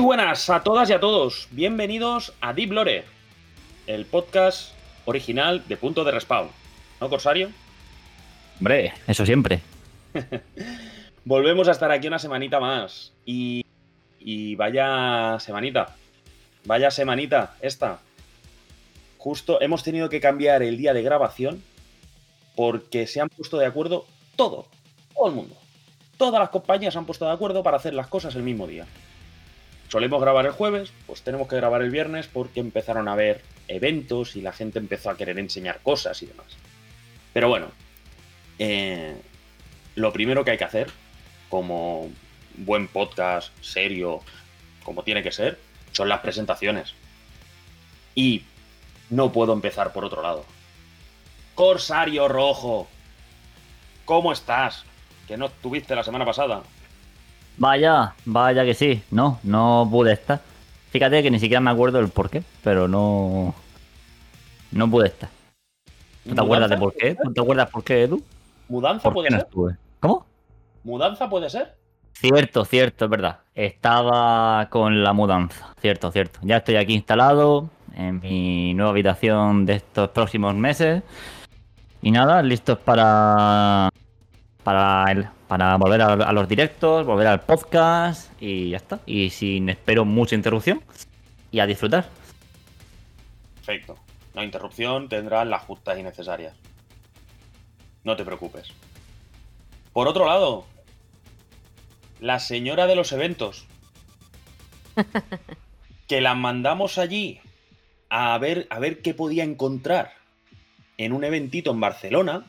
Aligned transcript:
Muy 0.00 0.16
buenas 0.16 0.48
a 0.48 0.62
todas 0.62 0.88
y 0.88 0.94
a 0.94 0.98
todos. 0.98 1.46
Bienvenidos 1.50 2.32
a 2.40 2.54
Deep 2.54 2.72
Lore, 2.72 3.04
el 3.86 4.06
podcast 4.06 4.72
original 5.04 5.62
de 5.68 5.76
Punto 5.76 6.04
de 6.04 6.12
Respawn. 6.12 6.48
¿No, 7.02 7.10
Corsario? 7.10 7.50
Hombre, 8.58 8.94
eso 9.06 9.26
siempre. 9.26 9.60
Volvemos 11.26 11.68
a 11.68 11.72
estar 11.72 11.92
aquí 11.92 12.06
una 12.06 12.18
semanita 12.18 12.58
más. 12.58 13.12
Y, 13.26 13.66
y 14.18 14.54
vaya 14.54 15.38
semanita. 15.38 15.94
Vaya 16.64 16.90
semanita 16.90 17.56
esta. 17.60 17.98
Justo 19.18 19.60
hemos 19.60 19.82
tenido 19.82 20.08
que 20.08 20.22
cambiar 20.22 20.62
el 20.62 20.78
día 20.78 20.94
de 20.94 21.02
grabación 21.02 21.62
porque 22.56 23.06
se 23.06 23.20
han 23.20 23.28
puesto 23.28 23.58
de 23.58 23.66
acuerdo 23.66 24.06
todo, 24.34 24.64
todo 25.14 25.28
el 25.28 25.34
mundo. 25.34 25.56
Todas 26.16 26.40
las 26.40 26.48
compañías 26.48 26.94
se 26.94 26.98
han 26.98 27.04
puesto 27.04 27.26
de 27.26 27.32
acuerdo 27.32 27.62
para 27.62 27.76
hacer 27.76 27.92
las 27.92 28.06
cosas 28.06 28.34
el 28.34 28.42
mismo 28.42 28.66
día. 28.66 28.86
Solemos 29.90 30.20
grabar 30.20 30.46
el 30.46 30.52
jueves, 30.52 30.92
pues 31.06 31.22
tenemos 31.22 31.48
que 31.48 31.56
grabar 31.56 31.82
el 31.82 31.90
viernes 31.90 32.28
porque 32.28 32.60
empezaron 32.60 33.08
a 33.08 33.12
haber 33.12 33.42
eventos 33.66 34.36
y 34.36 34.40
la 34.40 34.52
gente 34.52 34.78
empezó 34.78 35.10
a 35.10 35.16
querer 35.16 35.36
enseñar 35.40 35.80
cosas 35.82 36.22
y 36.22 36.26
demás. 36.26 36.46
Pero 37.32 37.48
bueno, 37.48 37.72
eh, 38.60 39.16
lo 39.96 40.12
primero 40.12 40.44
que 40.44 40.52
hay 40.52 40.58
que 40.58 40.64
hacer, 40.64 40.90
como 41.48 42.08
buen 42.56 42.86
podcast 42.86 43.52
serio, 43.64 44.20
como 44.84 45.02
tiene 45.02 45.24
que 45.24 45.32
ser, 45.32 45.58
son 45.90 46.08
las 46.08 46.20
presentaciones. 46.20 46.94
Y 48.14 48.44
no 49.08 49.32
puedo 49.32 49.52
empezar 49.52 49.92
por 49.92 50.04
otro 50.04 50.22
lado. 50.22 50.44
Corsario 51.56 52.28
Rojo, 52.28 52.86
¿cómo 54.04 54.32
estás? 54.32 54.84
Que 55.26 55.36
no 55.36 55.46
estuviste 55.46 55.96
la 55.96 56.04
semana 56.04 56.24
pasada. 56.24 56.62
Vaya, 57.56 58.14
vaya 58.24 58.64
que 58.64 58.74
sí. 58.74 59.02
No, 59.10 59.38
no 59.42 59.86
pude 59.90 60.12
estar. 60.12 60.40
Fíjate 60.90 61.22
que 61.22 61.30
ni 61.30 61.38
siquiera 61.38 61.60
me 61.60 61.70
acuerdo 61.70 61.98
del 61.98 62.08
por 62.08 62.30
qué, 62.30 62.42
pero 62.64 62.88
no. 62.88 63.54
No 64.72 64.90
pude 64.90 65.08
estar. 65.08 65.28
¿No 66.24 66.34
te 66.34 66.40
acuerdas 66.40 66.70
de 66.70 66.76
por 66.76 66.94
qué? 66.94 67.16
¿No 67.22 67.32
te 67.32 67.40
acuerdas 67.40 67.70
por 67.70 67.84
qué, 67.84 68.02
Edu? 68.04 68.22
¿Mudanza 68.68 69.04
¿Por 69.04 69.14
puede 69.14 69.28
qué 69.28 69.34
no 69.34 69.38
ser? 69.40 69.46
estuve? 69.46 69.76
¿Cómo? 70.00 70.26
¿Mudanza 70.84 71.28
puede 71.28 71.50
ser? 71.50 71.76
Cierto, 72.12 72.64
cierto, 72.64 73.06
es 73.06 73.10
verdad. 73.10 73.38
Estaba 73.54 74.68
con 74.70 75.02
la 75.02 75.12
mudanza. 75.12 75.74
Cierto, 75.80 76.10
cierto. 76.12 76.38
Ya 76.42 76.58
estoy 76.58 76.76
aquí 76.76 76.94
instalado 76.94 77.70
en 77.96 78.20
mi 78.20 78.74
nueva 78.74 78.90
habitación 78.90 79.64
de 79.66 79.74
estos 79.76 80.10
próximos 80.10 80.54
meses. 80.54 81.02
Y 82.02 82.10
nada, 82.10 82.42
listos 82.42 82.78
para. 82.78 83.88
Para, 84.70 85.10
el- 85.10 85.28
para 85.48 85.76
volver 85.78 86.00
a, 86.00 86.12
a 86.12 86.32
los 86.32 86.48
directos, 86.48 87.04
volver 87.04 87.26
al 87.26 87.40
podcast 87.40 88.30
y 88.40 88.70
ya 88.70 88.76
está. 88.76 89.00
Y 89.04 89.30
sin 89.30 89.68
espero 89.68 90.04
mucha 90.04 90.36
interrupción. 90.36 90.80
Y 91.50 91.58
a 91.58 91.66
disfrutar. 91.66 92.08
Perfecto. 93.56 93.96
No 94.32 94.44
interrupción, 94.44 95.08
tendrán 95.08 95.50
las 95.50 95.62
justas 95.64 95.98
y 95.98 96.04
necesarias. 96.04 96.54
No 98.04 98.14
te 98.14 98.24
preocupes. 98.24 98.68
Por 99.92 100.06
otro 100.06 100.24
lado, 100.24 100.66
la 102.20 102.38
señora 102.38 102.86
de 102.86 102.94
los 102.94 103.10
eventos. 103.10 103.66
que 106.06 106.20
la 106.20 106.36
mandamos 106.36 106.96
allí 106.96 107.40
a 108.08 108.38
ver, 108.38 108.68
a 108.70 108.78
ver 108.78 109.02
qué 109.02 109.14
podía 109.14 109.42
encontrar 109.42 110.12
en 110.96 111.12
un 111.12 111.24
eventito 111.24 111.72
en 111.72 111.80
Barcelona 111.80 112.44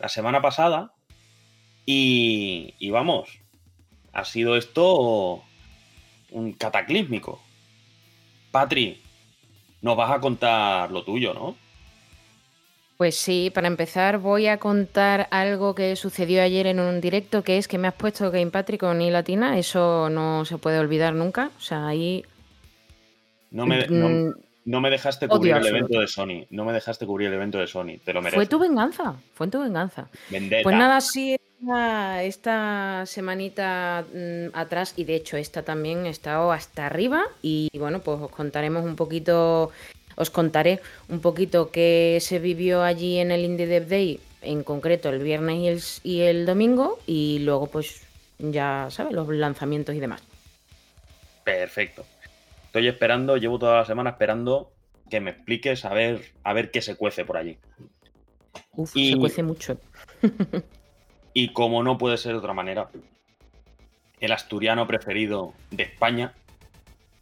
la 0.00 0.08
semana 0.08 0.42
pasada. 0.42 0.90
Y, 1.86 2.74
y 2.78 2.90
vamos, 2.90 3.38
ha 4.12 4.24
sido 4.24 4.56
esto 4.56 5.42
un 6.32 6.52
cataclísmico. 6.52 7.40
Patri, 8.50 9.00
nos 9.82 9.96
vas 9.96 10.10
a 10.10 10.20
contar 10.20 10.90
lo 10.90 11.04
tuyo, 11.04 11.32
¿no? 11.32 11.56
Pues 12.96 13.16
sí, 13.16 13.50
para 13.54 13.66
empezar 13.66 14.18
voy 14.18 14.46
a 14.46 14.58
contar 14.58 15.28
algo 15.30 15.74
que 15.74 15.96
sucedió 15.96 16.42
ayer 16.42 16.66
en 16.66 16.80
un 16.80 17.00
directo, 17.00 17.44
que 17.44 17.58
es 17.58 17.68
que 17.68 17.76
me 17.76 17.88
has 17.88 17.94
puesto 17.94 18.30
Game 18.30 18.50
Patrick 18.50 18.80
con 18.80 19.02
I 19.02 19.10
latina, 19.10 19.58
eso 19.58 20.08
no 20.08 20.46
se 20.46 20.56
puede 20.56 20.78
olvidar 20.78 21.14
nunca. 21.14 21.50
O 21.58 21.60
sea, 21.60 21.86
ahí... 21.86 22.24
No 23.50 23.66
me, 23.66 23.86
no, 23.86 24.08
mm, 24.08 24.34
no 24.64 24.80
me 24.80 24.90
dejaste 24.90 25.26
odio 25.26 25.36
cubrir 25.36 25.52
el 25.52 25.58
absoluto. 25.58 25.76
evento 25.76 26.00
de 26.00 26.06
Sony. 26.06 26.46
No 26.50 26.64
me 26.64 26.72
dejaste 26.72 27.06
cubrir 27.06 27.28
el 27.28 27.34
evento 27.34 27.58
de 27.58 27.66
Sony. 27.66 27.98
Te 28.02 28.14
lo 28.14 28.22
mereces. 28.22 28.34
fue 28.34 28.46
tu 28.46 28.58
venganza, 28.58 29.14
fue 29.34 29.48
tu 29.48 29.60
venganza. 29.60 30.08
Vendetta. 30.30 30.62
Pues 30.62 30.76
nada, 30.76 31.00
sí, 31.00 31.36
esta, 31.60 32.22
esta 32.24 33.06
semanita 33.06 34.04
mm, 34.12 34.48
atrás, 34.54 34.94
y 34.96 35.04
de 35.04 35.14
hecho 35.16 35.36
esta 35.36 35.62
también 35.62 36.06
he 36.06 36.10
estado 36.10 36.52
hasta 36.52 36.86
arriba, 36.86 37.24
y 37.42 37.68
bueno, 37.78 38.00
pues 38.00 38.20
os 38.20 38.30
contaremos 38.30 38.84
un 38.84 38.96
poquito, 38.96 39.70
os 40.16 40.30
contaré 40.30 40.80
un 41.08 41.20
poquito 41.20 41.70
qué 41.70 42.18
se 42.20 42.38
vivió 42.38 42.82
allí 42.82 43.18
en 43.18 43.30
el 43.30 43.44
Indie 43.44 43.66
Dev 43.66 43.88
Day, 43.88 44.20
en 44.42 44.62
concreto 44.62 45.08
el 45.08 45.18
viernes 45.22 45.56
y 45.58 45.68
el, 45.68 45.76
s- 45.76 46.00
y 46.04 46.20
el 46.20 46.46
domingo, 46.46 46.98
y 47.06 47.40
luego 47.40 47.66
pues 47.66 48.02
ya 48.38 48.88
sabes, 48.90 49.12
los 49.14 49.28
lanzamientos 49.28 49.94
y 49.94 50.00
demás. 50.00 50.22
Perfecto. 51.44 52.04
Estoy 52.66 52.88
esperando, 52.88 53.36
llevo 53.36 53.58
toda 53.58 53.78
la 53.78 53.84
semana 53.84 54.10
esperando 54.10 54.70
que 55.08 55.20
me 55.20 55.30
expliques 55.30 55.84
a 55.84 55.94
ver, 55.94 56.20
a 56.44 56.52
ver 56.52 56.70
qué 56.70 56.82
se 56.82 56.96
cuece 56.96 57.24
por 57.24 57.36
allí. 57.36 57.56
Uf, 58.76 58.92
Y- 58.94 59.10
se 59.12 59.16
cuece 59.16 59.42
mucho. 59.42 59.78
Y 61.38 61.52
como 61.52 61.82
no 61.82 61.98
puede 61.98 62.16
ser 62.16 62.32
de 62.32 62.38
otra 62.38 62.54
manera, 62.54 62.88
el 64.20 64.32
asturiano 64.32 64.86
preferido 64.86 65.52
de 65.70 65.82
España, 65.82 66.32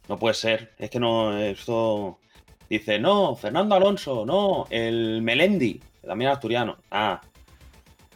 no 0.07 0.17
puede 0.17 0.35
ser. 0.35 0.71
Es 0.77 0.89
que 0.89 1.01
no, 1.01 1.37
esto 1.37 2.19
dice, 2.69 2.97
no, 2.97 3.35
Fernando 3.35 3.75
Alonso, 3.75 4.25
no, 4.25 4.67
el 4.69 5.21
Melendi, 5.21 5.81
también 6.01 6.31
asturiano. 6.31 6.77
Ah, 6.91 7.19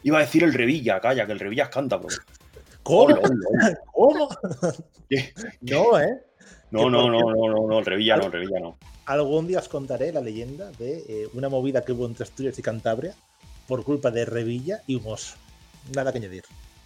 iba 0.02 0.16
a 0.16 0.22
decir 0.22 0.42
el 0.42 0.54
Revilla, 0.54 1.00
calla, 1.00 1.26
que 1.26 1.32
el 1.32 1.38
Revilla 1.38 1.64
es 1.64 1.68
cántabro. 1.68 2.08
¿Cómo? 2.82 3.18
¿Cómo? 3.92 4.30
¿Qué? 5.10 5.34
No, 5.60 6.00
¿eh? 6.00 6.18
No, 6.70 6.88
no, 6.88 7.10
no, 7.10 7.20
no, 7.20 7.46
no, 7.46 7.66
no, 7.66 7.78
el 7.78 7.84
Revilla 7.84 8.16
no, 8.16 8.24
el 8.24 8.32
Revilla 8.32 8.58
no. 8.58 8.78
Algún 9.04 9.48
día 9.48 9.58
os 9.58 9.68
contaré 9.68 10.14
la 10.14 10.22
leyenda 10.22 10.70
de 10.78 11.04
eh, 11.06 11.28
una 11.34 11.50
movida 11.50 11.84
que 11.84 11.92
hubo 11.92 12.06
entre 12.06 12.24
Asturias 12.24 12.58
y 12.58 12.62
Cantabria 12.62 13.14
por 13.68 13.84
culpa 13.84 14.10
de 14.10 14.24
Revilla 14.24 14.80
y 14.86 14.98
oso. 15.04 15.36
Nada 15.94 16.12
que 16.12 16.18
añadir. 16.18 16.44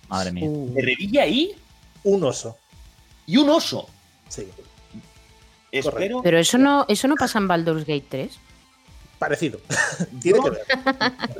Madre 0.09 0.33
mía. 0.33 0.45
Uh, 0.49 0.73
De 0.75 0.83
Revilla 0.83 1.23
ahí 1.23 1.55
Un 2.03 2.23
oso, 2.25 2.57
y 3.27 3.37
un 3.37 3.49
oso. 3.51 3.89
sí. 4.29 4.49
Espero, 5.73 6.23
Pero 6.23 6.39
eso 6.39 6.57
no, 6.57 6.87
eso 6.89 7.09
no 7.09 7.17
pasa 7.17 7.39
en 7.41 7.49
Baldur's 7.49 7.85
Gate 7.85 8.07
3. 8.09 8.39
Parecido. 9.19 9.61
Tiene 10.23 10.39
No. 10.39 10.45
que 10.45 10.51
ver. 10.51 10.63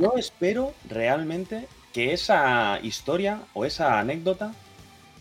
yo 0.01 0.15
espero 0.17 0.75
realmente 0.89 1.69
que 1.93 2.13
esa 2.13 2.81
historia 2.83 3.43
o 3.53 3.65
esa 3.65 4.01
anécdota 4.01 4.53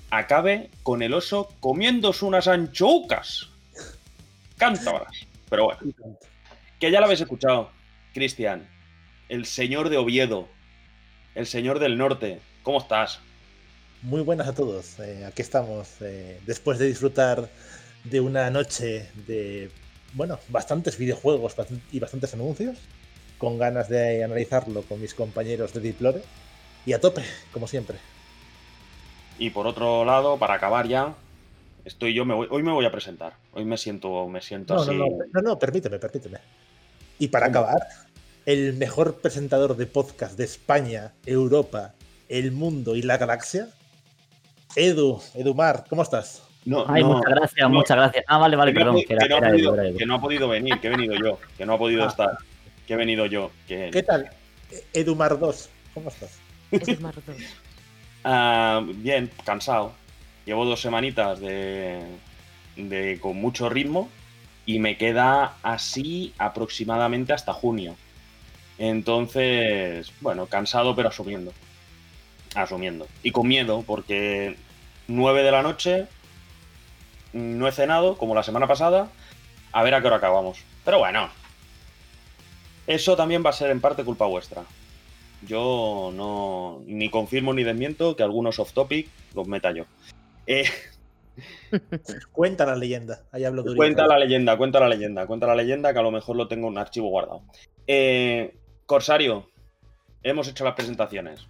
acabe 0.10 0.72
con 0.82 1.04
el 1.04 1.14
oso 1.14 1.52
comiéndose 1.60 2.26
unas 2.26 2.48
anchoucas. 2.48 3.50
Cántabras. 4.58 5.28
Pero 5.50 5.66
bueno, 5.66 5.80
que 6.80 6.90
ya 6.90 7.00
lo 7.00 7.06
habéis 7.06 7.22
escuchado. 7.22 7.70
Cristian, 8.16 8.68
el 9.30 9.46
señor 9.46 9.90
de 9.90 9.98
Oviedo, 9.98 10.48
el 11.36 11.46
señor 11.48 11.80
del 11.80 11.98
norte. 11.98 12.42
¿Cómo 12.64 12.80
estás? 12.80 13.20
Muy 14.02 14.22
buenas 14.22 14.48
a 14.48 14.54
todos. 14.54 15.00
Eh, 15.00 15.26
aquí 15.26 15.42
estamos. 15.42 16.02
eh, 16.02 16.40
después 16.46 16.78
de 16.80 16.88
disfrutar 16.88 17.50
de 18.04 18.20
una 18.20 18.50
noche 18.50 19.10
de, 19.28 19.72
bueno, 20.13 20.40
bastantes 20.50 20.98
videojuegos 20.98 21.56
y 21.92 22.00
bastantes 22.00 22.34
anuncios, 22.34 22.78
con 23.38 23.57
ganas 23.57 23.90
de 23.90 24.24
analizarlo 24.24 24.84
con 24.84 25.02
mis 25.02 25.13
compañeros 25.13 25.74
de 25.74 25.80
Diplore. 25.81 26.22
Y 26.86 26.94
a 26.94 27.00
tope, 27.00 27.24
como 27.54 27.68
siempre. 27.68 27.98
Y 29.38 29.50
por 29.52 29.68
otro 29.68 30.06
lado, 30.06 30.38
para 30.38 30.56
acabar 30.56 30.88
ya, 30.88 31.16
estoy 31.86 32.13
yo, 32.13 32.25
me 32.25 32.34
voy, 32.34 32.48
hoy 32.52 32.62
me 32.63 32.72
voy 32.72 32.86
a 32.86 32.92
presentar. 32.92 33.38
Hoy 33.54 33.66
me 33.66 33.78
siento, 33.78 34.28
me 34.28 34.42
siento 34.42 34.75
No, 34.75 34.86
no, 34.86 34.92
así. 34.92 34.98
no, 34.98 35.07
no, 35.34 35.42
no, 35.42 35.60
permíteme, 35.60 35.98
permíteme. 36.00 36.40
Y 37.19 37.30
para 37.30 37.50
¿Cómo? 37.52 37.66
acabar, 37.66 37.88
el 38.45 38.74
mejor 38.74 39.16
presentador 39.22 39.75
de 39.78 39.86
podcast 39.86 40.38
de 40.38 40.44
España, 40.45 41.13
Europa, 41.25 41.94
el 42.30 42.51
mundo 42.51 42.95
y 42.95 43.01
la 43.01 43.18
galaxia, 43.18 43.69
Edu, 44.75 45.22
Edumar, 45.36 45.86
¿cómo 45.90 46.01
estás? 46.04 46.44
No, 46.66 46.86
Ay, 46.88 47.04
no, 47.04 47.10
muchas 47.16 47.31
gracias, 47.36 47.69
no. 47.69 47.75
muchas 47.75 47.98
gracias. 47.98 48.25
Ah, 48.28 48.38
vale, 48.38 48.56
vale, 48.56 48.74
que, 48.74 48.80
perdón. 48.80 48.95
que 49.06 49.13
era- 49.13 49.24
que 49.24 49.30
no 49.30 49.36
ha 49.36 49.38
era 49.40 49.50
podido, 49.50 49.74
era 49.75 49.88
Edu. 49.90 49.98
que 49.98 50.06
no 50.06 50.16
ha 50.16 50.22
podido 50.22 50.48
venir, 50.50 50.80
que 50.80 50.88
he 50.88 50.90
venido 50.90 51.16
yo, 51.16 51.40
que 51.57 51.66
no 51.66 51.74
ha 51.74 51.78
podido 51.78 52.04
Ah. 52.04 52.07
estar, 52.07 52.38
que 52.88 52.94
he 52.94 52.98
venido 52.98 53.25
yo. 53.25 53.51
Que... 53.68 53.90
¿Qué 53.92 54.04
tal? 54.04 54.30
Edumar 54.94 55.38
2, 55.38 55.69
¿cómo 55.94 56.10
estás? 56.10 56.40
Es 56.72 57.00
más 57.01 57.16
dos. 57.16 57.24
Ah, 58.25 58.81
bien, 58.86 59.30
cansado. 59.44 59.92
Llevo 60.45 60.63
dos 60.63 60.80
semanitas 60.81 61.42
de, 61.42 62.01
de 62.78 63.19
con 63.19 63.36
mucho 63.36 63.68
ritmo 63.68 64.10
y 64.66 64.80
me 64.80 64.98
queda 64.98 65.56
así 65.62 66.34
aproximadamente 66.38 67.34
hasta 67.34 67.51
junio. 67.51 67.98
Entonces, 68.78 70.12
bueno, 70.22 70.48
cansado 70.48 70.96
pero 70.96 71.10
asumiendo. 71.10 71.54
Asumiendo. 72.56 73.08
Y 73.22 73.31
con 73.31 73.48
miedo, 73.48 73.84
porque 73.86 74.56
9 75.08 75.44
de 75.44 75.52
la 75.52 75.62
noche 75.62 76.08
no 77.34 77.68
he 77.68 77.72
cenado, 77.72 78.18
como 78.18 78.36
la 78.36 78.44
semana 78.44 78.68
pasada, 78.68 79.10
a 79.72 79.84
ver 79.84 79.96
a 79.96 80.02
qué 80.02 80.08
hora 80.08 80.18
acabamos. 80.18 80.60
Pero 80.86 81.00
bueno, 81.00 81.30
eso 82.88 83.16
también 83.16 83.44
va 83.46 83.50
a 83.50 83.54
ser 83.54 83.72
en 83.72 83.81
parte 83.81 84.04
culpa 84.04 84.25
vuestra. 84.25 84.64
Yo 85.46 86.12
no 86.14 86.81
ni 86.86 87.10
confirmo 87.10 87.54
ni 87.54 87.64
desmiento 87.64 88.16
que 88.16 88.24
algunos 88.24 88.60
off 88.60 88.74
topic 88.74 89.10
los 89.34 89.48
meta 89.48 89.72
yo. 89.72 89.86
Eh, 90.46 90.66
Cuenta 92.31 92.66
la 92.66 92.76
leyenda. 92.76 93.24
Ahí 93.31 93.44
hablo 93.44 93.64
cuenta 93.76 94.08
la 94.08 94.19
leyenda, 94.19 94.58
cuenta 94.58 94.80
la 94.80 94.90
leyenda, 94.90 95.26
cuenta 95.26 95.48
la 95.48 95.56
leyenda 95.56 95.94
que 95.94 96.00
a 96.00 96.04
lo 96.04 96.12
mejor 96.12 96.36
lo 96.36 96.48
tengo 96.48 96.68
en 96.68 96.74
un 96.74 96.78
archivo 96.78 97.10
guardado. 97.10 97.42
Eh, 97.88 98.56
Corsario, 98.85 99.47
hemos 100.24 100.47
hecho 100.47 100.63
las 100.63 100.75
presentaciones. 100.75 101.47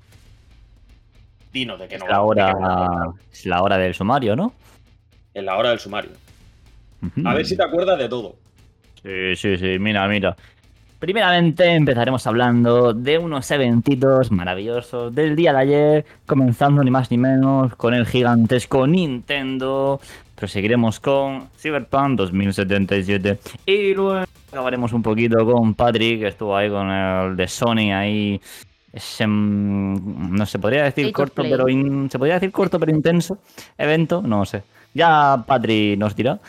Dinos 1.51 1.79
de 1.79 1.87
que 1.87 1.97
no 1.97 2.05
Es 2.05 2.11
la 2.11 2.21
hora, 2.21 3.13
qué 3.29 3.37
es 3.37 3.45
la 3.45 3.61
hora 3.61 3.77
del 3.77 3.93
sumario, 3.93 4.35
¿no? 4.35 4.53
En 5.33 5.45
la 5.45 5.57
hora 5.57 5.69
del 5.69 5.79
sumario. 5.79 6.11
A 7.25 7.33
ver 7.33 7.45
si 7.45 7.57
te 7.57 7.63
acuerdas 7.63 7.97
de 7.99 8.09
todo. 8.09 8.35
Sí, 9.01 9.35
sí, 9.35 9.57
sí, 9.57 9.77
mira, 9.79 10.07
mira. 10.07 10.35
Primeramente 10.99 11.65
empezaremos 11.65 12.25
hablando 12.27 12.93
de 12.93 13.17
unos 13.17 13.51
eventitos 13.51 14.31
maravillosos 14.31 15.13
del 15.13 15.35
día 15.35 15.51
de 15.51 15.59
ayer, 15.59 16.05
comenzando 16.25 16.81
ni 16.81 16.91
más 16.91 17.11
ni 17.11 17.17
menos 17.17 17.75
con 17.75 17.93
el 17.93 18.05
gigantesco 18.05 18.87
Nintendo. 18.87 19.99
Proseguiremos 20.35 20.99
con 20.99 21.49
Cyberpunk 21.57 22.17
2077 22.17 23.39
y 23.65 23.93
luego 23.93 24.25
acabaremos 24.51 24.91
un 24.93 25.01
poquito 25.03 25.45
con 25.45 25.73
Patrick, 25.75 26.19
que 26.21 26.27
estuvo 26.27 26.55
ahí 26.55 26.69
con 26.69 26.89
el 26.89 27.35
de 27.35 27.47
Sony 27.47 27.91
ahí. 27.93 28.41
Ese, 28.91 29.25
mm, 29.25 30.35
no 30.35 30.45
se 30.45 30.59
podría 30.59 30.83
decir 30.83 31.05
State 31.07 31.13
corto, 31.13 31.43
pero 31.43 31.69
in- 31.69 32.09
se 32.11 32.17
podría 32.19 32.35
decir 32.35 32.51
corto 32.51 32.79
pero 32.79 32.91
intenso 32.91 33.37
evento, 33.77 34.21
no 34.21 34.45
sé. 34.45 34.63
Ya 34.93 35.43
Patrick 35.47 35.97
nos 35.97 36.15
dirá. 36.15 36.39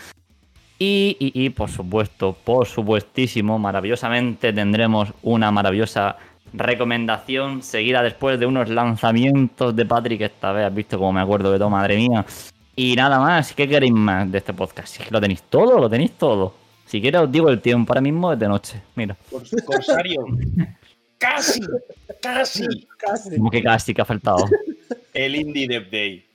Y, 0.78 1.16
y- 1.20 1.44
y, 1.44 1.50
por 1.50 1.70
supuesto, 1.70 2.36
por 2.44 2.66
supuestísimo, 2.66 3.58
maravillosamente 3.58 4.52
tendremos 4.52 5.12
una 5.22 5.50
maravillosa 5.50 6.16
recomendación 6.52 7.62
seguida 7.62 8.02
después 8.02 8.38
de 8.38 8.46
unos 8.46 8.69
lanzamientos 8.69 9.75
de 9.75 9.86
Patrick. 9.86 10.20
Esta 10.22 10.52
vez 10.52 10.66
has 10.66 10.75
visto 10.75 10.98
como 10.98 11.12
me 11.12 11.20
acuerdo 11.20 11.50
de 11.52 11.58
todo, 11.58 11.70
madre 11.70 11.96
mía. 11.96 12.25
Y 12.76 12.97
nada 12.97 13.19
más, 13.21 13.53
¿qué 13.53 13.69
queréis 13.69 13.93
más 13.93 14.31
de 14.31 14.38
este 14.38 14.53
podcast? 14.53 14.88
Si 14.94 15.03
es 15.03 15.09
que 15.09 15.15
lo 15.15 15.21
tenéis 15.21 15.43
todo, 15.43 15.79
lo 15.79 15.88
tenéis 15.88 16.12
todo. 16.12 16.55
Si 16.87 17.00
quieres 17.00 17.21
os 17.23 17.31
digo 17.32 17.49
el 17.49 17.61
tiempo, 17.61 17.93
ahora 17.93 18.00
mismo 18.00 18.32
es 18.32 18.38
de 18.38 18.49
noche. 18.49 18.81
Mira, 18.94 19.17
Cors- 19.31 19.65
Corsario. 19.65 20.26
casi, 21.19 21.61
casi. 22.21 22.67
Casi. 22.99 23.37
como 23.37 23.50
que 23.50 23.62
casi 23.62 23.94
que 23.94 24.03
ha 24.03 24.05
faltado. 24.05 24.44
El 25.12 25.37
Indie 25.37 25.69
Dev 25.69 25.91
Day. 25.91 26.26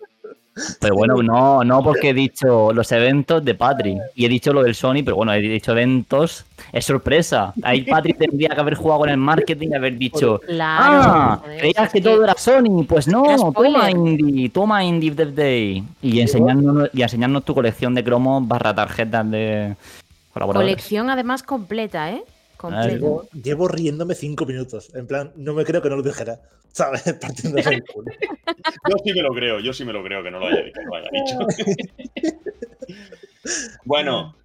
Pero 0.79 0.95
bueno, 0.95 1.21
no, 1.23 1.63
no 1.63 1.83
porque 1.83 2.09
he 2.09 2.13
dicho 2.13 2.71
los 2.73 2.91
eventos 2.91 3.43
de 3.43 3.55
Patrick 3.55 3.99
y 4.15 4.25
he 4.25 4.29
dicho 4.29 4.53
lo 4.53 4.63
del 4.63 4.75
Sony, 4.75 5.03
pero 5.03 5.15
bueno, 5.15 5.33
he 5.33 5.39
dicho 5.39 5.71
eventos, 5.71 6.45
es 6.71 6.85
sorpresa. 6.85 7.53
Ahí 7.63 7.81
Patrick 7.89 8.17
tendría 8.17 8.49
que 8.49 8.59
haber 8.59 8.75
jugado 8.75 9.01
con 9.01 9.09
el 9.09 9.17
marketing 9.17 9.69
y 9.71 9.75
haber 9.75 9.97
dicho, 9.97 10.39
Claro. 10.39 11.01
ah, 11.03 11.41
creías 11.57 11.85
es 11.85 11.91
que 11.93 12.01
todo 12.01 12.23
era 12.23 12.35
Sony, 12.37 12.83
pues 12.87 13.07
no, 13.07 13.51
toma. 13.53 13.91
Indie, 13.91 14.49
toma 14.49 14.83
Indie 14.83 15.11
Dev 15.11 15.33
Day. 15.33 15.83
Y 16.01 16.19
enseñarnos, 16.21 16.89
y 16.93 17.01
enseñarnos 17.01 17.43
tu 17.45 17.53
colección 17.53 17.93
de 17.95 18.03
cromos 18.03 18.47
barra 18.47 18.73
tarjetas 18.73 19.29
de 19.29 19.75
colaboradores. 20.33 20.73
Colección 20.73 21.09
además 21.09 21.43
completa, 21.43 22.11
¿eh? 22.11 22.23
Completa. 22.57 22.87
Llevo, 22.89 23.25
llevo 23.31 23.67
riéndome 23.69 24.15
cinco 24.15 24.45
minutos. 24.45 24.93
En 24.93 25.07
plan, 25.07 25.31
no 25.37 25.53
me 25.53 25.63
creo 25.63 25.81
que 25.81 25.89
no 25.89 25.95
lo 25.95 26.03
dijera. 26.03 26.39
¿Sabes? 26.71 27.03
Partiéndose 27.21 27.69
el 27.69 27.83
culo. 27.93 28.11
Yo 28.89 28.95
sí 29.03 29.13
me 29.13 29.21
lo 29.21 29.33
creo, 29.33 29.59
yo 29.59 29.73
sí 29.73 29.85
me 29.85 29.93
lo 29.93 30.03
creo 30.03 30.23
que 30.23 30.31
no 30.31 30.39
lo 30.39 30.47
haya, 30.47 30.63
que 30.63 30.71
no 30.83 30.89
lo 30.89 30.95
haya 30.95 31.09
dicho. 31.11 31.37
bueno, 33.85 34.35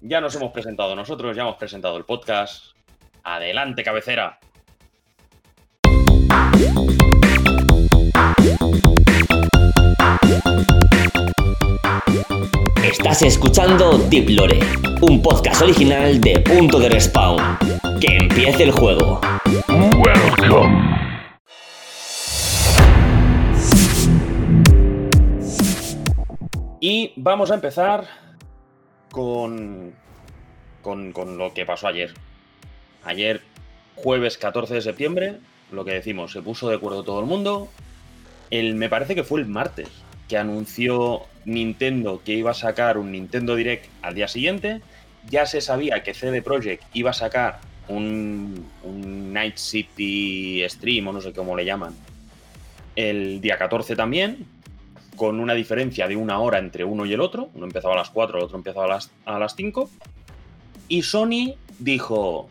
ya 0.00 0.20
nos 0.20 0.34
hemos 0.34 0.52
presentado 0.52 0.94
nosotros, 0.96 1.36
ya 1.36 1.42
hemos 1.42 1.56
presentado 1.56 1.96
el 1.96 2.04
podcast. 2.04 2.72
Adelante, 3.24 3.84
cabecera. 3.84 4.38
Estás 12.82 13.22
escuchando 13.22 13.98
Deep 13.98 14.30
Lore, 14.30 14.60
un 15.02 15.22
podcast 15.22 15.62
original 15.62 16.20
de 16.20 16.40
Punto 16.40 16.78
de 16.78 16.88
Respawn. 16.88 17.58
Que 18.00 18.16
empiece 18.16 18.64
el 18.64 18.72
juego. 18.72 19.20
Y 26.84 27.12
vamos 27.14 27.52
a 27.52 27.54
empezar 27.54 28.08
con, 29.12 29.92
con, 30.82 31.12
con 31.12 31.38
lo 31.38 31.54
que 31.54 31.64
pasó 31.64 31.86
ayer. 31.86 32.12
Ayer, 33.04 33.40
jueves 33.94 34.36
14 34.36 34.74
de 34.74 34.80
septiembre, 34.82 35.36
lo 35.70 35.84
que 35.84 35.92
decimos, 35.92 36.32
se 36.32 36.42
puso 36.42 36.68
de 36.68 36.74
acuerdo 36.74 37.04
todo 37.04 37.20
el 37.20 37.26
mundo. 37.26 37.68
El, 38.50 38.74
me 38.74 38.88
parece 38.88 39.14
que 39.14 39.22
fue 39.22 39.38
el 39.38 39.46
martes 39.46 39.90
que 40.28 40.36
anunció 40.36 41.22
Nintendo 41.44 42.20
que 42.24 42.32
iba 42.32 42.50
a 42.50 42.54
sacar 42.54 42.98
un 42.98 43.12
Nintendo 43.12 43.54
Direct 43.54 43.86
al 44.02 44.16
día 44.16 44.26
siguiente. 44.26 44.80
Ya 45.30 45.46
se 45.46 45.60
sabía 45.60 46.02
que 46.02 46.14
CD 46.14 46.42
Projekt 46.42 46.82
iba 46.94 47.10
a 47.10 47.14
sacar 47.14 47.60
un, 47.86 48.66
un 48.82 49.32
Night 49.32 49.56
City 49.56 50.64
Stream, 50.68 51.06
o 51.06 51.12
no 51.12 51.20
sé 51.20 51.32
cómo 51.32 51.56
le 51.56 51.64
llaman, 51.64 51.94
el 52.96 53.40
día 53.40 53.56
14 53.56 53.94
también, 53.94 54.48
con 55.16 55.40
una 55.40 55.54
diferencia 55.54 56.08
de 56.08 56.16
una 56.16 56.38
hora 56.38 56.58
entre 56.58 56.84
uno 56.84 57.06
y 57.06 57.12
el 57.12 57.20
otro. 57.20 57.50
Uno 57.54 57.66
empezaba 57.66 57.94
a 57.94 57.98
las 57.98 58.10
4, 58.10 58.38
el 58.38 58.44
otro 58.44 58.56
empezaba 58.56 58.86
a 58.86 58.88
las, 58.88 59.10
a 59.24 59.38
las 59.38 59.54
5. 59.54 59.90
Y 60.88 61.02
Sony 61.02 61.54
dijo, 61.78 62.48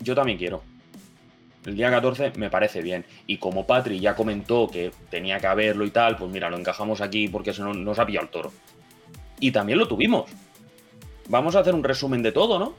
yo 0.00 0.14
también 0.14 0.38
quiero. 0.38 0.62
El 1.64 1.74
día 1.76 1.90
14 1.90 2.32
me 2.36 2.48
parece 2.48 2.80
bien. 2.80 3.04
Y 3.26 3.38
como 3.38 3.66
Patri 3.66 3.98
ya 3.98 4.14
comentó 4.14 4.68
que 4.68 4.92
tenía 5.10 5.40
que 5.40 5.48
haberlo 5.48 5.84
y 5.84 5.90
tal, 5.90 6.16
pues 6.16 6.30
mira, 6.30 6.48
lo 6.48 6.56
encajamos 6.56 7.00
aquí 7.00 7.28
porque 7.28 7.52
se 7.52 7.62
nos, 7.62 7.76
nos 7.76 7.98
ha 7.98 8.06
pillado 8.06 8.24
el 8.24 8.30
toro. 8.30 8.52
Y 9.40 9.50
también 9.50 9.78
lo 9.78 9.88
tuvimos. 9.88 10.30
Vamos 11.28 11.56
a 11.56 11.60
hacer 11.60 11.74
un 11.74 11.82
resumen 11.82 12.22
de 12.22 12.30
todo, 12.30 12.58
¿no? 12.58 12.74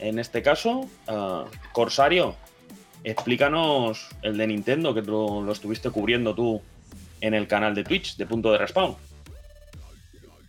En 0.00 0.18
este 0.18 0.42
caso, 0.42 0.88
ah, 1.06 1.44
Corsario, 1.72 2.34
explícanos 3.04 4.08
el 4.22 4.36
de 4.36 4.48
Nintendo, 4.48 4.92
que 4.92 5.02
lo, 5.02 5.42
lo 5.42 5.52
estuviste 5.52 5.90
cubriendo 5.90 6.34
tú 6.34 6.60
en 7.22 7.34
el 7.34 7.46
canal 7.46 7.74
de 7.74 7.84
Twitch 7.84 8.16
de 8.16 8.26
Punto 8.26 8.52
de 8.52 8.58
Respawn. 8.58 8.96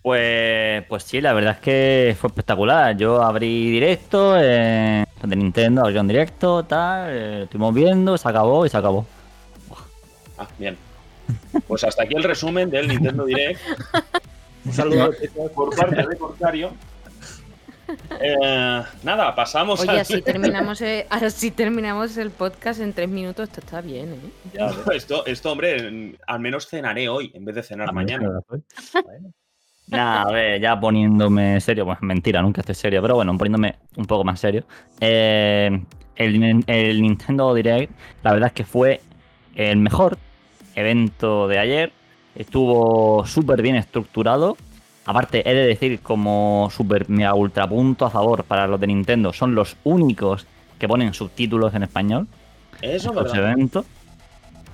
Pues, 0.01 0.84
pues 0.89 1.03
sí, 1.03 1.22
la 1.22 1.32
verdad 1.32 1.53
es 1.53 1.60
que 1.60 2.18
fue 2.20 2.27
espectacular. 2.27 2.98
Yo 2.98 3.22
abrí 3.22 3.72
directo 3.72 4.36
eh, 4.38 5.06
de 5.24 5.36
Nintendo, 5.36 5.82
abrí 5.86 5.98
un 5.98 6.08
directo, 6.08 6.63
tal, 6.63 7.10
eh, 7.10 7.44
estuvimos 7.44 7.74
viendo, 7.74 8.18
se 8.18 8.27
acabó 8.27 8.65
y 8.65 8.70
se 8.70 8.75
acabó. 8.77 9.06
Ah, 10.38 10.48
bien. 10.58 10.75
Pues 11.68 11.84
hasta 11.86 12.03
aquí 12.03 12.15
el 12.15 12.24
resumen 12.24 12.70
del 12.70 12.88
Nintendo 12.89 13.24
Direct 13.24 13.62
Un 14.65 14.74
saludo. 14.74 15.12
por 15.56 15.75
parte 15.75 16.08
de 16.08 16.18
Corsario. 16.18 16.72
Eh, 18.19 18.81
nada, 19.03 19.35
pasamos 19.35 19.79
Oye, 19.81 19.91
al- 19.91 20.00
así 20.00 20.21
terminamos, 20.21 20.81
el, 20.81 21.05
así 21.09 21.51
terminamos 21.51 22.17
el 22.17 22.31
podcast 22.31 22.79
en 22.81 22.93
tres 22.93 23.09
minutos. 23.09 23.50
Esto 23.50 23.59
está 23.62 23.81
bien, 23.81 24.13
¿eh? 24.13 24.57
No, 24.57 24.91
esto, 24.91 25.25
esto, 25.25 25.51
hombre, 25.51 26.15
al 26.27 26.39
menos 26.39 26.67
cenaré 26.67 27.09
hoy 27.09 27.31
en 27.33 27.45
vez 27.45 27.55
de 27.55 27.63
cenar 27.63 27.91
mañana. 27.93 28.29
Nada, 29.88 30.21
a 30.23 30.31
ver, 30.31 30.62
ya 30.62 30.79
poniéndome 30.79 31.59
serio, 31.59 31.85
pues 31.85 32.01
mentira, 32.01 32.41
nunca 32.41 32.62
estoy 32.62 32.75
serio, 32.75 33.01
pero 33.01 33.15
bueno, 33.15 33.38
poniéndome 33.38 33.75
un 33.97 34.05
poco 34.05 34.23
más 34.23 34.39
serio. 34.39 34.65
Eh, 35.00 35.69
el, 36.15 36.63
el 36.67 37.01
Nintendo 37.01 37.53
Direct, 37.53 37.91
la 38.23 38.31
verdad 38.33 38.47
es 38.47 38.53
que 38.53 38.63
fue 38.63 39.01
el 39.55 39.77
mejor 39.77 40.17
evento 40.75 41.47
de 41.47 41.59
ayer. 41.59 41.91
Estuvo 42.35 43.25
súper 43.27 43.62
bien 43.62 43.75
estructurado. 43.75 44.57
Aparte, 45.05 45.48
he 45.50 45.53
de 45.53 45.67
decir, 45.67 46.00
como 46.00 46.69
super 46.72 47.10
mega 47.10 47.33
ultra 47.33 47.67
punto 47.67 48.05
a 48.05 48.10
favor 48.10 48.43
para 48.45 48.67
los 48.67 48.79
de 48.79 48.88
Nintendo, 48.88 49.33
son 49.33 49.53
los 49.53 49.75
únicos 49.83 50.48
que 50.79 50.88
ponen 50.88 51.13
subtítulos 51.13 51.74
en 51.74 51.83
español 51.83 52.27
Eso, 52.81 53.13
los 53.13 53.31
¿verdad? 53.31 53.51
eventos. 53.51 53.86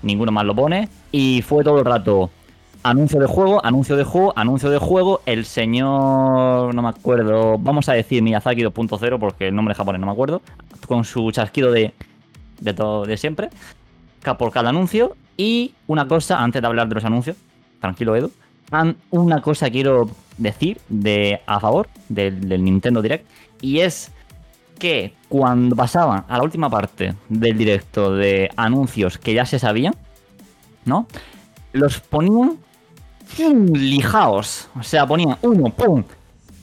Ninguno 0.01 0.31
más 0.31 0.45
lo 0.45 0.55
pone. 0.55 0.87
Y 1.11 1.41
fue 1.41 1.63
todo 1.63 1.79
el 1.79 1.85
rato 1.85 2.29
anuncio 2.83 3.19
de 3.19 3.25
juego, 3.25 3.63
anuncio 3.65 3.97
de 3.97 4.03
juego, 4.03 4.33
anuncio 4.35 4.69
de 4.69 4.77
juego. 4.77 5.21
El 5.25 5.45
señor, 5.45 6.73
no 6.73 6.81
me 6.81 6.89
acuerdo, 6.89 7.57
vamos 7.57 7.89
a 7.89 7.93
decir 7.93 8.21
Miyazaki 8.21 8.61
2.0 8.63 9.19
porque 9.19 9.47
el 9.47 9.55
nombre 9.55 9.75
japonés 9.75 9.99
no 9.99 10.07
me 10.07 10.13
acuerdo. 10.13 10.41
Con 10.87 11.03
su 11.05 11.31
chasquido 11.31 11.71
de, 11.71 11.93
de 12.59 12.73
todo 12.73 13.05
de 13.05 13.17
siempre. 13.17 13.49
Por 14.37 14.51
cada 14.51 14.69
anuncio. 14.69 15.15
Y 15.37 15.73
una 15.87 16.07
cosa, 16.07 16.41
antes 16.41 16.61
de 16.61 16.67
hablar 16.67 16.87
de 16.87 16.95
los 16.95 17.05
anuncios, 17.05 17.35
tranquilo 17.79 18.15
Edu. 18.15 18.31
Una 19.11 19.41
cosa 19.41 19.69
quiero 19.69 20.09
decir 20.37 20.79
de 20.89 21.41
a 21.45 21.59
favor 21.59 21.87
del, 22.07 22.63
Nintendo 22.63 23.01
Direct. 23.01 23.25
Y 23.61 23.79
es 23.79 24.11
que 24.77 25.13
cuando 25.27 25.75
pasaban 25.75 26.23
a 26.27 26.37
la 26.37 26.43
última 26.43 26.69
parte 26.69 27.15
del 27.27 27.57
directo 27.57 28.15
de 28.15 28.49
anuncios 28.55 29.17
que 29.17 29.33
ya 29.33 29.45
se 29.45 29.59
sabían, 29.59 29.93
¿no? 30.85 31.07
Los 31.73 31.99
ponían 31.99 32.57
lijaos. 33.73 34.69
O 34.79 34.83
sea, 34.83 35.05
ponía 35.05 35.37
uno, 35.41 35.69
pum, 35.69 36.03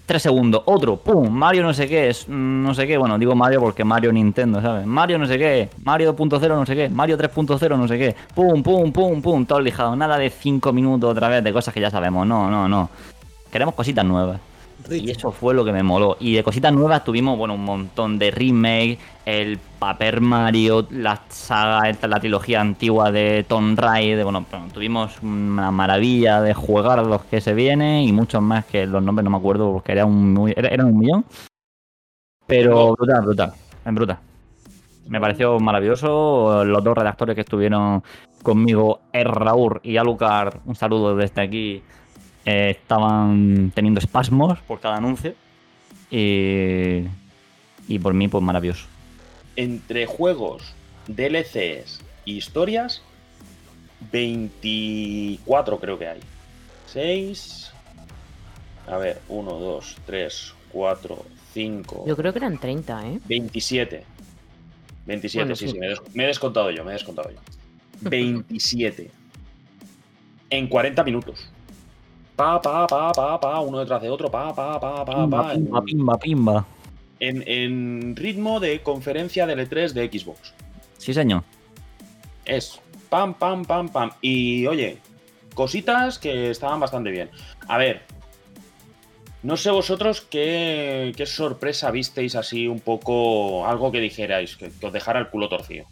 tres 0.07 0.23
segundos, 0.23 0.63
otro, 0.67 0.97
pum, 0.97 1.29
Mario 1.29 1.65
no 1.65 1.75
sé 1.75 1.89
qué, 1.89 2.09
es, 2.09 2.29
mm, 2.29 2.63
no 2.63 2.73
sé 2.75 2.87
qué, 2.87 2.97
bueno, 2.97 3.19
digo 3.19 3.35
Mario 3.35 3.61
porque 3.61 3.85
Mario 3.85 4.13
Nintendo, 4.13 4.63
¿sabes? 4.63 4.87
Mario 4.87 5.19
no 5.19 5.27
sé 5.27 5.37
qué, 5.37 5.69
Mario 5.83 6.17
2.0 6.17 6.49
no 6.49 6.65
sé 6.65 6.77
qué, 6.77 6.89
Mario 6.89 7.19
3.0 7.19 7.77
no 7.77 7.89
sé 7.89 7.99
qué, 7.99 8.17
pum, 8.35 8.63
pum, 8.63 8.93
pum, 8.93 9.21
pum, 9.21 9.45
todo 9.45 9.61
lijado, 9.61 9.97
nada 9.97 10.17
de 10.17 10.31
cinco 10.31 10.73
minutos 10.73 11.11
otra 11.11 11.29
vez 11.29 11.43
de 11.43 11.53
cosas 11.53 11.75
que 11.75 11.81
ya 11.81 11.91
sabemos, 11.91 12.27
no, 12.27 12.49
no, 12.51 12.69
no. 12.69 12.89
Queremos 13.51 13.75
cositas 13.75 14.05
nuevas. 14.05 14.41
Y 14.91 15.11
eso 15.11 15.33
fue 15.33 15.55
lo 15.55 15.65
que 15.65 15.73
me 15.73 15.83
moló. 15.83 16.17
Y 16.21 16.35
de 16.35 16.45
cositas 16.45 16.73
nuevas 16.73 17.03
tuvimos, 17.03 17.37
bueno, 17.37 17.55
un 17.55 17.65
montón 17.65 18.19
de 18.19 18.31
remake, 18.31 18.99
el 19.25 19.59
Paper 19.79 20.21
Mario, 20.21 20.87
la 20.91 21.23
saga, 21.29 21.91
la 22.07 22.21
trilogía 22.21 22.61
antigua 22.61 23.11
de 23.11 23.45
Tomb 23.49 23.79
Raider, 23.79 24.25
bueno, 24.25 24.45
tuvimos 24.73 25.21
una 25.23 25.71
maravilla 25.71 26.41
de 26.41 26.55
jugar 26.55 27.05
los 27.05 27.25
que 27.25 27.41
se 27.41 27.55
vienen 27.55 28.03
y 28.03 28.13
muchos 28.13 28.43
más 28.43 28.65
que 28.67 28.87
los 28.87 29.03
nombres 29.03 29.25
no 29.25 29.31
me 29.31 29.39
acuerdo 29.39 29.73
porque 29.73 29.93
era 29.93 30.05
un, 30.05 30.53
eran 30.57 30.87
un 30.87 30.99
millón. 30.99 31.25
Pero 32.47 32.95
brutal, 32.95 33.23
brutal, 33.23 33.53
en 33.85 33.95
brutal. 33.95 34.19
Me 35.09 35.21
pareció 35.21 35.59
maravilloso. 35.59 36.65
Los 36.65 36.83
dos 36.83 36.97
redactores 36.97 37.35
que 37.35 37.41
estuvieron 37.41 38.03
conmigo, 38.43 39.01
Raúl 39.13 39.81
y 39.83 39.97
Alucard, 39.97 40.59
un 40.67 40.77
saludo 40.77 41.17
desde 41.17 41.43
aquí 41.43 41.83
eh, 42.47 42.71
estaban 42.71 43.73
teniendo 43.75 43.99
espasmos 43.99 44.61
por 44.61 44.81
cada 44.81 44.97
anuncio. 44.97 45.35
Y, 46.11 47.03
y 47.89 47.99
por 48.01 48.15
mí, 48.15 48.29
pues 48.29 48.43
maravilloso. 48.43 48.87
Entre 49.57 50.07
juegos, 50.07 50.75
DLCs 51.09 52.01
e 52.25 52.31
historias, 52.31 53.03
24 54.13 55.81
creo 55.81 55.99
que 55.99 56.07
hay. 56.07 56.21
6. 56.87 57.73
A 58.87 58.97
ver, 58.99 59.21
1, 59.29 59.53
2, 59.53 59.97
3, 60.07 60.55
4, 60.71 61.25
5. 61.53 62.05
Yo 62.07 62.17
creo 62.17 62.33
que 62.33 62.39
eran 62.39 62.59
30, 62.59 63.09
¿eh? 63.09 63.21
27. 63.27 64.05
27, 65.07 65.57
sí, 65.57 65.69
sí, 65.69 65.79
me, 65.79 65.89
me 66.15 66.25
he 66.25 66.27
descontado 66.29 66.71
yo, 66.71 66.85
me 66.85 66.91
he 66.91 66.95
descontado 66.95 67.31
yo. 67.31 67.39
27. 68.01 69.11
en 70.51 70.69
40 70.69 71.03
minutos 71.05 71.49
pa, 72.37 72.61
pa, 72.61 72.87
pa, 72.87 73.13
pa, 73.13 73.41
pa, 73.41 73.61
uno 73.61 73.81
detrás 73.81 74.03
de 74.03 74.11
otro, 74.11 74.31
pa, 74.31 74.55
pa, 74.55 74.79
pa, 74.79 75.05
pa, 75.05 75.27
pa. 75.27 75.53
Pimba, 75.55 75.83
pimba, 75.83 76.19
pimba. 76.19 76.67
En, 77.19 77.43
en 77.47 78.15
ritmo 78.15 78.61
de 78.61 78.83
conferencia 78.83 79.47
de 79.47 79.57
L3 79.57 79.93
de 79.93 80.07
Xbox. 80.07 80.53
Sí, 80.99 81.15
señor. 81.15 81.43
Es 82.45 82.81
pam, 83.09 83.35
pam, 83.35 83.65
pam, 83.65 83.89
pam. 83.89 84.11
Y 84.21 84.67
oye, 84.67 84.99
cositas 85.55 86.19
que 86.19 86.51
estaban 86.51 86.79
bastante 86.79 87.11
bien. 87.11 87.31
A 87.69 87.79
ver, 87.79 88.03
no 89.43 89.57
sé 89.57 89.71
vosotros 89.71 90.21
qué, 90.21 91.13
qué, 91.17 91.27
sorpresa 91.27 91.91
visteis 91.91 92.35
así 92.35 92.69
un 92.69 92.81
poco, 92.81 93.67
algo 93.67 93.91
que 93.91 94.01
dijerais, 94.01 94.57
que, 94.57 94.71
os 94.83 94.93
dejara 94.93 95.21
el 95.21 95.29
culo 95.29 95.49
torcido. 95.49 95.87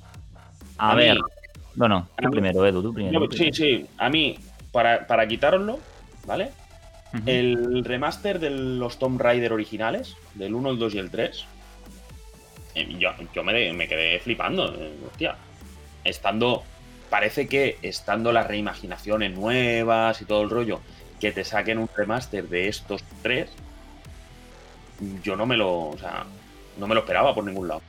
A, 0.76 0.94
ver, 0.94 1.18
bueno, 1.74 2.08
tú 2.20 2.30
primero, 2.30 2.66
Edu, 2.66 2.82
tú 2.82 2.92
primero. 2.92 3.30
sí, 3.30 3.50
sí, 3.52 3.86
a 3.96 4.10
mí, 4.10 4.36
para, 4.72 5.06
para 5.06 5.26
quitároslo, 5.26 5.78
¿vale? 6.26 6.50
El 7.26 7.84
remaster 7.84 8.40
de 8.40 8.50
los 8.50 8.98
Tomb 8.98 9.20
Raider 9.20 9.52
originales, 9.52 10.16
del 10.34 10.52
1, 10.52 10.70
el 10.70 10.78
2 10.80 10.94
y 10.94 10.98
el 10.98 11.10
3, 11.10 11.46
eh, 12.74 12.96
yo, 12.98 13.44
me, 13.44 13.88
quedé 13.88 14.18
flipando, 14.18 14.74
eh, 14.74 14.92
hostia. 15.06 15.36
Estando, 16.02 16.64
parece 17.08 17.46
que 17.46 17.78
estando 17.82 18.32
las 18.32 18.48
reimaginaciones 18.48 19.32
nuevas 19.32 20.20
y 20.20 20.24
todo 20.24 20.42
el 20.42 20.50
rollo, 20.50 20.80
que 21.20 21.32
te 21.32 21.44
saquen 21.44 21.78
un 21.78 21.88
remaster 21.96 22.48
de 22.48 22.68
estos 22.68 23.02
tres, 23.22 23.50
yo 25.22 25.36
no 25.36 25.46
me 25.46 25.56
lo, 25.56 25.88
o 25.88 25.98
sea, 25.98 26.24
no 26.78 26.86
me 26.86 26.94
lo 26.94 27.00
esperaba 27.00 27.34
por 27.34 27.44
ningún 27.44 27.68
lado. 27.68 27.82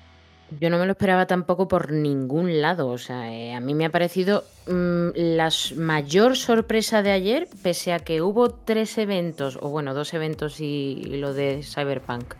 Yo 0.60 0.70
no 0.70 0.78
me 0.78 0.86
lo 0.86 0.92
esperaba 0.92 1.26
tampoco 1.26 1.68
por 1.68 1.92
ningún 1.92 2.62
lado. 2.62 2.88
O 2.88 2.98
sea, 2.98 3.34
eh, 3.34 3.54
a 3.54 3.60
mí 3.60 3.74
me 3.74 3.86
ha 3.86 3.90
parecido 3.90 4.44
mm, 4.68 5.10
la 5.16 5.50
mayor 5.76 6.38
sorpresa 6.38 7.02
de 7.02 7.12
ayer, 7.12 7.48
pese 7.64 7.94
a 7.94 8.00
que 8.00 8.22
hubo 8.22 8.50
tres 8.52 8.98
eventos, 8.98 9.58
o 9.62 9.70
bueno, 9.70 9.94
dos 9.94 10.14
eventos 10.14 10.60
y, 10.60 11.04
lo 11.06 11.34
de 11.34 11.64
Cyberpunk. 11.64 12.36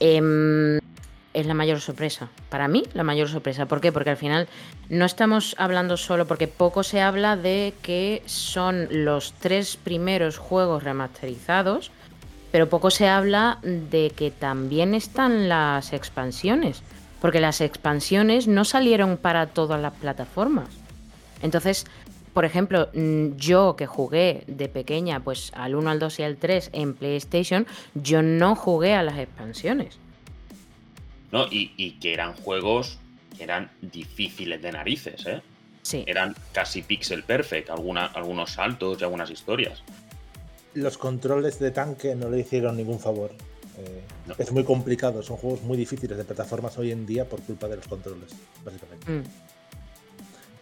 Em, 0.00 0.78
es 1.32 1.46
la 1.46 1.54
mayor 1.54 1.80
sorpresa. 1.80 2.28
Para 2.48 2.68
mí, 2.68 2.84
la 2.94 3.02
mayor 3.02 3.28
sorpresa. 3.28 3.66
¿Por 3.66 3.80
qué? 3.80 3.92
Porque 3.92 4.10
al 4.10 4.16
final 4.16 4.48
no 4.88 5.04
estamos 5.04 5.54
hablando 5.58 5.96
solo, 5.96 6.26
porque 6.26 6.48
poco 6.48 6.82
se 6.82 7.00
habla 7.00 7.36
de 7.36 7.74
que 7.82 8.22
son 8.26 8.88
los 8.90 9.32
tres 9.34 9.76
primeros 9.76 10.38
juegos 10.38 10.84
remasterizados, 10.84 11.90
pero 12.52 12.68
poco 12.68 12.90
se 12.90 13.08
habla 13.08 13.58
de 13.62 14.12
que 14.14 14.30
también 14.30 14.94
están 14.94 15.48
las 15.48 15.92
expansiones 15.92 16.82
porque 17.24 17.40
las 17.40 17.62
expansiones 17.62 18.48
no 18.48 18.66
salieron 18.66 19.16
para 19.16 19.46
todas 19.46 19.80
las 19.80 19.94
plataformas. 19.94 20.68
Entonces, 21.40 21.86
por 22.34 22.44
ejemplo, 22.44 22.90
mm, 22.92 23.36
yo 23.36 23.76
que 23.76 23.86
jugué 23.86 24.44
de 24.46 24.68
pequeña 24.68 25.20
pues 25.20 25.50
al 25.54 25.74
1, 25.74 25.88
al 25.88 25.98
2 26.00 26.18
y 26.18 26.22
al 26.22 26.36
3 26.36 26.68
en 26.74 26.92
PlayStation, 26.92 27.66
yo 27.94 28.20
no 28.20 28.54
jugué 28.54 28.92
a 28.92 29.02
las 29.02 29.18
expansiones. 29.18 29.96
No, 31.32 31.46
y, 31.50 31.92
que 31.92 32.12
eran 32.12 32.34
juegos 32.34 32.98
que 33.34 33.44
eran 33.44 33.70
difíciles 33.80 34.60
de 34.60 34.72
narices, 34.72 35.24
¿eh? 35.24 35.40
Sí. 35.80 36.04
Eran 36.06 36.36
casi 36.52 36.82
pixel 36.82 37.22
perfect, 37.22 37.70
algunos 37.70 38.50
saltos 38.50 39.00
y 39.00 39.04
algunas 39.04 39.30
historias. 39.30 39.82
Los 40.74 40.98
controles 40.98 41.58
de 41.58 41.70
tanque 41.70 42.14
no 42.16 42.28
le 42.28 42.40
hicieron 42.40 42.76
ningún 42.76 43.00
favor. 43.00 43.30
Eh, 43.78 44.02
es 44.38 44.52
muy 44.52 44.64
complicado, 44.64 45.22
son 45.22 45.36
juegos 45.36 45.62
muy 45.62 45.76
difíciles 45.76 46.16
de 46.16 46.24
plataformas 46.24 46.78
hoy 46.78 46.92
en 46.92 47.06
día 47.06 47.28
por 47.28 47.40
culpa 47.42 47.68
de 47.68 47.76
los 47.76 47.88
controles, 47.88 48.30
básicamente. 48.64 49.10
Mm. 49.10 49.22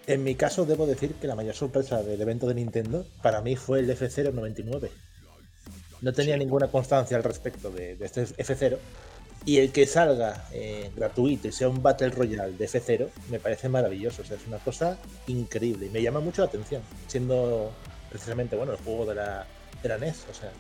En 0.07 0.25
mi 0.25 0.35
caso, 0.35 0.65
debo 0.65 0.87
decir 0.87 1.15
que 1.15 1.27
la 1.27 1.35
mayor 1.35 1.55
sorpresa 1.55 2.03
del 2.03 2.21
evento 2.21 2.47
de 2.47 2.55
Nintendo 2.55 3.07
para 3.23 3.41
mí 3.41 3.55
fue 3.55 3.81
el 3.81 3.91
F099. 3.91 4.91
No 6.01 6.13
tenía 6.13 6.37
ninguna 6.37 6.67
constancia 6.69 7.17
al 7.17 7.23
respecto 7.23 7.71
de, 7.71 7.97
este 8.01 8.25
F0. 8.25 8.79
Y 9.45 9.59
el 9.59 9.73
que 9.73 9.87
salga 9.87 10.47
eh, 10.53 10.91
gratuito 10.95 11.49
y 11.49 11.53
sea 11.53 11.69
un 11.69 11.83
Battle 11.83 12.11
Royale 12.11 12.57
de 12.57 12.69
F0 12.69 13.09
me 13.29 13.41
parece 13.41 13.69
maravilloso. 13.69 14.23
O 14.23 14.25
sea, 14.25 14.37
es 14.37 14.47
una 14.47 14.59
cosa 14.59 14.99
increíble 15.27 15.87
y 15.87 15.91
me 15.91 16.03
llama 16.03 16.21
mucho 16.21 16.43
la 16.43 16.49
atención, 16.49 16.83
siendo 17.09 17.73
precisamente 18.09 18.55
bueno 18.57 18.73
el 18.73 18.79
juego 18.79 19.07
de 19.07 19.17
la, 19.17 19.47
de 19.83 19.89
la 19.89 19.99
NES. 19.99 20.27
O 20.31 20.35
sea, 20.35 20.53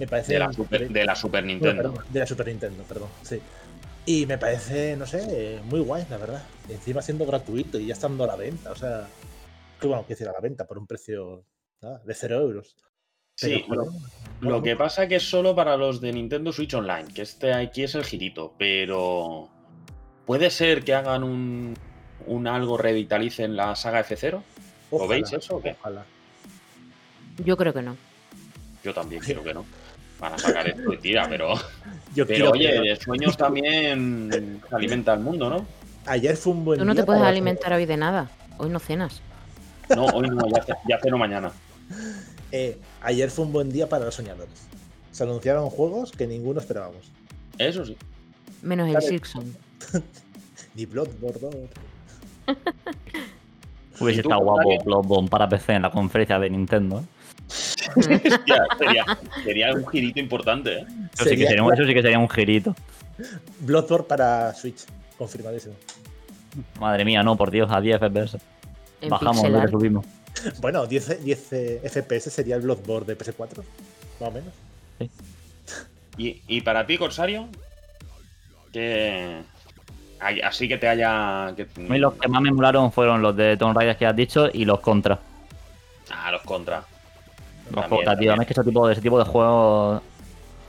me 0.00 0.06
parece. 0.06 0.32
De 0.32 0.38
la 0.38 0.52
Super, 0.52 0.88
de 0.88 1.04
la 1.04 1.14
Super 1.14 1.44
Nintendo. 1.44 1.94
de 2.08 2.18
la 2.18 2.26
Super 2.26 2.46
Nintendo, 2.46 2.82
perdón, 2.84 3.10
sí. 3.22 3.38
Y 4.06 4.24
me 4.24 4.38
parece, 4.38 4.96
no 4.96 5.06
sé, 5.06 5.60
muy 5.64 5.80
guay, 5.80 6.06
la 6.08 6.16
verdad. 6.16 6.42
Encima 6.68 7.02
siendo 7.02 7.26
gratuito 7.26 7.78
y 7.78 7.86
ya 7.86 7.92
estando 7.92 8.24
a 8.24 8.26
la 8.26 8.36
venta. 8.36 8.70
O 8.70 8.74
sea, 8.74 9.06
que 9.78 9.86
bueno, 9.86 10.04
que 10.06 10.14
decir 10.14 10.28
a 10.28 10.32
la 10.32 10.40
venta 10.40 10.66
por 10.66 10.78
un 10.78 10.86
precio 10.86 11.44
de 11.80 12.14
0 12.14 12.40
euros. 12.40 12.76
sí, 13.36 13.64
lo, 14.40 14.62
que 14.62 14.74
pasa 14.74 15.06
que 15.06 15.16
es 15.16 15.28
solo 15.28 15.54
para 15.54 15.76
los 15.76 16.00
de 16.00 16.12
Nintendo 16.12 16.50
Switch 16.50 16.72
Online, 16.72 17.12
que 17.14 17.22
este 17.22 17.52
aquí 17.52 17.82
es 17.82 17.94
el 17.94 18.04
girito, 18.04 18.54
pero 18.58 19.50
puede 20.24 20.50
ser 20.50 20.82
que 20.82 20.94
hagan 20.94 21.22
un, 21.22 21.74
un 22.26 22.46
algo 22.46 22.78
revitalicen 22.78 23.54
la 23.54 23.76
saga 23.76 24.02
F0. 24.02 24.42
¿Lo 24.92 25.06
veis 25.06 25.30
eso 25.32 25.56
o 25.56 25.62
qué? 25.62 25.76
Ojalá. 25.78 26.06
Yo 27.44 27.56
creo 27.56 27.74
que 27.74 27.82
no. 27.82 27.96
Yo 28.82 28.94
también 28.94 29.20
creo 29.22 29.44
que 29.44 29.52
no 29.52 29.64
van 30.20 30.34
a 30.34 30.38
sacar 30.38 30.68
esto 30.68 30.92
y 30.92 30.98
tira, 30.98 31.26
pero. 31.28 31.54
pero 32.14 32.50
oye, 32.50 32.80
de 32.80 32.96
sueños 32.96 33.36
también 33.36 34.60
se 34.68 34.74
alimenta 34.74 35.14
el 35.14 35.20
mundo, 35.20 35.48
¿no? 35.48 35.66
Ayer 36.06 36.36
fue 36.36 36.52
un 36.52 36.64
buen 36.64 36.78
Tú 36.78 36.84
no 36.84 36.94
te 36.94 37.04
puedes 37.04 37.22
alimentar 37.22 37.72
hoy 37.72 37.86
de 37.86 37.96
nada. 37.96 38.30
Hoy 38.58 38.70
no 38.70 38.78
cenas. 38.78 39.20
No, 39.94 40.06
hoy 40.06 40.28
no, 40.28 40.46
ya, 40.88 40.98
ceno 41.00 41.18
mañana. 41.18 41.52
Eh, 42.52 42.76
ayer 43.00 43.30
fue 43.30 43.44
un 43.44 43.52
buen 43.52 43.70
día 43.70 43.88
para 43.88 44.06
los 44.06 44.16
soñadores. 44.16 44.66
Se 45.12 45.22
anunciaron 45.22 45.70
juegos 45.70 46.10
que 46.10 46.26
ninguno 46.26 46.58
esperábamos. 46.58 47.12
Eso 47.58 47.84
sí. 47.84 47.96
Menos 48.60 48.92
el 48.92 49.00
Silkson. 49.00 49.54
Ni 50.74 50.84
Bloodborne. 50.84 51.68
Hubiese 54.00 54.22
estado 54.22 54.40
guapo 54.40 54.82
Bloodborne 54.84 55.28
para 55.28 55.48
PC 55.48 55.74
en 55.74 55.82
la 55.82 55.92
conferencia 55.92 56.40
de 56.40 56.50
Nintendo. 56.50 56.98
¿eh? 56.98 57.04
sería, 59.44 59.74
un 59.74 59.86
girito 59.88 60.20
importante. 60.20 60.78
¿eh? 60.78 60.86
Eso, 61.14 61.24
sí 61.24 61.36
que 61.36 61.46
sería, 62.02 62.18
un 62.18 62.28
girito. 62.28 62.74
Bloodborne 63.60 64.06
para 64.06 64.54
Switch, 64.54 64.84
confirmadísimo. 65.18 65.74
Madre 66.78 67.04
mía, 67.04 67.22
no, 67.22 67.36
por 67.36 67.50
Dios, 67.50 67.70
a 67.70 67.80
10 67.80 68.00
FPS. 68.00 68.38
Bajamos 69.08 69.48
lo 69.48 69.60
que 69.60 69.68
subimos. 69.68 70.06
Bueno, 70.60 70.86
10, 70.86 71.24
10 71.24 71.48
FPS 71.84 72.30
sería 72.30 72.56
el 72.56 72.62
Bloodborne 72.62 73.06
de 73.06 73.18
PS4, 73.18 73.62
más 74.20 74.28
o 74.28 74.30
menos. 74.30 74.52
¿Y, 76.16 76.60
para 76.60 76.86
ti, 76.86 76.98
Corsario? 76.98 77.48
Que. 78.72 79.42
Así 80.44 80.68
que 80.68 80.76
te 80.76 80.88
haya. 80.88 81.54
Que... 81.56 81.66
los 81.98 82.14
que 82.14 82.28
más 82.28 82.42
me 82.42 82.52
molaron 82.52 82.92
fueron 82.92 83.22
los 83.22 83.34
de 83.34 83.56
Tomb 83.56 83.74
Raider 83.74 83.96
que 83.96 84.06
has 84.06 84.14
dicho 84.14 84.48
y 84.52 84.64
los 84.64 84.80
Contra. 84.80 85.18
Ah, 86.10 86.30
los 86.30 86.42
Contra. 86.42 86.84
Los 87.70 87.88
También, 87.88 87.88
cooperativos, 87.88 88.32
también. 88.32 88.40
es 88.42 88.46
que 88.46 88.52
ese 88.52 88.64
tipo, 88.64 88.86
de, 88.86 88.92
ese 88.92 89.02
tipo 89.02 89.18
de 89.18 89.24
juegos 89.24 90.02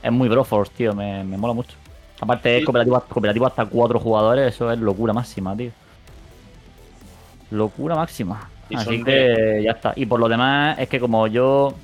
es 0.02 0.12
muy 0.12 0.28
Broforce, 0.28 0.72
tío, 0.76 0.94
me, 0.94 1.24
me 1.24 1.36
mola 1.36 1.54
mucho. 1.54 1.76
Aparte 2.20 2.58
es 2.58 2.64
cooperativo, 2.64 3.00
cooperativo 3.08 3.46
hasta 3.46 3.66
cuatro 3.66 3.98
jugadores, 3.98 4.54
eso 4.54 4.70
es 4.70 4.78
locura 4.78 5.12
máxima, 5.12 5.56
tío. 5.56 5.72
Locura 7.50 7.96
máxima. 7.96 8.48
Y 8.70 8.76
Así 8.76 9.02
que 9.02 9.60
ya 9.64 9.72
está. 9.72 9.92
Y 9.96 10.06
por 10.06 10.20
lo 10.20 10.28
demás, 10.28 10.78
es 10.78 10.88
que 10.88 11.00
como 11.00 11.26
yo, 11.26 11.74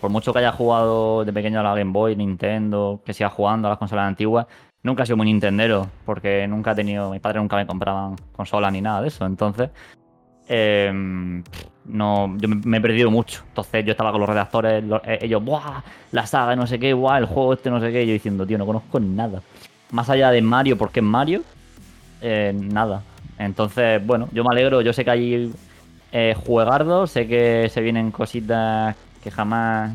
por 0.00 0.10
mucho 0.10 0.32
que 0.32 0.40
haya 0.40 0.52
jugado 0.52 1.24
de 1.24 1.32
pequeño 1.32 1.60
a 1.60 1.62
la 1.62 1.74
Game 1.74 1.92
Boy, 1.92 2.16
Nintendo, 2.16 3.00
que 3.04 3.12
siga 3.14 3.28
jugando 3.30 3.68
a 3.68 3.70
las 3.72 3.78
consolas 3.78 4.08
antiguas, 4.08 4.46
nunca 4.82 5.02
he 5.02 5.06
sido 5.06 5.16
muy 5.18 5.26
nintendero, 5.26 5.86
porque 6.04 6.46
nunca 6.48 6.72
he 6.72 6.74
tenido, 6.74 7.10
mis 7.10 7.20
padres 7.20 7.42
nunca 7.42 7.56
me 7.56 7.66
compraban 7.66 8.16
consolas 8.32 8.72
ni 8.72 8.80
nada 8.80 9.02
de 9.02 9.08
eso. 9.08 9.26
Entonces, 9.26 9.70
eh, 10.48 11.42
no, 11.84 12.36
yo 12.38 12.48
me, 12.48 12.76
he 12.76 12.80
perdido 12.80 13.10
mucho. 13.10 13.42
Entonces 13.48 13.84
yo 13.84 13.92
estaba 13.92 14.12
con 14.12 14.20
los 14.20 14.28
redactores, 14.28 14.84
eh, 15.04 15.18
ellos, 15.22 15.42
¡buah! 15.44 15.82
La 16.12 16.26
saga, 16.26 16.54
no 16.56 16.66
sé 16.66 16.78
qué, 16.78 16.92
¡buah! 16.92 17.18
El 17.18 17.26
juego 17.26 17.54
este, 17.54 17.70
no 17.70 17.80
sé 17.80 17.92
qué. 17.92 18.04
Y 18.04 18.08
yo 18.08 18.12
diciendo, 18.12 18.46
tío, 18.46 18.58
no 18.58 18.66
conozco 18.66 19.00
nada. 19.00 19.42
Más 19.90 20.10
allá 20.10 20.30
de 20.30 20.42
Mario, 20.42 20.76
porque 20.76 21.00
es 21.00 21.06
Mario, 21.06 21.42
eh, 22.20 22.52
nada. 22.54 23.02
Entonces, 23.38 24.04
bueno, 24.04 24.28
yo 24.32 24.44
me 24.44 24.50
alegro. 24.50 24.82
Yo 24.82 24.92
sé 24.92 25.04
que 25.04 25.10
hay 25.10 25.52
eh, 26.12 26.34
juegardos, 26.46 27.10
sé 27.10 27.26
que 27.26 27.68
se 27.72 27.80
vienen 27.80 28.10
cositas 28.10 28.96
que 29.22 29.30
jamás 29.30 29.92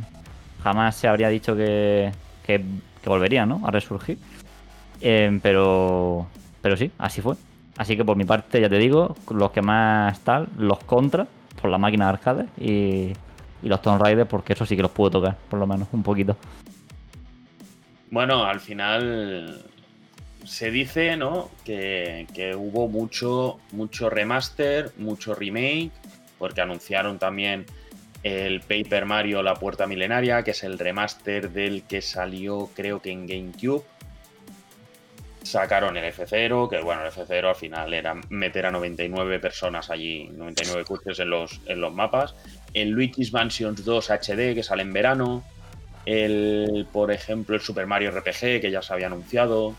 jamás 0.63 0.95
se 0.95 1.07
habría 1.07 1.27
dicho 1.27 1.55
que, 1.55 2.12
que, 2.45 2.63
volverían, 3.05 3.50
¿no? 3.50 3.62
A 3.65 3.72
resurgir. 3.72 4.17
Eh, 5.01 5.39
pero, 5.43 6.25
pero 6.62 6.77
sí, 6.77 6.89
así 6.98 7.22
fue. 7.22 7.36
Así 7.77 7.98
que 7.98 8.06
por 8.06 8.15
mi 8.15 8.25
parte, 8.25 8.62
ya 8.62 8.70
te 8.70 8.77
digo, 8.77 9.15
los 9.32 9.51
que 9.51 9.62
más 9.62 10.20
tal, 10.22 10.48
los 10.58 10.80
contra, 10.84 11.27
por 11.60 11.72
la 11.72 11.77
máquina 11.77 12.06
de 12.06 12.12
arcade 12.12 12.46
y, 12.58 13.13
y 13.63 13.68
los 13.68 13.82
Tomb 13.82 14.01
Raider, 14.01 14.27
porque 14.27 14.53
eso 14.53 14.65
sí 14.65 14.75
que 14.75 14.84
los 14.84 14.92
puedo 14.92 15.12
tocar, 15.12 15.38
por 15.50 15.60
lo 15.60 15.65
menos, 15.65 15.88
un 15.92 16.03
poquito. 16.03 16.38
Bueno, 18.12 18.46
al 18.46 18.60
final 18.60 19.63
se 20.46 20.70
dice, 20.70 21.18
¿no? 21.18 21.50
Que, 21.65 22.27
que 22.34 22.56
hubo 22.56 22.88
mucho, 22.88 23.60
mucho 23.72 24.10
remaster, 24.10 24.92
mucho 24.98 25.34
remake, 25.34 25.92
porque 26.38 26.62
anunciaron 26.62 27.18
también 27.18 27.65
el 28.24 28.62
Paper 28.62 29.06
Mario 29.06 29.42
La 29.44 29.56
Puerta 29.56 29.88
Milenaria, 29.88 30.44
que 30.44 30.51
es 30.51 30.63
el 30.63 30.80
remaster 30.80 31.51
del 31.51 31.84
que 31.84 32.01
salió 32.01 32.70
creo 32.74 33.01
que 33.01 33.12
en 33.12 33.27
GameCube. 33.27 33.84
Sacaron 35.43 35.97
el 35.97 36.05
F0, 36.13 36.69
que 36.69 36.81
bueno, 36.81 37.01
el 37.05 37.12
F0 37.12 37.50
al 37.50 37.55
final 37.55 37.93
era 37.93 38.15
meter 38.29 38.65
a 38.65 38.71
99 38.71 39.39
personas 39.39 39.89
allí, 39.89 40.29
99 40.29 40.85
coches 40.85 41.19
en 41.19 41.29
los, 41.29 41.59
en 41.65 41.81
los 41.81 41.93
mapas. 41.93 42.33
El 42.73 42.89
Luigi's 42.89 43.33
Mansions 43.33 43.83
2 43.85 44.09
HD, 44.09 44.55
que 44.55 44.63
sale 44.63 44.81
en 44.83 44.93
verano. 44.93 45.43
El, 46.05 46.88
por 46.91 47.12
ejemplo, 47.12 47.55
el 47.55 47.62
Super 47.62 47.88
Mario 47.88 48.12
RPG, 48.12 48.62
que 48.62 48.71
ya 48.71 48.81
se 48.81 48.93
había 48.93 49.07
anunciado. 49.07 49.73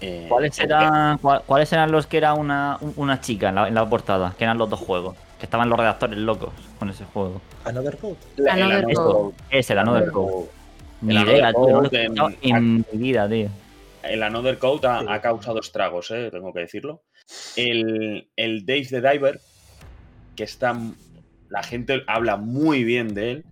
Eh, 0.00 0.26
¿Cuáles 0.28 0.58
eran, 0.58 1.18
¿Cuáles 1.18 1.72
eran 1.72 1.90
los 1.90 2.06
que 2.06 2.18
era 2.18 2.34
una, 2.34 2.76
un- 2.80 2.92
una 2.96 3.20
chica 3.20 3.48
en 3.48 3.54
la, 3.54 3.68
en 3.68 3.74
la 3.74 3.88
portada? 3.88 4.34
Que 4.36 4.44
eran 4.44 4.58
los 4.58 4.68
dos 4.68 4.80
juegos. 4.80 5.16
Que 5.38 5.46
estaban 5.46 5.68
los 5.68 5.78
redactores 5.78 6.18
locos 6.18 6.50
con 6.78 6.90
ese 6.90 7.04
juego. 7.04 7.40
Another 7.64 7.96
Code. 7.98 8.16
la- 8.36 8.54
el 8.54 8.62
Another 8.62 8.78
Another 8.78 8.94
Code. 8.96 9.12
Code. 9.12 9.34
Ese, 9.50 9.72
el 9.72 9.78
Another 9.78 10.02
Another 10.02 10.12
Code. 10.12 10.32
Code. 10.32 10.48
Ni 11.02 11.14
idea, 11.14 11.50
tío. 11.52 11.60
No 11.60 11.66
lo 11.80 11.86
he 11.86 11.90
Code 11.90 11.96
en- 11.98 12.02
escuchado 12.12 12.30
en 12.42 12.76
mi 12.92 12.98
vida, 12.98 13.28
tío. 13.28 13.48
El 14.08 14.22
Another 14.22 14.58
Code 14.58 14.86
ha, 14.88 15.00
Sí. 15.00 15.06
ha 15.08 15.20
causado 15.20 15.60
estragos, 15.60 16.10
eh, 16.10 16.28
tengo 16.30 16.52
que 16.52 16.60
decirlo. 16.60 17.02
El, 17.56 18.28
el 18.36 18.64
Dave 18.66 18.86
the 18.88 19.00
Diver, 19.00 19.40
que 20.36 20.44
está. 20.44 20.76
La 21.48 21.62
gente 21.62 22.02
habla 22.06 22.36
muy 22.36 22.84
bien 22.84 23.14
de 23.14 23.30
él. 23.30 23.44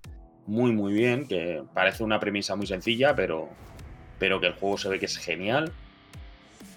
Muy, 0.46 0.72
muy 0.72 0.92
bien. 0.92 1.26
Que 1.28 1.62
parece 1.74 2.02
una 2.04 2.20
premisa 2.20 2.56
muy 2.56 2.66
sencilla, 2.66 3.14
pero, 3.14 3.48
pero 4.18 4.40
que 4.40 4.48
el 4.48 4.52
juego 4.54 4.78
se 4.78 4.88
ve 4.88 4.98
que 4.98 5.06
es 5.06 5.16
genial. 5.16 5.72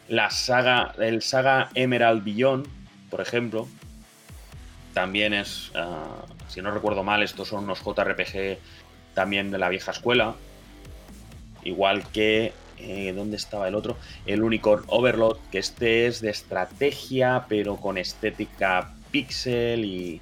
La 0.07 0.29
saga. 0.29 0.93
El 0.99 1.21
saga 1.21 1.69
Emerald 1.75 2.23
Beyond, 2.23 2.67
por 3.09 3.21
ejemplo. 3.21 3.67
También 4.93 5.33
es. 5.33 5.71
ah, 5.75 6.25
si 6.47 6.61
no 6.61 6.71
recuerdo 6.71 7.03
mal, 7.03 7.21
estos 7.23 7.49
son 7.49 7.65
unos 7.65 7.81
JRPG 7.83 8.57
también 9.13 9.51
de 9.51 9.57
la 9.57 9.69
vieja 9.69 9.91
escuela. 9.91 10.35
Igual 11.63 12.07
que. 12.11 12.53
Eh, 12.79 13.13
¿Dónde 13.15 13.37
estaba 13.37 13.67
el 13.67 13.75
otro? 13.75 13.97
El 14.25 14.43
Unicorn 14.43 14.83
Overlord, 14.87 15.37
que 15.51 15.59
este 15.59 16.07
es 16.07 16.21
de 16.21 16.29
estrategia, 16.29 17.45
pero 17.49 17.77
con 17.77 17.97
estética 17.97 18.93
pixel 19.11 19.85
y. 19.85 20.21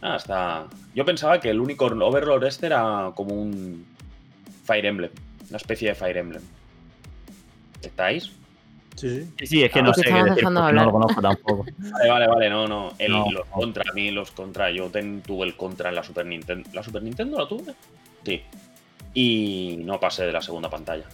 Ah, 0.00 0.16
está. 0.16 0.66
Yo 0.94 1.04
pensaba 1.04 1.40
que 1.40 1.50
el 1.50 1.60
Unicorn 1.60 2.00
Overlord 2.02 2.44
este 2.44 2.66
era 2.66 3.12
como 3.14 3.34
un 3.34 3.86
Fire 4.64 4.86
Emblem, 4.86 5.10
una 5.48 5.56
especie 5.56 5.88
de 5.88 5.94
Fire 5.94 6.16
Emblem. 6.16 6.42
¿Estáis? 7.82 8.30
Sí, 8.96 9.08
sí. 9.38 9.46
Sí, 9.46 9.64
es 9.64 9.72
que 9.72 9.78
Ah, 9.78 9.82
no 9.82 9.94
sé 9.94 10.02
qué 10.02 10.12
decir, 10.12 10.44
no 10.50 10.70
lo 10.72 10.92
conozco 10.92 11.22
tampoco. 11.22 11.64
Vale, 11.78 12.08
vale, 12.10 12.26
vale, 12.28 12.50
no, 12.50 12.66
no. 12.68 12.92
El- 12.98 13.12
No, 13.12 13.24
los 13.30 13.46
no. 13.46 13.52
contra, 13.52 13.84
a 13.90 13.92
mí 13.94 14.10
los 14.10 14.30
contra. 14.32 14.70
Yo 14.70 14.90
ten- 14.90 15.22
tuve 15.22 15.46
el 15.46 15.56
contra 15.56 15.88
en 15.88 15.94
la 15.94 16.02
Super 16.04 16.26
Nintendo. 16.26 16.68
¿La 16.72 16.82
Super 16.82 17.02
Nintendo 17.02 17.38
la 17.38 17.48
tuve? 17.48 17.74
Sí. 18.24 18.42
Y 19.14 19.78
no 19.82 19.98
pasé 19.98 20.26
de 20.26 20.32
la 20.32 20.42
segunda 20.42 20.68
pantalla. 20.68 21.04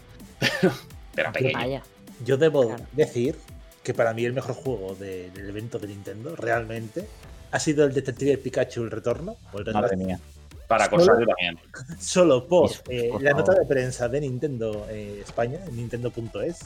Pero 1.15 1.33
pequeño. 1.33 1.59
Vaya. 1.59 1.83
Yo 2.25 2.37
debo 2.37 2.67
Claro. 2.69 2.85
decir 2.93 3.37
que 3.83 3.95
para 3.95 4.13
mí 4.13 4.25
el 4.25 4.33
mejor 4.33 4.55
juego 4.55 4.95
de- 4.95 5.31
del 5.31 5.49
evento 5.49 5.79
de 5.79 5.89
Nintendo 5.89 6.37
realmente 6.37 7.09
ha 7.51 7.59
sido 7.59 7.85
el 7.85 7.95
Detective 7.95 8.39
Pikachu 8.39 8.83
el 8.85 8.91
retorno. 8.91 9.37
o 9.53 9.59
el 9.59 9.65
Madre 9.73 9.91
remaster, 9.91 9.99
mía. 9.99 10.21
Para 10.67 10.85
Solo- 10.85 10.97
cosas 10.99 11.17
yo 11.21 11.27
también. 11.27 11.59
Solo 11.99 12.47
por, 12.47 12.71
eh, 12.91 13.11
la 13.21 13.33
nota 13.33 13.55
de 13.55 13.65
prensa 13.65 14.09
de 14.09 14.21
Nintendo 14.21 14.87
eh, 14.91 15.23
España, 15.25 15.61
en 15.67 15.77
nintendo.es, 15.77 16.59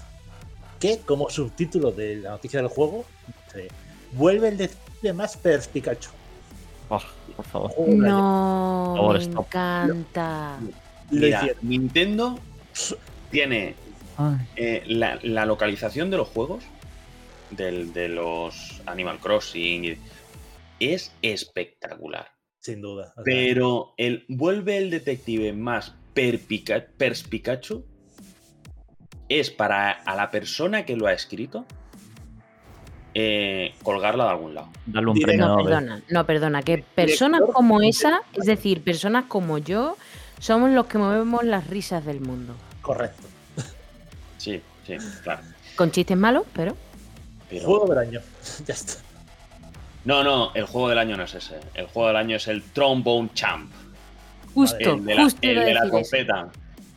que 0.81 0.99
como 1.01 1.31
subtítulo 1.31 1.93
de 1.93 2.17
la 2.17 2.31
noticia 2.31 2.59
del 2.61 2.69
juego, 2.69 3.05
dice, 3.47 3.69
vuelve 4.13 4.49
el 4.49 4.57
detective 4.57 5.13
más 5.13 5.37
perspicacho. 5.37 6.11
Oh, 6.89 7.01
por 7.37 7.45
favor. 7.47 7.71
Año. 7.79 7.95
No, 7.97 9.13
me 9.13 9.23
encanta. 9.23 10.59
Lo 11.11 11.21
Mira, 11.21 11.39
hicieron. 11.39 11.69
Nintendo 11.69 12.39
tiene 13.33 13.75
eh, 14.57 14.85
la, 14.87 15.19
la 15.23 15.45
localización 15.47 16.11
de 16.11 16.19
los 16.19 16.29
juegos, 16.29 16.63
del- 17.51 17.93
de 17.93 18.09
los 18.09 18.81
Animal 18.87 19.19
Crossing, 19.19 19.97
es 20.79 21.13
espectacular. 21.23 22.29
Sin 22.61 22.81
duda. 22.81 23.13
Pero 23.25 23.95
el 23.97 24.25
vuelve 24.29 24.79
el 24.79 24.91
detective 24.91 25.53
más 25.53 25.95
perpica- 26.15 26.87
perspicacho 26.97 27.85
es 29.29 29.51
para 29.51 29.91
a 29.91 30.15
la 30.15 30.31
persona 30.31 30.85
que 30.85 30.95
lo 30.97 31.07
ha 31.07 31.13
escrito 31.13 31.65
eh, 33.15 33.75
colgarla 33.83 34.25
de 34.25 34.31
algún 34.31 34.55
lado. 34.55 34.69
Darle 34.87 35.11
un 35.11 35.19
premio 35.21 35.49
No, 35.49 35.57
perdona, 35.57 36.03
no, 36.09 36.27
perdona, 36.27 36.63
que 36.63 36.79
personas 36.95 37.41
como 37.53 37.81
esa, 37.83 38.23
es 38.33 38.45
decir, 38.47 38.83
personas 38.83 39.25
como 39.27 39.59
yo, 39.59 39.97
somos 40.39 40.71
los 40.71 40.87
que 40.87 40.99
movemos 40.99 41.45
las 41.45 41.67
risas 41.67 42.05
del 42.07 42.21
mundo. 42.21 42.55
Correcto. 42.83 43.23
Sí, 44.39 44.61
sí, 44.87 44.97
claro. 45.23 45.43
Con 45.77 45.91
chistes 45.91 46.17
malos, 46.17 46.45
pero 46.53 46.77
Pero- 47.49 47.65
Juego 47.65 47.87
del 47.95 47.99
año. 47.99 48.21
ya 48.67 48.75
está. 48.75 48.95
No, 50.05 50.25
no, 50.25 50.53
el 50.55 50.65
juego 50.65 50.89
del 50.89 50.99
año 50.99 51.17
no 51.17 51.23
es 51.23 51.35
ese. 51.35 51.61
El 51.75 51.87
juego 51.87 52.09
del 52.09 52.17
año 52.17 52.37
es 52.37 52.49
el 52.49 52.63
Trombone 52.63 53.31
Champ. 53.35 53.71
justo, 54.53 54.95
El 54.95 55.05
de 55.05 55.15
la, 55.15 55.23
justo 55.23 55.39
el 55.43 55.55
de 55.65 55.75
la 55.75 55.83
trompeta. 55.89 56.49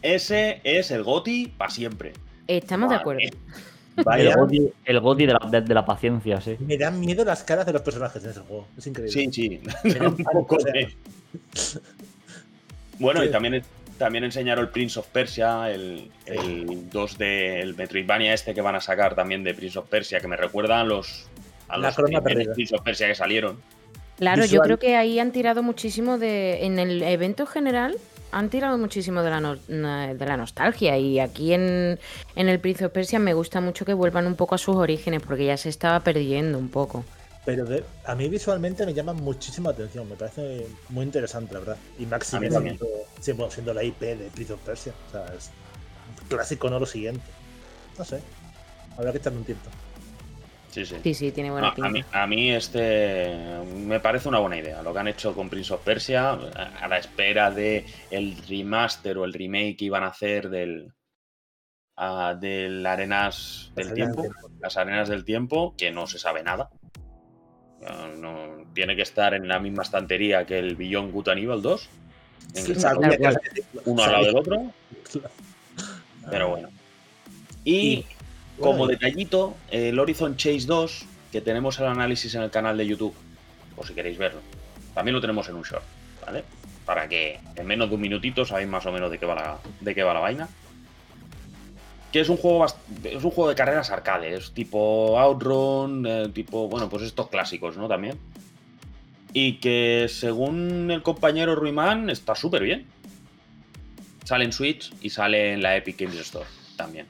Ese 0.02 0.60
es 0.64 0.90
el 0.92 1.04
Goti 1.04 1.48
para 1.56 1.70
siempre. 1.70 2.14
Estamos 2.48 2.90
de 2.90 2.96
acuerdo. 2.96 3.22
El 3.22 4.04
Vaya. 4.04 4.36
Goti, 4.36 4.72
el 4.86 5.00
Goti 5.00 5.26
de, 5.26 5.34
la, 5.34 5.40
de- 5.50 5.62
de 5.62 5.74
la 5.74 5.86
paciencia, 5.86 6.42
sí. 6.42 6.58
Me 6.60 6.78
dan 6.78 7.00
miedo 7.00 7.24
las 7.24 7.44
caras 7.44 7.66
de 7.66 7.74
los 7.74 7.82
personajes 7.82 8.24
en 8.24 8.32
ese 8.32 8.40
juego. 8.42 8.68
Es 8.78 8.88
increíble. 8.88 9.12
Sí, 9.14 9.30
sí. 9.32 9.62
Me 9.84 9.94
dan 9.94 10.08
Un 10.18 10.24
poco 10.24 10.58
de- 10.58 10.96
Bueno, 13.00 13.22
Sí. 13.22 13.28
y 13.28 13.32
también, 13.32 13.64
también 13.98 14.24
enseñaron 14.24 14.66
el 14.66 14.72
Prince 14.72 15.00
of 15.00 15.08
Persia, 15.08 15.72
el, 15.72 16.12
el 16.26 16.90
2 16.90 17.18
de 17.18 17.60
el 17.62 17.76
Metroidvania 17.76 18.34
este 18.34 18.54
que 18.54 18.62
van 18.62 18.76
a 18.76 18.82
sacar 18.82 19.16
también 19.16 19.44
de 19.44 19.54
Prince 19.54 19.80
of 19.80 19.88
Persia, 19.88 20.20
que 20.20 20.28
me 20.28 20.36
recuerdan 20.38 20.80
a 20.80 20.84
los, 20.84 21.28
a 21.68 21.78
los. 21.78 21.96
Prince 21.96 22.76
of 22.76 22.82
Persia 22.84 23.08
que 23.08 23.16
salieron. 23.16 23.60
Claro, 24.18 24.46
yo 24.46 24.62
creo 24.62 24.80
que 24.80 24.96
ahí 24.96 25.20
han 25.20 25.32
tirado 25.32 25.62
muchísimo 25.64 26.18
de. 26.18 26.66
En 26.66 26.80
el 26.80 27.04
evento 27.04 27.46
general 27.46 27.98
han 28.32 28.50
tirado 28.50 28.78
muchísimo 28.78 29.22
de 29.24 29.30
la, 29.30 29.40
no- 29.40 29.56
de 29.56 30.26
la 30.26 30.38
nostalgia. 30.38 30.98
Y 30.98 31.20
aquí 31.20 31.54
en, 31.54 32.00
en 32.36 32.50
el 32.50 32.60
Prince 32.60 32.86
of 32.86 32.92
Persia 32.92 33.20
me 33.20 33.34
gusta 33.34 33.62
mucho 33.62 33.86
que 33.86 33.94
vuelvan 33.94 34.28
un 34.28 34.36
poco 34.36 34.56
a 34.56 34.58
sus 34.58 34.76
orígenes, 34.76 35.22
porque 35.22 35.46
ya 35.46 35.58
se 35.58 35.70
estaba 35.70 36.00
perdiendo 36.02 36.58
un 36.58 36.70
poco. 36.70 37.06
Pero 37.46 37.64
de- 37.66 37.84
a 38.06 38.16
mí 38.16 38.28
visualmente 38.28 38.86
me 38.86 38.94
llama 38.94 39.14
muchísima 39.14 39.70
atención. 39.70 40.10
Me 40.10 40.16
parece 40.16 40.66
muy 40.90 41.06
interesante, 41.06 41.54
la 41.54 41.60
verdad. 41.60 41.78
Y 42.00 42.06
Maxi 42.06 42.38
siendo, 43.22 43.50
siendo, 43.50 43.74
la 43.74 43.84
IP 43.84 44.02
de 44.02 44.30
Prince 44.34 44.54
of 44.54 44.62
Persia. 44.62 44.94
O 45.08 45.12
sea, 45.12 45.26
es 45.36 45.52
clásico, 46.28 46.70
no 46.70 46.80
lo 46.80 46.86
siguiente. 46.86 47.24
No 47.98 48.04
sé. 48.04 48.20
Habrá 48.98 49.12
que 49.12 49.20
echarle 49.20 49.40
un 49.40 49.46
tiempo. 49.46 49.70
Sí, 50.72 50.86
sí. 50.86 50.96
Sí, 51.04 51.14
sí, 51.14 51.32
tiene 51.32 51.52
buena 51.52 51.74
pinta. 51.74 51.88
a, 51.88 51.92
mí, 51.92 52.04
a 52.12 52.28
mí 52.28 52.52
este 52.52 53.34
me 53.78 54.00
parece 54.02 54.28
una 54.28 54.40
buena 54.40 54.58
idea. 54.58 54.82
Lo 54.82 54.92
que 54.92 55.00
han 55.00 55.08
hecho 55.08 55.34
con 55.34 55.50
Prince 55.50 55.74
of 55.74 55.82
Persia, 55.84 56.32
a, 56.32 56.88
la 56.88 56.98
espera 56.98 57.50
de 57.52 57.86
el 58.12 58.36
remaster 58.46 59.18
o 59.18 59.24
el 59.24 59.32
remake 59.34 59.78
que 59.78 59.86
iban 59.86 60.04
a 60.04 60.08
hacer 60.08 60.50
del 60.50 60.92
ah, 61.96 62.36
del 62.38 62.86
Arenas 62.86 63.72
del 63.76 63.88
Las 63.88 63.94
Arenas 63.94 63.96
Tiempo, 63.96 64.22
del 64.24 64.32
Tiempo. 64.32 64.60
las 64.60 64.78
Arenas 64.78 65.10
del 65.10 65.24
Tiempo, 65.26 65.76
que 65.78 65.92
no 65.92 66.08
se 66.08 66.20
sabe 66.20 66.44
nada. 66.44 66.70
No- 68.18 68.64
tiene 68.74 68.96
que 68.96 69.04
estar 69.04 69.34
en 69.34 69.48
la 69.48 69.60
misma 69.60 69.84
estantería 69.84 70.46
que 70.46 70.60
el 70.60 70.76
Beyond 70.76 71.12
Good 71.14 71.30
Evil 71.30 71.62
2, 71.62 71.90
en 72.56 72.66
Sí, 72.66 72.72
el 72.74 72.80
sabía 72.80 73.10
tal 73.10 73.18
cual. 73.20 73.40
que- 73.54 73.64
uno 73.86 74.04
al 74.04 74.12
lado 74.12 74.26
del 74.26 74.36
otro, 74.38 74.74
pero 76.30 76.50
bueno. 76.50 76.70
Y 77.64 78.06
como 78.60 78.88
detallito, 78.88 79.56
el 79.72 79.98
Horizon 80.00 80.36
Chase 80.38 80.66
2, 80.66 81.06
que 81.32 81.42
tenemos 81.42 81.80
el 81.80 81.86
análisis 81.88 82.34
en 82.36 82.42
el 82.42 82.50
canal 82.52 82.78
de 82.78 82.88
YouTube, 82.88 83.14
por 83.76 83.86
si 83.88 83.94
queréis 83.94 84.18
verlo, 84.18 84.42
también 84.94 85.14
lo 85.16 85.22
tenemos 85.22 85.48
en 85.50 85.56
un 85.56 85.64
short, 85.64 85.84
¿vale? 86.26 86.44
Para 86.86 87.08
que 87.08 87.40
en 87.56 87.66
menos 87.66 87.90
de 87.90 87.96
un 87.96 88.02
minutito 88.02 88.46
sabéis 88.46 88.68
más 88.70 88.86
o 88.86 88.92
menos 88.92 89.10
de 89.12 89.18
qué 89.18 89.26
va 89.26 89.36
la, 89.36 89.58
de 89.82 89.96
qué 89.96 90.04
va 90.04 90.14
la 90.14 90.20
vaina. 90.20 90.48
Que 92.16 92.22
es 92.22 92.30
un 92.30 92.38
juego 92.38 92.66
es 92.66 93.24
un 93.26 93.30
juego 93.30 93.50
de 93.50 93.56
carreras 93.56 93.92
arcade, 93.92 94.36
es 94.36 94.54
tipo 94.54 95.20
Outrun, 95.20 96.06
eh, 96.08 96.30
tipo, 96.34 96.70
bueno, 96.70 96.88
pues 96.88 97.04
estos 97.04 97.28
clásicos, 97.28 97.76
¿no? 97.76 97.90
También. 97.90 98.18
Y 99.34 99.58
que 99.58 100.08
según 100.08 100.92
el 100.92 101.04
compañero 101.04 101.56
Ruiman 101.56 102.10
está 102.10 102.34
súper 102.34 102.64
bien. 102.64 102.86
Sale 104.24 104.46
en 104.46 104.54
Switch 104.54 104.94
y 105.02 105.10
sale 105.10 105.52
en 105.52 105.62
la 105.62 105.76
Epic 105.76 106.00
Games 106.00 106.16
Store 106.16 106.46
también. 106.78 107.06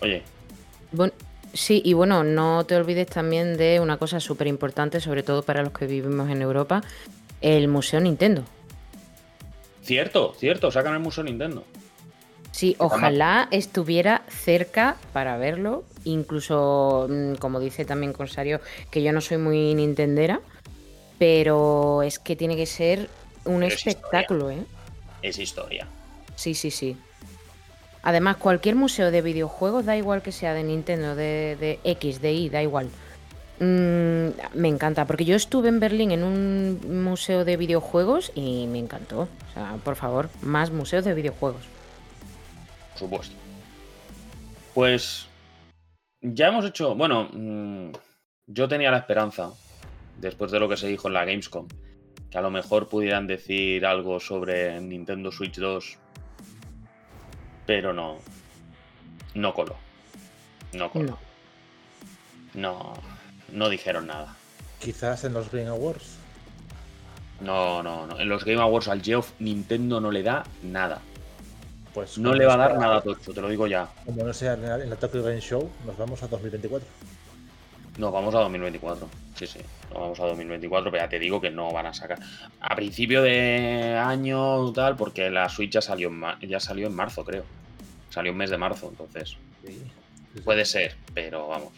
Oye, 0.00 0.22
Bueno, 0.92 1.12
sí, 1.52 1.82
y 1.84 1.92
bueno, 1.94 2.22
no 2.22 2.62
te 2.66 2.76
olvides 2.76 3.08
también 3.08 3.56
de 3.56 3.80
una 3.80 3.96
cosa 3.96 4.20
súper 4.20 4.46
importante, 4.46 5.00
sobre 5.00 5.24
todo 5.24 5.42
para 5.42 5.64
los 5.64 5.72
que 5.72 5.88
vivimos 5.88 6.30
en 6.30 6.40
Europa, 6.40 6.84
el 7.40 7.66
Museo 7.66 7.98
Nintendo. 7.98 8.44
Cierto, 9.82 10.36
cierto, 10.38 10.70
sacan 10.70 10.94
el 10.94 11.00
Museo 11.00 11.24
Nintendo. 11.24 11.64
Sí, 12.52 12.74
ojalá 12.78 13.48
estuviera 13.50 14.22
cerca 14.28 14.96
para 15.12 15.36
verlo. 15.36 15.84
Incluso, 16.04 17.06
mm, 17.08 17.34
como 17.34 17.60
dice 17.60 17.84
también 17.84 18.12
Corsario, 18.12 18.60
que 18.90 19.02
yo 19.02 19.12
no 19.12 19.20
soy 19.20 19.38
muy 19.38 19.74
nintendera, 19.74 20.40
pero 21.18 22.02
es 22.02 22.18
que 22.18 22.36
tiene 22.36 22.56
que 22.56 22.66
ser 22.66 23.08
un 23.44 23.62
Es 23.62 23.74
espectáculo, 23.74 24.50
¿eh? 24.50 24.64
Es 25.22 25.38
historia. 25.38 25.86
Sí, 26.36 26.54
sí, 26.54 26.70
sí. 26.70 26.96
Además, 28.02 28.36
cualquier 28.36 28.76
museo 28.76 29.10
de 29.10 29.22
videojuegos, 29.22 29.84
da 29.84 29.96
igual 29.96 30.22
que 30.22 30.32
sea 30.32 30.54
de 30.54 30.62
Nintendo, 30.62 31.14
de, 31.14 31.56
de 31.60 31.80
X, 31.84 32.20
de 32.20 32.32
Y, 32.32 32.48
da 32.48 32.62
igual. 32.62 32.88
Mm, 33.60 34.28
me 34.54 34.68
encanta, 34.68 35.04
porque 35.06 35.24
yo 35.24 35.34
estuve 35.34 35.68
en 35.68 35.80
Berlín 35.80 36.12
en 36.12 36.22
un 36.22 37.02
museo 37.04 37.44
de 37.44 37.56
videojuegos 37.56 38.30
y 38.34 38.66
me 38.68 38.78
encantó. 38.78 39.22
O 39.22 39.54
sea, 39.54 39.76
por 39.84 39.96
favor, 39.96 40.30
más 40.42 40.70
museos 40.70 41.04
de 41.04 41.14
videojuegos. 41.14 41.62
Por 42.98 43.08
supuesto. 43.08 43.36
Pues 44.74 45.28
ya 46.20 46.48
hemos 46.48 46.64
hecho, 46.64 46.96
bueno, 46.96 47.28
mm, 47.32 47.92
yo 48.46 48.66
tenía 48.66 48.90
la 48.90 48.98
esperanza, 48.98 49.52
después 50.18 50.50
de 50.50 50.58
lo 50.58 50.68
que 50.68 50.76
se 50.76 50.88
dijo 50.88 51.06
en 51.06 51.14
la 51.14 51.24
Gamescom, 51.24 51.68
que 52.28 52.38
a 52.38 52.40
lo 52.40 52.50
mejor 52.50 52.88
pudieran 52.88 53.28
decir 53.28 53.86
algo 53.86 54.18
sobre 54.18 54.80
Nintendo 54.80 55.30
Switch 55.30 55.56
2, 55.56 55.96
pero 57.66 57.92
no, 57.92 58.18
no 59.34 59.54
coló. 59.54 59.76
No 60.72 60.90
coló. 60.90 61.18
No. 62.54 62.54
No, 62.54 62.94
no 63.52 63.68
dijeron 63.68 64.08
nada. 64.08 64.34
Quizás 64.80 65.22
en 65.22 65.34
los 65.34 65.52
Game 65.52 65.68
Awards. 65.68 66.16
No, 67.40 67.80
no, 67.84 68.06
no. 68.06 68.18
En 68.18 68.28
los 68.28 68.44
Game 68.44 68.60
Awards 68.60 68.88
al 68.88 69.02
Geoff 69.02 69.32
Nintendo 69.38 70.00
no 70.00 70.10
le 70.10 70.24
da 70.24 70.42
nada. 70.64 71.00
Pues 71.98 72.16
No 72.16 72.32
le 72.32 72.46
va 72.46 72.54
a 72.54 72.56
dar 72.56 72.78
nada 72.78 73.00
tocho, 73.00 73.34
te 73.34 73.40
lo 73.40 73.48
digo 73.48 73.66
ya. 73.66 73.88
Como 74.06 74.22
no 74.22 74.32
sea 74.32 74.52
en 74.52 74.88
la, 74.88 74.94
Tokyo 74.94 75.20
Game 75.20 75.40
Show, 75.40 75.68
nos 75.84 75.98
vamos 75.98 76.22
a 76.22 76.28
2024. 76.28 76.86
No, 77.98 78.12
vamos 78.12 78.32
a 78.36 78.38
2024. 78.38 79.08
Sí, 79.34 79.48
sí. 79.48 79.58
No 79.92 80.02
vamos 80.02 80.20
a 80.20 80.26
2024, 80.26 80.92
pero 80.92 81.02
ya 81.02 81.08
te 81.08 81.18
digo 81.18 81.40
que 81.40 81.50
no 81.50 81.72
van 81.72 81.86
a 81.86 81.94
sacar. 81.94 82.20
A 82.60 82.76
principio 82.76 83.20
de 83.20 83.96
año 84.00 84.72
tal, 84.72 84.94
porque 84.94 85.28
la 85.28 85.48
Switch 85.48 85.72
ya 85.72 85.82
salió 85.82 86.08
en, 86.08 86.48
ya 86.48 86.60
salió 86.60 86.86
en 86.86 86.94
marzo, 86.94 87.24
creo. 87.24 87.42
Salió 88.10 88.30
en 88.30 88.38
mes 88.38 88.50
de 88.50 88.58
marzo, 88.58 88.90
entonces. 88.90 89.36
Sí. 89.66 89.82
Puede 90.44 90.66
ser, 90.66 90.94
pero 91.14 91.48
vamos. 91.48 91.72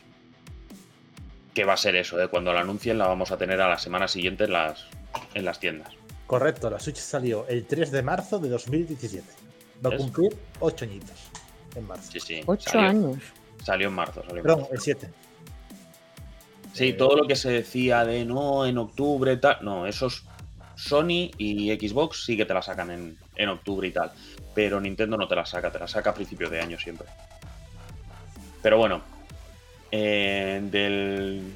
Que 1.54 1.64
va 1.64 1.72
a 1.72 1.78
ser 1.78 1.96
eso, 1.96 2.20
¿eh? 2.20 2.28
Cuando 2.28 2.52
la 2.52 2.60
anuncien 2.60 2.98
la 2.98 3.06
vamos 3.06 3.30
a 3.30 3.38
tener 3.38 3.58
a 3.58 3.70
la 3.70 3.78
semana 3.78 4.06
siguiente 4.06 4.44
en 4.44 4.52
las, 4.52 4.84
en 5.32 5.46
las 5.46 5.60
tiendas. 5.60 5.94
Correcto, 6.26 6.68
la 6.68 6.78
Switch 6.78 6.98
salió 6.98 7.46
el 7.48 7.64
3 7.64 7.90
de 7.90 8.02
marzo 8.02 8.38
de 8.38 8.50
2017. 8.50 9.39
Va 9.84 9.94
a 9.94 9.96
cumplir 9.96 10.36
8 10.60 10.84
añitos 10.84 11.16
en 11.74 11.86
marzo. 11.86 12.10
Sí, 12.12 12.20
sí. 12.20 12.42
Ocho 12.46 12.70
salió, 12.70 12.88
años. 12.88 13.18
Salió 13.64 13.88
en 13.88 13.94
marzo. 13.94 14.22
Salió 14.22 14.36
en 14.36 14.42
Perdón, 14.42 14.60
marzo. 14.60 14.74
el 14.74 14.80
7. 14.80 15.10
Sí, 16.72 16.88
Eh, 16.88 16.92
todo 16.94 17.16
lo 17.16 17.26
que 17.26 17.36
se 17.36 17.50
decía 17.50 18.04
de 18.04 18.24
no, 18.24 18.66
en 18.66 18.78
octubre, 18.78 19.36
tal. 19.36 19.58
No, 19.62 19.86
esos 19.86 20.24
Sony 20.76 21.30
y 21.38 21.70
Xbox 21.78 22.24
sí 22.24 22.36
que 22.36 22.44
te 22.46 22.54
la 22.54 22.62
sacan 22.62 22.90
en, 22.90 23.18
en 23.36 23.48
octubre 23.48 23.86
y 23.88 23.90
tal. 23.92 24.12
Pero 24.54 24.80
Nintendo 24.80 25.16
no 25.16 25.26
te 25.28 25.36
la 25.36 25.46
saca, 25.46 25.70
te 25.70 25.78
la 25.78 25.88
saca 25.88 26.10
a 26.10 26.14
principios 26.14 26.50
de 26.50 26.60
año 26.60 26.78
siempre. 26.78 27.06
Pero 28.62 28.78
bueno, 28.78 29.00
eh, 29.90 30.60
del, 30.62 31.52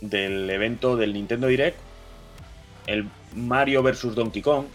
del 0.00 0.48
evento 0.50 0.96
del 0.96 1.12
Nintendo 1.12 1.46
Direct, 1.48 1.78
el 2.86 3.08
Mario 3.34 3.82
vs. 3.82 4.14
Donkey 4.14 4.42
Kong 4.42 4.66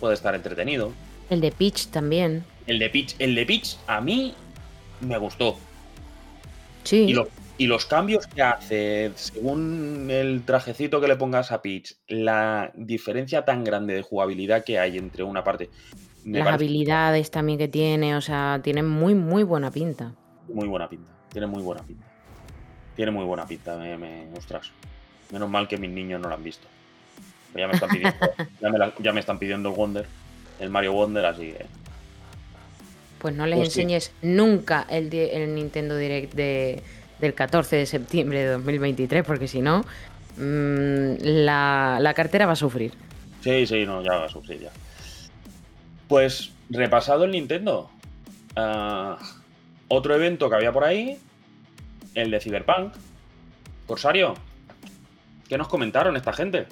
puede 0.00 0.14
estar 0.14 0.34
entretenido. 0.34 0.92
El 1.30 1.40
de 1.40 1.50
Peach 1.52 1.86
también. 1.88 2.44
El 2.66 2.78
de 2.78 2.90
Peach, 2.90 3.14
el 3.18 3.34
de 3.34 3.46
Peach 3.46 3.76
a 3.86 4.00
mí 4.00 4.34
me 5.00 5.18
gustó. 5.18 5.56
Sí. 6.84 7.04
Y, 7.08 7.12
lo- 7.14 7.28
y 7.58 7.66
los 7.66 7.86
cambios 7.86 8.26
que 8.26 8.42
hace, 8.42 9.12
según 9.14 10.08
el 10.10 10.42
trajecito 10.44 11.00
que 11.00 11.08
le 11.08 11.16
pongas 11.16 11.52
a 11.52 11.62
Peach, 11.62 11.94
la 12.08 12.72
diferencia 12.74 13.44
tan 13.44 13.64
grande 13.64 13.94
de 13.94 14.02
jugabilidad 14.02 14.64
que 14.64 14.78
hay 14.78 14.98
entre 14.98 15.22
una 15.24 15.44
parte. 15.44 15.70
Las 16.24 16.44
parece 16.44 16.54
habilidades 16.64 17.30
también 17.30 17.58
que 17.58 17.68
tiene, 17.68 18.16
o 18.16 18.20
sea, 18.20 18.60
tiene 18.62 18.82
muy, 18.82 19.14
muy 19.14 19.42
buena 19.42 19.70
pinta. 19.70 20.12
muy 20.52 20.66
buena 20.68 20.88
pinta. 20.88 21.10
Tiene 21.30 21.46
muy 21.46 21.62
buena 21.62 21.82
pinta. 21.82 22.06
Tiene 22.96 23.10
muy 23.10 23.24
buena 23.24 23.46
pinta, 23.46 23.76
me, 23.76 23.96
me- 23.98 24.28
ostras. 24.36 24.70
Menos 25.32 25.50
mal 25.50 25.66
que 25.68 25.76
mis 25.76 25.90
niños 25.90 26.20
no 26.20 26.28
lo 26.28 26.34
han 26.34 26.44
visto. 26.44 26.66
Ya 27.56 27.66
me 27.66 27.74
están 27.74 27.90
pidiendo, 27.90 28.16
ya 28.60 28.70
me, 28.70 28.78
la- 28.78 28.94
ya 28.98 29.12
me 29.12 29.20
están 29.20 29.38
pidiendo 29.38 29.68
el 29.70 29.74
Wonder, 29.74 30.06
el 30.60 30.70
Mario 30.70 30.92
Wonder, 30.92 31.24
así 31.26 31.52
que. 31.52 31.66
Pues 33.18 33.34
no 33.34 33.46
les 33.46 33.58
Pues 33.58 33.72
sí. 33.72 33.80
enseñes 33.80 34.12
nunca 34.22 34.86
el 34.90 35.08
Nintendo 35.54 35.96
Direct 35.96 36.34
de, 36.34 36.82
del 37.20 37.34
14 37.34 37.76
de 37.76 37.86
septiembre 37.86 38.40
de 38.40 38.46
2023, 38.52 39.24
porque 39.24 39.48
si 39.48 39.62
no, 39.62 39.80
mm, 40.36 41.14
la, 41.22 41.98
la 42.00 42.14
cartera 42.14 42.44
va 42.46 42.52
a 42.52 42.56
sufrir. 42.56 42.92
Sí, 43.42 43.66
sí, 43.66 43.84
no, 43.86 44.02
ya 44.02 44.12
va 44.16 44.26
a 44.26 44.28
sufrir 44.28 44.60
ya. 44.60 44.70
Pues 46.08 46.52
repasado 46.70 47.24
el 47.24 47.30
Nintendo. 47.32 47.90
ah, 48.56 49.18
otro 49.88 50.14
evento 50.14 50.48
que 50.50 50.56
había 50.56 50.72
por 50.72 50.84
ahí, 50.84 51.18
el 52.14 52.30
de 52.30 52.40
Cyberpunk. 52.40 52.92
Corsario, 53.86 54.34
¿qué 55.48 55.56
nos 55.58 55.68
comentaron 55.68 56.16
esta 56.16 56.32
gente? 56.32 56.66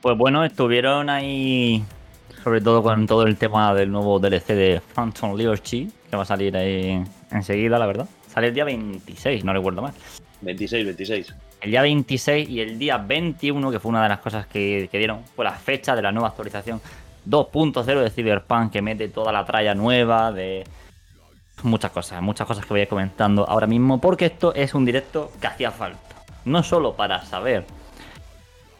Pues 0.00 0.16
bueno, 0.16 0.44
estuvieron 0.44 1.10
ahí, 1.10 1.82
sobre 2.46 2.60
todo 2.60 2.80
con 2.80 3.08
todo 3.08 3.24
el 3.24 3.36
tema 3.36 3.74
del 3.74 3.90
nuevo 3.90 4.20
DLC 4.20 4.46
de 4.54 4.80
Phantom 4.94 5.36
Liberty, 5.36 5.90
que 6.08 6.16
va 6.16 6.22
a 6.22 6.26
salir 6.26 6.56
ahí 6.56 7.02
enseguida, 7.32 7.76
la 7.76 7.86
verdad. 7.86 8.08
Sale 8.28 8.46
el 8.46 8.54
día 8.54 8.62
26, 8.62 9.44
no 9.44 9.52
recuerdo 9.52 9.82
mal. 9.82 9.92
26, 10.42 10.84
26. 10.84 11.34
El 11.60 11.70
día 11.72 11.82
26 11.82 12.48
y 12.48 12.60
el 12.60 12.78
día 12.78 12.98
21, 12.98 13.72
que 13.72 13.80
fue 13.80 13.88
una 13.88 14.04
de 14.04 14.10
las 14.10 14.20
cosas 14.20 14.46
que, 14.46 14.88
que 14.92 14.98
dieron, 14.98 15.24
fue 15.34 15.44
la 15.44 15.54
fecha 15.54 15.96
de 15.96 16.02
la 16.02 16.12
nueva 16.12 16.28
actualización 16.28 16.80
2.0 17.28 17.84
de 17.84 18.10
Cyberpunk, 18.10 18.70
que 18.70 18.80
mete 18.80 19.08
toda 19.08 19.32
la 19.32 19.44
tralla 19.44 19.74
nueva 19.74 20.30
de 20.30 20.62
muchas 21.64 21.90
cosas, 21.90 22.22
muchas 22.22 22.46
cosas 22.46 22.64
que 22.64 22.72
voy 22.72 22.78
a 22.78 22.82
ir 22.84 22.88
comentando 22.88 23.44
ahora 23.50 23.66
mismo, 23.66 24.00
porque 24.00 24.26
esto 24.26 24.54
es 24.54 24.72
un 24.72 24.84
directo 24.84 25.32
que 25.40 25.48
hacía 25.48 25.72
falta. 25.72 25.98
No 26.44 26.62
solo 26.62 26.94
para 26.94 27.24
saber 27.24 27.64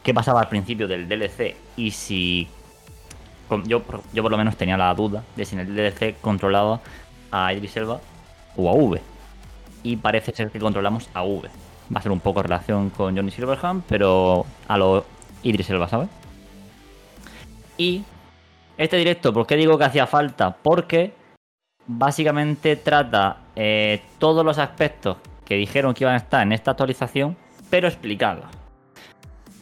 qué 0.05 0.15
pasaba 0.15 0.43
al 0.43 0.49
principio 0.49 0.87
del 0.87 1.09
DLC 1.09 1.57
y 1.77 1.91
si 1.91 2.49
yo, 3.65 3.83
yo 4.13 4.23
por 4.23 4.31
lo 4.31 4.39
menos 4.39 4.57
tenía 4.57 4.77
la 4.77 4.93
duda 4.95 5.23
de 5.37 5.45
si 5.45 5.55
en 5.55 5.61
el 5.61 5.75
DLC 5.75 6.21
controlaba 6.21 6.81
a 7.31 7.53
Idris 7.53 7.77
Elba 7.77 8.01
o 8.57 8.71
a 8.71 8.75
V. 8.75 9.01
Y 9.83 9.97
parece 9.97 10.33
ser 10.33 10.51
que 10.51 10.59
controlamos 10.59 11.09
a 11.15 11.23
V. 11.23 11.49
Va 11.95 12.01
a 12.01 12.03
ser 12.03 12.13
un 12.13 12.21
poco 12.21 12.43
relación 12.43 12.91
con 12.91 13.17
Johnny 13.17 13.31
Silverhand, 13.31 13.85
pero 13.89 14.45
a 14.67 14.77
lo 14.77 15.05
Idris 15.43 15.71
Elba, 15.71 15.89
¿sabes? 15.89 16.09
Y 17.79 18.03
este 18.77 18.97
directo, 18.97 19.33
¿por 19.33 19.47
qué 19.47 19.57
digo 19.57 19.79
que 19.79 19.85
hacía 19.85 20.07
falta? 20.07 20.57
Porque 20.57 21.13
básicamente 21.87 22.77
trata 22.77 23.39
eh, 23.55 24.03
todos 24.19 24.45
los 24.45 24.59
aspectos 24.59 25.19
que 25.45 25.55
dijeron 25.55 25.95
que 25.95 26.05
iban 26.05 26.15
a 26.15 26.19
estar 26.19 26.43
en 26.43 26.53
esta 26.53 26.73
actualización, 26.73 27.37
pero 27.71 27.87
explicadas. 27.87 28.51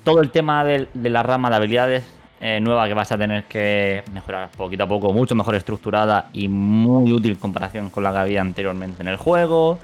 Todo 0.03 0.21
el 0.21 0.31
tema 0.31 0.65
de 0.65 0.89
la 0.95 1.23
rama 1.23 1.51
de 1.51 1.57
habilidades 1.57 2.05
eh, 2.47 2.61
nueva 2.61 2.87
que 2.87 2.93
vas 2.93 3.11
a 3.11 3.17
tener 3.17 3.45
que 3.45 4.05
mejorar 4.13 4.51
poquito 4.51 4.85
a 4.85 4.87
poco, 4.87 5.15
mucho 5.15 5.35
mejor 5.35 5.55
estructurada 5.55 6.29
y 6.35 6.47
muy 6.47 7.11
útil 7.11 7.31
en 7.31 7.37
comparación 7.39 7.89
con 7.89 8.05
la 8.05 8.13
que 8.13 8.19
había 8.19 8.43
anteriormente 8.43 9.01
en 9.01 9.09
el 9.09 9.17
juego. 9.17 9.79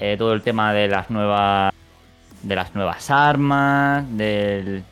Eh, 0.00 0.16
todo 0.18 0.32
el 0.32 0.42
tema 0.42 0.72
de 0.72 0.88
las 0.88 1.08
nuevas 1.08 1.72
de 2.42 2.56
las 2.56 2.74
nuevas 2.74 3.08
armas, 3.12 4.04
del 4.10 4.82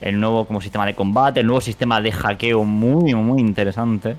el 0.00 0.20
nuevo 0.20 0.44
como 0.44 0.60
sistema 0.60 0.86
de 0.86 0.94
combate, 0.94 1.40
el 1.40 1.46
nuevo 1.46 1.60
sistema 1.60 2.00
de 2.00 2.12
hackeo 2.12 2.62
muy 2.62 3.16
muy 3.16 3.40
interesante. 3.40 4.14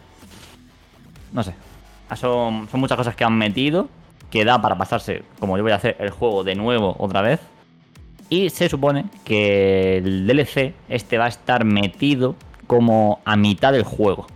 No 1.32 1.42
sé, 1.42 1.54
son, 2.18 2.68
son 2.70 2.82
muchas 2.82 2.98
cosas 2.98 3.16
que 3.16 3.24
han 3.24 3.38
metido 3.38 3.88
que 4.30 4.44
da 4.44 4.62
para 4.62 4.78
pasarse, 4.78 5.24
como 5.40 5.56
yo 5.56 5.64
voy 5.64 5.72
a 5.72 5.76
hacer, 5.76 5.96
el 6.00 6.10
juego 6.10 6.44
de 6.44 6.56
nuevo 6.56 6.98
otra 7.00 7.22
vez. 7.22 7.40
Y 8.30 8.50
se 8.50 8.70
supone 8.70 9.06
que 9.24 9.98
el 9.98 10.28
DLC 10.28 10.74
este 10.88 11.18
va 11.18 11.26
a 11.26 11.30
estar 11.30 11.66
metido 11.66 12.36
como 12.68 13.20
a 13.26 13.36
mitad 13.36 13.74
del 13.74 13.84
juego. 13.84 14.28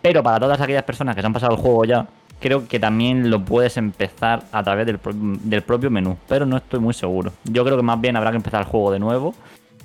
Pero 0.00 0.22
para 0.22 0.38
todas 0.38 0.60
aquellas 0.60 0.84
personas 0.84 1.16
que 1.16 1.20
se 1.20 1.26
han 1.26 1.32
pasado 1.32 1.52
el 1.56 1.60
juego 1.60 1.84
ya, 1.84 2.06
creo 2.38 2.68
que 2.68 2.78
también 2.78 3.28
lo 3.28 3.44
puedes 3.44 3.76
empezar 3.76 4.44
a 4.52 4.62
través 4.62 4.86
del, 4.86 5.00
del, 5.42 5.62
propio 5.62 5.90
menú. 5.90 6.16
Pero 6.28 6.46
no 6.46 6.56
estoy 6.56 6.78
muy 6.78 6.94
seguro. 6.94 7.32
Yo 7.44 7.64
creo 7.64 7.76
que 7.76 7.82
más 7.82 8.00
bien 8.00 8.16
habrá 8.16 8.30
que 8.30 8.36
empezar 8.36 8.60
el 8.60 8.68
juego 8.68 8.92
de 8.92 9.00
nuevo. 9.00 9.34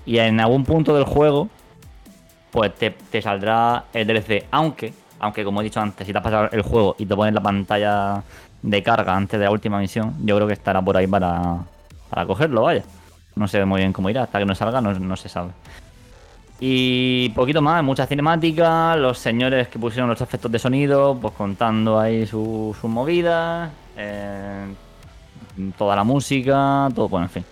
Y 0.06 0.20
en 0.20 0.40
algún 0.40 0.64
punto 0.64 0.94
del 0.94 1.06
juego, 1.06 1.50
pues 2.52 2.72
te, 2.76 3.22
saldrá 3.22 3.86
el 3.94 4.06
DLC. 4.06 4.46
Aunque, 4.52 4.94
aunque 5.20 5.44
como 5.44 5.62
he 5.62 5.64
dicho 5.64 5.80
antes, 5.80 6.06
si 6.06 6.14
te 6.14 6.20
has 6.20 6.24
pasado 6.24 6.50
el 6.52 6.62
juego 6.62 6.96
y 7.00 7.08
te 7.08 7.16
pones 7.16 7.34
la 7.34 7.42
pantalla 7.42 8.22
de 8.62 8.84
carga 8.84 9.16
antes 9.16 9.40
de 9.40 9.46
la 9.46 9.52
última 9.52 9.80
misión, 9.80 10.16
yo 10.24 10.36
creo 10.36 10.48
que 10.48 10.54
estará 10.54 10.82
por 10.84 10.96
ahí 10.98 11.08
para, 11.08 11.66
para 12.10 12.26
cogerlo, 12.28 12.62
vaya. 12.62 12.84
No 13.36 13.48
sé 13.48 13.64
muy 13.66 13.80
bien 13.80 13.94
cómo 13.94 14.10
irá, 14.10 14.24
hasta 14.24 14.40
que 14.40 14.46
no 14.46 14.56
salga 14.56 14.82
no, 14.82 15.16
se 15.16 15.30
sabe. 15.30 15.52
Y 16.60 17.30
poquito 17.30 17.62
más, 17.62 17.84
mucha 17.84 18.06
cinemática, 18.06 18.96
los 18.96 19.18
señores 19.18 19.68
que 19.68 19.80
pusieron 19.80 20.10
los 20.10 20.22
efectos 20.22 20.52
de 20.52 20.60
sonido, 20.60 21.18
pues 21.20 21.34
contando 21.34 22.00
ahí 22.00 22.28
sus 22.28 22.78
su 22.78 22.88
movidas, 22.88 23.72
eh, 23.98 24.66
toda 25.78 25.96
la 25.96 26.04
música, 26.04 26.88
todo, 26.94 27.10
bueno, 27.10 27.26
en 27.26 27.32
fin. 27.32 27.46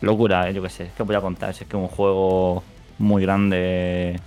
Locura, 0.00 0.48
eh, 0.48 0.54
yo 0.54 0.62
qué 0.62 0.68
sé, 0.68 0.90
que 0.96 1.02
voy 1.02 1.14
a 1.14 1.20
contar, 1.20 1.50
es 1.50 1.58
que 1.58 1.64
es 1.64 1.74
un 1.74 1.88
juego 1.88 2.62
muy 2.98 3.22
grande 3.22 4.20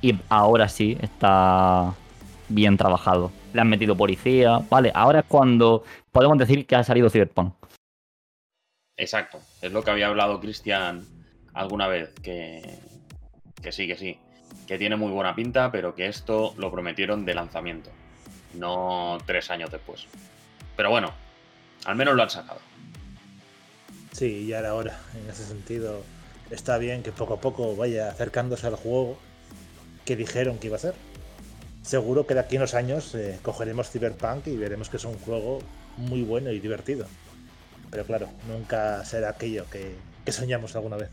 y 0.00 0.16
ahora 0.28 0.68
sí 0.68 0.96
está 1.00 1.94
bien 2.48 2.76
trabajado. 2.76 3.30
Le 3.52 3.60
han 3.60 3.68
metido 3.68 3.96
policía, 3.96 4.60
vale, 4.70 4.92
ahora 4.94 5.20
es 5.20 5.24
cuando 5.26 5.84
podemos 6.12 6.38
decir 6.38 6.66
que 6.66 6.76
ha 6.76 6.84
salido 6.84 7.10
Cyberpunk. 7.10 7.54
Exacto, 8.96 9.38
es 9.62 9.72
lo 9.72 9.82
que 9.82 9.90
había 9.90 10.08
hablado 10.08 10.40
Cristian 10.40 11.04
alguna 11.54 11.88
vez, 11.88 12.10
que, 12.22 12.78
que 13.60 13.72
sí, 13.72 13.86
que 13.86 13.96
sí, 13.96 14.18
que 14.66 14.78
tiene 14.78 14.96
muy 14.96 15.10
buena 15.10 15.34
pinta, 15.34 15.72
pero 15.72 15.94
que 15.94 16.06
esto 16.06 16.54
lo 16.56 16.70
prometieron 16.70 17.24
de 17.24 17.34
lanzamiento, 17.34 17.90
no 18.54 19.18
tres 19.26 19.50
años 19.50 19.70
después. 19.70 20.06
Pero 20.76 20.90
bueno, 20.90 21.12
al 21.84 21.96
menos 21.96 22.14
lo 22.14 22.22
han 22.22 22.30
sacado. 22.30 22.60
Sí, 24.12 24.46
ya 24.46 24.58
era 24.60 24.74
hora, 24.74 24.98
en 25.14 25.30
ese 25.30 25.44
sentido. 25.44 26.02
Está 26.50 26.78
bien 26.78 27.02
que 27.02 27.12
poco 27.12 27.34
a 27.34 27.40
poco 27.40 27.76
vaya 27.76 28.08
acercándose 28.08 28.66
al 28.66 28.76
juego 28.76 29.18
que 30.04 30.16
dijeron 30.16 30.58
que 30.58 30.68
iba 30.68 30.76
a 30.76 30.80
ser. 30.80 30.94
Seguro 31.82 32.26
que 32.26 32.34
de 32.34 32.40
aquí 32.40 32.56
a 32.56 32.60
unos 32.60 32.74
años 32.74 33.14
eh, 33.14 33.38
cogeremos 33.42 33.90
Cyberpunk 33.90 34.46
y 34.46 34.56
veremos 34.56 34.88
que 34.88 34.96
es 34.96 35.04
un 35.04 35.18
juego 35.18 35.60
muy 35.96 36.22
bueno 36.22 36.50
y 36.50 36.60
divertido. 36.60 37.06
Pero 37.90 38.04
claro, 38.04 38.28
nunca 38.48 39.04
será 39.04 39.30
aquello 39.30 39.64
que, 39.70 39.96
soñamos 40.30 40.74
alguna 40.76 40.96
vez. 40.96 41.08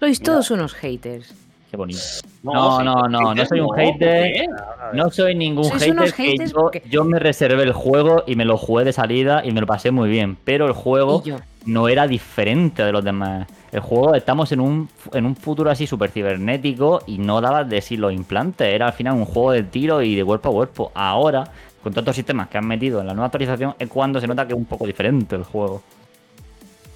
Sois 0.00 0.20
todos 0.20 0.50
unos 0.50 0.74
haters. 0.74 1.32
Qué 1.70 1.76
bonito. 1.76 2.00
No, 2.42 2.82
no, 2.82 3.08
no, 3.08 3.34
no, 3.34 3.46
soy 3.46 3.60
un 3.60 3.74
hater. 3.74 4.46
No 4.92 5.10
soy 5.10 5.34
ningún 5.34 5.70
hater. 5.72 6.12
yo, 6.88 7.04
me 7.04 7.18
reservé 7.18 7.62
el 7.62 7.72
juego 7.72 8.22
y 8.26 8.36
me 8.36 8.44
lo 8.44 8.56
jugué 8.56 8.84
de 8.84 8.92
salida 8.92 9.42
y 9.44 9.52
me 9.52 9.60
lo 9.60 9.66
pasé 9.66 9.90
muy 9.90 10.08
bien. 10.08 10.36
Pero 10.44 10.66
el 10.66 10.72
juego 10.72 11.22
no 11.66 11.88
era 11.88 12.06
diferente 12.06 12.84
de 12.84 12.92
los 12.92 13.02
demás. 13.04 13.48
El 13.72 13.80
juego, 13.80 14.14
estamos 14.14 14.52
en 14.52 14.60
un, 14.60 14.88
en 15.12 15.26
un 15.26 15.34
futuro 15.34 15.68
así 15.68 15.86
súper 15.88 16.10
cibernético 16.10 17.02
y 17.06 17.18
no 17.18 17.40
daba 17.40 17.64
de 17.64 17.80
sí 17.80 17.96
los 17.96 18.12
implantes. 18.12 18.68
Era 18.68 18.86
al 18.86 18.92
final 18.92 19.14
un 19.14 19.24
juego 19.24 19.50
de 19.50 19.64
tiro 19.64 20.00
y 20.02 20.14
de 20.14 20.24
cuerpo 20.24 20.50
a 20.50 20.52
cuerpo. 20.52 20.92
Ahora 20.94 21.50
con 21.84 21.92
todos 21.92 22.06
los 22.06 22.16
sistemas 22.16 22.48
que 22.48 22.56
han 22.56 22.66
metido 22.66 23.00
en 23.00 23.06
la 23.06 23.12
nueva 23.12 23.26
actualización, 23.26 23.74
es 23.78 23.88
cuando 23.88 24.18
se 24.18 24.26
nota 24.26 24.46
que 24.46 24.54
es 24.54 24.58
un 24.58 24.64
poco 24.64 24.86
diferente 24.86 25.36
el 25.36 25.44
juego. 25.44 25.82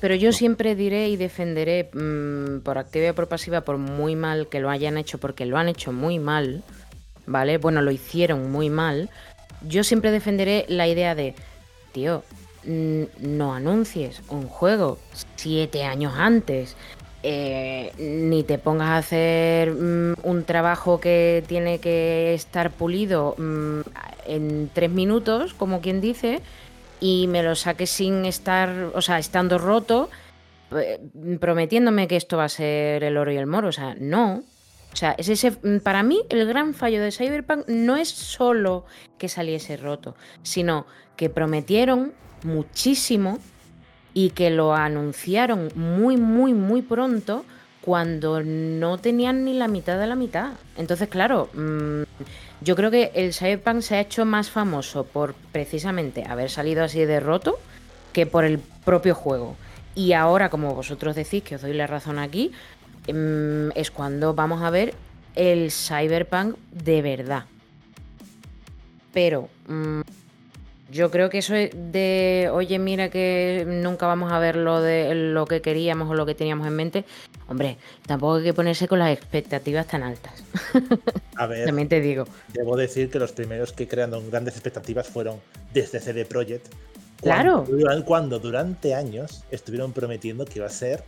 Pero 0.00 0.14
yo 0.14 0.32
siempre 0.32 0.74
diré 0.74 1.08
y 1.10 1.16
defenderé 1.16 1.90
mm, 1.92 2.60
por 2.60 2.78
activa 2.78 3.08
y 3.08 3.12
por 3.12 3.28
pasiva, 3.28 3.60
por 3.60 3.76
muy 3.76 4.16
mal 4.16 4.48
que 4.48 4.60
lo 4.60 4.70
hayan 4.70 4.96
hecho, 4.96 5.18
porque 5.18 5.44
lo 5.44 5.58
han 5.58 5.68
hecho 5.68 5.92
muy 5.92 6.18
mal, 6.18 6.62
¿vale? 7.26 7.58
Bueno, 7.58 7.82
lo 7.82 7.90
hicieron 7.90 8.50
muy 8.50 8.70
mal. 8.70 9.10
Yo 9.68 9.84
siempre 9.84 10.10
defenderé 10.10 10.64
la 10.68 10.88
idea 10.88 11.14
de, 11.14 11.34
tío, 11.92 12.22
no 12.64 13.54
anuncies 13.54 14.22
un 14.28 14.48
juego 14.48 14.98
siete 15.36 15.84
años 15.84 16.14
antes 16.16 16.76
eh, 17.22 17.92
ni 17.98 18.44
te 18.44 18.58
pongas 18.58 18.88
a 18.88 18.96
hacer 18.98 19.72
mm, 19.72 20.14
un 20.22 20.44
trabajo 20.44 21.00
que 21.00 21.42
tiene 21.46 21.78
que 21.78 22.34
estar 22.34 22.70
pulido 22.70 23.34
mm, 23.38 23.80
en 24.26 24.70
tres 24.72 24.90
minutos, 24.90 25.54
como 25.54 25.80
quien 25.80 26.00
dice, 26.00 26.40
y 27.00 27.26
me 27.28 27.42
lo 27.42 27.54
saques 27.54 27.90
sin 27.90 28.24
estar, 28.24 28.92
o 28.94 29.02
sea, 29.02 29.18
estando 29.18 29.58
roto, 29.58 30.10
eh, 30.76 31.00
prometiéndome 31.40 32.08
que 32.08 32.16
esto 32.16 32.36
va 32.36 32.44
a 32.44 32.48
ser 32.48 33.02
el 33.02 33.16
oro 33.16 33.32
y 33.32 33.36
el 33.36 33.46
moro. 33.46 33.68
O 33.68 33.72
sea, 33.72 33.96
no. 33.98 34.42
O 34.92 34.96
sea, 34.96 35.12
es 35.18 35.28
ese, 35.28 35.50
mm, 35.50 35.78
para 35.82 36.02
mí 36.02 36.22
el 36.28 36.46
gran 36.46 36.74
fallo 36.74 37.02
de 37.02 37.12
Cyberpunk 37.12 37.66
no 37.68 37.96
es 37.96 38.08
solo 38.08 38.84
que 39.18 39.28
saliese 39.28 39.76
roto, 39.76 40.14
sino 40.42 40.86
que 41.16 41.30
prometieron 41.30 42.12
muchísimo 42.44 43.38
y 44.18 44.30
que 44.30 44.50
lo 44.50 44.74
anunciaron 44.74 45.68
muy, 45.76 46.16
muy, 46.16 46.52
muy 46.52 46.82
pronto 46.82 47.44
cuando 47.80 48.42
no 48.42 48.98
tenían 48.98 49.44
ni 49.44 49.54
la 49.54 49.68
mitad 49.68 49.96
de 49.96 50.08
la 50.08 50.16
mitad. 50.16 50.54
Entonces, 50.76 51.08
claro, 51.08 51.48
mm, 51.54 52.02
yo 52.60 52.74
creo 52.74 52.90
que 52.90 53.12
el 53.14 53.32
Cyberpunk 53.32 53.80
se 53.80 53.94
ha 53.94 54.00
hecho 54.00 54.24
más 54.24 54.50
famoso 54.50 55.04
por 55.04 55.34
precisamente 55.52 56.24
haber 56.24 56.50
salido 56.50 56.82
así 56.82 57.04
de 57.04 57.20
roto 57.20 57.60
que 58.12 58.26
por 58.26 58.44
el 58.44 58.58
propio 58.58 59.14
juego. 59.14 59.54
Y 59.94 60.14
ahora, 60.14 60.50
como 60.50 60.74
vosotros 60.74 61.14
decís, 61.14 61.44
que 61.44 61.54
os 61.54 61.62
doy 61.62 61.74
la 61.74 61.86
razón 61.86 62.18
aquí, 62.18 62.50
mm, 63.06 63.70
es 63.76 63.92
cuando 63.92 64.34
vamos 64.34 64.62
a 64.62 64.70
ver 64.70 64.94
el 65.36 65.70
Cyberpunk 65.70 66.56
de 66.72 67.02
verdad. 67.02 67.44
Pero 69.12 69.48
mm, 69.68 70.00
yo 70.90 71.10
creo 71.10 71.28
que 71.28 71.38
eso 71.38 71.54
de, 71.54 72.50
oye, 72.52 72.78
mira 72.78 73.10
que 73.10 73.64
nunca 73.66 74.06
vamos 74.06 74.32
a 74.32 74.38
ver 74.38 74.56
lo 74.56 74.80
de 74.80 75.14
lo 75.14 75.46
que 75.46 75.60
queríamos 75.60 76.10
o 76.10 76.14
lo 76.14 76.24
que 76.24 76.34
teníamos 76.34 76.66
en 76.66 76.74
mente. 76.74 77.04
Hombre, 77.46 77.76
tampoco 78.06 78.36
hay 78.36 78.44
que 78.44 78.54
ponerse 78.54 78.88
con 78.88 78.98
las 78.98 79.10
expectativas 79.10 79.86
tan 79.86 80.02
altas. 80.02 80.32
A 81.36 81.46
ver, 81.46 81.66
también 81.66 81.88
te 81.88 82.00
digo. 82.00 82.26
Debo 82.52 82.76
decir 82.76 83.10
que 83.10 83.18
los 83.18 83.32
primeros 83.32 83.72
que 83.72 83.86
crearon 83.86 84.30
grandes 84.30 84.54
expectativas 84.54 85.06
fueron 85.08 85.40
desde 85.72 86.00
CD 86.00 86.24
Projekt. 86.24 86.66
Claro. 87.20 87.64
Cuando, 87.64 88.04
cuando 88.04 88.38
durante 88.38 88.94
años 88.94 89.44
estuvieron 89.50 89.92
prometiendo 89.92 90.44
que 90.44 90.60
iba 90.60 90.66
a 90.66 90.70
ser 90.70 91.04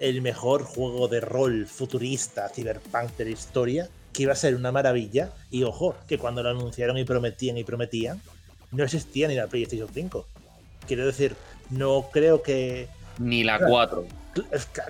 el 0.00 0.22
mejor 0.22 0.62
juego 0.62 1.08
de 1.08 1.20
rol 1.20 1.66
futurista, 1.66 2.48
cyberpunk 2.48 3.16
de 3.16 3.24
la 3.24 3.30
historia, 3.30 3.88
que 4.12 4.22
iba 4.22 4.32
a 4.32 4.36
ser 4.36 4.54
una 4.54 4.72
maravilla. 4.72 5.30
Y 5.50 5.64
ojo, 5.64 5.96
que 6.06 6.18
cuando 6.18 6.42
lo 6.42 6.50
anunciaron 6.50 6.96
y 6.98 7.04
prometían 7.04 7.58
y 7.58 7.64
prometían, 7.64 8.20
no 8.70 8.84
existía 8.84 9.28
ni 9.28 9.34
la 9.34 9.46
PlayStation 9.46 9.88
5. 9.92 10.26
Quiero 10.86 11.06
decir, 11.06 11.34
no 11.70 12.08
creo 12.12 12.42
que. 12.42 12.88
Ni 13.18 13.42
la 13.44 13.58
4. 13.58 14.06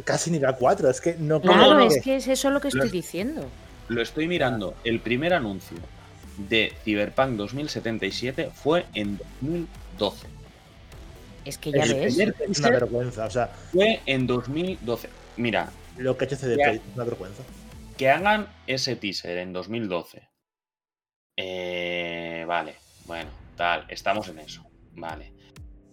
Casi 0.05 0.31
ni 0.31 0.39
la 0.39 0.55
4, 0.55 0.91
es 0.91 1.01
que 1.01 1.15
no 1.19 1.41
Claro, 1.41 1.81
es 1.81 2.03
que 2.03 2.17
es 2.17 2.29
eso 2.29 2.51
lo 2.51 2.61
que 2.61 2.69
estoy 2.69 2.91
diciendo. 2.91 3.49
Lo 3.89 4.03
estoy 4.03 4.29
mirando. 4.29 4.75
El 4.85 5.01
primer 5.01 5.33
anuncio 5.33 5.79
de 6.37 6.73
Cyberpunk 6.85 7.37
2077 7.37 8.51
fue 8.55 8.85
en 8.95 9.17
2012. 9.41 10.27
Es 11.45 11.57
que 11.57 11.73
ya 11.73 11.87
ves. 11.87 12.19
Es 12.19 12.59
una 12.59 12.71
vergüenza, 12.71 13.25
o 13.25 13.31
sea. 13.31 13.47
Fue 13.73 14.01
en 14.07 14.27
2012. 14.27 15.09
Mira. 15.37 15.71
Lo 15.97 16.17
que 16.17 16.25
ha 16.25 16.27
hecho 16.27 16.37
CD 16.37 16.57
es 16.63 16.81
una 16.95 17.05
vergüenza. 17.05 17.43
Que 17.97 18.11
hagan 18.11 18.47
ese 18.67 18.95
teaser 18.95 19.39
en 19.39 19.53
2012. 19.53 20.29
Eh, 21.37 22.45
vale, 22.47 22.75
bueno 23.07 23.48
tal, 23.59 23.85
estamos 23.89 24.29
en 24.29 24.39
eso. 24.39 24.65
Vale. 24.95 25.33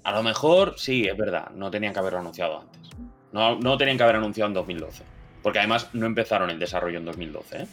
A 0.04 0.13
lo 0.13 0.23
mejor, 0.23 0.75
sí, 0.78 1.06
es 1.06 1.17
verdad, 1.17 1.49
no 1.56 1.69
tenían 1.69 1.91
que 1.91 1.99
haberlo 1.99 2.19
anunciado 2.19 2.62
antes. 2.62 2.91
No, 3.34 3.60
no 3.60 3.78
tenían 3.78 3.97
que 3.97 4.04
haber 4.04 4.15
anunciado 4.15 4.47
en 4.47 4.54
2012. 4.54 5.04
Porque 5.43 5.60
además 5.60 5.89
no 5.93 6.06
empezaron 6.06 6.49
el 6.49 6.58
desarrollo 6.58 6.97
en 6.99 7.06
2012. 7.06 7.58
¿eh? 7.58 7.67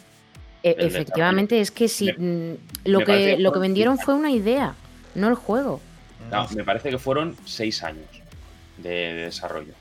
E, 0.63 0.75
efectivamente, 0.79 1.61
es 1.61 1.71
que 1.71 1.87
si 1.87 2.11
mm, 2.11 2.57
lo, 2.85 2.99
que, 3.05 3.37
lo 3.37 3.53
que 3.53 3.59
vendieron 3.59 3.97
fue 3.97 4.13
una 4.13 4.31
idea, 4.31 4.75
no 5.15 5.29
el 5.29 5.35
juego. 5.35 5.79
No, 6.31 6.47
me 6.49 6.63
parece 6.63 6.89
que 6.89 6.97
fueron 6.97 7.37
seis 7.45 7.83
años 7.83 8.07
de 8.77 9.13
desarrollo. 9.13 9.73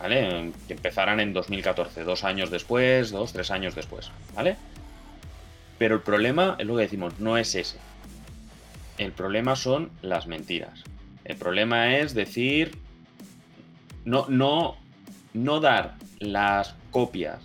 ¿Vale? 0.00 0.52
Que 0.66 0.74
empezaran 0.74 1.20
en 1.20 1.32
2014, 1.32 2.04
dos 2.04 2.24
años 2.24 2.50
después, 2.50 3.10
dos, 3.10 3.32
tres 3.32 3.50
años 3.50 3.74
después. 3.74 4.10
¿Vale? 4.34 4.56
Pero 5.78 5.96
el 5.96 6.02
problema, 6.02 6.56
es 6.58 6.66
lo 6.66 6.76
que 6.76 6.82
decimos, 6.82 7.18
no 7.18 7.36
es 7.36 7.54
ese. 7.54 7.78
El 8.98 9.12
problema 9.12 9.56
son 9.56 9.90
las 10.02 10.26
mentiras. 10.26 10.82
El 11.24 11.36
problema 11.36 11.96
es 11.98 12.14
decir. 12.14 12.78
No, 14.04 14.26
no, 14.28 14.76
no 15.32 15.60
dar 15.60 15.94
las 16.18 16.74
copias, 16.90 17.38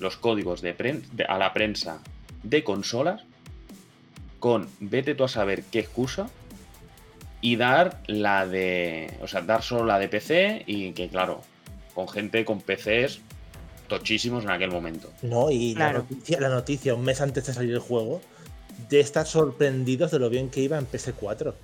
los 0.00 0.16
códigos 0.16 0.60
de, 0.60 0.76
pren- 0.76 1.02
de- 1.12 1.24
a 1.24 1.38
la 1.38 1.52
prensa 1.52 2.00
de 2.42 2.64
consolas 2.64 3.22
con 4.40 4.68
vete 4.80 5.14
tú 5.14 5.22
a 5.24 5.28
saber 5.28 5.62
qué 5.70 5.78
excusa 5.78 6.28
y 7.40 7.54
dar 7.56 8.02
la 8.08 8.46
de. 8.46 9.16
O 9.22 9.28
sea, 9.28 9.40
dar 9.42 9.62
solo 9.62 9.84
la 9.84 9.98
de 10.00 10.08
PC 10.08 10.64
y 10.66 10.92
que, 10.92 11.08
claro, 11.08 11.42
con 11.94 12.08
gente 12.08 12.44
con 12.44 12.60
PCs 12.60 13.20
tochísimos 13.86 14.42
en 14.44 14.50
aquel 14.50 14.70
momento. 14.72 15.12
No, 15.22 15.50
y 15.50 15.74
la, 15.74 15.92
noticia, 15.92 16.40
la 16.40 16.48
noticia 16.48 16.94
un 16.94 17.04
mes 17.04 17.20
antes 17.20 17.46
de 17.46 17.52
salir 17.54 17.72
el 17.74 17.78
juego 17.80 18.20
de 18.88 19.00
estar 19.00 19.26
sorprendidos 19.26 20.10
de 20.10 20.18
lo 20.18 20.30
bien 20.30 20.50
que 20.50 20.60
iba 20.60 20.78
en 20.78 20.86
PS4. 20.86 21.54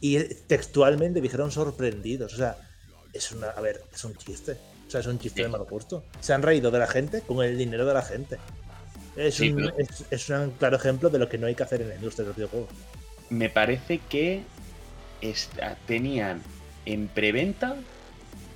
Y 0.00 0.18
textualmente 0.46 1.20
dijeron 1.20 1.50
sorprendidos. 1.52 2.32
O 2.34 2.36
sea, 2.36 2.56
es 3.12 3.32
una. 3.32 3.48
A 3.48 3.60
ver, 3.60 3.82
es 3.92 4.04
un 4.04 4.14
chiste. 4.16 4.56
O 4.86 4.90
sea, 4.90 5.00
es 5.00 5.06
un 5.06 5.18
chiste 5.18 5.40
Sí. 5.40 5.42
de 5.42 5.48
mal 5.48 5.62
gusto. 5.64 6.04
Se 6.20 6.32
han 6.32 6.42
reído 6.42 6.70
de 6.70 6.78
la 6.78 6.86
gente 6.86 7.20
con 7.22 7.44
el 7.44 7.56
dinero 7.58 7.84
de 7.86 7.94
la 7.94 8.02
gente. 8.02 8.38
Es, 9.16 9.34
Sí, 9.34 9.50
un, 9.50 9.56
pero- 9.56 9.74
es, 9.78 10.04
es 10.10 10.28
un 10.30 10.50
claro 10.52 10.76
ejemplo 10.76 11.10
de 11.10 11.18
lo 11.18 11.28
que 11.28 11.36
no 11.38 11.46
hay 11.46 11.54
que 11.54 11.62
hacer 11.62 11.82
en 11.82 11.90
la 11.90 11.94
industria 11.96 12.22
de 12.24 12.28
los 12.28 12.36
videojuegos. 12.36 12.70
Me 13.28 13.50
parece 13.50 13.98
que 14.08 14.42
esta- 15.20 15.76
tenían 15.86 16.42
en 16.86 17.08
preventa, 17.08 17.76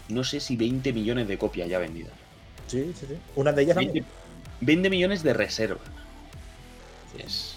no 0.08 0.24
sé 0.24 0.40
si 0.40 0.56
20 0.56 0.92
millones 0.92 1.28
de 1.28 1.36
copias 1.38 1.68
ya 1.68 1.78
vendidas. 1.78 2.12
Sí, 2.68 2.92
sí, 2.98 3.06
sí. 3.08 3.14
Una 3.36 3.52
de 3.52 3.62
ellas. 3.62 3.76
20, 3.76 4.02
20 4.60 4.90
millones 4.90 5.22
de 5.22 5.34
reservas. 5.34 5.82
Es, 7.18 7.53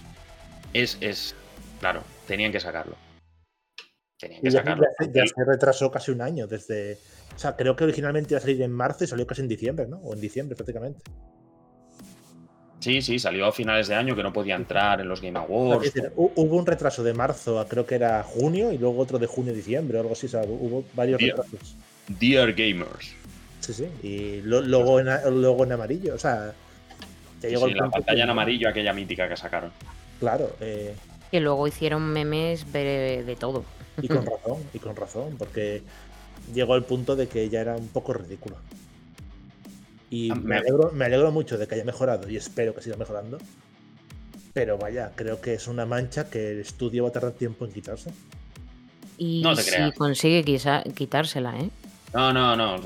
es, 0.82 0.98
es. 1.02 1.36
Claro, 1.80 2.02
tenían 2.28 2.52
que 2.52 2.60
sacarlo. 2.60 2.96
Tenían 4.20 4.42
que 4.42 4.48
Y 4.48 4.52
sacarlo. 4.52 4.84
ya 4.84 5.06
se- 5.06 5.12
ya 5.14 5.24
se 5.28 5.44
retrasó 5.46 5.92
casi 5.92 6.12
un 6.12 6.22
año 6.22 6.48
desde. 6.48 6.98
O 7.36 7.40
sea, 7.40 7.56
creo 7.56 7.76
que 7.76 7.84
originalmente 7.84 8.34
iba 8.34 8.40
a 8.40 8.42
salir 8.42 8.62
en 8.62 8.72
marzo 8.72 9.04
y 9.04 9.08
salió 9.08 9.28
casi 9.28 9.42
en 9.42 9.48
diciembre, 9.48 9.88
¿no? 9.88 9.98
O 9.98 10.14
en 10.14 10.22
diciembre 10.22 10.56
prácticamente. 10.56 11.02
Sí, 12.80 13.02
sí, 13.02 13.20
salió 13.20 13.48
a 13.48 13.52
finales 13.52 13.88
de 13.88 13.96
año 13.96 14.16
que 14.16 14.24
no 14.24 14.32
podía 14.32 14.56
entrar 14.56 15.02
en 15.02 15.10
los 15.10 15.20
Game 15.22 15.38
Awards. 15.38 15.84
decir, 15.94 16.12
hubo 16.16 16.56
un 16.58 16.66
retraso 16.66 17.04
de 17.04 17.14
marzo 17.14 17.60
a 17.60 17.68
creo 17.68 17.86
que 17.86 17.96
era 17.96 18.24
junio 18.24 18.72
y 18.72 18.78
luego 18.78 19.00
otro 19.02 19.18
de 19.20 19.26
junio 19.26 19.52
a 19.52 19.56
diciembre 19.56 19.98
o 19.98 20.02
algo 20.02 20.14
así. 20.14 20.28
O 20.28 20.30
sea, 20.30 20.44
hubo 20.44 20.86
varios 20.94 21.20
retrasos. 21.22 21.76
Dear 22.08 22.54
Gamers. 22.54 23.14
Sí, 23.60 23.74
sí. 23.74 23.88
Y 24.04 24.42
lo- 24.42 24.62
luego, 24.62 25.00
en, 25.00 25.08
luego 25.42 25.64
en 25.64 25.72
amarillo. 25.74 26.16
O 26.16 26.20
sea, 26.20 26.54
Sí, 27.42 27.48
llegó 27.50 27.66
sí, 27.68 27.72
el 27.74 27.78
la 27.78 27.90
pantalla 27.90 28.24
en 28.24 28.30
amarillo, 28.30 28.70
aquella 28.70 28.94
mítica 28.94 29.28
que 29.28 29.36
sacaron. 29.38 29.72
Claro, 30.20 30.56
eh, 30.60 30.96
Que 31.32 31.40
luego 31.40 31.68
hicieron 31.68 32.04
memes 32.12 32.72
de, 32.74 33.24
de 33.26 33.36
todo. 33.36 33.64
y 34.02 34.08
con 34.08 34.26
razón, 34.26 34.58
y 34.74 34.80
con 34.80 34.96
razón, 34.96 35.36
porque 35.38 35.84
llegó 36.54 36.74
al 36.74 36.84
punto 36.86 37.16
de 37.16 37.28
que 37.28 37.50
ya 37.50 37.62
era 37.62 37.76
un 37.76 37.88
poco 37.88 38.14
ridículo. 38.14 38.56
Y 40.10 40.32
Ah, 40.32 40.36
me 40.36 40.56
alegro, 40.58 40.92
me 40.94 41.06
alegro 41.06 41.32
mucho 41.32 41.58
de 41.58 41.68
que 41.68 41.76
haya 41.76 41.84
mejorado 41.84 42.30
y 42.30 42.38
espero 42.38 42.74
que 42.74 42.82
siga 42.82 42.96
mejorando. 42.98 43.38
Pero 44.54 44.78
vaya, 44.78 45.12
creo 45.16 45.40
que 45.42 45.54
es 45.54 45.68
una 45.68 45.86
mancha 45.86 46.30
que 46.30 46.52
el 46.52 46.62
estudio 46.62 47.04
va 47.04 47.10
a 47.10 47.12
tardar 47.12 47.34
tiempo 47.34 47.66
en 47.66 47.72
quitarse. 47.74 48.10
Y 49.18 49.42
No 49.42 49.54
te 49.56 49.64
si 49.64 49.72
creas. 49.72 49.94
consigue 49.96 50.44
quizá- 50.44 50.84
quitársela, 50.96 51.60
¿eh? 51.60 51.70
No, 52.14 52.32
no, 52.34 52.56
no. 52.56 52.78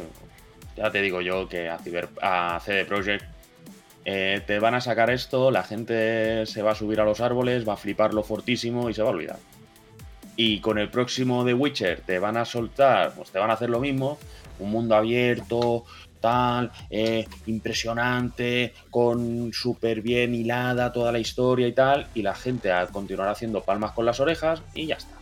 Ya 0.75 0.91
te 0.91 1.01
digo 1.01 1.21
yo 1.21 1.47
que 1.47 1.69
a, 1.69 1.77
Cyber, 1.77 2.09
a 2.21 2.59
CD 2.65 2.85
Projekt 2.85 3.23
eh, 4.05 4.41
te 4.45 4.59
van 4.59 4.73
a 4.75 4.81
sacar 4.81 5.09
esto, 5.09 5.51
la 5.51 5.63
gente 5.63 6.45
se 6.45 6.61
va 6.61 6.71
a 6.71 6.75
subir 6.75 6.99
a 7.01 7.05
los 7.05 7.21
árboles, 7.21 7.67
va 7.67 7.73
a 7.73 7.77
fliparlo 7.77 8.23
fortísimo 8.23 8.89
y 8.89 8.93
se 8.93 9.01
va 9.01 9.09
a 9.09 9.11
olvidar. 9.11 9.39
Y 10.35 10.59
con 10.61 10.77
el 10.77 10.89
próximo 10.89 11.43
de 11.43 11.53
Witcher 11.53 12.01
te 12.01 12.19
van 12.19 12.37
a 12.37 12.45
soltar, 12.45 13.13
pues 13.13 13.31
te 13.31 13.39
van 13.39 13.51
a 13.51 13.53
hacer 13.53 13.69
lo 13.69 13.79
mismo, 13.79 14.17
un 14.59 14.71
mundo 14.71 14.95
abierto, 14.95 15.85
tal, 16.19 16.71
eh, 16.89 17.27
impresionante, 17.45 18.73
con 18.89 19.51
súper 19.53 20.01
bien 20.01 20.33
hilada 20.33 20.93
toda 20.93 21.11
la 21.11 21.19
historia 21.19 21.67
y 21.67 21.73
tal, 21.73 22.07
y 22.13 22.21
la 22.21 22.33
gente 22.33 22.71
a 22.71 22.87
continuar 22.87 23.27
haciendo 23.29 23.63
palmas 23.63 23.91
con 23.91 24.05
las 24.05 24.19
orejas 24.19 24.63
y 24.73 24.87
ya 24.87 24.95
está. 24.95 25.21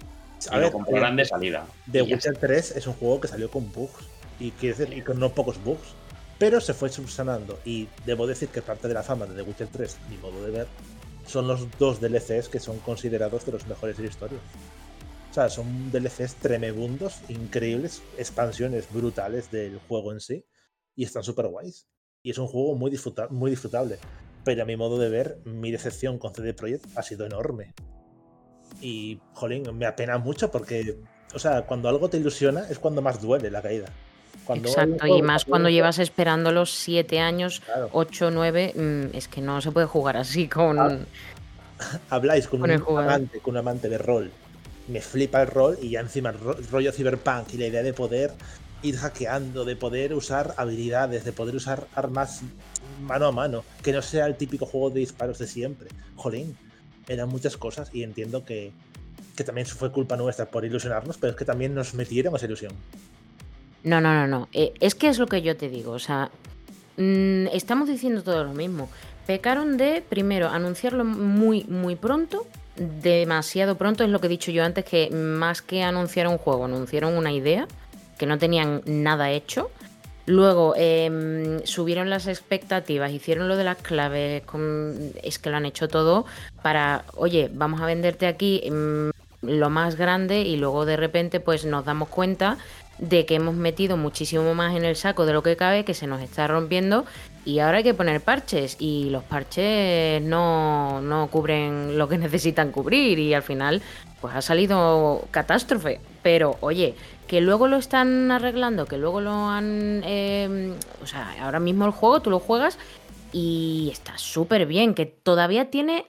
A 0.50 0.56
Y 0.56 0.60
ver, 0.60 0.68
lo 0.68 0.72
comprarán 0.72 1.16
de 1.16 1.24
eh, 1.24 1.26
salida. 1.26 1.66
The 1.92 2.04
Witcher 2.04 2.38
3 2.38 2.72
es 2.78 2.88
un 2.88 2.94
juego 2.94 3.20
que 3.20 3.28
salió 3.28 3.50
con 3.50 3.72
bugs. 3.72 4.08
Y, 4.40 4.54
y 4.62 5.02
con 5.02 5.20
no 5.20 5.34
pocos 5.34 5.62
bugs. 5.64 5.96
Pero 6.40 6.62
se 6.62 6.74
fue 6.74 6.90
subsanando. 6.90 7.60
Y 7.66 7.88
debo 8.06 8.26
decir 8.26 8.50
que 8.50 8.62
parte 8.62 8.88
de 8.88 8.94
la 8.96 9.04
fama 9.04 9.26
de 9.28 9.36
The 9.36 9.42
Witcher 9.44 9.68
3, 9.68 9.98
mi 10.10 10.18
modo 10.18 10.44
de 10.44 10.52
ver, 10.52 10.68
son 11.28 11.48
los 11.48 11.68
dos 11.78 12.00
DLCs 12.02 12.50
que 12.50 12.60
son 12.60 12.80
considerados 12.80 13.46
de 13.46 13.52
los 13.52 13.68
mejores 13.68 13.98
de 13.98 14.04
la 14.04 14.10
historia. 14.10 14.40
O 15.30 15.34
sea, 15.34 15.50
son 15.50 15.92
DLCs 15.92 16.36
tremebundos, 16.36 17.20
increíbles, 17.28 18.02
expansiones 18.18 18.92
brutales 18.92 19.52
del 19.52 19.80
juego 19.88 20.12
en 20.12 20.22
sí. 20.22 20.46
Y 20.96 21.04
están 21.04 21.24
súper 21.24 21.48
guays. 21.48 21.88
Y 22.24 22.32
es 22.32 22.38
un 22.38 22.48
juego 22.48 22.76
muy, 22.76 22.90
disfruta- 22.90 23.28
muy 23.30 23.52
disfrutable. 23.52 24.00
Pero 24.44 24.64
a 24.64 24.66
mi 24.66 24.76
modo 24.78 24.98
de 24.98 25.10
ver, 25.10 25.40
mi 25.46 25.72
decepción 25.72 26.18
con 26.18 26.34
CD 26.34 26.54
Projekt 26.54 26.86
ha 26.98 27.04
sido 27.04 27.26
enorme. 27.26 27.74
Y, 28.82 29.20
jolín, 29.34 29.78
me 29.78 29.86
apena 29.86 30.18
mucho 30.18 30.50
porque, 30.50 31.00
o 31.36 31.40
sea, 31.40 31.66
cuando 31.66 31.90
algo 31.90 32.10
te 32.10 32.18
ilusiona 32.18 32.68
es 32.70 32.80
cuando 32.80 33.02
más 33.02 33.22
duele 33.22 33.52
la 33.52 33.62
caída. 33.62 33.88
Cuando 34.50 34.68
Exacto, 34.70 35.06
y 35.06 35.10
juego 35.12 35.24
más 35.28 35.46
cuando 35.46 35.68
tiene- 35.68 35.78
llevas 35.78 36.00
esperándolo 36.00 36.66
siete 36.66 37.20
años, 37.20 37.60
Claro, 37.60 37.88
8, 37.92 38.32
9, 38.32 38.74
mm, 38.76 39.16
es 39.16 39.28
que 39.28 39.42
no 39.42 39.62
se 39.62 39.72
puede 39.72 39.86
jugar 39.86 40.18
así 40.18 40.48
con... 40.48 40.80
Ah, 40.80 40.98
habláis 42.10 42.48
con, 42.48 42.64
un 42.64 42.72
amante, 42.72 43.40
con 43.42 43.52
un 43.54 43.58
amante 43.60 43.90
de 43.90 44.00
rol. 44.00 44.32
Me 44.88 45.02
flipa 45.02 45.44
el 45.44 45.50
rol 45.50 45.78
y 45.80 45.92
ya 45.92 46.00
encima 46.00 46.32
el 46.32 46.40
ro- 46.40 46.58
rollo 46.72 46.92
cyberpunk 46.92 47.54
y 47.54 47.58
la 47.58 47.68
idea 47.68 47.84
de 47.84 47.94
poder 47.94 48.32
ir 48.82 48.98
hackeando, 48.98 49.66
de 49.66 49.76
poder 49.76 50.16
usar 50.16 50.56
habilidades, 50.58 51.26
de 51.26 51.32
poder 51.32 51.54
usar 51.56 51.86
armas 51.94 52.42
mano 53.04 53.28
a 53.28 53.32
mano, 53.32 53.64
que 53.84 53.92
no 53.92 54.02
sea 54.02 54.26
el 54.26 54.36
típico 54.36 54.66
juego 54.66 54.90
de 54.90 55.02
disparos 55.02 55.38
de 55.38 55.46
siempre. 55.46 55.90
Jolín, 56.16 56.58
eran 57.08 57.30
muchas 57.30 57.56
cosas 57.56 57.92
y 57.94 58.02
entiendo 58.02 58.46
que, 58.46 58.72
que 59.36 59.44
también 59.44 59.68
fue 59.68 59.92
culpa 59.92 60.18
nuestra 60.18 60.48
por 60.48 60.66
ilusionarnos, 60.66 61.20
pero 61.20 61.30
es 61.34 61.38
que 61.38 61.46
también 61.46 61.76
nos 61.76 61.94
metieron 61.94 62.36
esa 62.36 62.48
ilusión. 62.48 62.74
No, 63.84 64.02
no, 64.02 64.14
no, 64.14 64.28
no. 64.28 64.48
Eh, 64.54 64.74
es 64.80 64.96
que 64.96 65.08
es 65.08 65.20
lo 65.20 65.28
que 65.28 65.42
yo 65.42 65.56
te 65.56 65.70
digo. 65.70 65.92
O 65.92 66.00
sea, 66.00 66.30
mm, 66.98 67.48
estamos 67.54 67.88
diciendo 67.88 68.24
todo 68.24 68.44
lo 68.44 68.54
mismo. 68.54 68.90
Pecaron 69.26 69.78
de, 69.78 70.04
primero, 70.08 70.50
anunciarlo 70.50 71.06
muy, 71.06 71.64
muy 71.66 71.96
pronto. 71.96 72.48
Demasiado 72.76 73.78
pronto, 73.78 74.04
es 74.04 74.10
lo 74.10 74.20
que 74.20 74.28
he 74.28 74.30
dicho 74.30 74.52
yo 74.52 74.64
antes, 74.64 74.86
que 74.86 75.10
más 75.12 75.62
que 75.62 75.84
anunciar 75.84 76.28
un 76.28 76.38
juego, 76.38 76.66
anunciaron 76.66 77.18
una 77.18 77.32
idea, 77.32 77.68
que 78.18 78.26
no 78.26 78.38
tenían 78.38 78.82
nada 78.86 79.32
hecho. 79.32 79.70
Luego 80.26 80.76
em, 80.78 81.60
subieron 81.66 82.10
las 82.10 82.28
expectativas, 82.28 83.12
hicieron 83.12 83.48
lo 83.48 83.58
de 83.58 83.64
las 83.64 83.78
claves, 83.78 84.44
es 85.24 85.40
que 85.40 85.50
lo 85.50 85.58
han 85.58 85.66
hecho 85.66 85.88
todo 85.88 86.26
para, 86.62 87.04
oye, 87.16 87.50
vamos 87.52 87.82
a 87.82 87.86
venderte 87.86 88.28
aquí 88.28 88.64
mm, 88.70 89.10
lo 89.42 89.70
más 89.70 89.96
grande 89.96 90.42
y 90.42 90.58
luego 90.58 90.86
de 90.86 90.98
repente 90.98 91.40
pues 91.40 91.66
nos 91.66 91.84
damos 91.86 92.10
cuenta 92.10 92.58
de 93.00 93.26
que 93.26 93.36
hemos 93.36 93.56
metido 93.56 93.98
muchísimo 93.98 94.54
más 94.56 94.76
en 94.76 94.86
el 94.86 94.96
saco 94.96 95.26
de 95.26 95.34
lo 95.34 95.44
que 95.44 95.56
cabe, 95.56 95.86
que 95.86 95.94
se 95.94 96.08
nos 96.08 96.22
está 96.22 96.48
rompiendo 96.48 97.06
y 97.46 97.60
ahora 97.60 97.78
hay 97.78 97.84
que 97.84 97.94
poner 97.94 98.22
parches 98.22 98.76
y 98.80 99.10
los 99.10 99.24
parches 99.24 100.22
no, 100.22 101.02
no 101.02 101.28
cubren 101.28 101.98
lo 101.98 102.08
que 102.08 102.18
necesitan 102.20 102.72
cubrir 102.72 103.20
y 103.20 103.34
al 103.34 103.44
final 103.44 103.82
pues 104.22 104.36
ha 104.36 104.42
salido 104.42 105.26
catástrofe. 105.32 106.02
Pero 106.22 106.58
oye, 106.60 106.96
que 107.28 107.42
luego 107.42 107.68
lo 107.68 107.78
están 107.78 108.30
arreglando, 108.32 108.86
que 108.86 108.98
luego 108.98 109.22
lo 109.22 109.48
han... 109.48 110.02
eh, 110.04 110.74
o 111.02 111.08
sea, 111.08 111.36
ahora 111.42 111.60
mismo 111.60 111.86
el 111.86 111.92
juego 111.92 112.22
tú 112.22 112.30
lo 112.30 112.40
juegas 112.40 112.78
y 113.32 113.90
está 113.92 114.18
súper 114.18 114.66
bien, 114.66 114.94
que 114.94 115.06
todavía 115.06 115.70
tiene 115.70 116.06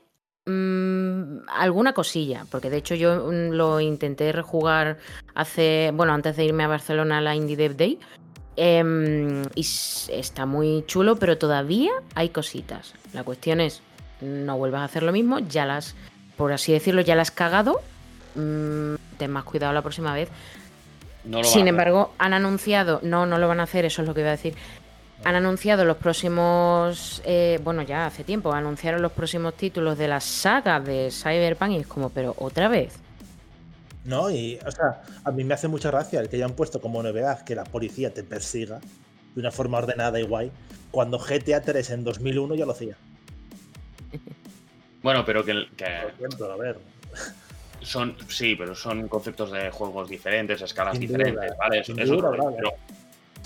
mm, 0.46 1.48
alguna 1.48 1.92
cosilla, 1.92 2.46
porque 2.50 2.70
de 2.70 2.78
hecho 2.78 2.94
yo 2.94 3.26
mm, 3.26 3.50
lo 3.52 3.80
intenté 3.80 4.32
rejugar 4.32 4.98
hace, 5.34 5.90
bueno, 5.94 6.12
antes 6.12 6.36
de 6.36 6.44
irme 6.44 6.64
a 6.64 6.68
Barcelona 6.68 7.18
a 7.18 7.20
la 7.20 7.34
Indie 7.34 7.56
Dev 7.56 7.76
Day. 7.76 7.98
em, 8.56 9.42
y 9.54 9.60
está 10.10 10.44
muy 10.44 10.84
chulo, 10.86 11.16
pero 11.16 11.38
todavía 11.38 11.92
hay 12.14 12.28
cositas. 12.30 12.94
La 13.14 13.22
cuestión 13.24 13.60
es, 13.60 13.80
no 14.20 14.58
vuelvas 14.58 14.82
a 14.82 14.84
hacer 14.84 15.02
lo 15.02 15.12
mismo, 15.12 15.38
ya 15.38 15.64
las, 15.64 15.94
por 16.36 16.52
así 16.52 16.72
decirlo, 16.72 17.00
ya 17.00 17.14
las 17.14 17.28
has 17.28 17.34
cagado. 17.36 17.80
mm, 18.34 18.94
ten 19.18 19.30
más 19.30 19.44
cuidado 19.44 19.72
la 19.72 19.82
próxima 19.82 20.14
vez. 20.14 20.28
No 21.24 21.38
lo 21.38 21.44
Sin 21.44 21.68
embargo, 21.68 22.12
han 22.18 22.32
anunciado, 22.32 23.00
no, 23.02 23.26
no 23.26 23.38
lo 23.38 23.48
van 23.48 23.60
a 23.60 23.64
hacer, 23.64 23.84
eso 23.84 24.02
es 24.02 24.08
lo 24.08 24.14
que 24.14 24.20
iba 24.20 24.30
a 24.30 24.32
decir. 24.32 24.54
Han 25.24 25.34
anunciado 25.34 25.84
los 25.84 25.98
próximos, 25.98 27.20
eh, 27.24 27.60
bueno, 27.62 27.82
ya 27.82 28.06
hace 28.06 28.24
tiempo, 28.24 28.52
anunciaron 28.52 29.02
los 29.02 29.12
próximos 29.12 29.54
títulos 29.54 29.98
de 29.98 30.08
la 30.08 30.20
saga 30.20 30.80
de 30.80 31.10
Cyberpunk 31.10 31.72
y 31.72 31.76
es 31.76 31.86
como, 31.86 32.08
pero 32.08 32.34
otra 32.38 32.68
vez. 32.68 32.94
No, 34.04 34.30
y, 34.30 34.58
o 34.66 34.70
sea, 34.70 35.02
a 35.24 35.30
mí 35.30 35.44
me 35.44 35.52
hace 35.54 35.68
mucha 35.68 35.90
gracia 35.90 36.20
el 36.20 36.28
que 36.30 36.36
hayan 36.36 36.52
puesto 36.52 36.80
como 36.80 37.02
novedad 37.02 37.44
que 37.44 37.54
la 37.54 37.64
policía 37.64 38.14
te 38.14 38.24
persiga 38.24 38.80
de 39.34 39.40
una 39.40 39.50
forma 39.50 39.78
ordenada 39.78 40.18
y 40.18 40.22
guay, 40.22 40.50
cuando 40.90 41.18
GTA 41.18 41.60
3 41.60 41.90
en 41.90 42.04
2001 42.04 42.54
ya 42.54 42.66
lo 42.66 42.72
hacía. 42.72 42.96
Bueno, 45.02 45.24
pero 45.24 45.42
que, 45.42 45.66
que 45.78 45.86
Por 46.18 46.26
ejemplo, 46.26 46.52
a 46.52 46.56
ver. 46.56 46.78
son, 47.80 48.14
sí, 48.28 48.54
pero 48.54 48.74
son 48.74 49.08
conceptos 49.08 49.50
de 49.50 49.70
juegos 49.70 50.10
diferentes, 50.10 50.60
escalas 50.60 50.92
Sin 50.92 51.00
diferentes, 51.08 51.42
duda, 51.42 51.56
¿vale? 51.58 51.80
Eso, 51.80 51.94
duda, 51.94 52.28
vale. 52.28 52.56
pero, 52.56 52.70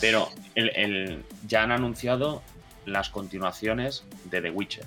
pero 0.01 0.29
el, 0.55 0.71
el- 0.77 1.25
ya 1.47 1.63
han 1.63 1.73
anunciado 1.73 2.43
las 2.87 3.09
continuaciones 3.11 4.05
de 4.25 4.41
The 4.43 4.51
Witcher. 4.51 4.85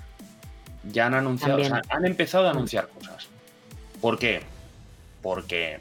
Ya 0.92 1.06
han 1.06 1.14
anunciado, 1.14 1.60
o 1.60 1.64
sea, 1.64 1.82
han 1.90 2.04
empezado 2.06 2.46
a 2.46 2.50
anunciar 2.50 2.88
cosas. 2.88 3.26
¿Por 4.00 4.18
qué? 4.18 4.42
Porque 5.22 5.80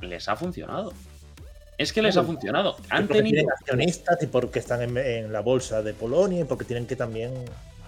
les 0.00 0.28
ha 0.28 0.36
funcionado. 0.36 0.92
Es 1.78 1.92
que 1.92 2.00
les 2.00 2.16
ha 2.16 2.22
funcionado. 2.22 2.76
Han 2.88 3.06
porque 3.06 3.18
tenido. 3.22 3.34
tienen 3.34 3.50
accionistas 3.50 4.22
y 4.22 4.26
porque 4.28 4.60
están 4.60 4.82
en, 4.82 4.96
en 4.96 5.32
la 5.32 5.40
bolsa 5.40 5.82
de 5.82 5.92
Polonia 5.92 6.40
y 6.40 6.44
porque 6.44 6.64
tienen 6.64 6.86
que 6.86 6.96
también. 6.96 7.34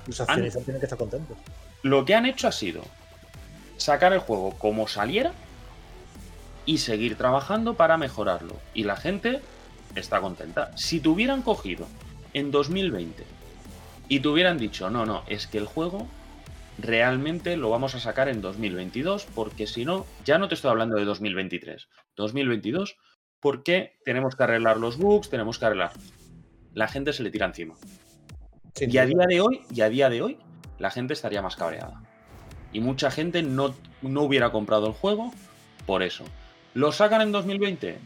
Los 0.07 0.21
accionistas 0.21 0.65
tienen 0.65 0.81
que 0.81 0.87
estar 0.87 0.99
contentos. 0.99 1.37
Lo 1.83 2.05
que 2.05 2.15
han 2.15 2.27
hecho 2.27 2.49
ha 2.49 2.53
sido 2.53 2.83
sacar 3.77 4.13
el 4.13 4.19
juego 4.19 4.51
como 4.59 4.89
saliera 4.89 5.33
y 6.67 6.79
seguir 6.79 7.17
trabajando 7.17 7.75
para 7.75 7.97
mejorarlo. 7.97 8.57
Y 8.75 8.85
la 8.85 8.97
gente 8.97 9.41
está 9.95 10.21
contenta. 10.21 10.77
Si 10.77 11.01
te 11.01 11.09
hubieran 11.09 11.43
cogido 11.43 11.87
en 12.33 12.51
2020 12.51 13.25
y 14.09 14.21
te 14.21 14.29
hubieran 14.29 14.59
dicho, 14.59 14.91
no, 14.91 15.07
no, 15.07 15.23
es 15.27 15.47
que 15.47 15.59
el 15.59 15.67
juego 15.67 16.07
realmente 16.79 17.57
lo 17.57 17.71
vamos 17.71 17.95
a 17.95 18.01
sacar 18.01 18.29
en 18.29 18.41
2022 18.41 19.27
porque 19.35 19.67
si 19.67 19.85
no, 19.85 20.07
ya 20.25 20.39
no 20.39 20.49
te 20.49 20.55
estoy 20.55 20.71
hablando 20.71 20.97
de 20.97 21.05
2023, 21.05 21.89
2022, 22.17 22.97
porque 23.41 23.99
tenemos 24.05 24.37
que 24.37 24.45
arreglar 24.45 24.79
los 24.79 24.99
bugs, 24.99 25.31
tenemos 25.31 25.59
que 25.59 25.67
arreglar. 25.67 25.93
La 26.75 26.89
gente 26.89 27.13
se 27.13 27.23
le 27.23 27.31
tira 27.31 27.47
encima. 27.47 27.75
Y 28.81 28.99
a 28.99 29.07
día 29.07 29.27
de 29.29 29.41
hoy, 29.41 29.63
y 29.71 29.81
a 29.81 29.89
día 29.89 30.09
de 30.09 30.23
hoy, 30.23 30.39
la 30.79 30.91
gente 30.91 31.13
estaría 31.13 31.43
más 31.43 31.57
cabreada. 31.57 32.03
Y 32.73 32.81
mucha 32.81 33.11
gente 33.11 33.43
no, 33.43 33.75
no 34.03 34.23
hubiera 34.23 34.51
comprado 34.51 34.87
el 34.87 34.93
juego 34.93 35.33
por 35.87 36.03
eso. 36.03 36.25
Lo 36.75 36.93
sacan 36.93 37.23
en 37.23 37.33
2020. 37.33 37.99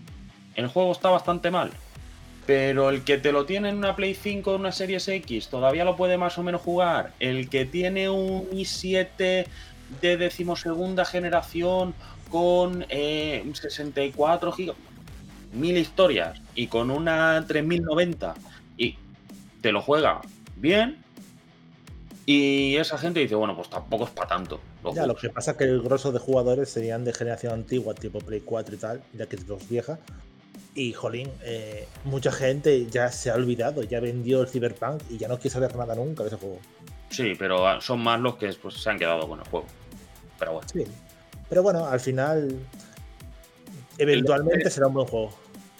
El 0.54 0.68
juego 0.68 0.92
está 0.92 1.10
bastante 1.10 1.50
mal. 1.50 1.70
Pero 2.46 2.90
el 2.90 3.04
que 3.04 3.18
te 3.18 3.30
lo 3.30 3.46
tiene 3.46 3.68
en 3.68 3.76
una 3.76 3.94
Play 3.94 4.14
5 4.14 4.50
o 4.50 4.56
una 4.56 4.72
Series 4.72 5.06
X 5.06 5.48
todavía 5.48 5.84
lo 5.84 5.96
puede 5.96 6.18
más 6.18 6.36
o 6.38 6.42
menos 6.42 6.60
jugar. 6.60 7.12
El 7.20 7.48
que 7.48 7.64
tiene 7.64 8.10
un 8.10 8.50
i7 8.50 9.46
de 10.00 10.16
decimosegunda 10.16 11.04
generación 11.04 11.94
con 12.30 12.84
eh, 12.88 13.44
64 13.52 14.52
GB, 14.52 14.74
mil 15.52 15.76
historias 15.76 16.40
y 16.54 16.66
con 16.66 16.90
una 16.90 17.44
3090 17.46 18.34
y 18.76 18.96
te 19.60 19.70
lo 19.70 19.80
juega 19.82 20.20
bien. 20.56 20.98
Y 22.26 22.76
esa 22.76 22.98
gente 22.98 23.20
dice, 23.20 23.34
bueno, 23.34 23.54
pues 23.54 23.68
tampoco 23.68 24.04
es 24.04 24.10
para 24.10 24.28
tanto. 24.28 24.60
los 24.82 24.94
Ya, 24.94 25.06
lo 25.06 25.14
juegos". 25.14 25.20
que 25.20 25.30
pasa 25.30 25.50
es 25.52 25.56
que 25.58 25.64
el 25.64 25.82
grosso 25.82 26.10
de 26.12 26.18
jugadores 26.18 26.70
serían 26.70 27.04
de 27.04 27.12
generación 27.12 27.52
antigua, 27.52 27.94
tipo 27.94 28.18
Play 28.20 28.40
4 28.40 28.74
y 28.74 28.78
tal, 28.78 29.02
ya 29.12 29.26
que 29.26 29.36
es 29.36 29.46
dos 29.46 29.68
vieja. 29.68 29.98
Y, 30.74 30.92
jolín, 30.94 31.30
eh, 31.42 31.86
mucha 32.04 32.32
gente 32.32 32.86
ya 32.86 33.10
se 33.12 33.30
ha 33.30 33.34
olvidado, 33.34 33.82
ya 33.82 34.00
vendió 34.00 34.40
el 34.40 34.48
Cyberpunk 34.48 35.02
y 35.10 35.18
ya 35.18 35.28
no 35.28 35.36
quiere 35.36 35.50
saber 35.50 35.76
nada 35.76 35.94
nunca 35.94 36.22
de 36.22 36.28
ese 36.28 36.38
juego. 36.38 36.58
Sí, 37.10 37.34
pero 37.38 37.66
ah, 37.68 37.78
son 37.80 38.02
más 38.02 38.18
los 38.20 38.36
que 38.36 38.50
pues, 38.54 38.74
se 38.74 38.88
han 38.88 38.98
quedado 38.98 39.28
con 39.28 39.38
el 39.38 39.46
juego. 39.48 39.66
Pero 40.38 40.52
bueno. 40.54 40.68
Sí. 40.72 40.84
Pero 41.50 41.62
bueno, 41.62 41.86
al 41.86 42.00
final, 42.00 42.58
eventualmente 43.98 44.70
será 44.70 44.86
un 44.86 44.94
buen 44.94 45.06
juego. 45.06 45.30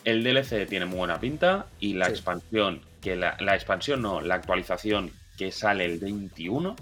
El 0.05 0.23
DLC 0.25 0.67
tiene 0.69 0.85
muy 0.85 0.99
buena 0.99 1.19
pinta 1.19 1.67
y 1.81 1.95
la 1.95 2.07
Sí. 2.07 2.13
expansión, 2.13 2.83
que 3.01 3.17
la, 3.17 3.37
la 3.41 3.55
expansión 3.55 4.03
no, 4.03 4.21
la 4.21 4.35
actualización 4.35 5.11
que 5.39 5.51
sale 5.53 5.85
el 5.87 5.99
21 5.99 6.77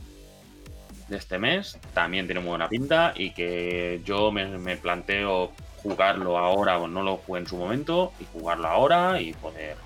de 1.09 1.17
este 1.17 1.39
mes 1.39 1.79
también 1.95 2.27
tiene 2.27 2.41
muy 2.41 2.51
buena 2.51 2.69
pinta 2.69 3.13
y 3.17 3.33
que 3.33 4.01
yo 4.05 4.33
me, 4.33 4.47
me 4.59 4.77
planteo 4.77 5.53
jugarlo 5.83 6.37
ahora 6.39 6.79
o 6.79 6.87
no 6.89 7.03
lo 7.03 7.17
jugué 7.19 7.41
en 7.41 7.47
su 7.47 7.57
momento 7.57 8.13
y 8.21 8.25
jugarlo 8.33 8.69
ahora 8.69 9.21
y 9.21 9.33
poder, 9.33 9.77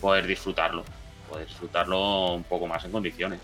poder 0.00 0.26
disfrutarlo, 0.26 0.84
poder 1.28 1.46
disfrutarlo 1.46 2.34
un 2.34 2.42
poco 2.44 2.66
más 2.66 2.84
en 2.84 2.92
condiciones. 2.92 3.40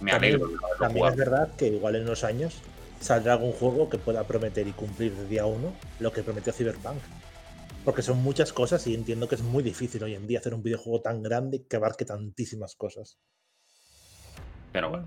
Me 0.00 0.10
También- 0.10 0.34
alegro 0.34 0.48
de 0.48 0.56
También 0.78 1.06
es 1.06 1.16
verdad 1.16 1.48
que 1.56 1.68
igual 1.68 1.96
en 1.96 2.02
unos 2.02 2.24
años 2.24 2.60
saldrá 3.00 3.34
algún 3.34 3.52
juego 3.52 3.88
que 3.88 3.98
pueda 3.98 4.24
prometer 4.24 4.66
y 4.66 4.72
cumplir 4.72 5.14
de 5.14 5.26
día 5.26 5.46
uno 5.46 5.72
lo 6.00 6.12
que 6.12 6.22
prometió 6.22 6.52
Cyberpunk. 6.52 6.98
Porque 7.84 8.00
son 8.00 8.22
muchas 8.22 8.52
cosas 8.54 8.86
y 8.86 8.94
entiendo 8.94 9.28
que 9.28 9.34
es 9.34 9.42
muy 9.42 9.62
difícil 9.62 10.02
hoy 10.02 10.14
en 10.14 10.26
día 10.26 10.38
hacer 10.38 10.54
un 10.54 10.62
videojuego 10.62 11.02
tan 11.02 11.22
grande 11.22 11.66
que 11.68 11.76
abarque 11.76 12.06
tantísimas 12.06 12.74
cosas. 12.76 13.18
Pero 14.72 14.88
bueno. 14.88 15.06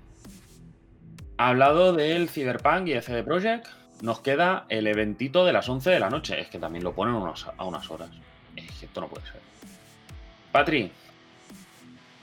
Hablado 1.36 1.92
del 1.92 2.28
Cyberpunk 2.28 2.86
y 2.88 3.00
CD 3.02 3.22
Projekt, 3.24 3.66
nos 4.02 4.20
queda 4.20 4.64
el 4.68 4.86
eventito 4.86 5.44
de 5.44 5.52
las 5.52 5.68
11 5.68 5.90
de 5.90 6.00
la 6.00 6.10
noche. 6.10 6.40
Es 6.40 6.48
que 6.48 6.58
también 6.58 6.84
lo 6.84 6.92
ponen 6.92 7.14
unos- 7.14 7.46
a 7.56 7.64
unas 7.64 7.90
horas. 7.90 8.10
Es 8.56 8.70
que 8.78 8.86
esto 8.86 9.00
no 9.00 9.08
puede 9.08 9.24
ser. 9.26 9.40
Patri, 10.52 10.90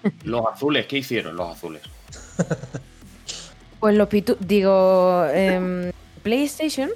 los 0.23 0.45
azules, 0.45 0.85
¿qué 0.87 0.97
hicieron 0.99 1.35
los 1.35 1.49
azules? 1.55 1.81
Pues 3.77 3.95
los 3.97 4.07
pitu... 4.07 4.35
Digo, 4.39 5.25
em, 5.31 5.91
PlayStation. 6.23 6.89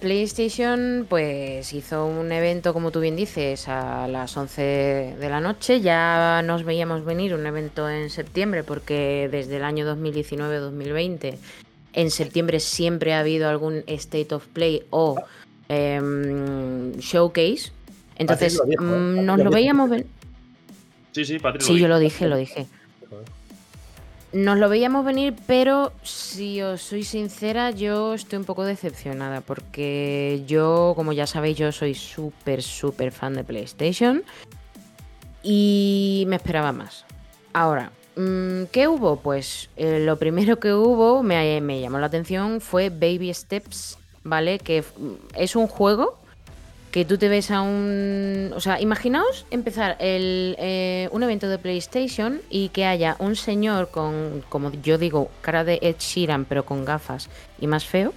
PlayStation 0.00 1.06
pues 1.08 1.72
hizo 1.72 2.06
un 2.06 2.30
evento, 2.30 2.72
como 2.72 2.90
tú 2.92 3.00
bien 3.00 3.16
dices, 3.16 3.66
a 3.68 4.06
las 4.06 4.36
11 4.36 5.16
de 5.18 5.28
la 5.28 5.40
noche. 5.40 5.80
Ya 5.80 6.42
nos 6.44 6.62
veíamos 6.62 7.04
venir 7.04 7.34
un 7.34 7.44
evento 7.46 7.88
en 7.88 8.10
septiembre 8.10 8.62
porque 8.62 9.28
desde 9.32 9.56
el 9.56 9.64
año 9.64 9.84
2019-2020 9.96 11.38
en 11.94 12.10
septiembre 12.10 12.60
siempre 12.60 13.14
ha 13.14 13.20
habido 13.20 13.48
algún 13.48 13.84
State 13.86 14.34
of 14.34 14.46
Play 14.48 14.82
o 14.90 15.16
em, 15.68 16.92
Showcase. 16.98 17.72
Entonces 18.16 18.56
lo 18.56 18.64
dijo, 18.64 18.82
¿eh? 18.82 18.86
mm, 18.86 19.14
Patri 19.14 19.26
nos 19.26 19.38
lo 19.38 19.50
veíamos 19.50 19.90
venir. 19.90 20.06
Sí, 21.12 21.24
sí, 21.24 21.38
Patri. 21.38 21.64
Sí, 21.64 21.78
yo 21.78 21.88
lo 21.88 21.98
dije, 21.98 22.26
lo 22.26 22.36
dije. 22.36 22.66
Nos 24.32 24.58
lo 24.58 24.68
veíamos 24.68 25.04
venir, 25.04 25.34
pero 25.46 25.92
si 26.02 26.60
os 26.60 26.82
soy 26.82 27.04
sincera, 27.04 27.70
yo 27.70 28.14
estoy 28.14 28.40
un 28.40 28.44
poco 28.44 28.64
decepcionada 28.64 29.40
porque 29.40 30.42
yo, 30.48 30.94
como 30.96 31.12
ya 31.12 31.28
sabéis, 31.28 31.56
yo 31.56 31.70
soy 31.70 31.94
súper, 31.94 32.60
súper 32.60 33.12
fan 33.12 33.34
de 33.34 33.44
PlayStation 33.44 34.24
y 35.44 36.24
me 36.26 36.34
esperaba 36.34 36.72
más. 36.72 37.04
Ahora, 37.52 37.92
¿qué 38.72 38.88
hubo? 38.88 39.16
Pues 39.16 39.68
eh, 39.76 40.00
lo 40.04 40.16
primero 40.18 40.58
que 40.60 40.72
hubo, 40.72 41.22
me, 41.22 41.60
me 41.60 41.80
llamó 41.80 41.98
la 41.98 42.06
atención, 42.06 42.60
fue 42.60 42.90
Baby 42.90 43.32
Steps, 43.34 43.98
¿vale? 44.22 44.58
Que 44.58 44.84
es 45.36 45.56
un 45.56 45.66
juego 45.66 46.18
que 46.92 47.04
tú 47.04 47.18
te 47.18 47.28
ves 47.28 47.50
a 47.50 47.60
un... 47.62 48.52
O 48.54 48.60
sea, 48.60 48.80
imaginaos 48.80 49.46
empezar 49.50 49.96
el, 49.98 50.54
eh, 50.60 51.08
un 51.10 51.24
evento 51.24 51.48
de 51.48 51.58
PlayStation 51.58 52.40
y 52.50 52.68
que 52.68 52.84
haya 52.86 53.16
un 53.18 53.34
señor 53.34 53.88
con, 53.90 54.44
como 54.48 54.70
yo 54.70 54.96
digo, 54.96 55.28
cara 55.40 55.64
de 55.64 55.80
Ed 55.82 55.96
Sheeran, 55.98 56.44
pero 56.44 56.64
con 56.64 56.84
gafas 56.84 57.28
y 57.60 57.66
más 57.66 57.84
feo, 57.84 58.12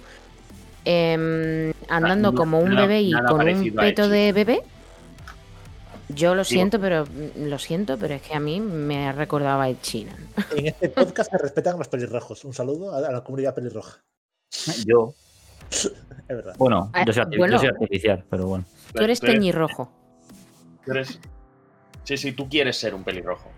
em, 0.84 1.72
andando 1.88 2.30
no- 2.32 2.38
como 2.38 2.60
un 2.60 2.70
nada- 2.70 2.82
bebé 2.86 3.02
y 3.02 3.12
con 3.12 3.40
un 3.48 3.74
peto 3.74 4.08
de 4.08 4.32
bebé. 4.32 4.62
Yo 6.08 6.34
lo 6.34 6.42
Digo- 6.42 6.44
siento, 6.44 6.80
pero 6.80 7.04
mm, 7.06 7.48
lo 7.48 7.58
siento, 7.58 7.98
pero 7.98 8.14
es 8.14 8.22
que 8.22 8.34
a 8.34 8.40
mí 8.40 8.60
me 8.60 9.12
recordaba 9.12 9.64
a 9.64 9.68
Ed 9.68 9.76
Sheeran. 9.82 10.16
En 10.56 10.66
este 10.66 10.88
podcast 10.88 11.30
se 11.30 11.38
respetan 11.38 11.78
los 11.78 11.88
pelirrojos. 11.88 12.44
Un 12.44 12.54
saludo 12.54 12.94
a 12.94 13.00
la 13.00 13.22
comunidad 13.22 13.54
pelirroja. 13.54 14.02
Yo, 14.86 15.12
Es 15.70 15.92
verdad. 16.28 16.54
bueno, 16.58 16.90
Ah, 16.94 17.04
yo 17.04 17.12
soy, 17.12 17.24
yo 17.36 17.68
artificial, 17.68 18.24
pero 18.30 18.46
bueno. 18.46 18.64
Tú 18.94 19.02
eres 19.02 19.20
teñirrojo. 19.20 19.92
tú 20.84 20.92
eres- 20.92 21.18
Sí, 22.04 22.16
sí, 22.16 22.32
tú 22.32 22.48
quieres 22.48 22.76
ser 22.78 22.94
un 22.94 23.04
pelirrojo. 23.04 23.50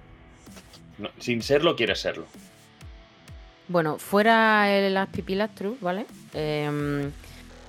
No, 0.99 1.09
sin 1.19 1.41
serlo, 1.43 1.77
quieres 1.77 2.01
serlo. 2.01 2.27
Bueno, 3.69 3.97
fuera 3.99 4.69
el 4.77 4.93
las 4.93 5.09
pipilastrus, 5.09 5.81
¿vale? 5.81 6.05
Em, 6.35 7.13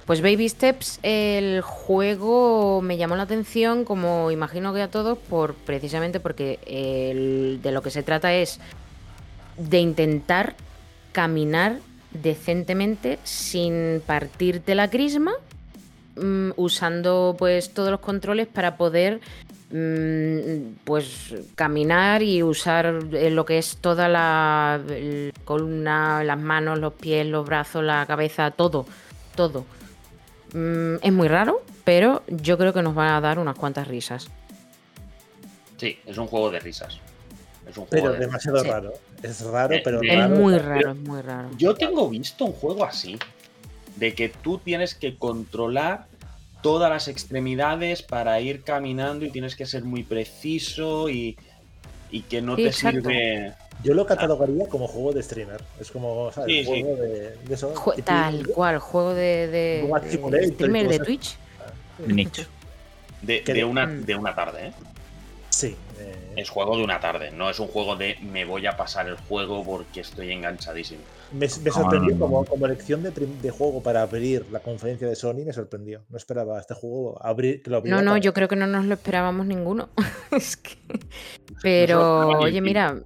pues 0.05 0.21
Baby 0.21 0.49
Steps, 0.49 0.99
el 1.03 1.61
juego 1.61 2.81
me 2.81 2.97
llamó 2.97 3.15
la 3.15 3.23
atención, 3.23 3.85
como 3.85 4.31
imagino 4.31 4.73
que 4.73 4.81
a 4.81 4.89
todos, 4.89 5.17
por 5.17 5.53
precisamente 5.53 6.19
porque 6.19 6.59
el- 6.65 7.59
de 7.61 7.71
lo 7.71 7.81
que 7.81 7.91
se 7.91 8.03
trata 8.03 8.33
es 8.33 8.59
de 9.57 9.79
intentar 9.79 10.55
caminar 11.11 11.77
decentemente 12.11 13.19
sin 13.23 14.01
partirte 14.05 14.75
la 14.75 14.89
crisma, 14.89 15.33
mm, 16.15 16.51
usando 16.57 17.35
pues 17.37 17.73
todos 17.73 17.91
los 17.91 17.99
controles 17.99 18.47
para 18.47 18.75
poder 18.77 19.21
mm, 19.73 20.73
pues 20.83 21.33
caminar 21.55 22.21
y 22.23 22.43
usar 22.43 22.99
eh, 23.13 23.29
lo 23.29 23.45
que 23.45 23.57
es 23.57 23.77
toda 23.77 24.09
la 24.09 24.81
columna, 25.45 26.23
las 26.25 26.37
manos, 26.37 26.77
los 26.79 26.91
pies, 26.93 27.25
los 27.25 27.45
brazos, 27.45 27.81
la 27.81 28.05
cabeza, 28.05 28.51
todo, 28.51 28.85
todo. 29.35 29.63
Mm, 30.53 30.95
es 31.01 31.13
muy 31.13 31.27
raro, 31.27 31.61
pero 31.83 32.23
yo 32.27 32.57
creo 32.57 32.73
que 32.73 32.81
nos 32.81 32.97
va 32.97 33.15
a 33.17 33.21
dar 33.21 33.39
unas 33.39 33.55
cuantas 33.55 33.87
risas. 33.87 34.27
Sí, 35.77 35.97
es 36.05 36.17
un 36.17 36.27
juego 36.27 36.51
de 36.51 36.59
risas. 36.59 36.99
Es 37.67 37.77
un 37.77 37.85
juego 37.85 37.89
Pero 37.89 38.11
de- 38.13 38.19
demasiado 38.19 38.63
raro. 38.63 38.93
Es 39.23 39.41
raro, 39.41 39.75
Eh, 39.75 39.81
pero 39.83 40.01
es 40.01 40.09
Es 40.09 40.17
raro. 40.17 40.35
muy 40.35 40.57
raro, 40.57 40.91
es 40.91 40.97
muy 40.97 41.21
raro. 41.21 41.49
Yo 41.57 41.75
tengo 41.75 42.09
visto 42.09 42.45
un 42.45 42.53
juego 42.53 42.83
así, 42.85 43.17
de 43.95 44.13
que 44.13 44.29
tú 44.29 44.57
tienes 44.57 44.95
que 44.95 45.17
controlar 45.17 46.07
todas 46.61 46.89
las 46.91 47.07
extremidades 47.07 48.01
para 48.03 48.39
ir 48.39 48.63
caminando 48.63 49.25
y 49.25 49.31
tienes 49.31 49.55
que 49.55 49.65
ser 49.65 49.83
muy 49.83 50.03
preciso 50.03 51.09
y, 51.09 51.37
y 52.11 52.21
que 52.23 52.41
no 52.41 52.55
Sí, 52.55 52.63
te 52.63 52.67
exacto. 52.69 52.99
sirve. 53.09 53.53
Yo 53.83 53.93
lo 53.93 54.05
catalogaría 54.05 54.67
como 54.67 54.87
juego 54.87 55.11
de 55.13 55.23
streamer. 55.23 55.61
Es 55.79 55.89
como, 55.91 56.31
¿sabes? 56.31 56.53
Sí, 56.53 56.63
sí. 56.65 56.81
juego 56.83 57.01
de, 57.01 57.35
de 57.37 57.53
eso. 57.53 57.73
Jue- 57.73 57.95
tipo- 57.95 58.05
tal 58.05 58.47
cual, 58.47 58.77
juego 58.79 59.13
de, 59.13 59.47
de, 59.47 59.89
de 60.31 60.47
streamer 60.53 60.87
de. 60.87 60.99
Twitch. 60.99 61.35
Nicho. 62.05 62.43
De, 63.21 63.41
de 63.41 63.63
una, 63.63 63.85
Mm. 63.87 64.05
de 64.05 64.15
una 64.15 64.35
tarde, 64.35 64.67
¿eh? 64.67 64.71
Sí. 65.49 65.75
eh, 65.99 66.15
Es 66.37 66.49
juego 66.49 66.77
de 66.77 66.83
una 66.83 66.99
tarde, 66.99 67.31
no 67.31 67.49
es 67.49 67.59
un 67.59 67.67
juego 67.67 67.95
de 67.95 68.17
me 68.21 68.45
voy 68.45 68.65
a 68.65 68.75
pasar 68.77 69.07
el 69.07 69.15
juego 69.17 69.63
porque 69.63 70.01
estoy 70.01 70.31
enganchadísimo. 70.31 71.01
Me, 71.33 71.39
me 71.39 71.47
sorprendió 71.47 72.17
como, 72.19 72.45
como 72.45 72.65
elección 72.65 73.03
de, 73.03 73.49
juego 73.49 73.81
para 73.81 74.01
abrir 74.01 74.45
la 74.51 74.59
conferencia 74.59 75.07
de 75.07 75.15
Sony. 75.15 75.43
Me 75.45 75.53
sorprendió. 75.53 76.01
No 76.09 76.17
esperaba 76.17 76.59
este 76.59 76.73
juego 76.73 77.17
abrir, 77.23 77.61
que 77.61 77.69
lo 77.69 77.77
abriera 77.77 77.97
No, 77.97 78.03
no, 78.03 78.11
para- 78.11 78.21
yo 78.21 78.33
creo 78.33 78.47
que 78.47 78.55
no 78.55 78.67
nos 78.67 78.85
lo 78.85 78.93
esperábamos 78.93 79.45
ninguno. 79.45 79.89
es 80.31 80.57
que. 80.57 80.77
No 80.87 81.57
Pero, 81.61 82.31
el 82.31 82.37
oye, 82.37 82.61
mira. 82.61 82.97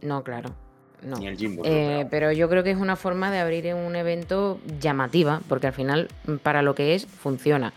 No, 0.00 0.22
claro. 0.24 0.54
No. 1.02 1.16
Ni 1.16 1.26
el 1.26 1.36
Jimbo. 1.36 1.64
lo 1.64 1.68
Eh, 1.68 2.06
pero 2.10 2.30
yo 2.30 2.48
creo 2.48 2.62
que 2.62 2.70
es 2.70 2.76
una 2.78 2.94
forma 2.96 3.30
de 3.30 3.38
abrir 3.38 3.74
un 3.74 3.96
evento 3.96 4.60
llamativa, 4.80 5.40
porque 5.48 5.66
al 5.66 5.72
final, 5.72 6.08
mm, 6.26 6.36
para 6.36 6.62
lo 6.62 6.74
que 6.74 6.94
es, 6.94 7.06
funciona. 7.06 7.72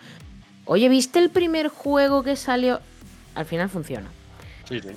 Oye, 0.65 0.89
¿viste 0.89 1.19
el 1.19 1.29
primer 1.29 1.69
juego 1.69 2.23
que 2.23 2.35
salió? 2.35 2.79
Al 3.33 3.45
final 3.45 3.69
funciona. 3.69 4.09
Sí, 4.67 4.79
sí. 4.79 4.89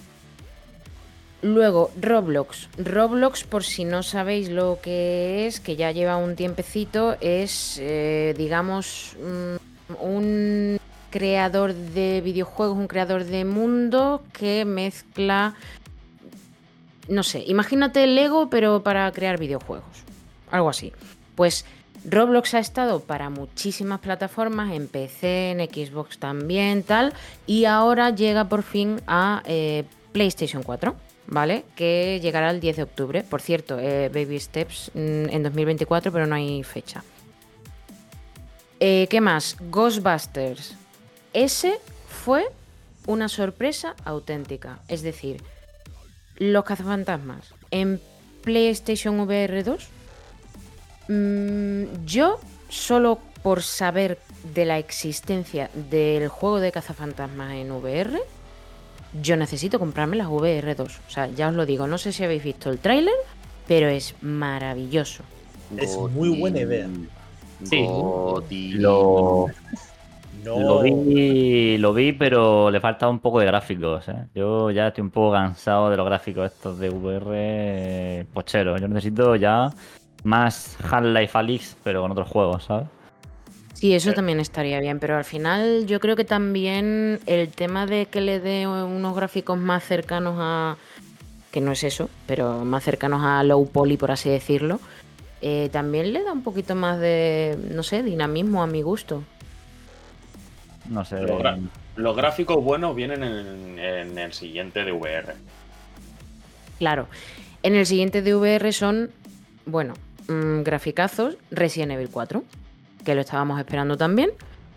Luego, 1.40 1.90
Roblox. 2.00 2.68
Roblox, 2.78 3.44
por 3.44 3.62
si 3.62 3.84
no 3.84 4.02
sabéis 4.02 4.48
lo 4.48 4.80
que 4.82 5.46
es, 5.46 5.60
que 5.60 5.76
ya 5.76 5.92
lleva 5.92 6.16
un 6.16 6.34
tiempecito, 6.34 7.16
es, 7.20 7.78
eh, 7.80 8.34
digamos, 8.36 9.16
mm, 9.20 10.02
un 10.02 10.80
creador 11.10 11.74
de 11.74 12.20
videojuegos, 12.22 12.76
un 12.76 12.88
creador 12.88 13.24
de 13.24 13.44
mundo 13.44 14.22
que 14.32 14.64
mezcla, 14.64 15.54
no 17.08 17.22
sé, 17.22 17.44
imagínate 17.46 18.06
Lego, 18.06 18.50
pero 18.50 18.82
para 18.82 19.10
crear 19.12 19.38
videojuegos. 19.38 20.04
Algo 20.50 20.68
así. 20.68 20.92
Pues 21.34 21.64
Roblox 22.04 22.54
ha 22.54 22.58
estado 22.58 23.00
para 23.00 23.30
muchísimas 23.30 24.00
plataformas, 24.00 24.72
en 24.72 24.88
PC, 24.88 25.52
en 25.52 25.60
Xbox 25.60 26.18
también, 26.18 26.82
tal, 26.82 27.14
y 27.46 27.64
ahora 27.64 28.10
llega 28.10 28.48
por 28.48 28.62
fin 28.62 29.00
a 29.06 29.42
eh, 29.46 29.84
PlayStation 30.12 30.62
4. 30.62 31.07
¿Vale? 31.30 31.64
Que 31.76 32.18
llegará 32.22 32.50
el 32.50 32.58
10 32.58 32.76
de 32.76 32.82
octubre. 32.82 33.22
Por 33.22 33.42
cierto, 33.42 33.78
eh, 33.78 34.08
Baby 34.08 34.40
Steps 34.40 34.90
mm, 34.94 35.28
en 35.28 35.42
2024, 35.42 36.10
pero 36.10 36.26
no 36.26 36.34
hay 36.34 36.62
fecha. 36.62 37.04
Eh, 38.80 39.06
¿Qué 39.10 39.20
más? 39.20 39.56
Ghostbusters. 39.70 40.74
Ese 41.34 41.78
fue 42.08 42.46
una 43.06 43.28
sorpresa 43.28 43.94
auténtica. 44.04 44.80
Es 44.88 45.02
decir, 45.02 45.42
los 46.36 46.64
cazafantasmas 46.64 47.52
en 47.70 48.00
PlayStation 48.42 49.20
VR 49.20 49.62
2. 49.64 49.88
mm, 51.08 52.04
yo, 52.06 52.40
solo 52.70 53.18
por 53.42 53.62
saber 53.62 54.18
de 54.54 54.64
la 54.64 54.78
existencia 54.78 55.70
del 55.74 56.28
juego 56.28 56.60
de 56.60 56.72
cazafantasmas 56.72 57.52
en 57.52 57.70
VR, 57.70 58.18
yo 59.22 59.36
necesito 59.36 59.78
comprarme 59.78 60.16
las 60.16 60.28
VR2. 60.28 60.80
O 60.80 61.10
sea, 61.10 61.26
ya 61.28 61.48
os 61.48 61.54
lo 61.54 61.66
digo, 61.66 61.86
no 61.86 61.98
sé 61.98 62.12
si 62.12 62.24
habéis 62.24 62.44
visto 62.44 62.70
el 62.70 62.78
tráiler, 62.78 63.14
pero 63.66 63.88
es 63.88 64.14
maravilloso. 64.20 65.22
Es 65.76 65.96
muy 65.96 66.38
buena 66.38 66.60
idea. 66.60 66.88
Sí. 67.64 67.86
Lo, 68.74 69.46
No, 70.44 70.60
lo 70.60 70.82
vi, 70.82 71.76
lo 71.78 71.92
vi, 71.92 72.12
pero 72.12 72.70
le 72.70 72.80
falta 72.80 73.08
un 73.08 73.18
poco 73.18 73.40
de 73.40 73.46
gráficos. 73.46 74.08
¿eh? 74.08 74.26
Yo 74.34 74.70
ya 74.70 74.88
estoy 74.88 75.02
un 75.02 75.10
poco 75.10 75.32
cansado 75.32 75.90
de 75.90 75.96
los 75.96 76.06
gráficos 76.06 76.52
estos 76.52 76.78
de 76.78 76.90
VR 76.90 77.26
eh, 77.34 78.26
pocheros. 78.32 78.80
Yo 78.80 78.88
necesito 78.88 79.34
ya 79.36 79.70
más 80.24 80.76
Half-Life 80.82 81.36
Alyx, 81.36 81.76
pero 81.82 82.02
con 82.02 82.12
otros 82.12 82.28
juegos, 82.28 82.64
¿sabes? 82.64 82.86
Sí, 83.78 83.94
eso 83.94 84.10
Eh. 84.10 84.14
también 84.14 84.40
estaría 84.40 84.80
bien, 84.80 84.98
pero 84.98 85.16
al 85.16 85.24
final 85.24 85.86
yo 85.86 86.00
creo 86.00 86.16
que 86.16 86.24
también 86.24 87.20
el 87.26 87.48
tema 87.48 87.86
de 87.86 88.06
que 88.06 88.20
le 88.20 88.40
dé 88.40 88.66
unos 88.66 89.14
gráficos 89.14 89.56
más 89.58 89.84
cercanos 89.84 90.34
a... 90.38 90.76
que 91.52 91.60
no 91.60 91.70
es 91.72 91.84
eso, 91.84 92.10
pero 92.26 92.64
más 92.64 92.82
cercanos 92.82 93.22
a 93.24 93.42
low 93.44 93.68
poly, 93.70 93.96
por 93.96 94.10
así 94.10 94.28
decirlo, 94.30 94.80
eh, 95.42 95.68
también 95.70 96.12
le 96.12 96.24
da 96.24 96.32
un 96.32 96.42
poquito 96.42 96.74
más 96.74 96.98
de, 96.98 97.56
no 97.70 97.82
sé, 97.84 98.02
dinamismo 98.02 98.62
a 98.62 98.66
mi 98.66 98.82
gusto. 98.82 99.22
No 100.88 101.04
sé. 101.04 101.20
Los, 101.22 101.40
gra- 101.40 101.58
los 101.96 102.16
gráficos 102.16 102.62
buenos 102.64 102.96
vienen 102.96 103.22
en, 103.22 103.78
en 103.78 104.18
el 104.18 104.32
siguiente 104.32 104.84
de 104.84 104.90
VR. 104.92 105.34
Claro, 106.80 107.06
en 107.62 107.74
el 107.76 107.86
siguiente 107.86 108.22
de 108.22 108.34
VR 108.34 108.72
son, 108.72 109.10
bueno, 109.66 109.94
mm, 110.28 110.62
graficazos 110.62 111.36
Resident 111.52 111.92
Evil 111.92 112.08
4, 112.10 112.42
que 113.08 113.14
lo 113.14 113.22
estábamos 113.22 113.58
esperando 113.58 113.96
también. 113.96 114.32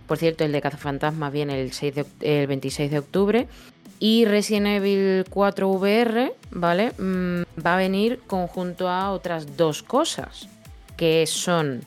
Por 0.07 0.17
cierto, 0.17 0.45
el 0.45 0.53
de 0.53 0.61
Cazafantasmas 0.61 1.33
viene 1.33 1.61
el, 1.61 1.73
6 1.73 1.95
de 1.95 2.05
el 2.21 2.47
26 2.47 2.89
de 2.89 2.99
octubre. 2.99 3.47
Y 3.99 4.23
Resident 4.23 4.67
Evil 4.67 5.25
4 5.29 5.67
VR, 5.67 6.33
¿vale? 6.49 6.93
Mm, 6.97 7.41
va 7.61 7.73
a 7.73 7.77
venir 7.77 8.21
conjunto 8.27 8.87
a 8.87 9.11
otras 9.11 9.57
dos 9.57 9.83
cosas, 9.83 10.47
que 10.95 11.27
son 11.27 11.81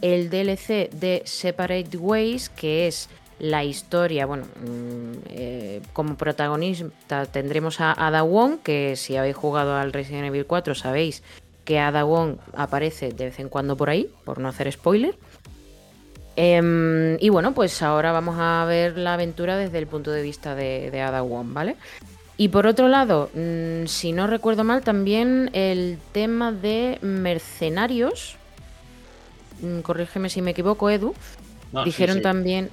el 0.00 0.30
DLC 0.30 0.88
de 0.90 1.20
Separate 1.26 1.98
Ways, 1.98 2.48
que 2.48 2.86
es 2.86 3.10
la 3.38 3.62
historia, 3.62 4.24
bueno, 4.24 4.44
mm, 4.44 5.12
eh, 5.28 5.82
como 5.92 6.16
protagonista 6.16 7.26
tendremos 7.26 7.78
a 7.82 7.92
Ada 7.92 8.22
Wong, 8.22 8.60
que 8.62 8.96
si 8.96 9.18
habéis 9.18 9.36
jugado 9.36 9.76
al 9.76 9.92
Resident 9.92 10.28
Evil 10.28 10.46
4 10.46 10.74
sabéis 10.74 11.22
que 11.66 11.78
Ada 11.78 12.04
Wong 12.04 12.38
aparece 12.54 13.12
de 13.12 13.26
vez 13.26 13.38
en 13.38 13.50
cuando 13.50 13.76
por 13.76 13.90
ahí, 13.90 14.10
por 14.24 14.38
no 14.38 14.48
hacer 14.48 14.72
spoiler. 14.72 15.18
Em, 16.42 17.18
y 17.20 17.28
bueno, 17.28 17.52
pues 17.52 17.82
ahora 17.82 18.12
vamos 18.12 18.36
a 18.38 18.64
ver 18.64 18.96
la 18.96 19.12
aventura 19.12 19.58
desde 19.58 19.76
el 19.76 19.86
punto 19.86 20.10
de 20.10 20.22
vista 20.22 20.54
de, 20.54 20.90
de 20.90 21.02
Ada 21.02 21.20
Wong, 21.20 21.52
¿vale? 21.52 21.76
Y 22.38 22.48
por 22.48 22.66
otro 22.66 22.88
lado, 22.88 23.28
mm, 23.34 23.84
si 23.84 24.12
no 24.12 24.26
recuerdo 24.26 24.64
mal, 24.64 24.80
también 24.80 25.50
el 25.52 25.98
tema 26.12 26.50
de 26.50 26.98
mercenarios. 27.02 28.36
mm, 29.60 29.80
Corrígeme 29.80 30.30
si 30.30 30.40
me 30.40 30.52
equivoco, 30.52 30.88
Edu. 30.88 31.14
No, 31.72 31.84
sí, 31.84 31.90
Dijeron 31.90 32.16
sí. 32.16 32.22
también, 32.22 32.70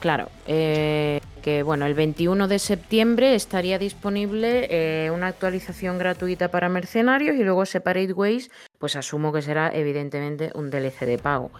claro, 0.00 0.30
eh, 0.46 1.20
que 1.42 1.62
bueno, 1.62 1.84
el 1.84 1.92
21 1.92 2.48
de 2.48 2.58
septiembre 2.58 3.34
estaría 3.34 3.78
disponible 3.78 4.68
eh, 4.70 5.10
una 5.10 5.26
actualización 5.26 5.98
gratuita 5.98 6.48
para 6.48 6.70
mercenarios 6.70 7.36
y 7.36 7.44
luego 7.44 7.66
Separate 7.66 8.14
Ways, 8.14 8.50
pues 8.78 8.96
asumo 8.96 9.34
que 9.34 9.42
será 9.42 9.70
evidentemente 9.70 10.50
un 10.54 10.70
DLC 10.70 11.04
de 11.04 11.18
pago. 11.18 11.50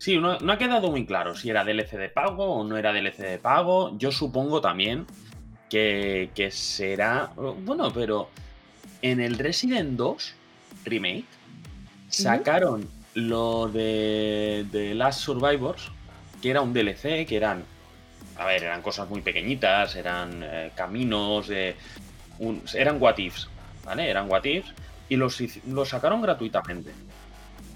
Sí, 0.00 0.16
no, 0.18 0.38
no 0.38 0.52
ha 0.52 0.56
quedado 0.58 0.90
muy 0.90 1.04
claro 1.04 1.34
si 1.34 1.50
era 1.50 1.62
DLC 1.62 1.92
de 1.98 2.08
pago 2.08 2.44
o 2.46 2.64
no 2.64 2.78
era 2.78 2.90
DLC 2.92 3.18
de 3.18 3.38
pago. 3.38 3.96
Yo 3.98 4.10
supongo 4.10 4.62
también 4.62 5.04
que, 5.68 6.30
que 6.34 6.50
será. 6.50 7.30
Bueno, 7.36 7.92
pero 7.92 8.30
en 9.02 9.20
el 9.20 9.36
Resident 9.38 9.98
2 9.98 10.34
Remake 10.86 11.26
sacaron 12.08 12.88
lo 13.12 13.68
de, 13.68 14.64
de 14.72 14.94
Last 14.94 15.20
Survivors, 15.20 15.90
que 16.40 16.50
era 16.50 16.62
un 16.62 16.72
DLC, 16.72 17.26
que 17.26 17.36
eran. 17.36 17.62
A 18.38 18.46
ver, 18.46 18.62
eran 18.64 18.80
cosas 18.80 19.06
muy 19.10 19.20
pequeñitas, 19.20 19.96
eran 19.96 20.40
eh, 20.42 20.70
caminos, 20.74 21.48
de 21.48 21.76
un- 22.38 22.62
eran 22.72 22.96
what 23.02 23.18
ifs, 23.18 23.50
¿vale? 23.84 24.08
Eran 24.08 24.30
what 24.30 24.44
ifs 24.44 24.72
y 25.10 25.16
los, 25.16 25.36
sacaron 25.84 26.22
gratuitamente. 26.22 26.90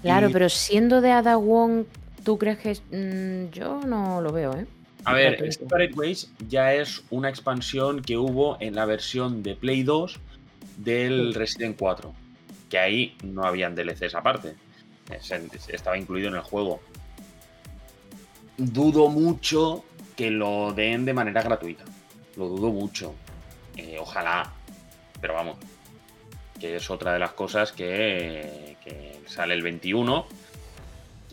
Claro, 0.01 0.29
Y- 0.29 0.33
pero 0.33 0.49
siendo 0.49 1.01
de 1.01 1.11
Ada 1.11 1.35
Wong, 1.37 1.85
¿tú 2.25 2.37
crees 2.37 2.57
que 2.59 2.71
es- 2.71 2.81
mm, 2.91 3.51
yo 3.51 3.79
no 3.85 4.19
lo 4.21 4.33
veo, 4.33 4.53
eh? 4.57 4.65
A 5.05 5.13
ver. 5.13 5.53
Separate 5.53 5.93
Ways 5.93 6.31
ya 6.49 6.73
es 6.73 7.03
una 7.11 7.29
expansión 7.29 8.01
que 8.01 8.17
hubo 8.17 8.57
en 8.59 8.75
la 8.75 8.85
versión 8.85 9.43
de 9.43 9.55
Play 9.55 9.83
2 9.83 10.19
del 10.77 11.33
Resident 11.35 11.77
4. 11.79 12.13
Que 12.69 12.79
ahí 12.79 13.15
no 13.23 13.43
habían 13.45 13.75
DLCs 13.75 14.15
aparte. 14.15 14.55
Es- 15.11 15.31
Estaba 15.69 15.97
incluido 15.97 16.27
en 16.29 16.35
el 16.35 16.41
juego. 16.41 16.81
Dudo 18.57 19.09
mucho 19.09 19.83
que 20.15 20.31
lo 20.31 20.73
den 20.73 21.05
de 21.05 21.13
manera 21.13 21.41
gratuita. 21.43 21.83
Lo 22.37 22.47
dudo 22.47 22.71
mucho. 22.71 23.13
Eh, 23.75 23.97
ojalá. 23.99 24.51
Pero 25.21 25.33
vamos. 25.33 25.57
Que 26.59 26.77
es 26.77 26.89
otra 26.89 27.13
de 27.13 27.19
las 27.19 27.31
cosas 27.33 27.71
que, 27.73 28.77
que 28.83 29.19
sale 29.27 29.53
el 29.53 29.61
21. 29.61 30.25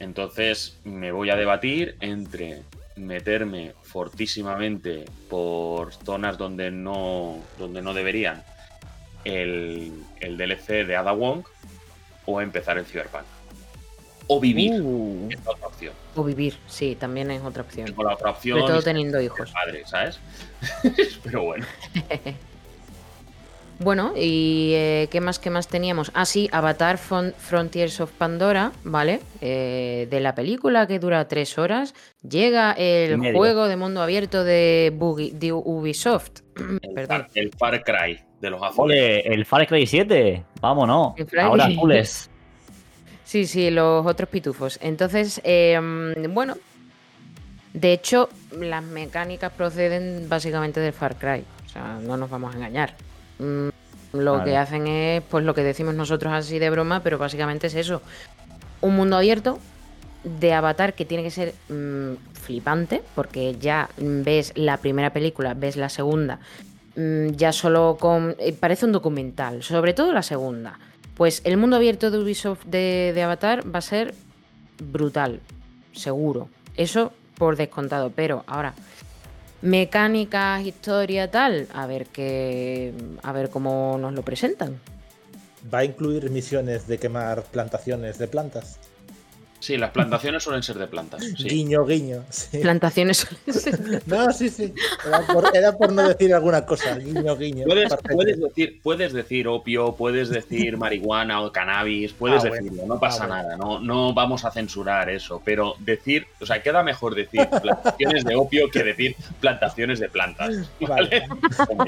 Entonces 0.03 0.77
me 0.83 1.13
voy 1.13 1.31
a 1.31 1.37
debatir 1.37 1.97
entre 2.01 2.63
meterme 2.97 3.73
fortísimamente 3.83 5.05
por 5.31 5.95
zonas 5.95 6.37
donde 6.37 6.73
no, 6.73 7.39
donde 7.57 7.83
no 7.83 7.95
deberían 7.95 8.43
el, 9.25 9.93
el 10.19 10.37
DLC 10.37 10.85
de 10.85 10.97
Ada 10.97 11.13
Wong 11.13 11.45
o 12.27 12.41
empezar 12.41 12.79
el 12.79 12.85
Cyberpunk. 12.85 13.23
O 14.27 14.41
vivir. 14.41 14.83
Uh, 14.83 15.29
es 15.31 15.45
la 15.45 15.53
otra 15.53 15.67
opción. 15.69 15.95
o 16.17 16.25
vivir, 16.25 16.59
sí, 16.67 16.97
también 16.97 17.31
es 17.31 17.43
otra 17.45 17.63
opción. 17.63 17.87
Tengo 17.87 18.03
la 18.03 18.15
otra 18.15 18.31
opción. 18.31 18.59
Sobre 18.59 18.73
todo 18.73 18.83
teniendo 18.83 19.21
hijos. 19.21 19.53
Padre, 19.53 19.85
¿sabes? 19.87 20.19
Pero 21.23 21.45
bueno. 21.45 21.65
Bueno, 23.83 24.13
¿y 24.17 24.73
eh, 24.75 25.09
qué 25.11 25.21
más, 25.21 25.39
qué 25.39 25.51
más 25.51 25.67
teníamos? 25.67 26.11
Ah, 26.15 26.25
sí, 26.25 26.49
Avatar 26.53 26.99
Fron- 26.99 27.35
Frontiers 27.35 28.01
of 28.01 28.11
Pandora, 28.13 28.71
¿vale? 28.85 29.21
Eh, 29.41 30.07
de 30.11 30.21
la 30.21 30.35
película 30.35 30.87
que 30.87 30.99
dura 30.99 31.27
tres 31.27 31.59
horas. 31.59 31.95
Llega 32.23 32.73
el 32.73 33.19
juego 33.35 33.67
de 33.67 33.77
mundo 33.77 34.01
abierto 34.03 34.45
de, 34.45 34.93
Bugi- 34.97 35.33
de 35.33 35.53
Ubisoft. 35.53 36.41
El, 36.83 36.93
Perdón. 36.95 37.23
Far, 37.23 37.31
el 37.35 37.51
Far 37.59 37.83
Cry 37.85 38.21
de 38.41 38.51
los 38.51 38.63
azules. 38.63 38.79
Ole, 38.79 39.21
el 39.35 39.45
Far 39.47 39.67
Cry 39.67 39.87
7. 39.87 40.45
Vámonos. 40.61 41.15
El 41.17 41.27
Far 41.27 41.41
Ahora 41.41 41.65
azules. 41.65 42.31
Sí, 43.25 43.47
sí, 43.47 43.71
los 43.71 44.05
otros 44.07 44.29
pitufos. 44.29 44.79
Entonces, 44.83 45.41
eh, 45.43 45.81
bueno, 46.29 46.57
de 47.73 47.93
hecho, 47.95 48.29
las 48.61 48.83
mecánicas 48.85 49.51
proceden 49.53 50.29
básicamente 50.29 50.79
del 50.81 50.93
Far 50.93 51.17
Cry. 51.17 51.43
O 51.65 51.69
sea, 51.69 51.99
no 52.03 52.17
nos 52.19 52.29
vamos 52.29 52.53
a 52.53 52.57
engañar. 52.59 52.95
Mm, 53.43 53.69
Lo 54.19 54.33
Vale. 54.35 54.45
que 54.51 54.57
hacen 54.57 54.87
es, 54.87 55.23
pues 55.23 55.45
lo 55.45 55.55
que 55.55 55.63
decimos 55.63 55.95
nosotros 55.95 56.33
así 56.33 56.59
de 56.59 56.69
broma, 56.71 57.01
pero 57.03 57.17
básicamente 57.19 57.67
es 57.69 57.75
eso. 57.75 58.03
Un 58.83 58.95
mundo 58.95 59.17
abierto 59.17 59.59
de 60.23 60.53
Avatar 60.53 60.93
que 60.95 61.05
tiene 61.05 61.23
que 61.23 61.31
ser 61.31 61.55
mm, 61.71 62.13
flipante, 62.35 63.03
porque 63.15 63.57
ya 63.59 63.89
ves 63.97 64.53
la 64.55 64.77
primera 64.77 65.11
película, 65.15 65.55
ves 65.55 65.77
la 65.77 65.89
segunda, 65.89 66.41
mm, 66.95 67.29
ya 67.31 67.53
solo 67.53 67.97
con... 67.99 68.37
eh, 68.39 68.53
parece 68.53 68.85
un 68.85 68.93
documental, 68.93 69.63
sobre 69.63 69.95
todo 69.95 70.13
la 70.13 70.23
segunda. 70.23 70.79
Pues 71.17 71.41
el 71.45 71.57
mundo 71.57 71.77
abierto 71.77 72.11
de 72.11 72.19
Ubisoft 72.19 72.65
de, 72.67 73.13
de 73.15 73.23
Avatar 73.23 73.65
va 73.75 73.79
a 73.79 73.83
ser 73.83 74.15
brutal, 74.79 75.41
seguro. 75.93 76.49
Eso 76.77 77.13
por 77.39 77.57
descontado, 77.57 78.11
pero 78.15 78.45
ahora 78.47 78.75
mecánicas, 79.63 80.67
historia, 80.67 81.31
tal, 81.31 81.69
a 81.73 81.87
ver 81.87 82.07
qué, 82.07 82.93
a 83.23 83.33
ver 83.33 83.49
cómo 83.51 83.97
nos 83.99 84.13
lo 84.13 84.23
presentan. 84.23 84.79
Va 85.73 85.79
a 85.79 85.85
incluir 85.85 86.29
misiones 86.31 86.87
de 86.89 86.99
quemar 86.99 87.45
plantaciones 87.45 88.19
de 88.19 88.29
plantas. 88.29 88.79
Sí, 89.63 89.77
las 89.79 89.91
plantaciones 89.93 90.43
suelen 90.43 90.61
ser 90.65 90.77
de 90.77 90.89
plantas. 90.89 91.23
Sí. 91.23 91.45
Guiño, 91.49 91.87
guiño. 91.87 92.25
sí. 92.31 92.59
Plantaciones 92.59 93.19
suelen 93.19 93.61
ser- 93.61 94.03
No, 94.07 94.33
sí, 94.33 94.49
sí. 94.49 94.75
Era 95.07 95.21
por, 95.33 95.57
era 95.57 95.73
por 95.79 95.93
no 95.93 96.09
decir 96.09 96.35
alguna 96.35 96.67
cosa. 96.67 96.97
Guiño, 96.99 97.37
guiño. 97.37 97.65
Puedes, 97.65 97.89
decir, 98.41 98.81
puedes 98.83 99.13
decir 99.13 99.47
opio, 99.47 99.95
puedes 99.95 100.31
decir 100.31 100.77
marihuana 100.77 101.41
o 101.43 101.53
cannabis, 101.53 102.13
puedes 102.13 102.45
Ah, 102.45 102.49
bueno. 102.49 102.65
decirlo, 102.65 102.87
no 102.89 102.99
pasa 102.99 103.23
Ah, 103.23 103.27
bueno. 103.29 103.43
nada, 103.43 103.57
no, 103.57 103.79
no 103.81 104.13
vamos 104.13 104.45
a 104.45 104.51
censurar 104.51 105.09
eso, 105.11 105.41
pero 105.45 105.75
decir, 105.79 106.27
o 106.41 106.47
sea, 106.47 106.61
queda 106.61 106.83
mejor 106.83 107.15
decir 107.15 107.49
plantaciones 107.63 108.25
de 108.25 108.35
opio 108.35 108.69
que 108.69 108.83
decir 108.83 109.15
plantaciones 109.41 110.01
de 110.01 110.09
plantas. 110.09 110.57
Vale. 110.81 111.23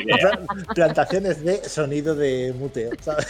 Plantaciones 0.75 1.43
de 1.45 1.69
sonido 1.69 2.15
de 2.15 2.55
muteo, 2.57 2.91
¿sabes? 3.01 3.27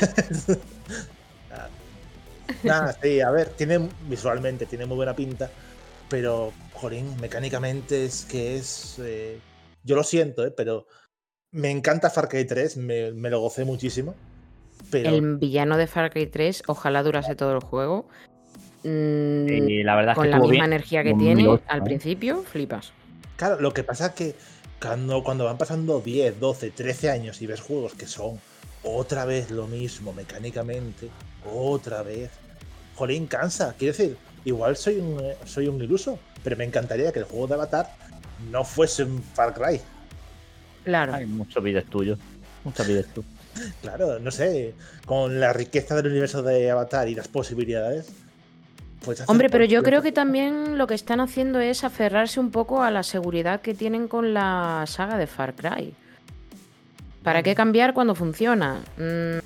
Nada, 2.65 2.97
sí, 3.03 3.21
a 3.21 3.31
ver, 3.31 3.49
tiene 3.51 3.89
visualmente 4.09 4.67
tiene 4.67 4.87
muy 4.87 4.97
buena 4.97 5.15
pinta, 5.15 5.51
pero, 6.09 6.53
jolín, 6.73 7.15
mecánicamente 7.21 8.05
es 8.05 8.25
que 8.25 8.57
es. 8.57 8.99
eh, 9.01 9.39
yo 9.83 9.97
lo 9.97 10.03
siento, 10.05 10.47
¿eh? 10.47 10.51
pero 10.51 10.87
me 11.53 11.71
encanta 11.71 12.11
Far 12.11 12.29
Cry 12.29 12.47
3, 12.47 12.77
me, 12.79 13.13
me 13.13 13.31
lo 13.31 13.41
gocé 13.41 13.65
muchísimo. 13.65 14.15
Pero 14.91 15.11
El 15.11 15.37
villano 15.39 15.77
de 15.77 15.87
Far 15.87 16.11
Cry 16.11 16.27
3, 16.27 16.65
ojalá 16.67 17.03
durase 17.03 17.35
todo 17.37 17.53
el 17.53 17.61
juego. 17.61 18.09
Mm, 18.83 19.49
Y 19.49 19.83
la 19.83 19.97
verdad 19.97 20.13
es 20.13 20.17
con 20.17 20.25
que 20.25 20.31
la 20.31 20.39
misma 20.39 20.51
bien. 20.53 20.65
energía 20.65 21.03
que 21.03 21.15
tiene 21.15 21.45
2008, 21.45 21.65
al 21.69 21.79
¿no? 21.79 21.85
principio, 21.85 22.43
flipas. 22.43 22.93
Claro, 23.37 23.61
lo 23.61 23.73
que 23.73 23.83
pasa 23.85 24.07
es 24.09 24.13
que 24.13 24.35
cuando, 24.81 25.23
cuando 25.25 25.45
van 25.45 25.59
pasando 25.59 26.01
10, 26.01 26.39
12, 26.41 26.71
13 26.71 27.11
años 27.11 27.41
y 27.43 27.47
ves 27.47 27.61
juegos 27.61 27.95
que 27.95 28.07
son 28.07 28.39
otra 28.83 29.25
vez 29.25 29.51
lo 29.51 29.67
mismo 29.67 30.13
mecánicamente, 30.13 31.09
otra 31.45 32.03
vez, 32.03 32.31
jolín, 32.95 33.27
cansa. 33.27 33.75
Quiero 33.79 33.97
decir, 33.97 34.17
igual 34.45 34.77
soy 34.77 34.99
un, 34.99 35.21
eh, 35.21 35.37
soy 35.45 35.69
un 35.69 35.83
iluso, 35.83 36.19
pero 36.43 36.57
me 36.57 36.65
encantaría 36.65 37.13
que 37.13 37.21
el 37.21 37.25
juego 37.25 37.47
de 37.47 37.55
Avatar 37.55 37.91
no 38.51 38.65
fuese 38.65 39.05
un 39.05 39.23
Far 39.23 39.55
Cry. 39.55 39.81
Claro. 40.85 41.15
Hay 41.15 41.27
muchos 41.27 41.63
vídeos 41.63 41.85
tuyos. 41.87 42.19
Muchos 42.65 42.87
vídeos 42.87 43.07
tuyos. 43.07 43.31
Claro, 43.83 44.19
no 44.19 44.33
sé, 44.33 44.75
con 45.07 45.39
la 45.39 45.53
riqueza 45.53 45.95
del 45.95 46.09
universo 46.09 46.43
de 46.43 46.73
Avatar 46.73 47.09
y 47.09 47.15
las 47.15 47.29
posibilidades. 47.29 48.13
pues 49.05 49.23
Hombre, 49.29 49.49
pero 49.49 49.65
yo 49.65 49.85
creo 49.85 50.03
que 50.03 50.11
también 50.11 50.77
lo 50.77 50.89
que 50.89 50.95
están 50.95 51.21
haciendo 51.21 51.61
es 51.61 51.85
aferrarse 51.85 52.41
un 52.41 52.51
poco 52.51 52.83
a 52.83 52.91
la 52.91 53.05
seguridad 53.05 53.61
que 53.61 53.73
tienen 53.73 54.09
con 54.09 54.35
la 54.35 54.85
saga 54.89 55.17
de 55.19 55.29
Far 55.29 55.55
Cry. 55.55 55.95
¿Para 57.23 57.45
qué 57.45 57.55
cambiar 57.55 57.95
cuando 57.95 58.17
funciona? 58.17 58.81
Mm, 58.99 59.39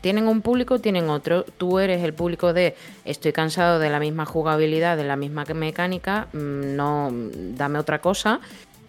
tienen 0.00 0.28
un 0.28 0.42
público, 0.42 0.78
tienen 0.78 1.08
otro. 1.08 1.44
Tú 1.44 1.78
eres 1.78 2.02
el 2.02 2.14
público 2.14 2.52
de 2.52 2.76
estoy 3.04 3.32
cansado 3.32 3.78
de 3.78 3.90
la 3.90 4.00
misma 4.00 4.26
jugabilidad, 4.26 4.96
de 4.96 5.04
la 5.04 5.16
misma 5.16 5.44
mecánica, 5.54 6.28
mm, 6.32 6.76
no, 6.76 7.10
mm, 7.10 7.56
dame 7.56 7.78
otra 7.78 8.00
cosa. 8.00 8.40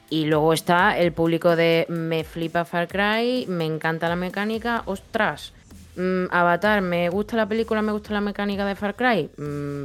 Y 0.09 0.25
luego 0.25 0.53
está 0.53 0.97
el 0.97 1.11
público 1.11 1.55
de 1.55 1.85
me 1.89 2.23
flipa 2.23 2.63
Far 2.65 2.87
Cry, 2.87 3.45
me 3.47 3.65
encanta 3.65 4.07
la 4.07 4.15
mecánica, 4.15 4.83
ostras. 4.85 5.53
mm, 5.97 6.25
Avatar, 6.29 6.81
me 6.81 7.07
gusta 7.09 7.37
la 7.37 7.45
película, 7.45 7.81
me 7.81 7.93
gusta 7.93 8.13
la 8.13 8.19
mecánica 8.19 8.65
de 8.65 8.75
Far 8.75 8.95
Cry, 8.95 9.29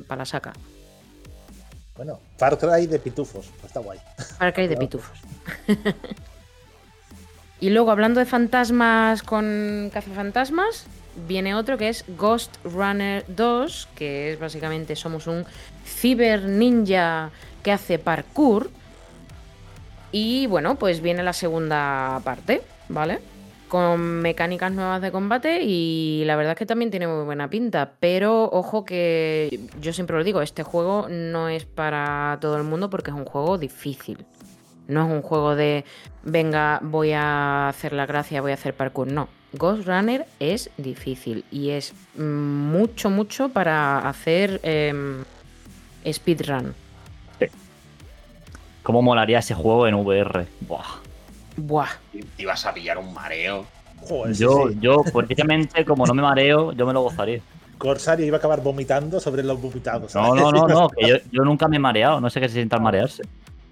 para 0.09 0.19
la 0.21 0.25
saca. 0.25 0.53
Bueno, 1.97 2.19
Far 2.37 2.59
Cry 2.59 2.87
de 2.87 2.99
pitufos, 2.99 3.47
pues 3.47 3.67
está 3.67 3.81
guay. 3.81 3.99
Far 4.39 4.53
Cry 4.53 4.67
de 4.67 4.77
pitufos. 4.77 5.19
y 7.61 7.71
luego, 7.71 7.91
hablando 7.91 8.19
de 8.21 8.27
fantasmas 8.27 9.23
con 9.23 9.91
cazafantasmas, 9.93 10.87
viene 11.29 11.55
otro 11.55 11.79
que 11.79 11.89
es 11.89 12.05
Ghost 12.17 12.57
Runner 12.65 13.25
2, 13.29 13.89
que 13.95 14.33
es 14.33 14.39
básicamente 14.39 14.97
somos 14.97 15.27
un 15.27 15.45
ciber 15.85 16.43
ninja 16.45 17.31
que 17.63 17.73
hace 17.73 17.99
parkour. 17.99 18.71
Y 20.13 20.47
bueno, 20.47 20.77
pues 20.77 21.01
viene 21.01 21.23
la 21.23 21.33
segunda 21.33 22.21
parte, 22.25 22.63
¿vale? 22.89 23.21
Con 23.69 24.01
mecánicas 24.21 24.73
nuevas 24.73 25.01
de 25.01 25.13
combate 25.13 25.63
y 25.63 26.25
la 26.27 26.35
verdad 26.35 26.53
es 26.53 26.59
que 26.59 26.67
también 26.67 26.91
tiene 26.91 27.07
muy 27.07 27.25
buena 27.25 27.49
pinta. 27.49 27.93
Pero 28.01 28.45
ojo 28.51 28.85
que 28.85 29.61
yo 29.81 29.93
siempre 29.93 30.17
lo 30.17 30.25
digo, 30.25 30.43
este 30.43 30.65
juego 30.65 31.07
no 31.09 31.49
es 31.49 31.65
para 31.65 32.39
todo 32.41 32.57
el 32.57 32.65
mundo 32.65 32.91
porque 32.91 33.13
es 33.13 33.17
un 33.17 33.25
juego 33.25 33.59
difícil. 33.59 34.27
No 34.89 35.07
es 35.07 35.13
un 35.13 35.23
juego 35.23 35.55
de, 35.55 35.85
venga, 36.25 36.81
voy 36.83 37.13
a 37.13 37.69
hacer 37.69 37.93
la 37.93 38.07
gracia, 38.07 38.41
voy 38.41 38.51
a 38.51 38.55
hacer 38.55 38.75
parkour. 38.75 39.07
No, 39.07 39.29
Ghost 39.53 39.87
Runner 39.87 40.27
es 40.39 40.71
difícil 40.77 41.45
y 41.51 41.71
es 41.71 41.93
mm, 42.17 42.23
mucho, 42.23 43.11
mucho 43.11 43.49
para 43.49 44.09
hacer 44.09 44.61
em, 44.63 45.25
speedrun. 46.11 46.75
¿Cómo 48.83 49.03
molaría 49.03 49.41
ese 49.41 49.55
juego 49.55 49.87
en 49.87 49.95
VR? 49.95 50.47
Buah. 50.61 50.85
Buah. 51.57 51.89
Te 52.13 52.43
ibas 52.43 52.65
a 52.65 52.73
pillar 52.73 52.99
un 52.99 53.13
mareo. 53.13 53.67
Joder, 54.09 54.35
Yo, 54.35 54.69
sí. 54.69 54.79
yo, 54.81 55.03
precisamente, 55.03 55.85
como 55.85 56.07
no 56.07 56.15
me 56.15 56.23
mareo, 56.23 56.73
yo 56.73 56.87
me 56.87 56.93
lo 56.93 57.03
gozaría. 57.03 57.41
Corsario 57.77 58.27
iba 58.27 58.37
a 58.37 58.39
acabar 58.39 58.63
vomitando 58.63 59.21
sobre 59.21 59.43
los 59.43 59.61
vomitados. 59.61 60.15
No, 60.15 60.27
¿sabes? 60.27 60.43
no, 60.43 60.53
no, 60.53 60.69
no, 60.69 60.89
que 60.97 61.09
yo, 61.09 61.17
yo 61.31 61.45
nunca 61.45 61.69
me 61.69 61.77
he 61.77 61.79
mareado, 61.79 62.21
no 62.21 62.31
sé 62.31 62.41
qué 62.41 62.49
se 62.49 62.55
sienta 62.55 62.77
al 62.77 62.83
marearse. 62.83 63.23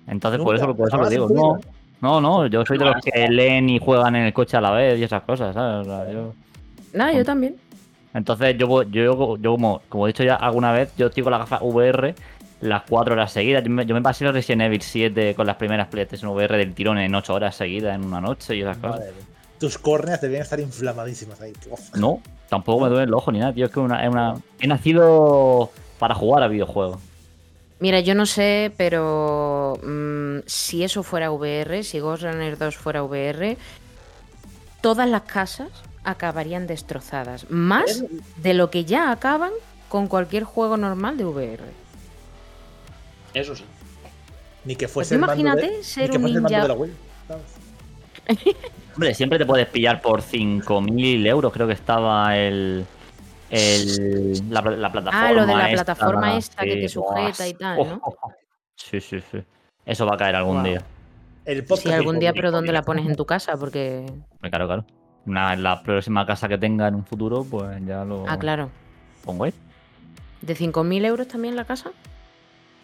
Entonces, 0.07 0.41
por 0.41 0.57
eso, 0.57 0.75
por 0.75 0.89
eso 0.89 0.97
lo 0.97 1.09
digo. 1.09 1.29
No. 1.29 1.61
No, 2.01 2.21
no, 2.21 2.47
yo 2.47 2.65
soy 2.65 2.79
de 2.79 2.85
los 2.85 2.97
que 3.03 3.29
leen 3.29 3.69
y 3.69 3.79
juegan 3.79 4.17
en 4.17 4.25
el 4.27 4.33
coche 4.33 4.57
a 4.57 4.61
la 4.61 4.71
vez 4.71 4.99
y 4.99 5.03
esas 5.05 5.23
cosas, 5.23 5.55
¿sabes? 5.55 5.87
O 5.87 5.91
sea, 5.91 6.13
yo- 6.13 6.33
Nada, 6.93 7.13
yo 7.13 7.25
también. 7.25 7.57
Entonces, 8.15 8.57
yo, 8.59 8.83
yo, 8.85 9.37
yo 9.37 9.53
como, 9.53 9.83
como 9.89 10.07
he 10.07 10.11
dicho 10.11 10.25
ya 10.25 10.35
alguna 10.37 10.73
vez, 10.73 10.91
yo 10.97 11.07
estoy 11.09 11.23
con 11.23 11.33
la 11.33 11.39
gafa 11.39 11.59
VR 11.63 12.15
las 12.63 12.83
4 12.89 13.13
horas 13.15 13.31
seguidas. 13.33 13.63
Yo 13.63 13.71
me, 13.71 13.85
yo 13.87 13.95
me 13.95 14.03
pasé 14.03 14.25
el 14.27 14.33
Resident 14.33 14.63
Evil 14.63 14.81
7 14.83 15.35
con 15.35 15.47
las 15.47 15.57
primeras 15.57 15.89
PlayStation 15.89 16.31
VR 16.33 16.57
del 16.57 16.75
tirón 16.75 16.99
en 16.99 17.15
8 17.15 17.35
horas 17.35 17.55
seguidas 17.55 17.95
en 17.95 18.05
una 18.05 18.21
noche 18.21 18.57
y 18.57 18.63
esas 18.63 18.79
cosas. 18.79 19.01
Mía. 19.01 19.11
Tus 19.61 19.77
córneas 19.79 20.21
debían 20.21 20.43
estar 20.43 20.59
inflamadísimas 20.59 21.41
ahí. 21.41 21.53
Uf. 21.71 21.95
No, 21.97 22.21
tampoco 22.49 22.85
me 22.85 22.89
duele 22.89 23.05
el 23.05 23.15
ojo 23.15 23.31
ni 23.31 23.39
nada, 23.41 23.53
tío. 23.53 23.67
Es 23.67 23.73
que 23.73 23.81
una, 23.81 24.03
es 24.03 24.09
una... 24.11 24.35
he 24.61 24.67
nacido 24.67 25.71
para 25.99 26.15
jugar 26.15 26.43
a 26.43 26.49
videojuegos. 26.49 26.99
Mira, 27.81 28.01
yo 28.01 28.15
no 28.15 28.27
sé, 28.27 28.73
pero 28.77 29.79
mm, 29.85 30.39
si 30.47 30.83
eso 30.83 31.03
fuera 31.03 31.31
VR, 31.31 31.83
si 31.85 32.01
Ghost 32.01 32.25
Runner 32.25 32.59
2 32.59 32.77
fuera 32.77 33.03
VR, 33.05 33.57
todas 34.81 35.09
las 35.09 35.23
casas 35.23 35.69
acabarían 36.03 36.67
destrozadas. 36.67 37.47
Más 37.51 38.05
de 38.37 38.55
lo 38.55 38.71
que 38.71 38.85
ya 38.85 39.13
acaban 39.13 39.53
con 39.89 40.09
cualquier 40.09 40.45
juego 40.45 40.77
normal 40.77 41.17
de 41.17 41.25
VR. 41.25 41.63
Eso 43.35 43.55
sí. 43.55 43.65
Ni 44.65 44.75
que 44.75 44.87
Pues 44.87 44.93
fuese 45.09 45.15
el 45.15 45.21
mando 45.21 45.35
de- 45.37 45.41
imagínate 45.43 45.77
ni 45.79 45.85
ser 45.85 46.11
que 46.11 46.17
un 46.17 46.25
ninja. 46.25 46.63
de 46.63 46.69
la. 46.69 46.75
Hombre, 48.95 49.15
siempre 49.15 49.39
te 49.39 49.47
puedes 49.47 49.69
pillar 49.69 50.03
por 50.03 50.23
5.000 50.23 51.25
euros, 51.27 51.53
creo 51.53 51.69
que 51.69 51.73
estaba 51.75 52.37
el... 52.37 52.85
el 53.51 54.43
la, 54.51 54.61
la 54.63 54.93
plataforma 54.93 55.29
Ah, 55.29 55.33
lo 55.33 55.47
de 55.47 55.55
la 55.55 55.71
esta, 55.71 55.85
plataforma 55.85 56.37
esta 56.37 56.65
que 56.65 56.77
te 56.77 56.89
sujeta 56.89 57.49
y 57.49 57.55
tal, 57.55 57.79
¿no? 57.89 58.01
Sí, 58.77 59.01
sí, 59.01 59.21
sí. 59.21 59.43
Eso 59.85 60.07
va 60.07 60.15
a 60.15 60.17
caer 60.17 60.37
algún 60.37 60.63
día. 60.63 60.83
El 61.45 61.67
Sí, 61.67 61.91
algún 61.91 62.19
día, 62.21 62.33
pero 62.33 62.51
¿dónde 62.53 62.73
la 62.73 62.83
pones 62.83 63.07
en 63.07 63.17
tu 63.17 63.25
casa? 63.25 63.57
Porque. 63.57 64.07
Claro, 64.41 64.67
claro. 64.67 64.85
Una, 65.27 65.57
la 65.57 65.83
próxima 65.83 66.25
casa 66.25 66.49
que 66.49 66.59
tenga 66.59 66.87
en 66.89 66.95
un 66.95 67.05
futuro, 67.05 67.45
pues 67.45 67.85
ya 67.85 68.05
lo 68.05 68.25
Ah, 68.29 68.39
claro. 68.39 68.71
pongo 69.25 69.45
ahí. 69.45 69.53
¿De 70.43 70.55
5.000 70.55 71.05
euros 71.05 71.27
también 71.27 71.57
la 71.57 71.65
casa? 71.65 71.91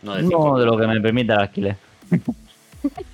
No 0.02 0.14
de 0.14 0.24
No, 0.24 0.58
de 0.58 0.66
lo 0.66 0.76
que 0.76 0.86
me 0.86 1.00
permite 1.00 1.32
el 1.32 1.38
alquiler. 1.38 1.76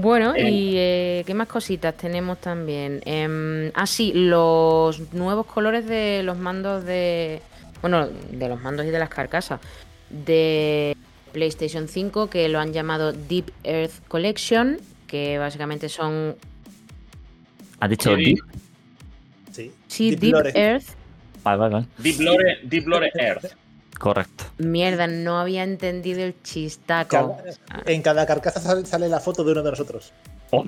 Bueno, 0.00 0.34
Eh. 0.34 0.50
y 0.50 0.74
eh, 0.76 1.22
¿qué 1.26 1.34
más 1.34 1.48
cositas 1.48 1.96
tenemos 1.96 2.38
también? 2.40 3.00
Em, 3.04 3.70
ah, 3.74 3.86
sí, 3.86 4.12
los 4.14 5.12
nuevos 5.12 5.46
colores 5.46 5.86
de 5.86 6.22
los 6.22 6.38
mandos 6.38 6.84
de. 6.84 7.40
Bueno, 7.82 8.08
de 8.08 8.48
los 8.48 8.60
mandos 8.62 8.86
y 8.86 8.90
de 8.90 8.98
las 8.98 9.08
carcasas. 9.08 9.60
De 10.10 10.96
PlayStation 11.32 11.88
5, 11.88 12.28
que 12.28 12.48
lo 12.48 12.58
han 12.58 12.72
llamado 12.72 13.12
Deep 13.12 13.50
Earth 13.64 14.06
Collection, 14.08 14.78
que 15.06 15.38
básicamente 15.38 15.88
son. 15.88 16.36
¿Has 17.80 17.90
dicho. 17.90 18.14
Deep? 18.16 18.38
Sí. 19.52 19.72
Sí, 19.86 20.16
Deep. 20.16 20.34
Earth. 20.54 20.86
Vale, 21.42 21.58
vale, 21.58 21.74
vale. 21.74 21.86
Deep 21.98 22.20
Lore, 22.20 22.58
Deep 22.64 22.86
Lore 22.86 23.10
Earth. 23.14 23.44
Correcto. 23.98 24.44
Mierda, 24.58 25.06
no 25.06 25.38
había 25.38 25.62
entendido 25.64 26.22
el 26.22 26.34
chistaco. 26.42 27.08
Cada- 27.08 27.82
en 27.86 28.02
cada 28.02 28.26
carcasa 28.26 28.60
sale, 28.60 28.84
sale 28.86 29.08
la 29.08 29.20
foto 29.20 29.42
de 29.44 29.52
uno 29.52 29.62
de 29.62 29.70
nosotros. 29.70 30.12
Oh, 30.50 30.64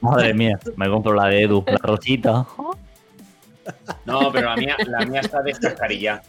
madre 0.00 0.32
mía, 0.34 0.58
me 0.76 0.88
compro 0.88 1.12
la 1.14 1.26
de 1.26 1.42
Edu, 1.42 1.64
la 1.66 1.78
rosita. 1.78 2.46
No, 4.04 4.30
pero 4.32 4.48
la 4.50 4.56
mía, 4.56 4.76
la 4.86 5.04
mía 5.06 5.20
está 5.20 5.42
descascarilla. 5.42 6.22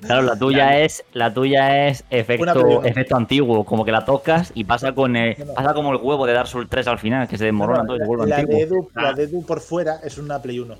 Claro, 0.00 0.22
la 0.22 0.38
tuya 0.38 0.78
es, 0.80 1.04
la 1.12 1.32
tuya 1.32 1.88
es 1.88 2.04
efecto, 2.10 2.82
efecto 2.84 3.16
antiguo, 3.16 3.64
como 3.64 3.84
que 3.84 3.92
la 3.92 4.04
tocas 4.04 4.52
y 4.54 4.64
pasa 4.64 4.92
con 4.92 5.16
el, 5.16 5.36
No, 5.38 5.44
no. 5.46 5.54
pasa 5.54 5.74
como 5.74 5.92
el 5.92 5.98
huevo 6.00 6.26
de 6.26 6.32
Dark 6.32 6.48
Souls 6.48 6.68
3 6.70 6.86
al 6.86 6.98
final, 6.98 7.28
que 7.28 7.36
se 7.36 7.44
desmorona 7.44 7.84
todo 7.84 7.96
y 7.96 8.00
se 8.00 8.06
vuelve 8.06 8.26
la, 8.26 8.36
de 8.36 8.42
antiguo. 8.42 8.62
Edu, 8.62 8.90
la 8.94 9.08
Ah. 9.08 9.12
de 9.12 9.24
Edu 9.24 9.44
por 9.44 9.60
fuera 9.60 10.00
es 10.02 10.16
una 10.18 10.40
Play 10.40 10.58
1. 10.60 10.76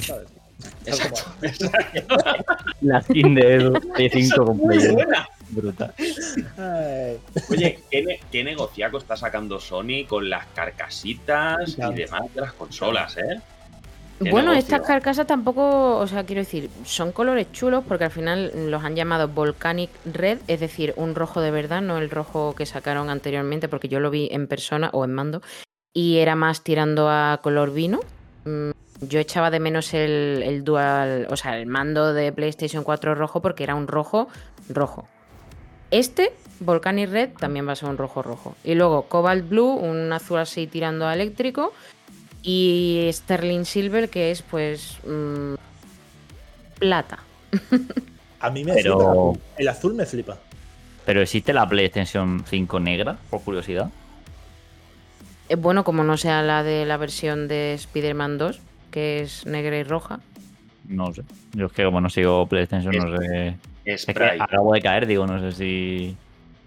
¿sabes? 0.00 0.28
La 2.80 3.02
skin 3.02 3.34
de 3.34 3.54
Edu, 3.54 3.72
Play 3.94 4.10
5 4.10 4.44
con 4.44 4.56
Muy 4.56 4.76
Play 4.76 4.86
uno. 4.88 4.94
buena. 4.94 5.28
Brutal. 5.50 5.92
Ay, 6.56 7.18
Oye, 7.50 7.80
¿qué, 7.90 8.02
ne- 8.02 8.20
qué 8.30 8.44
negociaco 8.44 8.98
está 8.98 9.16
sacando 9.16 9.58
Sony 9.58 10.04
con 10.08 10.30
las 10.30 10.46
carcasitas 10.54 11.76
y 11.76 11.94
demás 11.94 12.22
de 12.34 12.40
las 12.40 12.52
consolas, 12.52 13.16
eh? 13.16 13.40
Bueno, 14.20 14.50
negocio. 14.52 14.58
estas 14.58 14.82
carcasas 14.86 15.26
tampoco, 15.26 15.96
o 15.96 16.06
sea, 16.06 16.24
quiero 16.24 16.42
decir, 16.42 16.68
son 16.84 17.10
colores 17.10 17.50
chulos 17.52 17.82
porque 17.88 18.04
al 18.04 18.10
final 18.10 18.52
los 18.70 18.84
han 18.84 18.94
llamado 18.94 19.28
Volcanic 19.28 19.90
Red, 20.04 20.38
es 20.46 20.60
decir, 20.60 20.92
un 20.96 21.14
rojo 21.14 21.40
de 21.40 21.50
verdad, 21.50 21.80
no 21.80 21.96
el 21.96 22.10
rojo 22.10 22.54
que 22.54 22.66
sacaron 22.66 23.08
anteriormente, 23.08 23.66
porque 23.68 23.88
yo 23.88 23.98
lo 23.98 24.10
vi 24.10 24.28
en 24.30 24.46
persona 24.46 24.90
o 24.92 25.04
en 25.06 25.14
mando, 25.14 25.40
y 25.94 26.18
era 26.18 26.36
más 26.36 26.62
tirando 26.62 27.08
a 27.08 27.40
color 27.42 27.72
vino. 27.72 28.00
Mm, 28.44 28.70
Yo 29.00 29.18
echaba 29.18 29.50
de 29.50 29.60
menos 29.60 29.94
el, 29.94 30.42
el 30.44 30.62
dual, 30.64 31.26
o 31.30 31.36
sea, 31.36 31.56
el 31.58 31.66
mando 31.66 32.12
de 32.12 32.32
PlayStation 32.32 32.84
4 32.84 33.14
rojo 33.14 33.40
porque 33.40 33.64
era 33.64 33.74
un 33.74 33.86
rojo 33.86 34.28
rojo. 34.68 35.08
Este, 35.90 36.32
Volcanic 36.60 37.10
Red, 37.10 37.30
también 37.38 37.66
va 37.66 37.72
a 37.72 37.76
ser 37.76 37.88
un 37.88 37.96
rojo 37.96 38.22
rojo. 38.22 38.54
Y 38.62 38.74
luego 38.74 39.02
Cobalt 39.02 39.48
Blue, 39.48 39.72
un 39.74 40.12
azul 40.12 40.38
así 40.38 40.66
tirando 40.66 41.06
a 41.06 41.14
eléctrico. 41.14 41.72
Y 42.42 43.08
Sterling 43.12 43.64
Silver, 43.64 44.08
que 44.08 44.30
es 44.30 44.42
pues 44.42 44.98
mm, 45.06 45.54
plata. 46.78 47.18
a 48.40 48.50
mí 48.50 48.64
me 48.64 48.74
Pero- 48.74 49.32
flipa. 49.32 49.46
el 49.58 49.68
azul. 49.68 49.94
Me 49.94 50.06
flipa. 50.06 50.38
Pero 51.06 51.22
existe 51.22 51.52
la 51.52 51.68
PlayStation 51.68 52.44
5 52.46 52.80
negra, 52.80 53.16
por 53.30 53.40
curiosidad. 53.42 53.90
Es 55.48 55.58
bueno 55.60 55.82
como 55.82 56.04
no 56.04 56.16
sea 56.16 56.42
la 56.42 56.62
de 56.62 56.84
la 56.86 56.96
versión 56.96 57.48
de 57.48 57.74
Spider-Man 57.74 58.38
2, 58.38 58.60
que 58.90 59.20
es 59.20 59.46
negra 59.46 59.76
y 59.78 59.82
roja. 59.82 60.20
No 60.88 61.12
sé. 61.14 61.22
Yo 61.52 61.66
es 61.66 61.72
que 61.72 61.84
como 61.84 62.00
no 62.00 62.08
sigo 62.10 62.46
PlayStation, 62.46 62.94
no 62.96 63.18
sé. 63.18 63.56
Es 63.84 64.04
que 64.06 64.12
acabo 64.38 64.72
de 64.74 64.82
caer, 64.82 65.06
digo, 65.06 65.26
no 65.26 65.38
sé 65.40 65.52
si. 65.52 66.16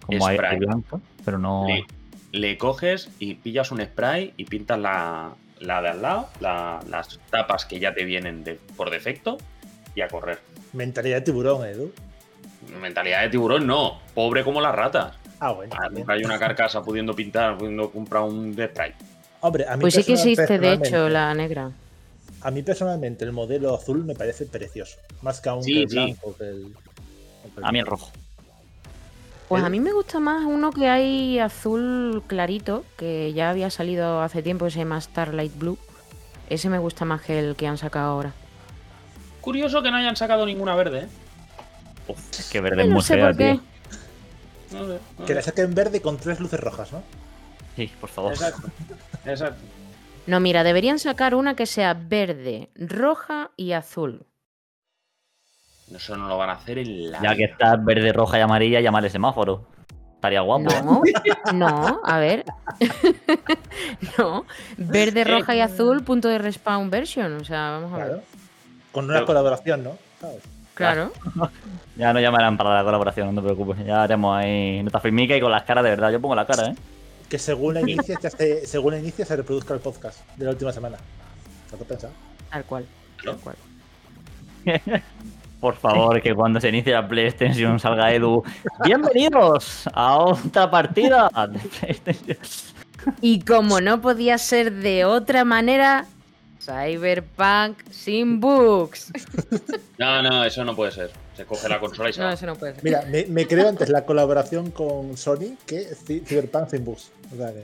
Como 0.05 0.25
hay, 0.27 0.35
Spray. 0.37 0.51
hay 0.53 0.59
blanco, 0.59 1.01
pero 1.23 1.37
no. 1.37 1.65
Le, 1.67 1.85
le 2.31 2.57
coges 2.57 3.09
y 3.19 3.35
pillas 3.35 3.71
un 3.71 3.81
spray 3.81 4.33
y 4.37 4.45
pintas 4.45 4.79
la, 4.79 5.31
la 5.59 5.81
de 5.81 5.89
al 5.89 6.01
lado, 6.01 6.29
la- 6.41 6.79
las 6.89 7.19
tapas 7.29 7.65
que 7.65 7.79
ya 7.79 7.93
te 7.93 8.03
vienen 8.03 8.43
de- 8.43 8.55
por 8.75 8.89
defecto 8.89 9.37
y 9.95 10.01
a 10.01 10.07
correr. 10.07 10.39
Mentalidad 10.73 11.17
de 11.17 11.21
tiburón, 11.21 11.65
Edu. 11.67 11.91
Mentalidad 12.81 13.21
de 13.21 13.29
tiburón, 13.29 13.67
no. 13.67 13.99
Pobre 14.13 14.43
como 14.43 14.59
las 14.61 14.73
ratas. 14.75 15.15
Ah, 15.39 15.51
bueno. 15.51 15.75
Ah. 15.77 15.89
Nunca 15.91 16.13
hay 16.13 16.23
una 16.23 16.39
carcasa 16.39 16.81
pudiendo 16.81 17.13
pintar, 17.13 17.57
pudiendo 17.57 17.89
comprar 17.91 18.23
un 18.23 18.55
de 18.55 18.67
spray. 18.67 18.93
Hombre, 19.41 19.65
a 19.67 19.75
mí 19.75 19.81
Pues 19.81 19.93
sí 19.95 20.03
que 20.03 20.13
existe, 20.13 20.57
de 20.57 20.73
hecho, 20.73 21.09
la 21.09 21.33
negra. 21.33 21.71
A 22.43 22.51
mí 22.51 22.61
personalmente 22.61 23.23
el 23.25 23.31
modelo 23.31 23.73
azul 23.73 24.03
me 24.03 24.15
parece 24.15 24.45
precioso. 24.45 24.97
Más 25.21 25.39
que 25.39 25.49
aún 25.49 25.63
Sí, 25.63 25.73
que 25.73 25.81
el 25.83 25.89
sí. 25.89 25.95
blanco. 25.95 26.35
Que 26.37 26.43
el, 26.49 26.75
que 27.53 27.59
el- 27.59 27.65
A 27.65 27.71
mí 27.71 27.79
el 27.79 27.85
rojo. 27.85 28.11
Pues 29.47 29.61
¿El? 29.61 29.65
a 29.67 29.69
mí 29.69 29.79
me 29.79 29.91
gusta 29.93 30.19
más 30.19 30.43
uno 30.45 30.71
que 30.71 30.87
hay 30.89 31.39
azul 31.39 32.23
clarito, 32.27 32.83
que 32.97 33.31
ya 33.33 33.49
había 33.49 33.69
salido 33.69 34.21
hace 34.21 34.41
tiempo, 34.41 34.65
que 34.65 34.71
se 34.71 34.79
llama 34.79 34.99
Starlight 34.99 35.57
Blue. 35.57 35.77
Ese 36.49 36.69
me 36.69 36.79
gusta 36.79 37.05
más 37.05 37.21
que 37.21 37.39
el 37.39 37.55
que 37.55 37.67
han 37.67 37.77
sacado 37.77 38.11
ahora. 38.11 38.33
Curioso 39.41 39.81
que 39.81 39.91
no 39.91 39.97
hayan 39.97 40.15
sacado 40.15 40.45
ninguna 40.45 40.75
verde, 40.75 40.99
¿eh? 41.03 41.07
Es 42.37 42.49
que 42.49 42.59
verde 42.61 42.81
es 42.83 42.87
no 42.89 42.95
muy 42.95 43.03
sé 43.03 43.15
fea, 43.15 43.27
por 43.27 43.37
qué. 43.37 43.51
tío. 44.71 44.79
No 44.79 44.87
sé, 44.87 44.99
no 45.19 45.25
Que 45.25 45.33
la 45.35 45.41
saquen 45.41 45.73
verde 45.75 46.01
con 46.01 46.17
tres 46.17 46.39
luces 46.39 46.59
rojas, 46.59 46.91
¿no? 46.91 47.03
Sí, 47.75 47.89
por 47.99 48.09
favor. 48.09 48.33
Exacto. 48.33 48.67
Exacto. 49.25 49.61
No, 50.25 50.39
mira, 50.39 50.63
deberían 50.63 50.99
sacar 50.99 51.35
una 51.35 51.55
que 51.55 51.65
sea 51.65 51.93
verde, 51.93 52.69
roja 52.75 53.51
y 53.57 53.73
azul. 53.73 54.25
Eso 55.93 56.15
no 56.17 56.27
lo 56.27 56.37
van 56.37 56.49
a 56.49 56.53
hacer 56.53 56.79
en 56.79 57.11
la. 57.11 57.21
Ya 57.21 57.35
que 57.35 57.43
está 57.43 57.75
verde, 57.75 58.11
roja 58.13 58.37
y 58.39 58.41
amarilla, 58.41 58.79
llamarle 58.81 59.09
semáforo. 59.09 59.67
Estaría 60.15 60.39
guapo. 60.41 60.69
No, 60.83 61.01
no, 61.53 62.01
a 62.03 62.17
ver. 62.19 62.45
no, 64.17 64.45
verde, 64.77 65.25
roja 65.25 65.55
y 65.55 65.59
azul, 65.59 66.03
punto 66.03 66.29
de 66.29 66.37
respawn 66.37 66.89
version. 66.89 67.33
O 67.41 67.43
sea, 67.43 67.71
vamos 67.71 67.93
a 67.93 67.97
ver. 67.97 68.07
Claro. 68.07 68.23
Con 68.93 69.05
una 69.05 69.13
Pero- 69.15 69.25
colaboración, 69.25 69.83
¿no? 69.83 69.97
¿Sabes? 70.21 70.41
Claro. 70.73 71.11
Ya 71.97 72.13
no 72.13 72.19
llamarán 72.19 72.57
para 72.57 72.73
la 72.73 72.83
colaboración, 72.83 73.35
no 73.35 73.41
te 73.41 73.45
preocupes. 73.45 73.85
Ya 73.85 74.01
haremos 74.01 74.35
ahí 74.35 74.81
nota 74.81 74.99
firmica 74.99 75.35
y 75.35 75.41
con 75.41 75.51
las 75.51 75.63
caras 75.63 75.83
de 75.83 75.91
verdad. 75.91 76.11
Yo 76.11 76.19
pongo 76.19 76.33
la 76.33 76.47
cara, 76.47 76.69
¿eh? 76.69 76.75
Que 77.33 77.39
según 77.39 77.73
la 77.73 77.81
inicia, 77.81 78.15
ya 78.21 78.29
se, 78.29 78.67
según 78.67 78.93
la 78.93 78.99
inicia 78.99 79.25
se 79.25 79.35
reproduzca 79.35 79.73
el 79.73 79.79
podcast 79.79 80.19
de 80.37 80.45
la 80.45 80.51
última 80.51 80.71
semana. 80.71 80.97
¿Te 81.67 81.77
pensado? 81.77 82.13
Tal 82.51 82.63
cual. 82.63 82.85
Tal 83.25 83.37
cual. 83.37 83.55
Por 85.59 85.75
favor, 85.75 86.21
que 86.21 86.35
cuando 86.35 86.61
se 86.61 86.69
inicie 86.69 86.93
la 86.93 87.07
PlayStation 87.07 87.79
salga 87.79 88.13
Edu. 88.13 88.43
Bienvenidos 88.85 89.89
a 89.95 90.15
otra 90.19 90.69
partida 90.69 91.27
de 91.49 91.57
PlayStation. 91.57 92.37
Y 93.19 93.39
como 93.39 93.81
no 93.81 93.99
podía 93.99 94.37
ser 94.37 94.71
de 94.71 95.03
otra 95.03 95.43
manera, 95.43 96.05
Cyberpunk 96.59 97.79
sin 97.89 98.41
bugs. 98.41 99.11
No, 99.97 100.21
no, 100.21 100.43
eso 100.43 100.63
no 100.63 100.75
puede 100.75 100.91
ser. 100.91 101.22
Se 101.35 101.45
coge 101.45 101.67
la 101.67 101.79
consola 101.79 102.09
y 102.09 102.13
se 102.13 102.19
No, 102.19 102.27
va. 102.27 102.33
eso 102.33 102.45
no 102.45 102.55
puede 102.55 102.75
ser. 102.75 102.83
Mira, 102.83 103.03
me, 103.09 103.25
me 103.25 103.47
creo 103.47 103.67
antes 103.67 103.89
la 103.89 104.05
colaboración 104.05 104.71
con 104.71 105.17
Sony 105.17 105.57
que 105.65 105.85
Cyberpunk 105.95 106.69
sin 106.69 106.85
bus. 106.85 107.09
O 107.33 107.37
sea 107.37 107.51
que. 107.53 107.63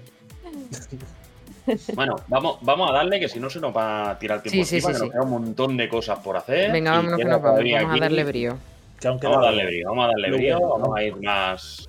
Bueno, 1.94 2.16
vamos, 2.28 2.58
vamos 2.62 2.90
a 2.90 2.94
darle 2.94 3.20
que 3.20 3.30
si 3.30 3.40
no 3.40 3.48
se 3.50 3.60
nos 3.60 3.76
va 3.76 4.10
a 4.12 4.18
tirar 4.20 4.42
tiempo 4.42 4.56
Sí, 4.56 4.66
sí, 4.66 4.76
encima, 4.78 4.88
sí, 4.88 4.94
que 4.94 5.00
sí. 5.00 5.04
nos 5.06 5.12
queda 5.12 5.22
un 5.24 5.30
montón 5.30 5.78
de 5.78 5.88
cosas 5.88 6.18
por 6.20 6.36
hacer. 6.36 6.72
Venga, 6.72 6.92
vámonos 6.92 7.18
que 7.20 7.26
nos 7.26 7.34
vamos. 7.34 7.50
todavía 7.52 7.82
Vamos 7.84 7.98
a 7.98 8.00
darle 8.02 8.24
brío. 8.24 8.58
que 9.00 9.08
aunque 9.08 9.28
Vamos 9.28 9.38
a 9.38 9.42
da- 9.42 9.48
darle 9.56 9.66
brío, 9.68 9.88
vamos 9.90 10.04
a 10.06 10.08
darle 10.08 10.32
brío, 10.32 10.60
vamos 10.62 10.90
¿no? 10.90 10.96
a 10.96 11.04
ir 11.04 11.16
más, 11.18 11.88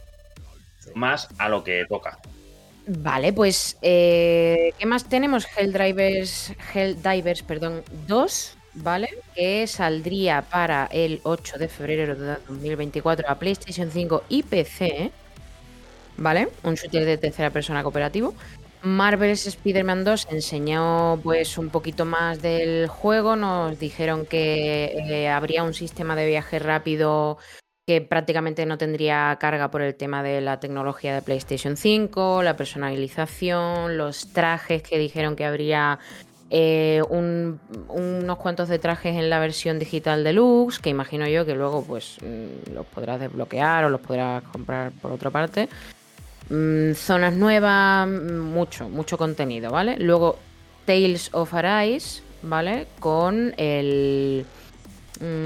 más 0.95 1.29
a 1.39 1.49
lo 1.49 1.65
que 1.65 1.87
toca. 1.89 2.19
Vale, 2.87 3.33
pues 3.33 3.79
eh, 3.81 4.73
¿qué 4.79 4.85
más 4.85 5.05
tenemos? 5.09 5.47
Helldivers, 5.57 6.53
Helldivers, 6.75 7.43
perdón, 7.43 7.83
2, 8.07 8.57
¿vale? 8.75 9.09
Que 9.35 9.67
saldría 9.67 10.43
para 10.43 10.87
el 10.93 11.21
8 11.23 11.59
de 11.59 11.69
febrero 11.69 12.15
de 12.15 12.37
2024 12.49 13.29
a 13.29 13.39
PlayStation 13.39 13.91
5 13.91 14.25
y 14.29 14.43
PC, 14.43 15.11
¿vale? 16.17 16.49
Un 16.63 16.75
shooter 16.75 17.05
de 17.05 17.19
tercera 17.19 17.51
persona 17.51 17.83
cooperativo. 17.83 18.35
Marvel's 18.83 19.47
Spider-Man 19.47 20.05
2 20.05 20.29
enseñó 20.31 21.21
pues 21.23 21.59
un 21.59 21.69
poquito 21.69 22.07
más 22.07 22.41
del 22.41 22.89
juego, 22.89 23.37
nos 23.37 23.79
dijeron 23.79 24.25
que 24.25 24.97
eh, 24.97 25.29
habría 25.29 25.65
un 25.65 25.75
sistema 25.75 26.17
de 26.17 26.27
viaje 26.27 26.59
rápido 26.59 27.37
que 27.87 28.01
prácticamente 28.01 28.65
no 28.67 28.79
tendría 28.79 29.37
carga 29.41 29.71
por 29.71 29.83
el 29.83 29.97
tema 29.97 30.23
de 30.23 30.41
la 30.41 30.61
tecnología 30.61 31.15
de 31.15 31.23
PlayStation 31.23 31.77
5, 31.77 32.43
la 32.43 32.57
personalización, 32.57 33.99
los 33.99 34.33
trajes 34.33 34.83
que 34.83 34.99
dijeron 34.99 35.37
que 35.37 35.45
habría 35.45 35.99
eh, 36.51 37.03
un- 37.09 37.61
unos 37.89 38.39
cuantos 38.39 38.69
de 38.69 38.79
trajes 38.81 39.17
en 39.17 39.31
la 39.31 39.39
versión 39.39 39.79
digital 39.79 40.25
deluxe, 40.25 40.81
que 40.81 40.91
imagino 40.91 41.27
yo 41.29 41.47
que 41.47 41.55
luego 41.55 41.85
pues 41.85 42.17
mm, 42.23 42.73
los 42.75 42.85
podrás 42.87 43.21
desbloquear 43.21 43.85
o 43.85 43.89
los 43.91 44.01
podrás 44.01 44.43
comprar 44.45 44.91
por 45.01 45.13
otra 45.13 45.31
parte. 45.31 45.69
Mm, 46.49 46.95
zonas 46.95 47.35
nuevas, 47.35 48.09
mm, 48.09 48.39
mucho, 48.41 48.89
mucho 48.89 49.17
contenido, 49.17 49.71
¿vale? 49.71 49.97
Luego 49.99 50.37
Tales 50.87 51.29
of 51.33 51.55
Arise, 51.55 52.23
¿vale? 52.43 52.89
Con 52.99 53.55
el... 53.57 54.45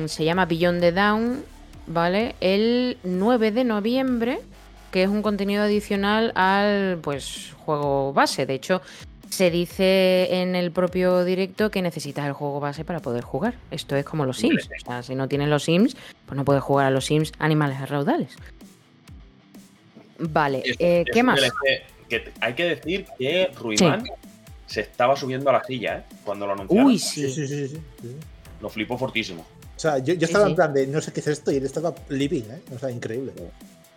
se 0.07 0.25
llama 0.25 0.47
Beyond 0.47 0.81
the 0.81 0.93
Down, 0.93 1.45
¿vale? 1.87 2.35
El 2.41 2.97
9 3.03 3.51
de 3.51 3.65
noviembre, 3.65 4.41
que 4.91 5.03
es 5.03 5.09
un 5.09 5.21
contenido 5.23 5.65
adicional 5.65 6.33
al 6.35 6.99
pues 7.03 7.53
juego 7.67 8.13
base. 8.15 8.47
De 8.47 8.55
hecho, 8.55 8.81
se 9.31 9.51
dice 9.51 10.41
en 10.41 10.55
el 10.55 10.71
propio 10.71 11.25
directo 11.25 11.71
que 11.71 11.83
necesitas 11.83 12.27
el 12.27 12.33
juego 12.33 12.61
base 12.61 12.85
para 12.85 13.01
poder 13.01 13.25
jugar. 13.25 13.55
Esto 13.71 13.97
es 13.97 14.05
como 14.05 14.25
los 14.27 14.39
Sims. 14.39 14.69
O 14.83 14.85
sea, 14.87 15.03
si 15.03 15.15
no 15.15 15.29
tienes 15.29 15.49
los 15.49 15.65
Sims, 15.65 15.97
pues 16.27 16.37
no 16.37 16.45
puedes 16.45 16.63
jugar 16.63 16.87
a 16.87 16.91
los 16.91 17.05
Sims 17.07 17.33
animales 17.39 17.79
a 17.81 17.87
raudales. 17.87 18.37
Vale, 20.19 20.63
Es- 20.65 20.77
eh, 20.79 21.05
¿qué 21.13 21.23
más? 21.23 21.41
DLC 21.41 21.83
que 22.09 22.21
t- 22.21 22.33
hay 22.41 22.55
que 22.55 22.65
decir 22.65 23.07
que 23.19 23.51
Ruimán 23.59 24.05
se 24.67 24.83
estaba 24.83 25.17
subiendo 25.17 25.51
a 25.51 25.55
la 25.55 25.65
silla, 25.65 25.99
¿eh? 25.99 26.15
Cuando 26.25 26.47
lo 26.47 26.53
anunciaron. 26.53 26.87
Uy, 26.87 26.99
Sí, 26.99 27.29
sí. 27.29 27.33
sí, 27.33 27.49
sí, 27.49 27.69
sí, 27.69 27.81
sí. 28.03 28.17
Lo 28.61 28.69
flipó 28.69 28.97
fortísimo. 28.97 29.45
O 29.77 29.79
sea, 29.81 29.99
yo, 29.99 30.15
estaba 30.15 30.45
sí. 30.45 30.51
en 30.51 30.57
plan 30.57 30.73
de 30.73 30.87
no 30.87 31.01
sé 31.01 31.13
qué 31.13 31.21
es 31.21 31.27
esto 31.27 31.51
y 31.51 31.57
él 31.57 31.65
estaba 31.67 31.93
living, 32.09 32.43
¿eh? 32.45 32.63
O 32.75 32.79
sea, 32.79 32.91
increíble. 32.91 33.33
No, 33.37 33.43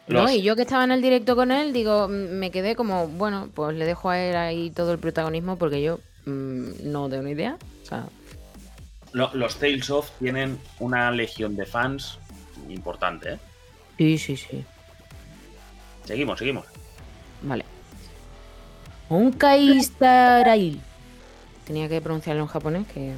Los- 0.08 0.32
y 0.32 0.42
yo 0.42 0.56
que 0.56 0.62
estaba 0.62 0.84
en 0.86 0.92
el 0.92 1.02
directo 1.02 1.36
con 1.36 1.52
él, 1.52 1.74
digo, 1.74 2.08
me 2.08 2.50
quedé 2.52 2.76
como, 2.76 3.08
bueno, 3.08 3.50
pues 3.54 3.76
le 3.76 3.86
dejo 3.86 4.10
a 4.10 4.20
él 4.20 4.36
ahí 4.36 4.70
todo 4.72 4.94
el 4.94 5.00
protagonismo 5.00 5.58
porque 5.58 5.82
yo 5.82 6.00
mm, 6.26 6.70
no 6.92 7.10
tengo 7.10 7.24
ni 7.24 7.32
idea. 7.32 7.58
O 7.84 7.86
sea, 7.86 8.06
lo- 9.12 9.34
los 9.34 9.56
Tales 9.58 9.90
of 9.90 10.10
tienen 10.20 10.60
una 10.80 11.12
legión 11.12 11.56
de 11.56 11.66
fans 11.66 12.20
importante, 12.70 13.34
¿eh? 13.34 13.40
sí, 13.98 14.18
sí, 14.18 14.38
sí. 14.38 14.64
Seguimos, 16.06 16.40
seguimos. 16.40 16.66
Vale. 17.42 17.66
Onkaistarail. 19.10 20.82
Tenía 21.68 21.90
que 21.90 22.00
pronunciarlo 22.00 22.44
en 22.44 22.48
japonés, 22.48 22.88
que, 22.88 23.14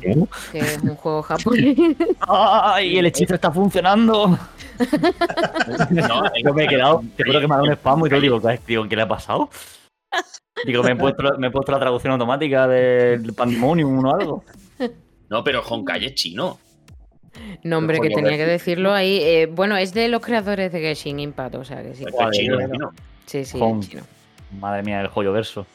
que 0.51 0.57
es 0.57 0.79
un 0.81 0.95
juego 0.95 1.21
japonés. 1.21 1.77
¡Ay! 2.27 2.97
El 2.97 3.05
hechizo 3.05 3.35
está 3.35 3.51
funcionando. 3.51 4.39
No, 5.91 6.23
Yo 6.43 6.53
me 6.55 6.63
he 6.65 6.67
quedado, 6.67 7.03
te 7.15 7.23
juro 7.25 7.39
que 7.41 7.47
me 7.47 7.53
ha 7.53 7.57
dado 7.57 7.67
un 7.69 7.73
spam 7.73 8.05
y 8.07 8.09
todo 8.09 8.21
digo, 8.21 8.41
¿qué, 8.41 8.59
digo, 8.65 8.89
¿qué 8.89 8.95
le 8.95 9.03
ha 9.03 9.07
pasado? 9.07 9.51
Digo, 10.65 10.81
me 10.81 10.93
he 10.93 10.95
puesto, 10.95 11.23
me 11.37 11.47
he 11.47 11.51
puesto 11.51 11.71
la 11.71 11.79
traducción 11.79 12.13
automática 12.13 12.67
del 12.67 13.33
Pandemonium 13.33 14.03
o 14.03 14.15
algo. 14.15 14.43
no, 15.29 15.43
pero 15.43 15.61
Honkai 15.61 16.05
es 16.05 16.15
chino. 16.15 16.57
No, 17.63 17.77
hombre, 17.77 17.99
que 17.99 18.09
tenía 18.09 18.35
que 18.35 18.47
decirlo 18.47 18.91
ahí. 18.91 19.19
Eh, 19.21 19.45
bueno, 19.45 19.77
es 19.77 19.93
de 19.93 20.07
los 20.07 20.21
creadores 20.21 20.71
de 20.71 20.79
Genshin 20.79 21.19
Impact, 21.19 21.53
o 21.53 21.63
sea 21.63 21.83
que 21.83 21.93
sí. 21.93 22.03
Esto 22.03 22.17
Joder, 22.17 22.29
es 22.33 22.39
chino, 22.39 22.55
bueno. 22.55 22.73
chino. 22.73 22.91
Sí, 23.27 23.45
sí, 23.45 23.59
Con- 23.59 23.81
chino. 23.81 24.01
Madre 24.59 24.81
mía, 24.81 25.01
el 25.01 25.07
joyo 25.07 25.31
verso. 25.31 25.67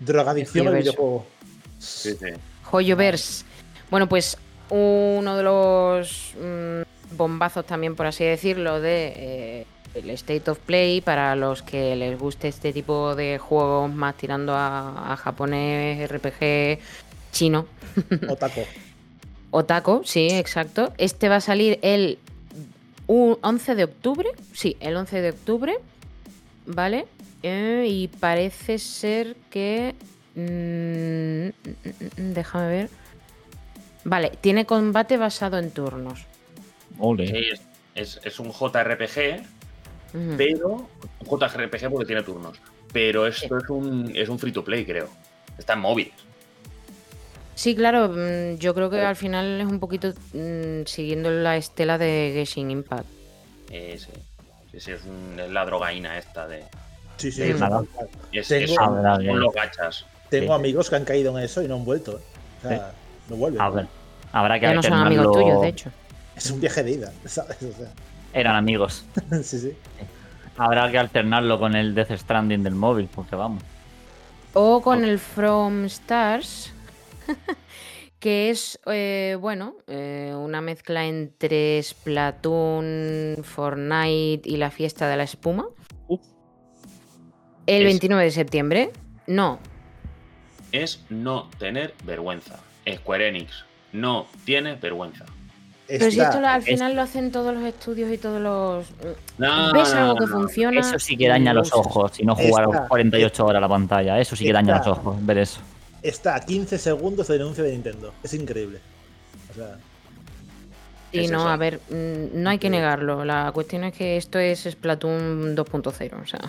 Drogadicción 0.00 0.68
al 0.68 0.76
videojuego. 0.76 1.26
Sí. 1.84 2.16
Bueno, 3.90 4.08
pues 4.08 4.36
uno 4.70 5.36
de 5.36 5.42
los 5.42 6.34
mm, 6.40 7.16
bombazos 7.16 7.64
también, 7.66 7.94
por 7.94 8.06
así 8.06 8.24
decirlo, 8.24 8.80
de 8.80 9.12
eh, 9.16 9.66
el 9.94 10.10
State 10.10 10.50
of 10.50 10.58
Play 10.58 11.00
para 11.00 11.36
los 11.36 11.62
que 11.62 11.94
les 11.94 12.18
guste 12.18 12.48
este 12.48 12.72
tipo 12.72 13.14
de 13.14 13.38
juegos 13.38 13.92
más 13.92 14.16
tirando 14.16 14.54
a, 14.54 15.12
a 15.12 15.16
japonés, 15.16 16.08
RPG, 16.10 16.78
chino. 17.32 17.66
Otaco. 18.28 18.62
Otaco, 19.50 20.02
sí, 20.04 20.28
exacto. 20.32 20.92
Este 20.98 21.28
va 21.28 21.36
a 21.36 21.40
salir 21.40 21.78
el 21.82 22.18
u- 23.06 23.36
11 23.40 23.74
de 23.76 23.84
octubre. 23.84 24.28
Sí, 24.52 24.76
el 24.80 24.96
11 24.96 25.20
de 25.20 25.30
octubre. 25.30 25.74
¿Vale? 26.66 27.06
Eh, 27.42 27.84
y 27.88 28.08
parece 28.08 28.78
ser 28.78 29.36
que... 29.50 29.94
mm, 30.34 31.46
mm, 31.46 32.22
mm, 32.22 32.32
déjame 32.34 32.68
ver. 32.68 32.88
Vale, 34.04 34.32
tiene 34.40 34.66
combate 34.66 35.16
basado 35.16 35.58
en 35.58 35.70
turnos. 35.70 36.20
Ole. 36.98 37.26
Sí, 37.26 37.36
es, 37.52 37.60
es- 37.94 38.20
es 38.24 38.38
un 38.38 38.52
JRPG, 38.52 39.42
pero. 40.36 40.88
Un 41.20 41.40
JRPG 41.40 41.90
porque 41.90 42.06
tiene 42.06 42.22
turnos. 42.22 42.58
Pero 42.92 43.26
esto 43.26 43.58
es 43.58 43.68
un, 43.70 44.12
es 44.14 44.28
un 44.28 44.38
free 44.38 44.52
to 44.52 44.62
play, 44.62 44.84
creo. 44.84 45.08
Está 45.58 45.72
en 45.72 45.80
móvil. 45.80 46.12
Sí, 47.56 47.74
claro, 47.74 48.08
mm, 48.08 48.58
yo 48.58 48.74
creo 48.74 48.90
que 48.90 49.00
al 49.00 49.16
final 49.16 49.60
es 49.60 49.66
un 49.66 49.78
poquito 49.80 50.12
mm, 50.32 50.84
siguiendo 50.86 51.30
la 51.30 51.56
estela 51.56 51.98
de 51.98 52.32
Genshin 52.34 52.70
Impact. 52.70 53.06
Eh, 53.70 53.96
sí. 53.98 54.10
Sí, 54.72 54.80
sí, 54.80 54.90
es, 54.92 55.04
un- 55.04 55.38
es 55.38 55.50
la 55.50 55.64
drogaína 55.64 56.18
esta 56.18 56.46
de. 56.48 56.64
Sí, 57.16 57.30
sí. 57.30 57.42
Sí. 57.42 57.42
es. 57.42 57.50
Es, 57.52 57.60
verdad, 58.76 59.14
son 59.14 59.18
bien. 59.20 59.38
los 59.40 59.54
gachas. 59.54 60.04
Tengo 60.30 60.46
Sí. 60.54 60.60
amigos 60.60 60.90
que 60.90 60.96
han 60.96 61.04
caído 61.04 61.36
en 61.38 61.44
eso 61.44 61.62
y 61.62 61.68
no 61.68 61.76
han 61.76 61.84
vuelto. 61.84 62.18
¿eh? 62.18 62.22
O 62.64 62.68
sea, 62.68 62.92
no 63.28 63.36
vuelven. 63.36 63.60
A 63.60 63.70
ver, 63.70 63.86
habrá 64.32 64.58
que 64.60 64.66
Ya 64.66 64.74
no 64.74 64.82
son 64.82 64.92
alternarlo. 64.94 65.20
amigos 65.30 65.36
tuyos, 65.42 65.60
de 65.62 65.68
hecho. 65.68 65.90
Es 66.36 66.50
un 66.50 66.60
viaje 66.60 66.82
de 66.82 66.90
ida, 66.92 67.12
¿sabes? 67.26 67.56
O 67.62 67.72
sea, 67.76 67.92
Eran 68.32 68.56
amigos. 68.56 69.04
sí, 69.42 69.58
sí. 69.58 69.72
Habrá 70.56 70.90
que 70.90 70.98
alternarlo 70.98 71.58
con 71.58 71.74
el 71.76 71.94
Death 71.94 72.12
Stranding 72.16 72.62
del 72.62 72.74
móvil, 72.74 73.08
porque 73.14 73.36
vamos. 73.36 73.62
O 74.54 74.80
con 74.82 75.04
el 75.04 75.18
From 75.18 75.84
Stars, 75.86 76.72
que 78.20 78.50
es, 78.50 78.78
eh, 78.86 79.36
bueno, 79.40 79.74
eh, 79.88 80.32
una 80.36 80.60
mezcla 80.60 81.04
entre 81.06 81.82
Splatoon, 81.82 83.38
Fortnite 83.42 84.48
y 84.48 84.56
la 84.56 84.70
fiesta 84.70 85.08
de 85.08 85.16
la 85.16 85.24
espuma. 85.24 85.66
Uf. 86.08 86.20
El 87.66 87.82
Es- 87.82 87.86
29 87.88 88.24
de 88.24 88.30
septiembre. 88.30 88.90
No, 89.26 89.58
Es 90.82 91.04
no 91.08 91.48
tener 91.58 91.94
vergüenza. 92.04 92.58
Square 92.92 93.28
Enix 93.28 93.64
no 93.92 94.26
tiene 94.44 94.74
vergüenza. 94.74 95.24
pero 95.86 96.10
si 96.10 96.18
esto 96.20 96.38
al 96.44 96.58
es- 96.60 96.64
final 96.66 96.96
lo 96.96 97.02
hacen 97.02 97.30
todos 97.30 97.54
los 97.54 97.62
estudios 97.64 98.10
y 98.12 98.18
todos 98.18 98.40
los... 98.40 98.86
No, 99.38 99.72
¿Ves 99.72 99.94
no, 99.94 100.00
algo 100.00 100.14
que 100.16 100.26
no. 100.26 100.32
funciona? 100.32 100.80
Eso 100.80 100.98
sí 100.98 101.16
que 101.16 101.28
daña 101.28 101.52
lo 101.52 101.60
los 101.60 101.72
ojos. 101.72 102.12
Si 102.16 102.24
no 102.24 102.34
jugar 102.34 102.64
Está- 102.70 102.88
48 102.88 103.46
horas 103.46 103.58
a 103.58 103.60
la 103.60 103.68
pantalla, 103.68 104.18
eso 104.18 104.34
sí 104.34 104.44
que 104.44 104.52
daña 104.52 104.78
los 104.78 104.86
ojos, 104.88 105.16
ver 105.24 105.38
eso. 105.38 105.60
está 106.02 106.34
a 106.34 106.40
15 106.40 106.76
segundos 106.78 107.28
de 107.28 107.36
anuncio 107.36 107.62
de 107.64 107.70
Nintendo. 107.72 108.12
Es 108.22 108.34
increíble. 108.34 108.80
O 109.50 109.54
sea, 109.54 109.76
Sí, 111.12 111.20
Es 111.20 111.30
no, 111.30 111.38
eso. 111.38 111.48
a 111.48 111.56
ver, 111.56 111.78
mm, 111.90 112.42
no 112.42 112.50
hay 112.50 112.58
que 112.58 112.68
negarlo. 112.68 113.24
La 113.24 113.52
cuestión 113.54 113.84
es 113.84 113.92
que 113.94 114.16
esto 114.16 114.40
es 114.40 114.64
Splatoon 114.68 115.54
2.0, 115.54 116.20
o 116.20 116.26
sea... 116.26 116.40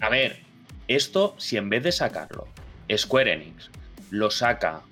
A 0.00 0.08
ver, 0.08 0.38
esto, 0.86 1.34
si 1.38 1.56
en 1.56 1.68
vez 1.68 1.82
de 1.82 1.90
sacarlo, 1.90 2.46
Square 2.94 3.32
Enix 3.32 3.70
lo 4.10 4.30
saca, 4.30 4.82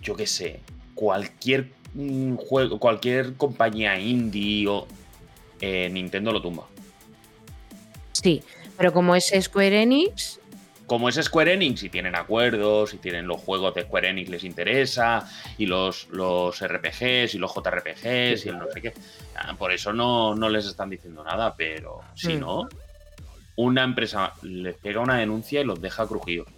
yo 0.00 0.16
qué 0.16 0.26
sé, 0.26 0.60
cualquier 0.94 1.70
mm, 1.94 2.36
juego, 2.36 2.78
cualquier 2.78 3.34
compañía 3.34 3.98
indie 3.98 4.66
o 4.68 4.86
eh, 5.60 5.88
Nintendo 5.90 6.32
lo 6.32 6.42
tumba. 6.42 6.66
Sí, 8.12 8.42
pero 8.76 8.92
como 8.92 9.14
es 9.14 9.32
Square 9.40 9.82
Enix, 9.82 10.38
Como 10.86 11.08
es 11.08 11.14
Square 11.16 11.54
Enix 11.54 11.82
y 11.84 11.88
tienen 11.88 12.14
acuerdos 12.14 12.92
y 12.94 12.98
tienen 12.98 13.26
los 13.26 13.40
juegos 13.40 13.74
de 13.74 13.82
Square 13.82 14.08
Enix 14.10 14.28
les 14.28 14.44
interesa 14.44 15.28
y 15.56 15.66
los, 15.66 16.08
los 16.10 16.60
RPGs 16.60 17.34
y 17.34 17.38
los 17.38 17.52
JRPGs 17.54 18.44
y 18.44 18.48
el 18.50 18.58
no 18.58 18.66
sé 18.72 18.82
qué. 18.82 18.92
ah, 19.36 19.54
Por 19.56 19.72
eso 19.72 19.92
no, 19.92 20.34
no 20.34 20.48
les 20.48 20.66
están 20.66 20.90
diciendo 20.90 21.24
nada, 21.24 21.54
pero 21.56 22.00
si 22.14 22.34
Mm. 22.34 22.40
no, 22.40 22.68
una 23.56 23.84
empresa 23.84 24.32
les 24.42 24.74
pega 24.76 25.00
una 25.00 25.16
denuncia 25.18 25.60
y 25.60 25.64
los 25.64 25.80
deja 25.80 26.06
crujidos. 26.06 26.48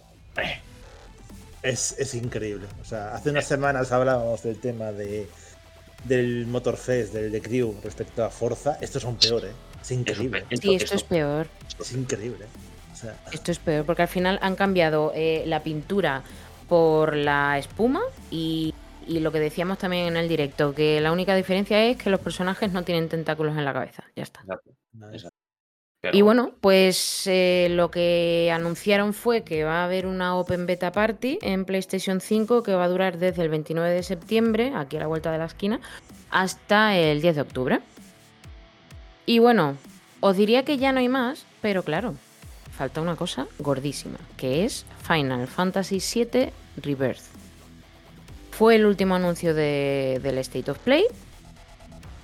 Es, 1.61 1.95
es 1.97 2.13
increíble. 2.13 2.67
O 2.81 2.85
sea, 2.85 3.15
hace 3.15 3.31
unas 3.31 3.45
semanas 3.47 3.91
hablábamos 3.91 4.43
del 4.43 4.59
tema 4.59 4.91
de 4.91 5.27
del 6.03 6.45
Motorfest, 6.45 7.13
del 7.13 7.31
de 7.31 7.41
Crew 7.41 7.73
respecto 7.83 8.23
a 8.23 8.29
Forza. 8.29 8.77
Estos 8.79 9.01
son 9.01 9.15
peores. 9.17 9.51
¿eh? 9.51 9.55
Es 9.81 9.89
Eso- 9.91 9.93
increíble. 9.99 10.45
sí, 10.61 10.75
esto 10.75 10.93
es 10.95 11.03
peor. 11.03 11.47
Es 11.79 11.91
increíble. 11.93 12.45
O 12.93 12.95
sea, 12.95 13.15
Esto 13.31 13.51
es 13.51 13.57
peor, 13.59 13.85
porque 13.85 14.03
al 14.03 14.07
final 14.07 14.37
han 14.41 14.55
cambiado 14.55 15.11
eh, 15.15 15.43
la 15.47 15.63
pintura 15.63 16.21
por 16.69 17.15
la 17.15 17.57
espuma 17.57 18.01
y, 18.29 18.73
y 19.07 19.19
lo 19.19 19.31
que 19.31 19.39
decíamos 19.39 19.79
también 19.79 20.05
en 20.07 20.17
el 20.17 20.27
directo, 20.29 20.73
que 20.75 21.01
la 21.01 21.11
única 21.11 21.35
diferencia 21.35 21.83
es 21.85 21.97
que 21.97 22.09
los 22.11 22.19
personajes 22.19 22.71
no 22.71 22.83
tienen 22.83 23.09
tentáculos 23.09 23.57
en 23.57 23.65
la 23.65 23.73
cabeza. 23.73 24.03
Ya 24.15 24.23
está. 24.23 24.41
Exacto. 25.11 25.35
Pero 26.11 26.17
Y 26.17 26.21
bueno, 26.21 26.51
pues 26.61 27.25
eh, 27.27 27.67
lo 27.71 27.89
que 27.91 28.51
anunciaron 28.53 29.13
fue 29.13 29.43
que 29.43 29.63
va 29.63 29.81
a 29.81 29.85
haber 29.85 30.05
una 30.05 30.35
Open 30.35 30.65
Beta 30.65 30.91
Party 30.91 31.39
en 31.41 31.65
PlayStation 31.65 32.21
5 32.21 32.61
que 32.63 32.73
va 32.73 32.83
a 32.83 32.87
durar 32.89 33.17
desde 33.17 33.41
el 33.41 33.49
29 33.49 33.89
de 33.89 34.03
septiembre, 34.03 34.71
aquí 34.75 34.97
a 34.97 34.99
la 34.99 35.07
vuelta 35.07 35.31
de 35.31 35.37
la 35.39 35.45
esquina, 35.45 35.79
hasta 36.29 36.95
el 36.97 37.21
10 37.21 37.35
de 37.35 37.41
octubre. 37.41 37.79
Y 39.25 39.39
bueno, 39.39 39.75
os 40.19 40.37
diría 40.37 40.63
que 40.63 40.77
ya 40.77 40.91
no 40.91 40.99
hay 40.99 41.09
más, 41.09 41.45
pero 41.61 41.81
claro, 41.83 42.13
falta 42.77 43.01
una 43.01 43.15
cosa 43.15 43.47
gordísima, 43.59 44.17
que 44.37 44.65
es 44.65 44.85
Final 45.07 45.47
Fantasy 45.47 45.99
VII 45.99 46.49
Rebirth. 46.77 47.23
Fue 48.51 48.75
el 48.75 48.85
último 48.85 49.15
anuncio 49.15 49.53
de- 49.53 50.19
del 50.21 50.37
State 50.37 50.69
of 50.71 50.77
Play. 50.79 51.05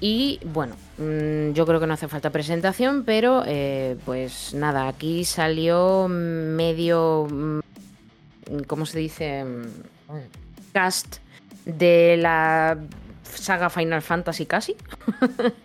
Y 0.02 0.39
bueno, 0.43 0.76
mm, 0.97 1.54
yo 1.54 1.66
creo 1.68 1.80
que 1.80 1.86
no 1.86 1.93
hace 1.93 2.08
falta 2.08 2.32
presentación, 2.32 3.04
pero 3.06 3.43
eh, 3.45 3.95
pues 4.04 4.54
nada, 4.56 4.88
aquí 4.88 5.24
salió 5.24 6.08
medio, 6.10 7.28
mm, 7.30 7.60
¿cómo 8.66 8.88
se 8.88 8.97
dice? 8.97 9.45
Mm, 9.45 9.68
Cast 10.74 11.18
de 11.66 12.18
la 12.18 12.80
saga 13.24 13.70
Final 13.70 14.02
Fantasy 14.02 14.45
casi. 14.45 14.76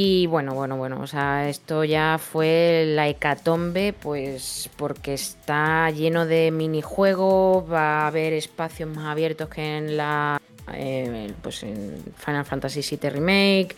Y 0.00 0.26
bueno, 0.26 0.54
bueno, 0.54 0.76
bueno, 0.76 1.00
o 1.00 1.06
sea, 1.06 1.48
esto 1.48 1.82
ya 1.82 2.18
fue 2.18 2.84
la 2.86 3.08
hecatombe, 3.08 3.94
pues 3.94 4.68
porque 4.76 5.14
está 5.14 5.90
lleno 5.90 6.26
de 6.26 6.50
minijuegos, 6.50 7.64
va 7.72 8.02
a 8.02 8.06
haber 8.06 8.34
espacios 8.34 8.90
más 8.94 9.06
abiertos 9.06 9.48
que 9.48 9.78
en 9.78 9.96
la, 9.96 10.40
eh, 10.74 11.32
pues 11.42 11.62
en 11.62 12.02
Final 12.16 12.44
Fantasy 12.44 12.80
VII 12.96 13.10
Remake. 13.10 13.76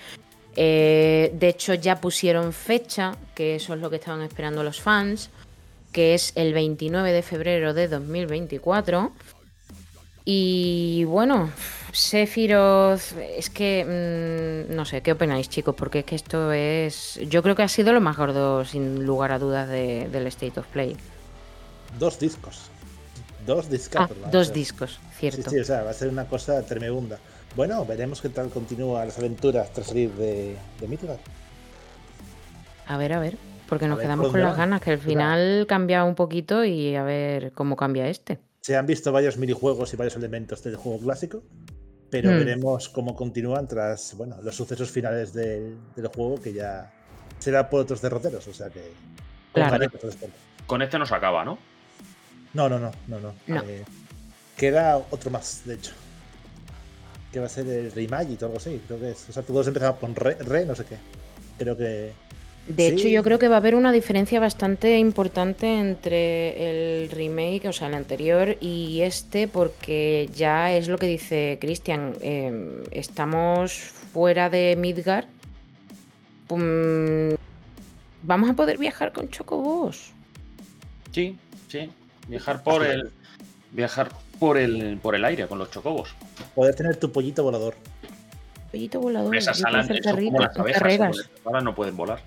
Eh, 0.56 1.30
de 1.34 1.48
hecho, 1.48 1.74
ya 1.74 2.00
pusieron 2.00 2.52
fecha, 2.52 3.12
que 3.34 3.54
eso 3.56 3.74
es 3.74 3.80
lo 3.80 3.88
que 3.90 3.96
estaban 3.96 4.22
esperando 4.22 4.62
los 4.64 4.80
fans, 4.80 5.30
que 5.92 6.14
es 6.14 6.32
el 6.34 6.52
29 6.54 7.12
de 7.12 7.22
febrero 7.22 7.72
de 7.74 7.88
2024. 7.88 9.12
Y 10.24 11.04
bueno, 11.04 11.50
Sephiroth, 11.92 13.16
es 13.36 13.48
que 13.50 14.66
mm, 14.68 14.74
no 14.74 14.84
sé, 14.84 15.00
¿qué 15.02 15.12
opináis, 15.12 15.48
chicos? 15.48 15.74
Porque 15.74 16.00
es 16.00 16.04
que 16.04 16.14
esto 16.14 16.52
es. 16.52 17.18
Yo 17.28 17.42
creo 17.42 17.56
que 17.56 17.62
ha 17.62 17.68
sido 17.68 17.92
lo 17.92 18.00
más 18.00 18.16
gordo, 18.16 18.64
sin 18.64 19.04
lugar 19.04 19.32
a 19.32 19.38
dudas, 19.38 19.68
de- 19.68 20.08
del 20.12 20.26
State 20.26 20.60
of 20.60 20.66
Play. 20.66 20.96
Dos 21.98 22.18
discos. 22.18 22.68
Dos 23.46 23.66
Ah, 23.66 23.70
discos. 23.70 24.08
van 24.08 24.24
a 24.24 24.30
dos 24.30 24.52
discos, 24.52 25.00
cierto. 25.20 25.50
sí, 25.50 25.58
o 25.58 25.64
sea, 25.64 25.82
va 25.82 25.90
a 25.90 25.94
ser 25.94 26.08
una 26.08 26.26
cosa 26.26 26.62
tremenda. 26.62 27.18
Bueno, 27.56 27.84
veremos 27.84 28.20
qué 28.20 28.28
tal 28.28 28.48
continúan 28.50 29.06
las 29.06 29.18
aventuras 29.18 29.72
tras 29.72 29.88
salir 29.88 30.10
de, 30.12 30.56
de 30.80 30.88
Midgard. 30.88 31.18
A 32.86 32.96
ver, 32.96 33.12
a 33.12 33.20
ver. 33.20 33.36
Porque 33.68 33.86
nos 33.86 33.98
ver, 33.98 34.06
quedamos 34.06 34.26
¿por 34.26 34.32
con 34.32 34.40
las 34.40 34.56
ganas, 34.56 34.80
que 34.80 34.90
al 34.90 34.98
final 34.98 35.64
cambia 35.68 36.02
un 36.04 36.16
poquito 36.16 36.64
y 36.64 36.96
a 36.96 37.04
ver 37.04 37.52
cómo 37.52 37.76
cambia 37.76 38.08
este. 38.08 38.38
Se 38.62 38.76
han 38.76 38.84
visto 38.86 39.12
varios 39.12 39.36
minijuegos 39.38 39.92
y 39.94 39.96
varios 39.96 40.16
elementos 40.16 40.62
del 40.64 40.74
juego 40.76 40.98
clásico, 40.98 41.42
pero 42.10 42.30
Hmm. 42.30 42.38
veremos 42.38 42.88
cómo 42.88 43.14
continúan 43.14 43.68
tras 43.68 44.14
bueno, 44.16 44.36
los 44.42 44.56
sucesos 44.56 44.90
finales 44.90 45.32
del, 45.32 45.76
del 45.94 46.06
juego, 46.08 46.40
que 46.40 46.52
ya 46.52 46.92
será 47.38 47.70
por 47.70 47.82
otros 47.82 48.02
derroteros. 48.02 48.46
O 48.48 48.52
sea 48.52 48.70
que. 48.70 48.92
con 49.52 49.62
Claro. 49.62 49.90
Con 50.66 50.82
este 50.82 50.98
no 50.98 51.06
se 51.06 51.14
acaba, 51.14 51.44
¿no? 51.44 51.58
No, 52.54 52.68
no, 52.68 52.78
no, 52.80 52.90
no, 53.06 53.20
no. 53.20 53.34
No. 53.46 53.62
Eh, 53.62 53.84
queda 54.56 54.98
otro 55.10 55.30
más, 55.30 55.62
de 55.64 55.74
hecho. 55.74 55.92
Que 57.32 57.40
va 57.40 57.46
a 57.46 57.48
ser 57.48 57.66
el 57.68 57.92
Reimagine 57.92 58.38
o 58.40 58.44
algo 58.46 58.56
así. 58.58 58.80
Creo 58.86 59.00
que 59.00 59.10
es. 59.10 59.28
O 59.28 59.32
sea, 59.32 59.42
todos 59.42 59.66
empezaban 59.66 59.96
con 60.00 60.14
re, 60.14 60.34
re, 60.34 60.64
no 60.66 60.74
sé 60.74 60.84
qué. 60.84 60.96
Creo 61.58 61.76
que. 61.76 62.12
De 62.68 62.88
hecho, 62.88 63.08
yo 63.08 63.22
creo 63.22 63.38
que 63.38 63.48
va 63.48 63.56
a 63.56 63.58
haber 63.58 63.74
una 63.74 63.90
diferencia 63.90 64.38
bastante 64.38 64.98
importante 64.98 65.78
entre 65.78 67.02
el 67.02 67.10
remake, 67.10 67.66
o 67.66 67.72
sea, 67.72 67.88
el 67.88 67.94
anterior, 67.94 68.56
y 68.60 69.00
este, 69.00 69.48
porque 69.48 70.28
ya 70.34 70.72
es 70.72 70.86
lo 70.88 70.98
que 70.98 71.06
dice 71.06 71.58
Cristian. 71.60 72.14
eh, 72.20 72.82
estamos 72.90 73.72
fuera 73.72 74.50
de 74.50 74.76
Midgar. 74.76 75.26
Mm, 76.48 77.34
Vamos 78.22 78.50
a 78.50 78.52
poder 78.54 78.78
viajar 78.78 79.12
con 79.12 79.28
Chocobos. 79.30 80.12
Sí, 81.12 81.36
sí. 81.68 81.90
Viajar 82.28 82.62
por 82.62 82.84
el. 82.84 83.10
Viajar 83.72 84.10
por 84.38 84.58
el, 84.58 84.98
por 84.98 85.14
el 85.14 85.24
aire 85.24 85.46
con 85.46 85.58
los 85.58 85.70
chocobos. 85.70 86.14
Poder 86.54 86.74
tener 86.74 86.96
tu 86.96 87.12
pollito 87.12 87.42
volador. 87.42 87.74
Pollito 88.70 89.00
volador. 89.00 89.36
Esas 89.36 89.62
alas 89.64 89.88
como 89.88 90.40
las 90.40 90.56
abejas. 90.56 90.82
abejas 90.82 91.64
no 91.64 91.74
pueden 91.74 91.96
volar. 91.96 92.20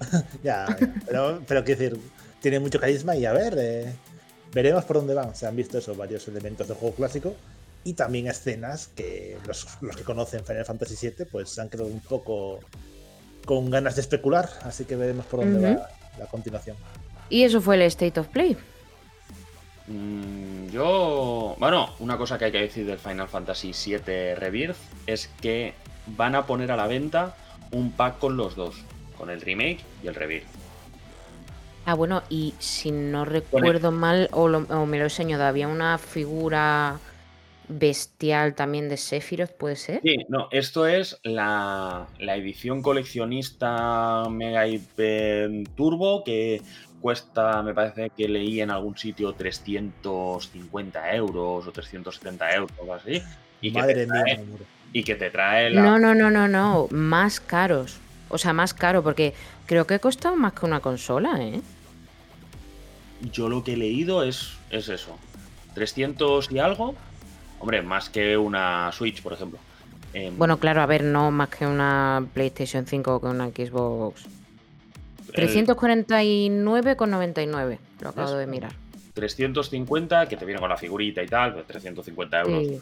Ya, 0.42 0.64
pero, 1.06 1.42
pero 1.46 1.62
quiero 1.62 1.78
decir, 1.78 2.00
tiene 2.40 2.58
mucho 2.58 2.80
carisma 2.80 3.16
y 3.16 3.26
a 3.26 3.34
ver, 3.34 3.54
eh, 3.58 3.92
veremos 4.52 4.84
por 4.84 4.96
dónde 4.96 5.14
van. 5.14 5.34
Se 5.34 5.46
han 5.46 5.54
visto 5.54 5.76
eso, 5.76 5.94
varios 5.94 6.26
elementos 6.26 6.68
del 6.68 6.78
juego 6.78 6.94
clásico 6.94 7.34
y 7.84 7.94
también 7.94 8.26
escenas 8.26 8.88
que 8.88 9.38
los, 9.46 9.66
los 9.80 9.96
que 9.96 10.02
conocen 10.02 10.44
Final 10.44 10.64
Fantasy 10.64 11.08
VII 11.08 11.26
pues 11.26 11.50
se 11.50 11.60
han 11.60 11.68
quedado 11.68 11.88
un 11.88 12.00
poco 12.00 12.60
con 13.44 13.70
ganas 13.70 13.96
de 13.96 14.02
especular, 14.02 14.48
así 14.62 14.84
que 14.84 14.96
veremos 14.96 15.26
por 15.26 15.40
dónde 15.40 15.74
va 15.74 15.88
la 16.18 16.26
continuación. 16.26 16.76
Y 17.28 17.44
eso 17.44 17.60
fue 17.60 17.76
el 17.76 17.82
State 17.82 18.18
of 18.20 18.28
Play. 18.28 18.56
Mm, 19.90 20.68
yo. 20.70 21.56
Bueno, 21.58 21.90
una 21.98 22.16
cosa 22.16 22.38
que 22.38 22.46
hay 22.46 22.52
que 22.52 22.60
decir 22.60 22.86
del 22.86 22.98
Final 22.98 23.28
Fantasy 23.28 23.72
VII 23.72 24.34
Rebirth 24.36 24.76
es 25.06 25.28
que 25.40 25.74
van 26.06 26.34
a 26.34 26.46
poner 26.46 26.70
a 26.70 26.76
la 26.76 26.86
venta 26.86 27.34
un 27.72 27.92
pack 27.92 28.18
con 28.18 28.36
los 28.36 28.54
dos, 28.56 28.76
con 29.18 29.30
el 29.30 29.40
remake 29.40 29.80
y 30.02 30.06
el 30.06 30.14
Rebirth. 30.14 30.46
Ah, 31.86 31.94
bueno, 31.94 32.22
y 32.28 32.54
si 32.58 32.92
no 32.92 33.24
recuerdo 33.24 33.90
mal, 33.90 34.28
o, 34.32 34.48
lo- 34.48 34.66
o 34.68 34.86
me 34.86 34.98
lo 34.98 35.06
he 35.06 35.10
soñado, 35.10 35.44
había 35.44 35.66
una 35.66 35.98
figura 35.98 36.98
bestial 37.68 38.54
también 38.54 38.88
de 38.88 38.96
Sephiroth, 38.96 39.52
¿puede 39.52 39.76
ser? 39.76 40.00
Sí, 40.02 40.16
no, 40.28 40.48
esto 40.50 40.86
es 40.86 41.18
la, 41.24 42.06
la 42.18 42.36
edición 42.36 42.82
coleccionista 42.82 44.24
Mega 44.30 44.66
Hyper 44.66 45.50
Turbo 45.76 46.22
que 46.24 46.60
cuesta, 47.00 47.62
me 47.62 47.74
parece 47.74 48.10
que 48.10 48.28
leí 48.28 48.60
en 48.60 48.70
algún 48.70 48.96
sitio 48.96 49.32
350 49.32 51.14
euros 51.14 51.66
o 51.66 51.72
370 51.72 52.54
euros 52.54 52.70
o 52.78 52.82
algo 52.82 52.94
así. 52.94 53.22
Y 53.60 53.72
que, 53.72 53.78
Madre 53.78 53.94
te 54.06 54.12
mía, 54.12 54.22
trae, 54.24 54.38
muero. 54.44 54.64
y 54.92 55.04
que 55.04 55.14
te 55.14 55.30
trae 55.30 55.70
la, 55.70 55.82
No, 55.82 55.98
no, 55.98 56.14
no, 56.14 56.30
no, 56.30 56.48
no, 56.48 56.88
más 56.90 57.40
caros. 57.40 57.98
O 58.28 58.38
sea, 58.38 58.52
más 58.52 58.74
caro, 58.74 59.02
porque 59.02 59.34
creo 59.66 59.86
que 59.86 59.98
costaba 59.98 60.36
más 60.36 60.52
que 60.52 60.64
una 60.66 60.80
consola, 60.80 61.42
¿eh? 61.42 61.60
Yo 63.32 63.48
lo 63.48 63.62
que 63.64 63.74
he 63.74 63.76
leído 63.76 64.22
es, 64.22 64.52
es 64.70 64.88
eso. 64.88 65.18
300 65.74 66.50
y 66.52 66.58
algo. 66.58 66.94
Hombre, 67.58 67.82
más 67.82 68.08
que 68.08 68.36
una 68.36 68.90
Switch, 68.92 69.22
por 69.22 69.32
ejemplo. 69.34 69.58
Em, 70.14 70.36
Bueno, 70.38 70.58
claro, 70.58 70.80
a 70.80 70.86
ver, 70.86 71.04
no 71.04 71.30
más 71.30 71.48
que 71.50 71.66
una 71.66 72.24
PlayStation 72.32 72.86
5 72.86 73.16
o 73.16 73.20
que 73.20 73.26
una 73.26 73.48
Xbox. 73.48 74.24
El 75.34 75.48
349,99, 75.48 77.78
lo 78.00 78.08
acabo 78.08 78.32
de 78.34 78.46
mirar. 78.46 78.72
350, 79.14 80.28
que 80.28 80.36
te 80.36 80.44
viene 80.44 80.60
con 80.60 80.68
la 80.70 80.76
figurita 80.76 81.22
y 81.22 81.26
tal, 81.26 81.54
pues 81.54 81.66
350 81.66 82.40
euros. 82.40 82.66
Sí. 82.66 82.80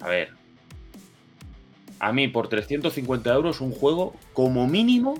A 0.00 0.08
ver. 0.08 0.30
A 2.00 2.12
mí, 2.12 2.28
por 2.28 2.48
350 2.48 3.32
euros, 3.32 3.60
un 3.60 3.72
juego, 3.72 4.14
como 4.32 4.66
mínimo, 4.68 5.16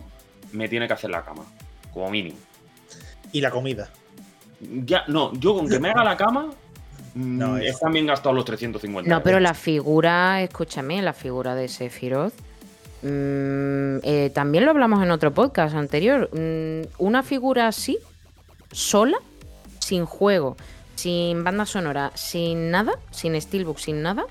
me 0.52 0.68
tiene 0.68 0.86
que 0.86 0.92
hacer 0.92 1.10
la 1.10 1.24
cama. 1.24 1.44
Como 1.92 2.08
mínimo. 2.10 2.36
Y 3.32 3.40
la 3.40 3.50
comida. 3.50 3.90
Ya, 4.60 5.02
no, 5.08 5.32
yo 5.34 5.54
con 5.56 5.68
que 5.68 5.80
me 5.80 5.90
haga 5.90 6.04
la 6.04 6.16
cama, 6.16 6.50
mm, 7.14 7.38
No, 7.38 7.56
es- 7.58 7.70
es 7.74 7.80
también 7.80 8.06
gastado 8.06 8.34
los 8.34 8.44
350 8.44 9.08
No, 9.08 9.14
euros. 9.16 9.24
pero 9.24 9.40
la 9.40 9.54
figura, 9.54 10.40
escúchame, 10.42 11.02
la 11.02 11.12
figura 11.14 11.54
de 11.56 11.66
Sephiroth. 11.68 12.34
Mm, 13.02 13.98
eh, 14.02 14.30
también 14.34 14.64
lo 14.64 14.70
hablamos 14.72 15.02
en 15.02 15.10
otro 15.10 15.32
podcast 15.34 15.74
anterior. 15.74 16.28
mm, 16.32 16.82
una 16.98 17.22
figura 17.22 17.68
así, 17.68 17.98
sola, 18.72 19.18
sin 19.80 20.04
juego, 20.06 20.56
sin 20.94 21.44
banda 21.44 21.66
sonora, 21.66 22.12
sin 22.14 22.70
nada, 22.70 22.92
sin 23.10 23.40
steelbook, 23.40 23.78
sin 23.78 24.02
nada. 24.02 24.26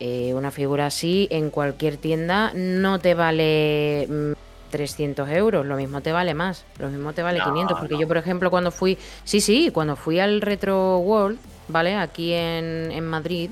eh, 0.00 0.32
una 0.34 0.50
figura 0.50 0.86
así 0.86 1.28
en 1.30 1.50
cualquier 1.50 1.96
tienda 1.98 2.52
no 2.54 2.98
te 3.00 3.14
vale 3.14 4.06
mm, 4.08 4.32
300 4.70 5.28
euros, 5.30 5.66
lo 5.66 5.76
mismo 5.76 6.00
te 6.00 6.12
vale 6.12 6.32
más, 6.34 6.64
lo 6.78 6.88
mismo 6.88 7.12
te 7.12 7.22
vale 7.22 7.40
No, 7.40 7.44
500, 7.44 7.76
porque 7.78 7.96
no. 7.96 8.00
yo, 8.00 8.08
por 8.08 8.16
ejemplo, 8.16 8.50
cuando 8.50 8.70
fui, 8.70 8.96
sí, 9.24 9.40
sí, 9.40 9.70
cuando 9.72 9.96
fui 9.96 10.18
al 10.20 10.40
Retro 10.40 10.98
World, 11.00 11.38
¿vale? 11.68 11.96
Aquí 11.96 12.32
en, 12.32 12.90
en 12.92 13.04
Madrid, 13.06 13.50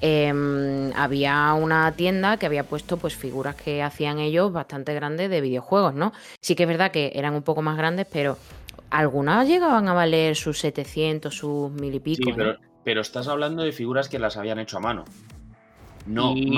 em, 0.00 0.92
había 0.94 1.52
una 1.54 1.92
tienda 1.92 2.36
que 2.36 2.46
había 2.46 2.64
puesto 2.64 2.96
pues 2.96 3.14
figuras 3.16 3.54
que 3.54 3.82
hacían 3.82 4.18
ellos 4.18 4.52
bastante 4.52 4.94
grandes 4.94 5.30
de 5.30 5.40
videojuegos, 5.40 5.94
¿no? 5.94 6.12
Sí 6.40 6.54
que 6.54 6.64
es 6.64 6.68
verdad 6.68 6.90
que 6.90 7.12
eran 7.14 7.34
un 7.34 7.42
poco 7.42 7.62
más 7.62 7.76
grandes, 7.76 8.06
pero 8.10 8.38
algunas 8.90 9.46
llegaban 9.46 9.88
a 9.88 9.92
valer 9.92 10.36
sus 10.36 10.58
700, 10.58 11.34
sus 11.34 11.70
mil 11.70 11.94
y 11.94 12.00
pico. 12.00 12.22
Sí, 12.24 12.30
¿eh? 12.30 12.34
pero, 12.36 12.56
pero 12.84 13.00
estás 13.00 13.28
hablando 13.28 13.62
de 13.62 13.72
figuras 13.72 14.08
que 14.08 14.18
las 14.18 14.36
habían 14.36 14.58
hecho 14.58 14.78
a 14.78 14.80
mano. 14.80 15.04
No, 16.06 16.32
Y- 16.34 16.50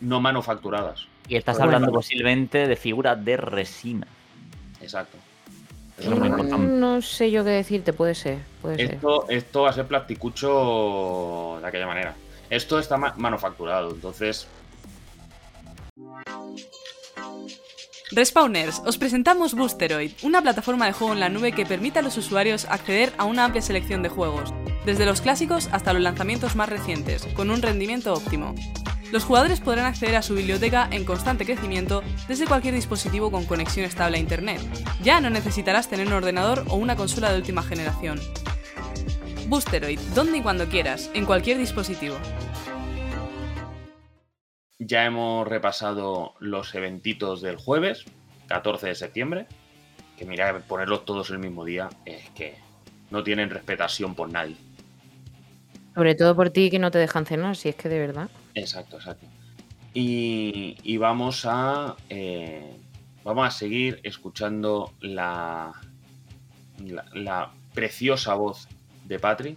no 0.00 0.20
manufacturadas. 0.20 1.06
Y 1.28 1.36
estás 1.36 1.60
hablando 1.60 1.92
posiblemente 1.92 2.66
de 2.66 2.76
figuras 2.76 3.24
de 3.24 3.36
resina. 3.36 4.06
Exacto. 4.80 5.16
Eso 5.98 6.10
muy 6.16 6.30
Mm. 6.30 6.80
No 6.80 7.02
sé 7.02 7.30
yo 7.30 7.44
qué 7.44 7.50
decirte, 7.50 7.92
puede 7.92 8.14
ser, 8.14 8.38
puede 8.62 8.76
ser. 8.76 8.94
Esto, 8.94 9.26
esto 9.28 9.62
va 9.62 9.70
a 9.70 9.72
ser 9.72 9.86
plasticucho 9.86 11.58
de 11.60 11.66
aquella 11.68 11.86
manera. 11.86 12.14
Esto 12.50 12.78
está 12.78 12.96
ma- 12.96 13.14
manufacturado, 13.16 13.90
entonces. 13.90 14.46
Respawners, 18.12 18.82
os 18.84 18.98
presentamos 18.98 19.54
Boosteroid, 19.54 20.10
una 20.24 20.42
plataforma 20.42 20.86
de 20.86 20.92
juego 20.92 21.12
en 21.12 21.20
la 21.20 21.28
nube 21.28 21.52
que 21.52 21.64
permite 21.64 22.00
a 22.00 22.02
los 22.02 22.16
usuarios 22.16 22.64
acceder 22.68 23.12
a 23.18 23.24
una 23.24 23.44
amplia 23.44 23.62
selección 23.62 24.02
de 24.02 24.08
juegos, 24.08 24.52
desde 24.84 25.06
los 25.06 25.20
clásicos 25.20 25.68
hasta 25.70 25.92
los 25.92 26.02
lanzamientos 26.02 26.56
más 26.56 26.68
recientes, 26.68 27.24
con 27.34 27.50
un 27.50 27.62
rendimiento 27.62 28.12
óptimo. 28.12 28.56
Los 29.12 29.24
jugadores 29.24 29.60
podrán 29.60 29.86
acceder 29.86 30.16
a 30.16 30.22
su 30.22 30.34
biblioteca 30.34 30.88
en 30.90 31.04
constante 31.04 31.44
crecimiento 31.44 32.02
desde 32.26 32.46
cualquier 32.46 32.74
dispositivo 32.74 33.30
con 33.30 33.44
conexión 33.44 33.86
estable 33.86 34.16
a 34.16 34.20
Internet. 34.20 34.60
Ya 35.02 35.20
no 35.20 35.30
necesitarás 35.30 35.88
tener 35.88 36.06
un 36.08 36.12
ordenador 36.12 36.64
o 36.68 36.76
una 36.76 36.96
consola 36.96 37.30
de 37.30 37.38
última 37.38 37.62
generación. 37.62 38.20
Boosteroid, 39.50 39.98
donde 40.14 40.38
y 40.38 40.42
cuando 40.42 40.68
quieras, 40.68 41.10
en 41.12 41.26
cualquier 41.26 41.58
dispositivo. 41.58 42.16
Ya 44.78 45.04
hemos 45.04 45.46
repasado 45.48 46.34
los 46.38 46.72
eventitos 46.76 47.42
del 47.42 47.56
jueves, 47.56 48.04
14 48.46 48.86
de 48.86 48.94
septiembre. 48.94 49.46
Que 50.16 50.24
mira, 50.24 50.56
ponerlos 50.68 51.04
todos 51.04 51.30
el 51.30 51.40
mismo 51.40 51.64
día 51.64 51.88
es 52.04 52.30
que 52.30 52.54
no 53.10 53.24
tienen 53.24 53.50
respetación 53.50 54.14
por 54.14 54.30
nadie. 54.30 54.54
Sobre 55.96 56.14
todo 56.14 56.36
por 56.36 56.50
ti 56.50 56.70
que 56.70 56.78
no 56.78 56.92
te 56.92 56.98
dejan 56.98 57.26
cenar, 57.26 57.56
si 57.56 57.70
es 57.70 57.74
que 57.74 57.88
de 57.88 57.98
verdad. 57.98 58.30
Exacto, 58.54 58.98
exacto. 58.98 59.26
Y, 59.94 60.76
y 60.84 60.96
vamos 60.96 61.44
a. 61.44 61.96
eh, 62.08 62.76
vamos 63.24 63.48
a 63.48 63.50
seguir 63.50 63.98
escuchando 64.04 64.94
la, 65.00 65.72
la, 66.78 67.04
la 67.14 67.52
preciosa 67.74 68.34
voz 68.34 68.68
de 69.10 69.18
Patri. 69.18 69.56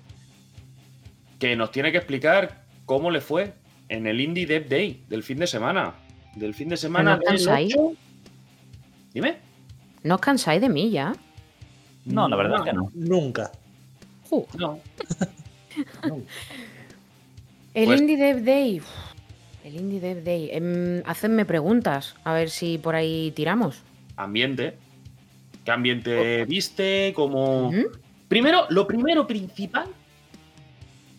Que 1.39 1.55
nos 1.55 1.71
tiene 1.71 1.91
que 1.91 1.97
explicar 1.99 2.63
cómo 2.85 3.09
le 3.11 3.21
fue 3.21 3.53
en 3.87 4.07
el 4.07 4.19
Indie 4.19 4.45
Dev 4.47 4.67
Day 4.67 5.03
del 5.07 5.23
fin 5.23 5.37
de 5.39 5.47
semana. 5.47 5.93
Del 6.35 6.53
fin 6.53 6.67
de 6.69 6.75
semana. 6.77 7.15
¿No 7.17 7.21
cansáis? 7.21 7.73
8. 7.77 7.93
Dime. 9.13 9.37
No 10.03 10.15
os 10.15 10.21
cansáis 10.21 10.59
de 10.59 10.67
mí 10.69 10.89
ya. 10.89 11.13
No, 12.05 12.27
la 12.27 12.35
verdad 12.35 12.59
es 12.59 12.65
que 12.65 12.73
no. 12.73 12.91
Nunca. 12.95 13.51
No. 14.57 14.79
El 17.75 17.85
Pues- 17.85 18.01
Indie 18.01 18.17
Dev 18.17 18.43
Day. 18.43 18.79
uf, 18.79 18.87
El 19.63 19.75
Indie 19.75 19.99
Dev 19.99 20.23
Day. 20.23 20.49
Em, 20.51 21.01
hacedme 21.05 21.45
preguntas, 21.45 22.15
a 22.23 22.33
ver 22.33 22.49
si 22.49 22.77
por 22.79 22.95
ahí 22.95 23.31
tiramos. 23.35 23.81
Ambiente. 24.15 24.77
¿Qué 25.63 25.71
ambiente 25.71 26.45
viste? 26.45 27.13
¿Cómo.? 27.15 27.69
Ujú. 27.69 27.89
Primero, 28.33 28.65
lo 28.69 28.87
primero 28.87 29.27
principal, 29.27 29.85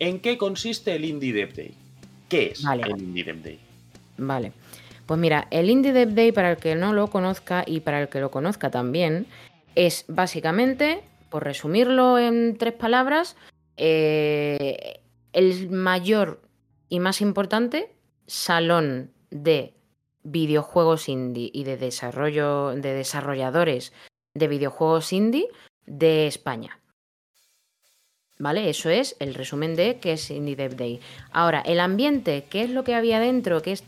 ¿en 0.00 0.18
qué 0.18 0.36
consiste 0.36 0.96
el 0.96 1.04
Indie 1.04 1.32
Dev 1.32 1.54
Day? 1.54 1.72
¿Qué 2.28 2.46
es 2.46 2.64
Vale. 2.64 2.82
el 2.82 3.00
Indie 3.00 3.22
Dev 3.22 3.40
Day? 3.40 3.60
Vale. 4.18 4.50
Pues 5.06 5.20
mira, 5.20 5.46
el 5.52 5.70
Indie 5.70 5.92
Dev 5.92 6.12
Day, 6.14 6.32
para 6.32 6.50
el 6.50 6.56
que 6.56 6.74
no 6.74 6.92
lo 6.92 7.06
conozca 7.10 7.62
y 7.64 7.78
para 7.78 8.02
el 8.02 8.08
que 8.08 8.18
lo 8.18 8.32
conozca 8.32 8.72
también, 8.72 9.28
es 9.76 10.06
básicamente, 10.08 11.04
por 11.30 11.44
resumirlo 11.44 12.18
en 12.18 12.58
tres 12.58 12.72
palabras, 12.72 13.36
eh, 13.76 14.98
el 15.32 15.70
mayor 15.70 16.42
y 16.88 16.98
más 16.98 17.20
importante 17.20 17.92
salón 18.26 19.12
de 19.30 19.72
videojuegos 20.24 21.08
indie 21.08 21.48
y 21.54 21.62
de 21.62 21.76
desarrollo 21.76 22.70
de 22.70 22.92
desarrolladores 22.92 23.92
de 24.34 24.48
videojuegos 24.48 25.12
indie 25.12 25.46
de 25.86 26.26
España. 26.26 26.80
¿Vale? 28.44 28.68
Eso 28.68 28.90
es 28.90 29.16
el 29.20 29.34
resumen 29.34 29.74
de 29.74 29.98
qué 30.00 30.12
es 30.12 30.30
Indie 30.30 30.54
Dev 30.54 30.76
Day. 30.76 31.00
Ahora, 31.32 31.62
el 31.62 31.80
ambiente, 31.80 32.44
¿qué 32.50 32.62
es 32.62 32.70
lo 32.70 32.84
que 32.84 32.94
había 32.94 33.18
dentro? 33.18 33.62
¿Qué 33.62 33.72
es 33.72 33.82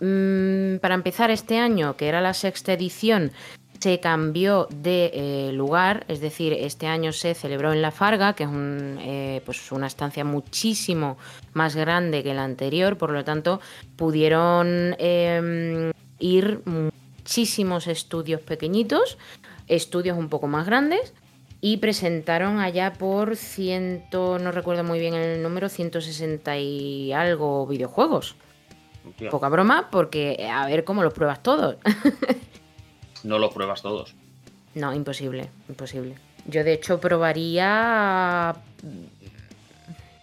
Mm, 0.00 0.78
para 0.78 0.94
empezar 0.94 1.30
este 1.30 1.58
año, 1.58 1.96
que 1.96 2.08
era 2.08 2.22
la 2.22 2.32
sexta 2.32 2.72
edición, 2.72 3.32
se 3.78 4.00
cambió 4.00 4.66
de 4.70 5.10
eh, 5.14 5.52
lugar, 5.52 6.04
es 6.08 6.20
decir, 6.20 6.52
este 6.54 6.86
año 6.86 7.12
se 7.12 7.34
celebró 7.34 7.72
en 7.72 7.82
La 7.82 7.90
Farga, 7.90 8.34
que 8.34 8.44
es 8.44 8.48
un, 8.48 8.98
eh, 9.00 9.42
pues 9.44 9.70
una 9.72 9.86
estancia 9.86 10.24
muchísimo 10.24 11.18
más 11.52 11.76
grande 11.76 12.22
que 12.22 12.34
la 12.34 12.44
anterior, 12.44 12.96
por 12.96 13.10
lo 13.10 13.24
tanto 13.24 13.60
pudieron 13.96 14.96
eh, 14.98 15.92
ir 16.18 16.62
muchísimos 16.64 17.86
estudios 17.86 18.40
pequeñitos, 18.40 19.18
estudios 19.66 20.16
un 20.16 20.28
poco 20.28 20.46
más 20.46 20.66
grandes, 20.66 21.14
y 21.60 21.76
presentaron 21.76 22.58
allá 22.58 22.94
por 22.94 23.36
ciento, 23.36 24.38
no 24.38 24.50
recuerdo 24.52 24.84
muy 24.84 24.98
bien 24.98 25.14
el 25.14 25.42
número, 25.42 25.68
160 25.68 26.58
y 26.58 27.12
algo 27.12 27.66
videojuegos. 27.66 28.36
Poca 29.30 29.48
broma, 29.48 29.88
porque 29.90 30.48
a 30.50 30.66
ver 30.66 30.84
cómo 30.84 31.02
los 31.02 31.12
pruebas 31.12 31.42
todos. 31.42 31.76
No 33.22 33.38
los 33.38 33.52
pruebas 33.52 33.82
todos. 33.82 34.14
no, 34.74 34.94
imposible, 34.94 35.50
imposible. 35.68 36.14
Yo 36.46 36.64
de 36.64 36.72
hecho 36.72 37.00
probaría... 37.00 38.56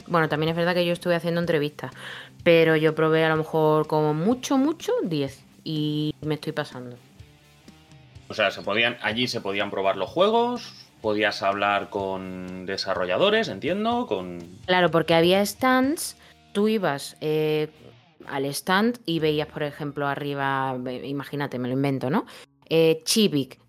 Bueno, 0.07 0.27
también 0.29 0.49
es 0.49 0.55
verdad 0.55 0.73
que 0.73 0.83
yo 0.83 0.93
estuve 0.93 1.13
haciendo 1.13 1.39
entrevistas, 1.39 1.91
pero 2.43 2.75
yo 2.75 2.95
probé 2.95 3.23
a 3.23 3.29
lo 3.29 3.38
mejor 3.38 3.85
como 3.85 4.15
mucho, 4.15 4.57
mucho 4.57 4.93
10 5.03 5.43
y 5.63 6.15
me 6.21 6.33
estoy 6.35 6.53
pasando. 6.53 6.97
O 8.29 8.33
sea, 8.33 8.49
se 8.49 8.61
podían, 8.61 8.97
allí 9.01 9.27
se 9.27 9.41
podían 9.41 9.69
probar 9.69 9.95
los 9.95 10.09
juegos, 10.09 10.86
podías 11.02 11.43
hablar 11.43 11.89
con 11.89 12.66
desarrolladores, 12.66 13.48
entiendo, 13.48 14.08
con... 14.08 14.39
Claro, 14.66 14.91
porque 14.91 15.14
había 15.14 15.45
stands, 15.45 16.18
tú 16.54 16.68
ibas 16.68 17.18
eh, 17.22 17.70
al 18.28 18.45
stand 18.45 19.00
y 19.06 19.20
veías, 19.20 19.48
por 19.48 19.64
ejemplo, 19.64 20.08
arriba, 20.08 20.78
imagínate, 21.04 21.60
me 21.60 21.68
lo 21.68 21.74
invento, 21.74 22.10
¿no? 22.10 22.26
Eh, 22.70 23.04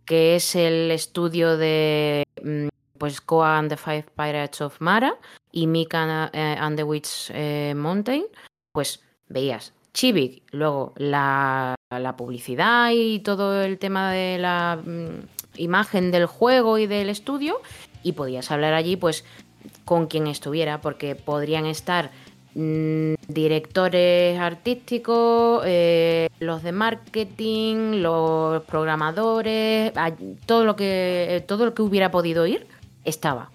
que 0.05 0.37
es 0.37 0.57
el 0.57 0.91
estudio 0.91 1.57
de 1.57 2.25
mm, 2.43 2.69
pues 2.99 3.21
Koa 3.21 3.59
and 3.59 3.69
the 3.69 3.77
Five 3.77 4.07
Pirates 4.17 4.61
of 4.61 4.81
Mara 4.81 5.15
y 5.53 5.67
Mika 5.67 6.31
eh, 6.33 6.57
and 6.59 6.77
the 6.77 6.83
Witch 6.83 7.31
eh, 7.33 7.75
Mountain, 7.77 8.25
pues 8.73 9.03
veías 9.29 9.75
Chivik, 9.93 10.43
luego 10.53 10.95
la, 10.97 11.75
la 11.91 12.17
publicidad 12.17 12.91
y 12.93 13.21
todo 13.21 13.63
el 13.63 13.79
tema 13.79 14.13
de 14.13 14.39
la 14.39 14.81
mm, 14.85 15.38
imagen 15.59 16.11
del 16.11 16.27
juego 16.27 16.79
y 16.79 16.87
del 16.87 17.11
estudio 17.11 17.61
y 18.03 18.13
podías 18.13 18.51
hablar 18.51 18.75
allí 18.75 18.97
pues 18.97 19.25
con 19.85 20.07
quien 20.07 20.27
estuviera, 20.27 20.81
porque 20.81 21.15
podrían 21.15 21.67
estar 21.67 22.11
mm, 22.55 23.15
directores 23.27 24.39
artísticos, 24.39 25.63
eh, 25.67 26.29
los 26.41 26.63
de 26.63 26.73
marketing, 26.73 28.03
los 28.03 28.63
programadores, 28.65 29.93
todo 30.47 30.65
lo 30.65 30.77
que 30.77 31.37
eh, 31.37 31.41
todo 31.41 31.65
lo 31.67 31.75
que 31.75 31.83
hubiera 31.83 32.11
podido 32.11 32.47
ir 32.47 32.67
estaba. 33.05 33.51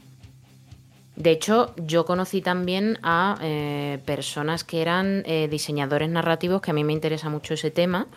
De 1.15 1.29
hecho, 1.29 1.75
yo 1.77 2.05
conocí 2.05 2.41
también 2.41 2.97
a 3.03 3.37
eh, 3.41 3.99
personas 4.03 4.63
que 4.63 4.81
eran 4.81 5.23
diseñadores 5.51 6.09
narrativos, 6.09 6.59
que 6.61 6.71
a 6.71 6.73
mí 6.73 6.83
me 6.83 6.93
interesa 6.93 7.29
mucho 7.29 7.53
ese 7.53 7.69
tema. 7.69 8.07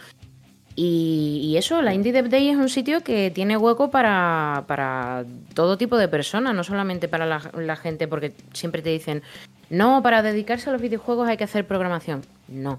Y, 0.79 1.41
y 1.43 1.57
eso, 1.57 1.81
la 1.81 1.95
Indie 1.95 2.13
Dev 2.13 2.29
Day 2.29 2.51
es 2.51 2.57
un 2.57 2.69
sitio 2.69 3.03
que 3.03 3.31
tiene 3.31 3.57
hueco 3.57 3.91
para, 3.91 4.65
para 4.67 5.25
todo 5.55 5.79
tipo 5.79 5.97
de 5.97 6.07
personas, 6.07 6.55
no 6.55 6.63
solamente 6.65 7.09
para 7.09 7.25
la, 7.25 7.51
la 7.57 7.77
gente, 7.77 8.07
porque 8.07 8.35
siempre 8.53 8.83
te 8.83 8.91
dicen, 8.91 9.23
no, 9.71 10.03
para 10.03 10.23
dedicarse 10.23 10.69
a 10.69 10.73
los 10.75 10.83
videojuegos 10.83 11.29
hay 11.29 11.39
que 11.39 11.45
hacer 11.45 11.67
programación. 11.67 12.23
No, 12.49 12.79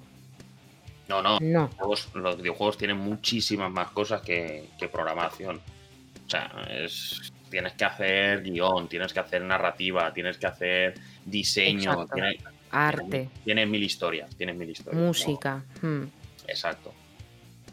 No, 1.10 1.24
no. 1.24 1.40
no. 1.42 1.62
Los, 1.64 1.76
juegos- 1.76 2.10
los 2.14 2.38
videojuegos 2.38 2.78
tienen 2.78 2.98
muchísimas 2.98 3.72
más 3.72 3.88
cosas 3.90 4.22
que, 4.22 4.70
que 4.78 4.88
programación. 4.90 5.58
O 5.58 6.30
sea, 6.30 6.52
es, 6.70 7.34
tienes 7.50 7.74
que 7.74 7.86
hacer 7.86 8.44
guion, 8.44 8.88
tienes 8.88 9.12
que 9.12 9.22
hacer 9.22 9.42
narrativa, 9.42 10.14
tienes 10.14 10.38
que 10.38 10.46
hacer 10.46 10.94
diseño, 11.26 12.06
tienes, 12.14 12.36
Arte, 12.70 13.30
tienes 13.44 13.68
mil 13.68 13.82
historias, 13.82 14.36
tienes 14.36 14.56
mil 14.56 14.70
historias. 14.70 15.02
música. 15.02 15.64
hmm. 15.82 16.04
Exacto. 16.48 16.94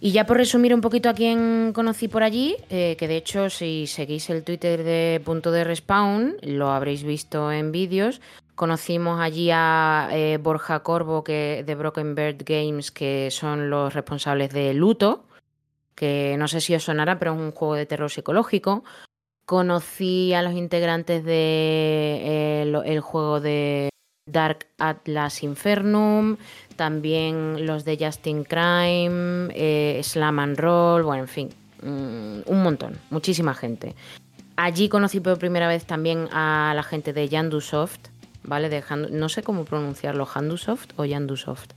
Y 0.04 0.12
ya 0.12 0.26
por 0.26 0.36
resumir 0.36 0.74
un 0.74 0.82
poquito 0.82 1.08
a 1.08 1.14
quién 1.14 1.72
conocí 1.72 2.08
por 2.08 2.22
allí, 2.22 2.58
eh, 2.68 2.94
que 2.98 3.08
de 3.08 3.16
hecho 3.16 3.48
si 3.48 3.86
seguís 3.86 4.28
el 4.28 4.44
Twitter 4.44 4.84
de 4.84 5.18
Punto 5.24 5.50
de 5.50 5.64
Respawn, 5.64 6.36
lo 6.42 6.68
habréis 6.72 7.04
visto 7.04 7.50
en 7.50 7.72
vídeos, 7.72 8.20
conocimos 8.54 9.18
allí 9.18 9.48
a 9.50 10.10
eh, 10.12 10.36
Borja 10.36 10.80
Corvo 10.80 11.24
que, 11.24 11.64
de 11.66 11.74
Broken 11.74 12.14
Bird 12.14 12.42
Games, 12.44 12.90
que 12.90 13.30
son 13.30 13.70
los 13.70 13.94
responsables 13.94 14.50
de 14.50 14.74
Luto, 14.74 15.24
que 15.94 16.36
no 16.38 16.48
sé 16.48 16.60
si 16.60 16.74
os 16.74 16.84
sonará, 16.84 17.18
pero 17.18 17.32
es 17.32 17.40
un 17.40 17.52
juego 17.52 17.74
de 17.74 17.86
terror 17.86 18.10
psicológico. 18.10 18.84
Conocí 19.46 20.34
a 20.34 20.42
los 20.42 20.52
integrantes 20.52 21.24
de 21.24 22.60
eh, 22.62 22.82
el 22.84 23.00
juego 23.00 23.40
de 23.40 23.88
Dark 24.28 24.66
Atlas 24.78 25.42
Infernum, 25.42 26.36
también 26.76 27.66
los 27.66 27.84
de 27.84 27.98
Justin 28.00 28.44
Crime, 28.44 29.48
eh, 29.54 30.00
Slam 30.02 30.38
and 30.38 30.58
Roll, 30.58 31.02
bueno, 31.02 31.22
en 31.24 31.28
fin, 31.28 31.48
mm, 31.82 32.40
un 32.50 32.62
montón, 32.62 32.98
muchísima 33.10 33.54
gente. 33.54 33.94
Allí 34.56 34.88
conocí 34.88 35.20
por 35.20 35.38
primera 35.38 35.68
vez 35.68 35.84
también 35.84 36.28
a 36.32 36.72
la 36.74 36.82
gente 36.82 37.12
de 37.12 37.28
Yandusoft, 37.28 37.98
¿vale? 38.44 38.70
De 38.70 38.82
no 39.10 39.28
sé 39.28 39.42
cómo 39.42 39.64
pronunciarlo, 39.66 40.26
Handusoft 40.32 40.92
o 40.96 41.04
Yandusoft. 41.04 41.72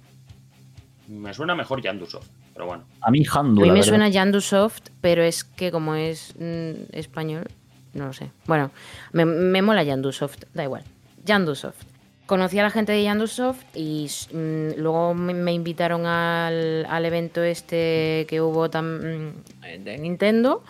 Me 1.09 1.33
suena 1.33 1.53
mejor 1.53 1.81
Yandusoft, 1.81 2.27
pero 2.53 2.65
bueno. 2.67 2.83
A 3.01 3.11
mí 3.11 3.23
A 3.29 3.39
Handu, 3.39 3.61
mí 3.61 3.67
la 3.67 3.73
me 3.73 3.79
verdad. 3.79 3.89
suena 3.89 4.09
Yandusoft, 4.09 4.83
pero 5.01 5.21
es 5.21 5.43
que 5.43 5.69
como 5.71 5.95
es 5.95 6.33
mm, 6.39 6.93
español, 6.93 7.47
no 7.93 8.07
lo 8.07 8.13
sé. 8.13 8.31
Bueno, 8.45 8.71
me, 9.11 9.25
me 9.25 9.61
mola 9.61 9.83
Yandusoft, 9.83 10.43
da 10.53 10.63
igual. 10.63 10.83
Yandusoft. 11.25 11.86
Conocí 12.27 12.59
a 12.59 12.63
la 12.63 12.69
gente 12.69 12.91
de 12.91 13.03
Yandusoft 13.03 13.63
y 13.73 14.07
mm, 14.33 14.79
luego 14.79 15.13
me, 15.13 15.33
me 15.33 15.53
invitaron 15.53 16.05
al, 16.05 16.85
al 16.85 17.05
evento 17.05 17.41
este 17.41 18.25
que 18.29 18.41
hubo 18.41 18.69
tam- 18.69 19.31
mm, 19.63 19.83
de 19.83 19.97
Nintendo 19.97 20.61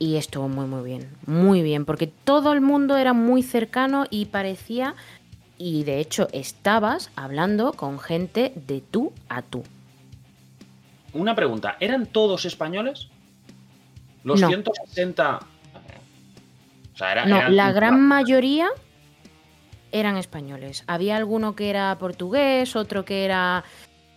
y 0.00 0.16
estuvo 0.16 0.48
muy 0.48 0.66
muy 0.66 0.82
bien, 0.82 1.08
muy 1.26 1.62
bien, 1.62 1.84
porque 1.84 2.06
todo 2.08 2.52
el 2.52 2.60
mundo 2.60 2.96
era 2.96 3.12
muy 3.12 3.42
cercano 3.42 4.06
y 4.10 4.26
parecía, 4.26 4.94
y 5.58 5.84
de 5.84 6.00
hecho 6.00 6.26
estabas 6.32 7.10
hablando 7.16 7.72
con 7.74 7.98
gente 8.00 8.52
de 8.66 8.80
tú 8.80 9.12
a 9.28 9.42
tú. 9.42 9.62
Una 11.12 11.34
pregunta, 11.34 11.76
¿eran 11.80 12.06
todos 12.06 12.44
españoles? 12.46 13.08
Los 14.24 14.40
No. 14.40 14.48
160... 14.48 15.38
O 16.94 16.96
sea, 16.98 17.12
era, 17.12 17.26
No, 17.26 17.36
eran- 17.36 17.56
la 17.56 17.72
gran 17.72 18.00
mayoría 18.00 18.68
eran 19.92 20.16
españoles. 20.16 20.84
Había 20.86 21.16
alguno 21.16 21.54
que 21.56 21.70
era 21.70 21.96
portugués, 21.98 22.76
otro 22.76 23.04
que 23.04 23.24
era. 23.24 23.64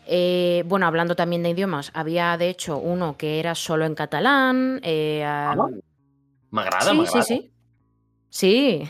eh, 0.06 0.64
bueno, 0.66 0.86
hablando 0.86 1.16
también 1.16 1.44
de 1.44 1.50
idiomas, 1.52 1.91
había 1.94 2.38
de 2.38 2.50
hecho 2.50 2.78
uno 2.78 3.18
que 3.18 3.40
era 3.40 3.56
solo 3.56 3.86
en 3.86 3.95
catalán. 3.95 4.80
eh, 4.84 5.24
Ah, 5.26 5.56
ah, 5.58 5.68
M'agrada, 6.52 6.91
sí, 6.91 7.06
sí, 7.08 7.22
sí. 8.30 8.90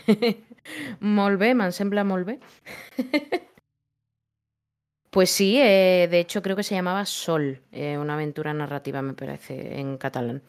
molt 1.00 1.38
bé, 1.38 1.54
me'n 1.54 1.72
sembla 1.72 2.04
molt 2.04 2.26
bé. 2.26 2.38
Pues 5.10 5.30
sí, 5.30 5.58
eh, 5.60 6.08
de 6.10 6.18
hecho 6.18 6.42
creo 6.42 6.56
que 6.56 6.64
se 6.64 6.74
llamaba 6.74 7.06
Sol, 7.06 7.60
una 7.72 8.14
aventura 8.14 8.52
narrativa 8.52 9.00
me 9.00 9.12
parece 9.14 9.78
en 9.78 9.96
catalán. 9.96 10.42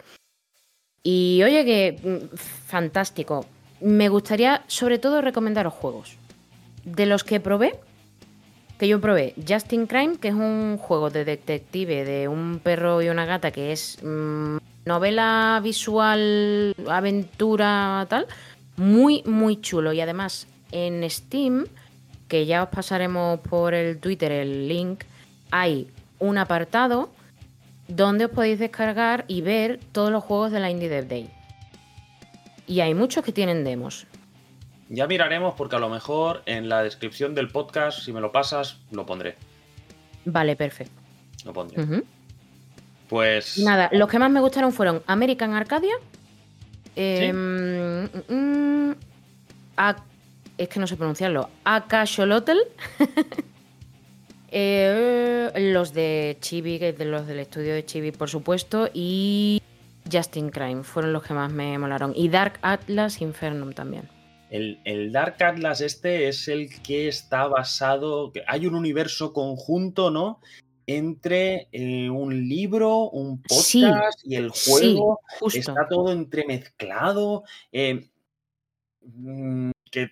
Y 1.04 1.44
oye 1.44 1.64
que 1.64 2.00
mm, 2.04 2.36
fantástico. 2.36 3.46
Me 3.82 4.10
gustaría 4.10 4.64
sobre 4.66 4.98
todo 4.98 5.22
recomendaros 5.22 5.72
juegos. 5.74 6.18
De 6.86 7.06
los 7.06 7.24
que 7.24 7.40
probé, 7.40 7.80
que 8.78 8.88
yo 8.88 9.02
probé 9.02 9.34
Justin 9.48 9.88
Crime, 9.88 10.18
que 10.18 10.30
es 10.30 10.34
un 10.34 10.78
juego 10.78 11.10
de 11.10 11.26
detective 11.26 12.06
de 12.06 12.28
un 12.28 12.60
perro 12.64 13.02
y 13.02 13.10
una 13.10 13.26
gata 13.26 13.52
que 13.52 13.72
es 13.72 13.98
mm, 14.04 14.58
novela 14.86 15.60
visual, 15.64 16.76
aventura, 16.88 18.06
tal. 18.10 18.28
Muy, 18.78 19.24
muy 19.26 19.62
chulo. 19.62 19.94
Y 19.94 20.02
además 20.02 20.48
en 20.72 21.10
Steam, 21.10 21.66
que 22.28 22.46
ya 22.46 22.64
os 22.64 22.70
pasaremos 22.70 23.40
por 23.40 23.74
el 23.74 23.98
Twitter 24.00 24.32
el 24.32 24.68
link, 24.68 25.04
hay 25.52 25.90
un 26.20 26.38
apartado 26.38 27.10
donde 27.88 28.26
os 28.26 28.32
podéis 28.32 28.60
descargar 28.60 29.26
y 29.28 29.42
ver 29.42 29.80
todos 29.92 30.12
los 30.12 30.24
juegos 30.24 30.52
de 30.52 30.60
la 30.60 30.70
Indie 30.70 30.90
Dev 30.90 31.08
Day. 31.08 31.30
Y 32.68 32.82
hay 32.82 32.94
muchos 32.94 33.24
que 33.24 33.32
tienen 33.32 33.64
demos. 33.64 34.08
Ya 34.90 35.08
miraremos 35.08 35.56
porque 35.56 35.76
a 35.76 35.80
lo 35.80 35.90
mejor 35.90 36.44
en 36.46 36.70
la 36.70 36.84
descripción 36.84 37.34
del 37.34 37.50
podcast, 37.50 38.00
si 38.02 38.14
me 38.14 38.22
lo 38.22 38.32
pasas, 38.32 38.78
lo 38.92 39.06
pondré. 39.06 39.36
Vale, 40.26 40.56
perfecto. 40.56 41.02
Lo 41.44 41.54
pondré. 41.54 42.04
Pues... 43.10 43.58
Nada, 43.60 43.90
los 43.94 44.08
que 44.10 44.20
más 44.20 44.30
me 44.32 44.40
gustaron 44.42 44.72
fueron 44.72 45.02
American 45.08 45.54
Arcadia. 45.54 45.94
eh, 46.96 47.32
mm, 47.34 48.34
mm, 48.34 48.96
A- 49.78 49.96
es 50.58 50.70
que 50.70 50.80
no 50.80 50.88
sé 50.88 50.96
pronunciarlo. 50.98 51.50
Akasholotl. 51.64 52.58
eh, 54.52 55.52
los 55.74 55.94
de 55.94 56.38
Chibi, 56.42 56.80
que 56.80 56.90
es 56.90 56.98
de 56.98 57.06
los 57.06 57.28
del 57.28 57.40
estudio 57.40 57.74
de 57.74 57.86
Chibi, 57.86 58.12
por 58.12 58.30
supuesto. 58.30 58.90
Y 58.94 59.62
Justin 60.12 60.50
Crime 60.50 60.84
fueron 60.84 61.14
los 61.14 61.24
que 61.24 61.34
más 61.34 61.52
me 61.52 61.78
molaron. 61.78 62.14
Y 62.16 62.30
Dark 62.30 62.60
Atlas 62.62 63.22
Infernum 63.22 63.74
también. 63.74 64.10
El, 64.56 64.80
el 64.86 65.12
Dark 65.12 65.42
Atlas 65.44 65.82
este 65.82 66.28
es 66.30 66.48
el 66.48 66.82
que 66.82 67.08
está 67.08 67.48
basado... 67.48 68.32
Hay 68.48 68.68
un 68.68 68.76
universo 68.76 69.34
conjunto, 69.34 70.12
¿no? 70.12 70.40
Entre 70.88 71.68
eh, 71.72 72.10
un 72.10 72.48
libro, 72.48 73.10
un 73.10 73.42
Sí, 73.50 73.82
podcast 73.84 74.20
y 74.24 74.36
el 74.36 74.54
Sí, 74.54 74.72
juego. 74.72 75.20
justo. 75.40 75.60
Está 75.60 75.88
todo 75.90 76.12
entremezclado. 76.12 77.44
eh, 77.72 78.08
mm, 79.02 79.72
que 79.92 80.10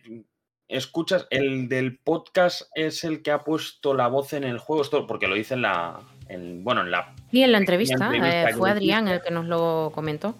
escuchas, 0.67 1.27
el 1.29 1.69
del 1.69 1.97
podcast 1.99 2.63
es 2.75 3.03
el 3.03 3.21
que 3.21 3.31
ha 3.31 3.43
puesto 3.43 3.93
la 3.93 4.07
voz 4.07 4.33
en 4.33 4.43
el 4.43 4.57
juego, 4.57 4.81
esto 4.81 5.05
porque 5.07 5.27
lo 5.27 5.35
dice 5.35 5.53
en 5.53 5.61
la. 5.61 5.99
en- 6.29 6.63
bueno, 6.63 6.81
en 6.81 6.91
la. 6.91 7.13
Y 7.31 7.43
en 7.43 7.51
la 7.51 7.59
entrevista, 7.59 7.95
entrevista 8.05 8.49
eh, 8.49 8.53
fue 8.55 8.71
Adrián 8.71 9.07
el 9.07 9.21
que 9.21 9.31
nos 9.31 9.45
lo 9.45 9.91
comentó. 9.93 10.35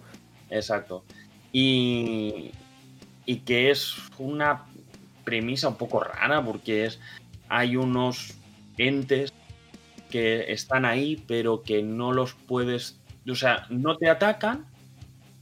Exacto. 0.50 1.04
Y. 1.52 2.52
Y 3.26 3.38
que 3.38 3.72
es 3.72 3.96
una 4.18 4.64
premisa 5.24 5.68
un 5.70 5.76
poco 5.78 6.00
rara, 6.02 6.44
porque 6.44 6.86
es. 6.86 7.00
Hay 7.50 7.76
unos 7.76 8.34
entes 8.78 9.32
que 10.10 10.52
están 10.52 10.86
ahí, 10.86 11.24
pero 11.28 11.64
que 11.64 11.84
no 11.84 12.12
los 12.12 12.34
puedes. 12.34 13.00
O 13.30 13.36
sea, 13.36 13.66
no 13.70 13.98
te 13.98 14.10
atacan, 14.10 14.66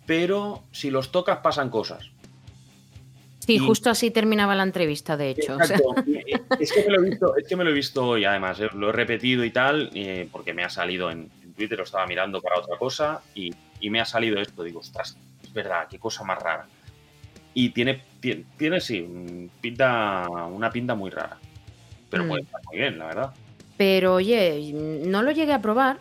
pero 0.06 0.64
si 0.72 0.92
los 0.92 1.12
tocas 1.12 1.40
pasan 1.40 1.70
cosas. 1.70 2.10
Sí, 3.40 3.56
Y- 3.56 3.58
justo 3.60 3.90
así 3.90 4.12
terminaba 4.12 4.54
la 4.56 4.64
entrevista, 4.64 5.18
de 5.18 5.32
hecho. 5.32 5.56
o 5.58 5.64
sea, 5.64 5.78
Exacto. 5.78 5.96
Y- 6.08 6.64
Es 6.64 6.72
que, 6.72 6.84
me 6.86 6.92
lo 6.92 7.02
he 7.02 7.10
visto, 7.10 7.36
es 7.38 7.48
que 7.48 7.56
me 7.56 7.64
lo 7.64 7.70
he 7.72 7.74
visto 7.74 8.06
hoy, 8.06 8.24
además, 8.26 8.60
eh, 8.60 8.70
lo 8.74 8.90
he 8.90 8.92
repetido 8.92 9.44
y 9.44 9.50
tal, 9.52 9.90
eh, 9.96 10.30
porque 10.32 10.54
me 10.54 10.64
ha 10.64 10.70
salido 10.70 11.10
en, 11.10 11.32
en 11.44 11.54
Twitter, 11.54 11.78
lo 11.80 11.84
estaba 11.86 12.06
mirando 12.06 12.40
para 12.40 12.60
otra 12.60 12.78
cosa 12.78 13.22
y, 13.34 13.52
y 13.80 13.90
me 13.90 14.00
ha 14.00 14.06
salido 14.06 14.40
esto. 14.40 14.64
Digo, 14.64 14.80
ostras, 14.82 15.18
es 15.44 15.52
verdad, 15.54 15.88
qué 15.90 15.98
cosa 15.98 16.24
más 16.24 16.38
rara. 16.40 16.68
Y 17.54 17.70
tiene, 17.70 18.04
tiene, 18.20 18.46
tiene, 18.58 18.80
sí, 18.80 19.50
pinta, 19.60 20.28
una 20.30 20.72
pinta 20.72 20.96
muy 20.96 21.10
rara. 21.10 21.38
Pero 22.10 22.24
Mm. 22.24 22.28
puede 22.28 22.42
estar 22.44 22.62
muy 22.70 22.78
bien, 22.78 23.00
la 23.00 23.06
verdad. 23.08 23.32
Pero 23.78 24.16
oye, 24.16 24.72
no 24.74 25.22
lo 25.22 25.32
llegué 25.32 25.54
a 25.54 25.62
probar, 25.62 25.98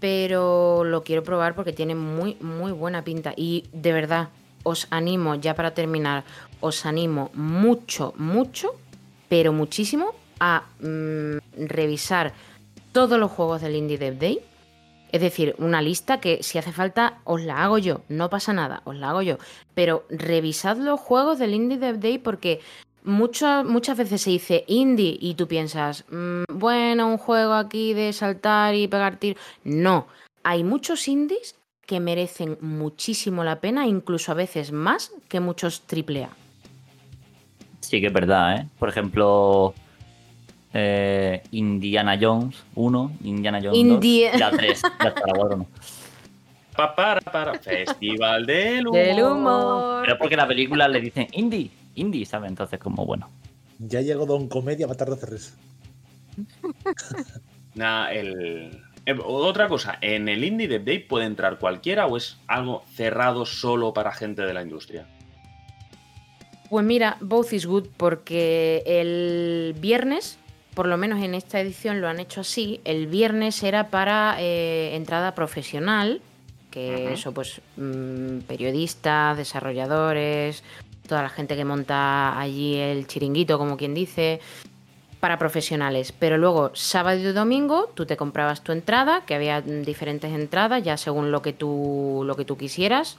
pero 0.00 0.84
lo 0.84 1.04
quiero 1.04 1.22
probar 1.22 1.54
porque 1.54 1.72
tiene 1.72 1.94
muy, 1.94 2.36
muy 2.40 2.72
buena 2.72 3.04
pinta. 3.04 3.32
Y 3.36 3.64
de 3.72 3.92
verdad, 3.92 4.28
os 4.62 4.86
animo, 4.90 5.34
ya 5.36 5.54
para 5.54 5.72
terminar, 5.74 6.24
os 6.60 6.84
animo 6.86 7.30
mucho, 7.34 8.12
mucho, 8.16 8.74
pero 9.28 9.52
muchísimo 9.52 10.14
a 10.40 10.64
mm, 10.80 11.38
revisar 11.66 12.32
todos 12.92 13.18
los 13.18 13.30
juegos 13.30 13.62
del 13.62 13.76
Indie 13.76 13.98
Dev 13.98 14.18
Day. 14.18 14.40
Es 15.14 15.20
decir, 15.20 15.54
una 15.58 15.80
lista 15.80 16.18
que 16.18 16.42
si 16.42 16.58
hace 16.58 16.72
falta 16.72 17.20
os 17.22 17.40
la 17.40 17.62
hago 17.62 17.78
yo, 17.78 18.00
no 18.08 18.30
pasa 18.30 18.52
nada, 18.52 18.82
os 18.82 18.96
la 18.96 19.10
hago 19.10 19.22
yo. 19.22 19.38
Pero 19.72 20.06
revisad 20.10 20.76
los 20.76 20.98
juegos 20.98 21.38
del 21.38 21.54
Indie 21.54 21.78
Dev 21.78 22.00
Day 22.00 22.18
porque 22.18 22.58
muchas 23.04 23.64
muchas 23.64 23.96
veces 23.96 24.22
se 24.22 24.30
dice 24.30 24.64
indie 24.66 25.16
y 25.20 25.34
tú 25.34 25.46
piensas, 25.46 26.04
"Mm, 26.10 26.42
bueno, 26.48 27.06
un 27.06 27.18
juego 27.18 27.52
aquí 27.54 27.94
de 27.94 28.12
saltar 28.12 28.74
y 28.74 28.88
pegar 28.88 29.18
tiros. 29.18 29.40
No, 29.62 30.08
hay 30.42 30.64
muchos 30.64 31.06
indies 31.06 31.54
que 31.86 32.00
merecen 32.00 32.58
muchísimo 32.60 33.44
la 33.44 33.60
pena, 33.60 33.86
incluso 33.86 34.32
a 34.32 34.34
veces 34.34 34.72
más 34.72 35.12
que 35.28 35.38
muchos 35.38 35.86
AAA. 35.86 36.30
Sí 37.78 38.00
que 38.00 38.08
es 38.08 38.12
verdad, 38.12 38.56
¿eh? 38.56 38.68
Por 38.80 38.88
ejemplo, 38.88 39.74
eh, 40.74 41.42
Indiana 41.52 42.18
Jones 42.20 42.56
1, 42.74 43.12
Indiana 43.24 43.60
Jones 43.62 43.78
India- 43.78 44.32
2, 44.32 44.40
ya 44.40 44.50
3, 44.50 44.82
ya 44.82 45.08
está, 45.08 45.26
la 45.26 45.32
guardo, 45.32 45.56
no. 45.58 45.66
Pa, 46.76 46.94
para, 46.94 47.20
para, 47.20 47.58
Festival 47.60 48.44
del 48.44 48.88
humor. 48.88 49.00
Del 49.00 49.22
humor. 49.22 50.02
Pero 50.04 50.18
porque 50.18 50.36
la 50.36 50.48
película 50.48 50.88
le 50.88 51.00
dicen 51.00 51.28
indie, 51.32 51.70
indie, 51.94 52.26
¿sabes? 52.26 52.50
Entonces, 52.50 52.80
como 52.80 53.06
bueno. 53.06 53.30
Ya 53.78 54.00
llegó 54.00 54.26
Don 54.26 54.48
Comedia 54.48 54.86
a 54.86 54.88
matar 54.88 55.08
12 55.08 55.26
res. 55.26 55.56
Nah, 57.74 58.08
el... 58.10 58.82
eh, 59.06 59.16
otra 59.24 59.68
cosa, 59.68 59.98
¿en 60.00 60.28
el 60.28 60.42
Indie 60.44 60.66
Dev 60.68 60.84
Day 60.84 60.98
puede 60.98 61.26
entrar 61.26 61.58
cualquiera 61.58 62.06
o 62.06 62.16
es 62.16 62.38
algo 62.46 62.82
cerrado 62.94 63.46
solo 63.46 63.92
para 63.92 64.12
gente 64.12 64.42
de 64.42 64.54
la 64.54 64.62
industria? 64.62 65.06
Pues 66.70 66.84
mira, 66.84 67.16
both 67.20 67.52
is 67.52 67.66
good 67.66 67.86
porque 67.96 68.82
el 68.86 69.74
viernes, 69.78 70.38
por 70.74 70.86
lo 70.86 70.96
menos 70.96 71.22
en 71.22 71.34
esta 71.34 71.60
edición 71.60 72.00
lo 72.00 72.08
han 72.08 72.20
hecho 72.20 72.40
así, 72.42 72.80
el 72.84 73.06
viernes 73.06 73.62
era 73.62 73.88
para 73.88 74.36
eh, 74.38 74.94
entrada 74.96 75.34
profesional, 75.34 76.20
que 76.70 77.12
eso 77.12 77.32
pues 77.32 77.60
mm, 77.76 78.40
periodistas, 78.48 79.36
desarrolladores, 79.36 80.64
toda 81.06 81.22
la 81.22 81.28
gente 81.28 81.56
que 81.56 81.64
monta 81.64 82.38
allí 82.38 82.76
el 82.76 83.06
chiringuito, 83.06 83.58
como 83.58 83.76
quien 83.76 83.94
dice, 83.94 84.40
para 85.20 85.38
profesionales. 85.38 86.12
Pero 86.12 86.36
luego, 86.36 86.72
sábado 86.74 87.18
y 87.18 87.22
domingo, 87.32 87.90
tú 87.94 88.06
te 88.06 88.16
comprabas 88.16 88.62
tu 88.62 88.72
entrada, 88.72 89.22
que 89.24 89.34
había 89.34 89.60
diferentes 89.60 90.32
entradas, 90.32 90.82
ya 90.82 90.96
según 90.96 91.30
lo 91.30 91.42
que 91.42 91.52
tú, 91.52 92.22
lo 92.26 92.34
que 92.34 92.44
tú 92.44 92.56
quisieras. 92.56 93.18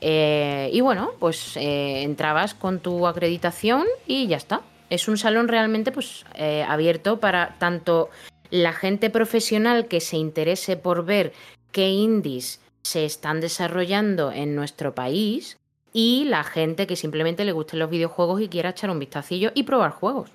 Eh, 0.00 0.70
y 0.72 0.80
bueno, 0.80 1.10
pues 1.18 1.56
eh, 1.56 2.02
entrabas 2.02 2.54
con 2.54 2.80
tu 2.80 3.06
acreditación 3.06 3.84
y 4.06 4.26
ya 4.26 4.36
está. 4.36 4.60
Es 4.90 5.08
un 5.08 5.16
salón 5.16 5.48
realmente 5.48 5.92
pues 5.92 6.24
eh, 6.34 6.64
abierto 6.68 7.20
para 7.20 7.56
tanto 7.58 8.10
la 8.50 8.72
gente 8.72 9.08
profesional 9.08 9.86
que 9.86 10.00
se 10.00 10.16
interese 10.16 10.76
por 10.76 11.04
ver 11.04 11.32
qué 11.72 11.88
indies 11.88 12.60
se 12.82 13.04
están 13.04 13.40
desarrollando 13.40 14.32
en 14.32 14.54
nuestro 14.54 14.94
país 14.94 15.58
y 15.92 16.24
la 16.24 16.44
gente 16.44 16.86
que 16.86 16.96
simplemente 16.96 17.44
le 17.44 17.52
gusten 17.52 17.78
los 17.78 17.90
videojuegos 17.90 18.40
y 18.40 18.48
quiera 18.48 18.70
echar 18.70 18.90
un 18.90 18.98
vistacillo 18.98 19.50
y 19.54 19.62
probar 19.62 19.92
juegos. 19.92 20.30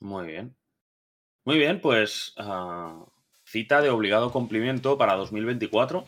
Muy 0.00 0.26
bien. 0.26 0.54
Muy 1.44 1.58
bien, 1.58 1.80
pues 1.80 2.34
ah, 2.38 3.04
cita 3.44 3.80
de 3.80 3.90
obligado 3.90 4.32
cumplimiento 4.32 4.98
para 4.98 5.14
2024, 5.14 6.04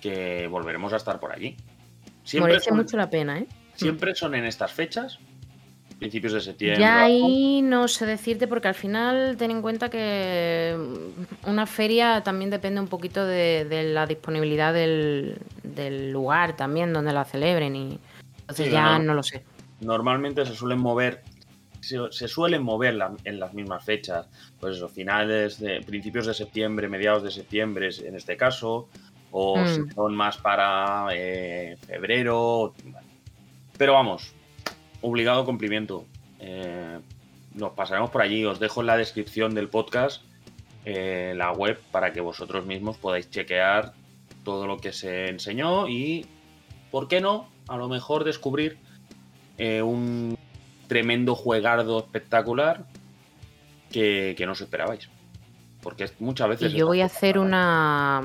que 0.00 0.46
volveremos 0.48 0.92
a 0.92 0.96
estar 0.96 1.18
por 1.18 1.32
allí. 1.32 1.56
Siempre 2.22 2.52
Merece 2.52 2.70
son, 2.70 2.76
mucho 2.78 2.96
la 2.96 3.08
pena, 3.08 3.38
¿eh? 3.38 3.46
siempre 3.74 4.14
son 4.14 4.34
en 4.34 4.44
estas 4.44 4.72
fechas, 4.72 5.18
principios 5.98 6.32
de 6.34 6.40
septiembre. 6.40 6.78
Ya 6.82 7.02
ahí 7.04 7.62
no 7.62 7.88
sé 7.88 8.04
decirte 8.06 8.46
porque 8.46 8.68
al 8.68 8.74
final 8.74 9.36
ten 9.38 9.50
en 9.50 9.62
cuenta 9.62 9.88
que 9.88 10.76
mm, 10.76 11.48
una 11.50 11.66
feria 11.66 12.22
también 12.22 12.50
depende 12.50 12.80
un 12.80 12.88
poquito 12.88 13.24
de, 13.24 13.64
de 13.64 13.84
la 13.84 14.06
disponibilidad 14.06 14.74
del, 14.74 15.38
del 15.62 16.12
lugar 16.12 16.56
también 16.56 16.92
donde 16.92 17.12
la 17.12 17.24
celebren 17.24 17.74
y 17.76 17.98
entonces 18.40 18.66
Sí, 18.66 18.72
ya 18.72 18.98
no. 18.98 19.04
no 19.04 19.14
lo 19.14 19.22
sé. 19.22 19.42
Normalmente 19.80 20.44
se 20.46 20.54
suelen 20.54 20.78
mover, 20.80 21.22
se, 21.80 21.98
se 22.10 22.28
suelen 22.28 22.62
mover 22.62 22.94
la- 22.94 23.14
en 23.24 23.40
las 23.40 23.52
mismas 23.54 23.84
fechas, 23.84 24.26
pues 24.60 24.76
eso, 24.76 24.88
finales 24.88 25.58
de 25.60 25.80
principios 25.82 26.26
de 26.26 26.34
septiembre, 26.34 26.88
mediados 26.88 27.22
de 27.22 27.30
septiembre 27.30 27.88
en 28.04 28.16
este 28.16 28.36
caso, 28.36 28.88
o 29.32 29.62
Mm. 29.62 29.66
si 29.66 29.82
son 29.94 30.14
más 30.14 30.36
para 30.38 31.08
eh, 31.12 31.76
febrero. 31.86 32.74
Pero 33.76 33.92
vamos, 33.94 34.32
obligado 35.00 35.44
cumplimiento. 35.44 36.04
Eh, 36.40 36.98
nos 37.54 37.72
pasaremos 37.72 38.10
por 38.10 38.22
allí. 38.22 38.44
Os 38.44 38.60
dejo 38.60 38.80
en 38.80 38.86
la 38.86 38.96
descripción 38.96 39.54
del 39.54 39.68
podcast 39.68 40.22
eh, 40.84 41.34
la 41.36 41.52
web 41.52 41.78
para 41.90 42.12
que 42.12 42.20
vosotros 42.20 42.66
mismos 42.66 42.96
podáis 42.98 43.30
chequear 43.30 43.92
todo 44.44 44.66
lo 44.66 44.78
que 44.78 44.92
se 44.92 45.28
enseñó 45.28 45.88
y, 45.88 46.26
¿por 46.90 47.08
qué 47.08 47.20
no? 47.20 47.48
A 47.66 47.76
lo 47.76 47.88
mejor 47.88 48.24
descubrir 48.24 48.78
eh, 49.58 49.82
un 49.82 50.38
tremendo 50.86 51.34
juegardo 51.34 51.98
espectacular 51.98 52.84
que, 53.90 54.34
que 54.36 54.46
no 54.46 54.52
os 54.52 54.60
esperabais. 54.60 55.08
Porque 55.82 56.08
muchas 56.20 56.48
veces... 56.48 56.72
Y 56.72 56.76
yo 56.76 56.86
voy 56.86 57.00
a 57.00 57.06
hacer 57.06 57.38
una. 57.38 58.22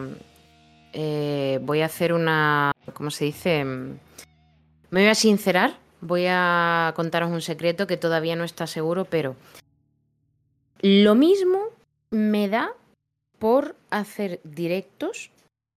eh, 0.94 1.60
voy 1.62 1.82
a 1.82 1.86
hacer 1.86 2.14
una. 2.14 2.72
¿Cómo 2.94 3.12
se 3.12 3.26
dice? 3.26 3.64
Me 3.64 3.98
voy 4.92 5.08
a 5.08 5.16
sincerar. 5.16 5.74
Voy 6.02 6.26
a 6.28 6.94
contaros 6.96 7.32
un 7.32 7.42
secreto 7.42 7.88
que 7.88 7.98
todavía 7.98 8.36
no 8.36 8.44
está 8.44 8.68
seguro, 8.68 9.06
pero. 9.06 9.36
Lo 10.82 11.14
mismo 11.14 11.60
me 12.10 12.50
da 12.50 12.74
por 13.38 13.76
hacer 13.92 14.40
directos 14.44 15.30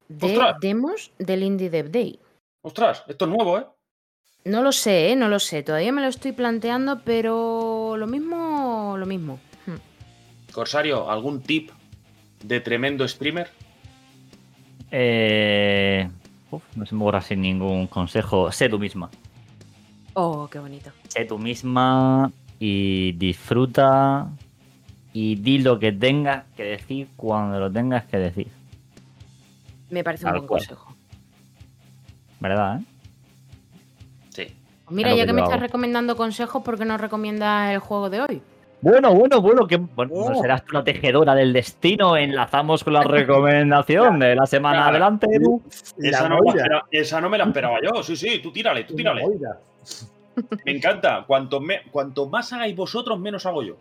de 0.09 0.33
¡Ostras! 0.33 0.57
demos 0.61 1.11
del 1.19 1.43
Indie 1.43 1.71
Dev 1.71 1.91
Day. 1.91 2.19
Ostras, 2.63 3.05
esto 3.07 3.27
es 3.27 3.31
nuevo, 3.31 3.59
¿eh? 3.59 3.67
No 4.45 4.63
lo 4.63 4.73
sé, 4.73 5.11
¿eh? 5.11 5.17
no 5.17 5.29
lo 5.29 5.39
sé. 5.39 5.63
Todavía 5.63 5.93
me 5.93 6.03
lo 6.03 6.09
estoy 6.09 6.33
planteando, 6.33 7.01
pero 7.05 7.97
lo 7.97 8.07
mismo, 8.07 8.97
lo 8.99 9.07
mismo. 9.07 9.39
Hmm. 9.67 10.53
Corsario, 10.53 11.11
¿algún 11.11 11.43
tip 11.43 11.71
de 12.43 12.61
tremendo 12.61 13.07
streamer? 13.09 13.51
Eh, 14.91 16.09
uf, 16.51 16.63
no 16.77 16.87
se 16.87 16.95
me 16.95 17.03
ocurre 17.03 17.23
sin 17.23 17.41
ningún 17.41 17.87
consejo. 17.87 18.53
Sé 18.53 18.69
tú 18.69 18.79
misma. 18.79 19.11
Oh, 20.15 20.49
qué 20.51 20.59
bonito. 20.59 20.91
Sé 21.09 21.25
tú 21.25 21.39
misma 21.39 22.31
y 22.59 23.13
disfruta 23.13 24.29
y 25.13 25.37
di 25.37 25.59
lo 25.59 25.79
que 25.79 25.93
tengas 25.93 26.45
que 26.57 26.65
decir 26.65 27.09
cuando 27.17 27.59
lo 27.61 27.71
tengas 27.71 28.05
que 28.05 28.19
decir. 28.19 28.49
Me 29.91 30.03
parece 30.03 30.27
un 30.27 30.33
buen 30.33 30.47
cual. 30.47 30.61
consejo. 30.61 30.95
¿Verdad? 32.41 32.81
eh? 32.81 32.85
Sí. 34.31 34.55
Pues 34.85 34.97
mira, 34.97 35.11
ya 35.15 35.23
que 35.23 35.27
que 35.27 35.33
me 35.33 35.43
estás 35.43 35.61
recomendando 35.61 36.17
consejos, 36.17 36.63
¿por 36.63 36.79
qué 36.79 36.85
no 36.85 36.99
recomiendas 36.99 37.73
el 37.73 37.79
juego 37.79 38.11
de 38.11 38.21
hoy? 38.21 38.43
Bueno, 38.85 39.15
bueno, 39.15 39.41
bueno, 39.41 39.67
que 39.67 39.77
bueno, 39.79 40.13
Oh. 40.15 40.29
no 40.31 40.35
serás 40.43 40.63
tú 40.65 40.75
la 40.75 40.85
tejedora 40.85 41.35
del 41.35 41.55
destino. 41.55 42.19
Enlazamos 42.19 42.85
con 42.85 42.93
la 42.93 43.03
recomendación 43.03 44.19
de 44.19 44.35
la 44.37 44.45
semana 44.47 44.77
Claro. 44.77 44.91
adelante, 44.91 45.27
Edu. 45.33 45.63
Esa 45.99 46.29
no, 46.29 46.37
esa 46.91 47.21
no 47.23 47.31
me 47.31 47.39
la 47.39 47.45
esperaba 47.45 47.79
yo. 47.83 48.03
Sí, 48.03 48.15
sí, 48.15 48.41
tú 48.43 48.53
tírale, 48.53 48.85
tú 48.85 48.95
tírale. 48.95 49.23
Me 50.67 50.73
encanta. 50.73 51.25
Cuanto, 51.27 51.61
me- 51.61 51.83
cuanto 51.91 52.27
más 52.29 52.53
hagáis 52.53 52.77
vosotros, 52.77 53.19
menos 53.19 53.47
hago 53.47 53.63
yo. 53.63 53.77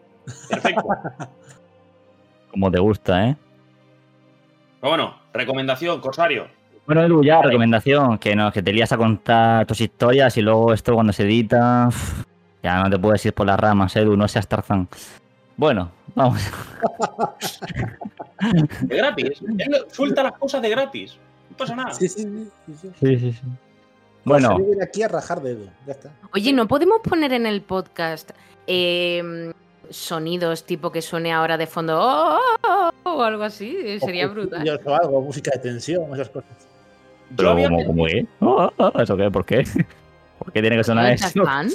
Perfecto. 0.49 0.87
Como 2.51 2.71
te 2.71 2.79
gusta, 2.79 3.27
¿eh? 3.27 3.35
Pero 4.79 4.89
bueno, 4.91 5.15
recomendación, 5.33 5.99
Corsario. 5.99 6.47
Bueno, 6.85 7.01
Edu, 7.03 7.23
ya, 7.23 7.41
recomendación, 7.41 8.17
que 8.19 8.35
no, 8.37 8.51
que 8.53 8.61
te 8.63 8.71
lías 8.71 8.91
a 8.93 8.97
contar 8.97 9.65
tus 9.65 9.81
historias 9.81 10.37
y 10.37 10.41
luego 10.41 10.73
esto 10.73 10.93
cuando 10.93 11.11
se 11.11 11.23
edita, 11.23 11.89
ya 12.63 12.81
no 12.81 12.89
te 12.89 12.97
puedes 12.97 13.23
ir 13.25 13.33
por 13.33 13.45
las 13.45 13.59
ramas, 13.59 13.95
Edu, 13.95 14.15
no 14.17 14.27
seas 14.27 14.47
Tarzán. 14.47 14.87
Bueno, 15.57 15.91
vamos. 16.15 16.41
De 18.81 18.97
gratis. 18.97 19.41
Él 19.57 19.85
suelta 19.91 20.23
las 20.23 20.33
cosas 20.33 20.61
de 20.61 20.69
gratis. 20.69 21.17
No 21.49 21.57
pasa 21.57 21.75
nada. 21.75 21.93
Sí, 21.93 22.07
sí, 22.09 22.23
sí. 22.23 22.49
sí, 22.99 23.19
sí. 23.19 23.31
Sí. 23.31 23.39
Bueno, 24.25 24.57
viene 24.57 24.83
aquí 24.83 25.03
a 25.03 25.07
rajar 25.07 25.41
dedo. 25.41 25.65
Ya 25.85 25.93
está. 25.93 26.11
Oye, 26.33 26.53
¿no 26.53 26.67
podemos 26.67 26.99
poner 27.01 27.33
en 27.33 27.45
el 27.45 27.61
podcast 27.61 28.31
eh, 28.67 29.51
sonidos 29.89 30.65
tipo 30.65 30.91
que 30.91 31.01
suene 31.01 31.31
ahora 31.33 31.57
de 31.57 31.67
fondo 31.67 31.99
"Oh, 32.01 32.39
oh, 32.67 32.89
oh", 33.03 33.09
o 33.11 33.21
algo 33.23 33.43
así? 33.43 33.77
Eh, 33.83 33.99
Sería 33.99 34.27
O 34.27 34.31
brutal. 34.31 34.81
O 34.85 34.95
algo, 34.95 35.21
música 35.21 35.51
de 35.53 35.59
tensión, 35.59 36.13
esas 36.13 36.29
cosas. 36.29 36.49
Pero 37.35 37.55
¿cómo, 37.55 37.85
cómo 37.85 38.07
es? 38.07 38.25
Oh, 38.39 38.71
oh, 38.77 38.99
¿Eso 39.01 39.17
qué? 39.17 39.29
¿Por 39.29 39.45
qué? 39.45 39.63
¿Por 40.39 40.51
qué 40.51 40.61
tiene 40.61 40.77
que 40.77 40.83
sonar 40.83 41.05
¿No 41.05 41.09
eso? 41.11 41.27
es 41.27 41.33
Tarzán? 41.33 41.69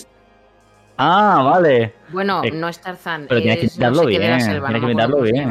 Ah, 0.99 1.43
vale. 1.45 1.95
Bueno, 2.11 2.43
Eh, 2.45 2.51
no 2.51 2.69
es 2.69 2.81
Tarzán, 2.81 3.27
pero 3.29 3.41
tienes 3.41 3.59
que 3.77 3.85
no 3.85 3.95
sé 3.95 4.01
la 4.03 4.07
bien, 4.09 4.41
selva, 4.41 4.69
tienes 4.69 4.83
no 5.09 5.17
que 5.23 5.27
se 5.27 5.33
bien. 5.33 5.51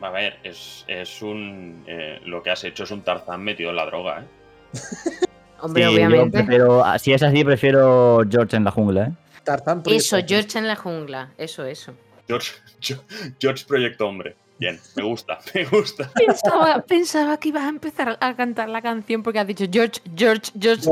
A 0.00 0.10
ver, 0.10 0.38
es, 0.42 0.84
es 0.88 1.22
un. 1.22 1.84
eh, 1.86 2.20
lo 2.24 2.42
que 2.42 2.50
has 2.50 2.64
hecho 2.64 2.84
es 2.84 2.90
un 2.90 3.02
Tarzán 3.02 3.42
metido 3.42 3.70
en 3.70 3.76
la 3.76 3.86
droga, 3.86 4.20
¿eh? 4.22 4.24
Hombre, 5.60 5.84
Sí, 5.84 5.88
yo 5.90 5.94
obviamente. 5.96 6.38
prefiero- 6.38 6.84
si 6.98 7.12
es 7.12 7.22
así, 7.22 7.44
prefiero 7.44 8.22
George 8.28 8.56
en 8.56 8.64
la 8.64 8.70
jungla, 8.72 9.06
¿eh? 9.06 9.12
Tarzán 9.44 9.82
Eso. 9.86 10.16
George 10.26 10.58
en 10.58 10.66
la 10.68 10.76
jungla. 10.76 11.28
Eso, 11.38 11.64
eso. 11.64 11.92
George, 12.26 12.52
George 13.40 13.64
Proyecto 13.66 14.06
Hombre. 14.08 14.34
Bien, 14.58 14.78
me 14.96 15.02
gusta, 15.02 15.38
me 15.54 15.64
gusta. 15.64 16.08
Pensaba, 16.14 16.80
pensaba 16.82 17.36
que 17.36 17.48
ibas 17.48 17.64
a 17.64 17.68
empezar 17.68 18.16
a 18.20 18.34
cantar 18.36 18.68
la 18.68 18.80
canción 18.82 19.22
porque 19.22 19.38
has 19.40 19.46
dicho 19.46 19.64
George, 19.72 20.00
George, 20.16 20.52
George. 20.58 20.88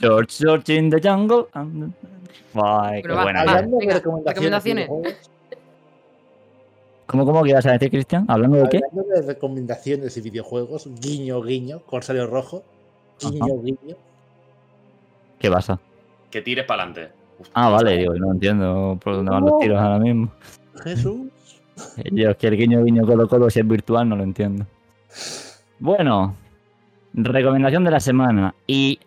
George, 0.00 0.34
George 0.38 0.74
in 0.74 0.90
the 0.90 1.00
jungle. 1.06 1.46
and- 1.54 1.92
Ay, 2.54 3.02
qué 3.02 3.12
buena. 3.12 3.40
Hablando 3.40 3.78
venga, 3.78 3.94
de 3.94 4.00
recomendaciones. 4.00 4.88
¿Cómo, 7.06 7.26
cómo 7.26 7.42
que 7.42 7.50
ibas 7.50 7.66
a 7.66 7.72
decir, 7.72 7.90
Cristian? 7.90 8.24
¿Hablando 8.28 8.58
de 8.58 8.68
qué? 8.68 8.80
Hablando 8.90 9.14
de 9.14 9.22
recomendaciones 9.22 10.16
y 10.16 10.20
videojuegos, 10.22 10.88
guiño, 11.00 11.42
guiño, 11.42 11.80
Corsario 11.80 12.26
Rojo, 12.26 12.62
guiño, 13.20 13.62
guiño. 13.62 13.96
¿Qué 15.38 15.50
pasa? 15.50 15.78
Que 16.30 16.40
tires 16.40 16.64
para 16.64 16.84
adelante. 16.84 17.14
Ah, 17.52 17.68
vale, 17.68 17.98
digo, 17.98 18.14
no 18.14 18.32
entiendo 18.32 18.98
por 19.02 19.16
dónde 19.16 19.30
van 19.30 19.44
los 19.44 19.58
tiros 19.58 19.80
ahora 19.80 19.98
mismo. 19.98 20.30
Jesús. 20.82 21.30
Yo 22.12 22.30
es 22.30 22.36
que 22.36 22.46
el 22.46 22.56
guiño 22.56 22.84
guiño 22.84 23.04
colo 23.04 23.28
colo 23.28 23.50
si 23.50 23.60
es 23.60 23.66
virtual 23.66 24.08
no 24.08 24.16
lo 24.16 24.22
entiendo. 24.22 24.66
Bueno, 25.78 26.34
recomendación 27.12 27.84
de 27.84 27.90
la 27.90 28.00
semana. 28.00 28.54
Y 28.66 28.98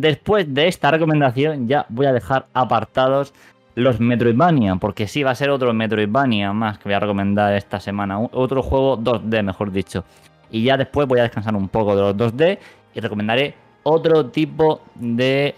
después 0.00 0.52
de 0.52 0.68
esta 0.68 0.90
recomendación 0.90 1.68
ya 1.68 1.86
voy 1.88 2.06
a 2.06 2.12
dejar 2.12 2.46
apartados 2.52 3.32
los 3.74 4.00
Metroidvania, 4.00 4.76
porque 4.76 5.06
sí 5.06 5.22
va 5.22 5.32
a 5.32 5.34
ser 5.34 5.50
otro 5.50 5.72
Metroidvania 5.74 6.52
más 6.52 6.78
que 6.78 6.84
voy 6.84 6.94
a 6.94 7.00
recomendar 7.00 7.54
esta 7.54 7.78
semana. 7.78 8.18
Otro 8.18 8.62
juego 8.62 8.98
2D, 8.98 9.42
mejor 9.42 9.70
dicho. 9.70 10.04
Y 10.50 10.64
ya 10.64 10.76
después 10.76 11.06
voy 11.06 11.20
a 11.20 11.24
descansar 11.24 11.54
un 11.54 11.68
poco 11.68 11.94
de 11.94 12.02
los 12.02 12.16
2D 12.16 12.58
y 12.94 13.00
recomendaré 13.00 13.54
otro 13.82 14.26
tipo 14.26 14.80
de, 14.94 15.54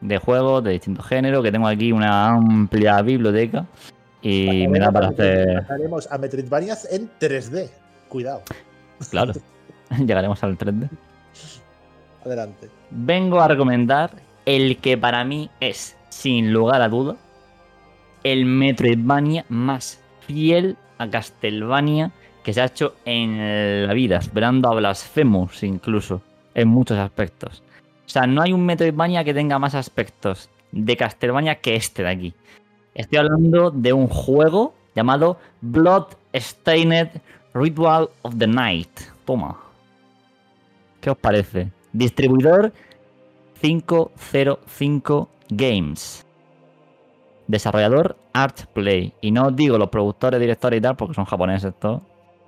de 0.00 0.18
juegos 0.18 0.62
de 0.64 0.72
distintos 0.72 1.06
géneros, 1.06 1.42
que 1.42 1.50
tengo 1.50 1.66
aquí 1.66 1.92
una 1.92 2.28
amplia 2.28 3.00
biblioteca. 3.00 3.64
Y 4.20 4.68
me 4.68 4.78
da 4.78 4.92
para 4.92 5.08
hacer... 5.08 5.62
Pasaremos 5.62 6.10
a 6.12 6.18
Metroidvanias 6.18 6.92
en 6.92 7.10
3D. 7.18 7.70
Cuidado. 8.08 8.42
Claro. 9.10 9.32
Llegaremos 9.98 10.42
al 10.42 10.58
3D. 10.58 10.88
Adelante. 12.24 12.70
Vengo 12.90 13.40
a 13.40 13.48
recomendar 13.48 14.10
el 14.46 14.76
que 14.78 14.96
para 14.96 15.24
mí 15.24 15.50
es, 15.60 15.96
sin 16.08 16.52
lugar 16.52 16.82
a 16.82 16.88
duda, 16.88 17.16
el 18.22 18.44
Metroidvania 18.44 19.44
más 19.48 20.02
fiel 20.26 20.76
a 20.98 21.08
Castlevania 21.08 22.12
que 22.42 22.52
se 22.52 22.60
ha 22.60 22.66
hecho 22.66 22.94
en 23.04 23.86
la 23.86 23.92
vida, 23.92 24.18
esperando 24.18 24.68
a 24.68 24.74
Blasphemous 24.74 25.62
incluso, 25.62 26.22
en 26.54 26.68
muchos 26.68 26.98
aspectos. 26.98 27.62
O 28.04 28.08
sea, 28.08 28.26
no 28.26 28.42
hay 28.42 28.52
un 28.52 28.66
Metroidvania 28.66 29.24
que 29.24 29.34
tenga 29.34 29.58
más 29.58 29.74
aspectos 29.74 30.50
de 30.72 30.96
Castlevania 30.96 31.56
que 31.56 31.76
este 31.76 32.02
de 32.02 32.08
aquí. 32.08 32.34
Estoy 32.94 33.18
hablando 33.18 33.70
de 33.70 33.92
un 33.92 34.08
juego 34.08 34.74
llamado 34.94 35.38
Blood-Stained 35.62 37.10
Ritual 37.54 38.10
of 38.22 38.36
the 38.38 38.46
Night. 38.46 38.90
Toma. 39.24 39.56
¿Qué 41.00 41.10
os 41.10 41.16
parece? 41.16 41.70
Distribuidor 41.92 42.72
505 43.60 45.28
Games. 45.50 46.26
Desarrollador 47.46 48.16
Artplay. 48.32 49.12
Y 49.20 49.30
no 49.30 49.50
digo 49.50 49.78
los 49.78 49.90
productores, 49.90 50.40
directores 50.40 50.78
y 50.78 50.80
tal, 50.80 50.96
porque 50.96 51.14
son 51.14 51.24
japoneses 51.24 51.74
todos. 51.78 52.02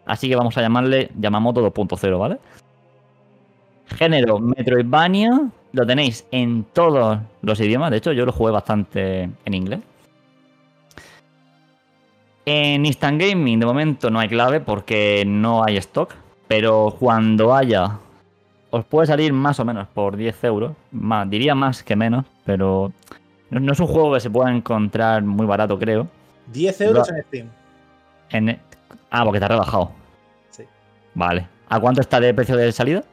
Así 0.06 0.28
que 0.28 0.36
vamos 0.36 0.56
a 0.56 0.62
llamarle 0.62 1.10
Yamamoto 1.18 1.62
2.0, 1.72 2.18
¿vale? 2.18 2.38
Género 3.96 4.38
Metroidvania. 4.38 5.50
Lo 5.72 5.86
tenéis 5.86 6.26
en 6.30 6.64
todos 6.72 7.18
los 7.42 7.60
idiomas. 7.60 7.90
De 7.90 7.98
hecho, 7.98 8.12
yo 8.12 8.24
lo 8.24 8.32
jugué 8.32 8.52
bastante 8.52 9.30
en 9.44 9.54
inglés. 9.54 9.80
En 12.46 12.84
Instant 12.84 13.20
Gaming, 13.20 13.58
de 13.58 13.66
momento, 13.66 14.10
no 14.10 14.20
hay 14.20 14.28
clave 14.28 14.60
porque 14.60 15.24
no 15.26 15.64
hay 15.64 15.76
stock. 15.78 16.14
Pero 16.46 16.94
cuando 16.98 17.54
haya, 17.54 17.98
os 18.74 18.84
puede 18.84 19.06
salir 19.06 19.32
más 19.32 19.60
o 19.60 19.64
menos 19.64 19.86
por 19.88 20.16
10 20.16 20.42
euros. 20.44 20.72
Más, 20.90 21.28
diría 21.30 21.54
más 21.54 21.82
que 21.82 21.94
menos, 21.96 22.24
pero 22.44 22.92
no, 23.50 23.72
es 23.72 23.78
un 23.80 23.86
juego 23.86 24.14
que 24.14 24.20
se 24.20 24.30
pueda 24.30 24.50
encontrar 24.50 25.22
muy 25.22 25.46
barato, 25.46 25.78
creo. 25.78 26.08
10 26.52 26.80
euros 26.80 27.08
Lo- 27.08 27.16
en 27.16 27.22
Steam. 27.24 27.48
En- 28.30 28.60
ah, 29.10 29.24
porque 29.24 29.38
te 29.38 29.44
ha 29.44 29.48
rebajado. 29.48 29.92
Sí. 30.50 30.64
Vale. 31.14 31.46
¿A 31.68 31.78
cuánto 31.80 32.00
está 32.00 32.18
de 32.20 32.34
precio 32.34 32.56
de 32.56 32.72
salida? 32.72 33.04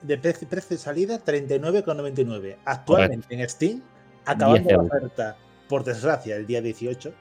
De 0.00 0.16
pre- 0.16 0.32
precio 0.32 0.76
de 0.76 0.82
salida, 0.82 1.18
39,99. 1.22 2.56
Actualmente 2.64 3.26
en 3.34 3.46
Steam, 3.48 3.82
acabando 4.24 4.58
10 4.68 4.72
la 4.72 4.82
oferta, 4.82 5.36
por 5.68 5.84
desgracia, 5.84 6.36
el 6.36 6.46
día 6.46 6.62
18, 6.62 7.12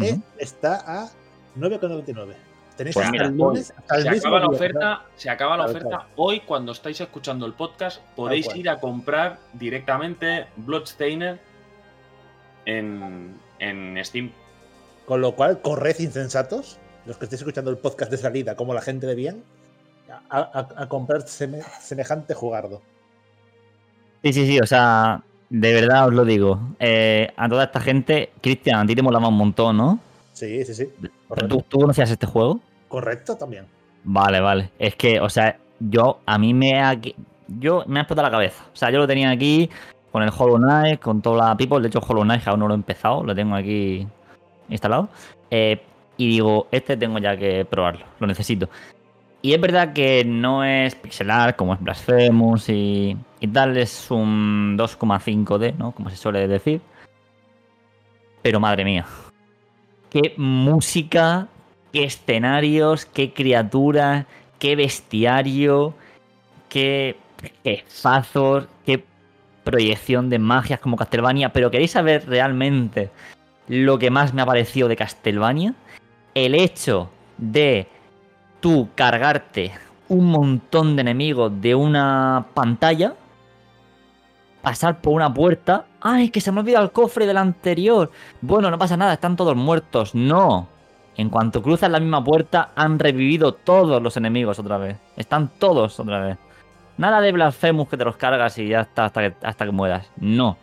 eh, 0.00 0.12
Ujú. 0.14 0.22
está 0.38 0.82
a 1.04 1.08
9,99. 1.54 2.34
Tenéis 2.76 2.94
Pues 2.94 3.06
hasta 3.06 3.12
mira, 3.12 3.26
el 3.26 3.36
lunes, 3.36 3.72
hasta 3.76 3.96
el 3.96 4.02
Se 4.02 4.10
mismo 4.10 4.28
acaba 4.28 4.40
la 4.40 4.48
oferta, 4.48 5.02
se 5.16 5.30
acaba 5.30 5.56
la 5.56 5.64
oferta. 5.64 5.88
claro. 5.88 6.04
Hoy, 6.16 6.40
cuando 6.40 6.72
estáis 6.72 7.00
escuchando 7.00 7.46
el 7.46 7.54
podcast, 7.54 8.02
podéis 8.14 8.54
ir 8.54 8.68
a 8.68 8.78
comprar 8.78 9.38
directamente 9.54 10.46
Bloodstained 10.56 11.38
en, 12.66 13.34
en 13.58 14.04
Steam. 14.04 14.30
Con 15.06 15.20
lo 15.20 15.32
cual, 15.32 15.60
corred 15.62 15.98
insensatos, 16.00 16.78
los 17.06 17.16
que 17.16 17.24
estéis 17.24 17.40
escuchando 17.42 17.70
el 17.70 17.78
podcast 17.78 18.10
de 18.10 18.18
salida, 18.18 18.56
como 18.56 18.74
la 18.74 18.82
gente 18.82 19.06
de 19.06 19.14
bien, 19.14 19.42
a, 20.30 20.38
a- 20.38 20.82
a 20.82 20.88
comprar 20.88 21.22
seme- 21.22 21.64
semejante 21.80 22.34
jugardo. 22.34 22.82
Sí, 24.22 24.32
sí, 24.32 24.46
sí. 24.46 24.60
O 24.60 24.66
sea, 24.66 25.22
de 25.48 25.72
verdad 25.72 26.08
os 26.08 26.14
lo 26.14 26.24
digo. 26.24 26.58
Eh, 26.80 27.32
a 27.36 27.48
toda 27.48 27.64
esta 27.64 27.80
gente, 27.80 28.32
Cristian, 28.40 28.80
a 28.80 28.86
ti 28.86 28.94
te 28.94 29.02
molaba 29.02 29.28
un 29.28 29.36
montón, 29.36 29.76
¿no? 29.76 29.98
Sí, 30.32 30.64
sí, 30.64 30.74
sí. 30.74 30.90
¿Tú, 31.48 31.64
conocías 31.70 32.10
este 32.10 32.26
juego? 32.26 32.60
correcto 32.88 33.36
también. 33.36 33.66
Vale, 34.04 34.40
vale. 34.40 34.70
Es 34.78 34.94
que, 34.94 35.20
o 35.20 35.28
sea, 35.28 35.58
yo, 35.80 36.20
a 36.24 36.38
mí 36.38 36.54
me 36.54 36.80
ha, 36.80 36.98
yo, 37.48 37.84
me 37.86 37.98
ha 37.98 38.02
explotado 38.02 38.28
la 38.28 38.30
cabeza. 38.30 38.64
O 38.72 38.76
sea, 38.76 38.90
yo 38.90 38.98
lo 38.98 39.06
tenía 39.06 39.30
aquí 39.30 39.68
con 40.12 40.22
el 40.22 40.30
Hollow 40.36 40.56
Knight, 40.58 41.00
con 41.00 41.20
toda 41.20 41.48
la 41.48 41.56
people. 41.56 41.80
De 41.80 41.88
hecho, 41.88 41.98
Hollow 41.98 42.22
Knight 42.22 42.46
aún 42.46 42.60
no 42.60 42.68
lo 42.68 42.74
he 42.74 42.76
empezado, 42.76 43.24
lo 43.24 43.34
tengo 43.34 43.56
aquí 43.56 44.06
instalado. 44.68 45.08
Eh, 45.50 45.82
y 46.16 46.28
digo, 46.28 46.68
este 46.70 46.96
tengo 46.96 47.18
ya 47.18 47.36
que 47.36 47.64
probarlo, 47.64 48.06
lo 48.20 48.26
necesito. 48.26 48.68
Y 49.42 49.52
es 49.52 49.60
verdad 49.60 49.92
que 49.92 50.24
no 50.24 50.64
es 50.64 50.94
pixelar 50.94 51.56
como 51.56 51.74
es 51.74 51.80
Blasphemous 51.80 52.68
y, 52.68 53.16
y 53.40 53.48
tal, 53.48 53.76
es 53.76 54.10
un 54.10 54.76
2,5D, 54.78 55.76
¿no? 55.76 55.92
Como 55.92 56.10
se 56.10 56.16
suele 56.16 56.48
decir. 56.48 56.80
Pero 58.42 58.60
madre 58.60 58.84
mía, 58.84 59.04
qué 60.10 60.34
música, 60.36 61.48
qué 61.92 62.04
escenarios, 62.04 63.06
qué 63.06 63.32
criaturas, 63.32 64.26
qué 64.58 64.76
bestiario, 64.76 65.94
qué 66.68 67.16
jefazos, 67.64 68.66
qué 68.84 69.04
proyección 69.64 70.30
de 70.30 70.38
magias 70.38 70.80
como 70.80 70.96
Castlevania. 70.96 71.52
Pero 71.52 71.70
¿queréis 71.70 71.92
saber 71.92 72.26
realmente 72.26 73.10
lo 73.68 73.98
que 73.98 74.10
más 74.10 74.32
me 74.32 74.42
ha 74.42 74.46
parecido 74.46 74.88
de 74.88 74.96
Castlevania? 74.96 75.74
El 76.34 76.54
hecho 76.54 77.10
de 77.38 77.88
tú 78.60 78.88
cargarte 78.94 79.72
un 80.08 80.26
montón 80.26 80.96
de 80.96 81.02
enemigos 81.02 81.52
de 81.60 81.74
una 81.74 82.46
pantalla, 82.54 83.14
pasar 84.62 85.00
por 85.00 85.14
una 85.14 85.32
puerta. 85.32 85.86
¡Ay, 86.08 86.30
que 86.30 86.40
se 86.40 86.52
me 86.52 86.60
ha 86.60 86.62
olvidado 86.62 86.84
el 86.84 86.92
cofre 86.92 87.26
del 87.26 87.36
anterior! 87.36 88.12
Bueno, 88.40 88.70
no 88.70 88.78
pasa 88.78 88.96
nada, 88.96 89.14
están 89.14 89.34
todos 89.34 89.56
muertos. 89.56 90.14
No. 90.14 90.68
En 91.16 91.30
cuanto 91.30 91.62
cruzas 91.62 91.90
la 91.90 91.98
misma 91.98 92.22
puerta, 92.22 92.70
han 92.76 93.00
revivido 93.00 93.54
todos 93.54 94.00
los 94.00 94.16
enemigos 94.16 94.56
otra 94.60 94.78
vez. 94.78 94.98
Están 95.16 95.48
todos 95.58 95.98
otra 95.98 96.20
vez. 96.20 96.38
Nada 96.96 97.20
de 97.20 97.32
Blasphemous 97.32 97.88
que 97.88 97.96
te 97.96 98.04
los 98.04 98.16
cargas 98.16 98.56
y 98.58 98.68
ya 98.68 98.82
está 98.82 99.06
hasta 99.06 99.20
que, 99.20 99.34
hasta 99.44 99.64
que 99.64 99.72
mueras. 99.72 100.08
No. 100.16 100.56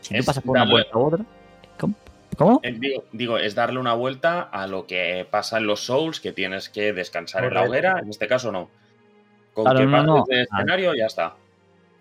Si 0.00 0.16
tú 0.16 0.24
pasas 0.24 0.42
por 0.42 0.56
una 0.56 0.66
puerta 0.66 0.96
u 0.96 1.02
otra. 1.02 1.24
¿Cómo? 1.78 1.94
¿Cómo? 2.38 2.60
Eh, 2.62 2.76
digo, 2.78 3.04
digo, 3.12 3.36
es 3.36 3.54
darle 3.54 3.78
una 3.78 3.92
vuelta 3.92 4.40
a 4.40 4.66
lo 4.66 4.86
que 4.86 5.26
pasa 5.30 5.58
en 5.58 5.66
los 5.66 5.84
Souls, 5.84 6.18
que 6.18 6.32
tienes 6.32 6.70
que 6.70 6.94
descansar 6.94 7.44
en 7.44 7.52
la 7.52 7.64
hoguera. 7.64 7.98
En 8.00 8.08
este 8.08 8.26
caso, 8.26 8.50
no. 8.52 8.70
Con 9.52 9.64
Claro, 9.64 9.80
que 9.80 9.84
no, 9.86 9.92
pases 9.92 10.06
no. 10.06 10.24
de 10.26 10.42
escenario, 10.44 10.94
ya 10.94 11.04
está. 11.04 11.34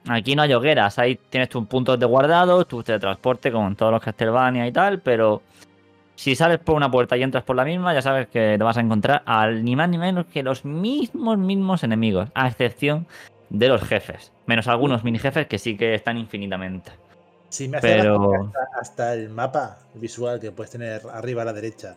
Aquí 0.09 0.35
no 0.35 0.41
hay 0.43 0.53
hogueras, 0.53 0.99
ahí 0.99 1.19
tienes 1.29 1.49
tus 1.49 1.65
puntos 1.67 1.99
de 1.99 2.05
guardado, 2.05 2.65
tu 2.65 2.83
teletransporte 2.83 3.51
con 3.51 3.75
todos 3.75 3.91
los 3.91 4.01
Castlevania 4.01 4.65
y 4.67 4.71
tal, 4.71 4.99
pero 4.99 5.41
si 6.15 6.35
sales 6.35 6.59
por 6.59 6.75
una 6.75 6.89
puerta 6.89 7.17
y 7.17 7.23
entras 7.23 7.43
por 7.43 7.55
la 7.55 7.65
misma, 7.65 7.93
ya 7.93 8.01
sabes 8.01 8.27
que 8.27 8.55
te 8.57 8.63
vas 8.63 8.77
a 8.77 8.81
encontrar 8.81 9.23
al 9.25 9.63
ni 9.63 9.75
más 9.75 9.89
ni 9.89 9.97
menos 9.97 10.25
que 10.27 10.43
los 10.43 10.65
mismos, 10.65 11.37
mismos 11.37 11.83
enemigos, 11.83 12.29
a 12.33 12.47
excepción 12.47 13.05
de 13.49 13.67
los 13.67 13.81
jefes, 13.81 14.31
menos 14.45 14.67
algunos 14.67 15.03
mini 15.03 15.19
jefes 15.19 15.47
que 15.47 15.57
sí 15.57 15.77
que 15.77 15.93
están 15.95 16.17
infinitamente. 16.17 16.91
Si 17.49 17.67
me 17.67 17.77
hace 17.77 17.87
Pero- 17.87 18.51
hasta 18.79 19.13
el 19.13 19.29
mapa 19.29 19.77
visual 19.93 20.39
que 20.39 20.51
puedes 20.51 20.71
tener 20.71 21.01
arriba 21.13 21.43
a 21.43 21.45
la 21.45 21.53
derecha 21.53 21.95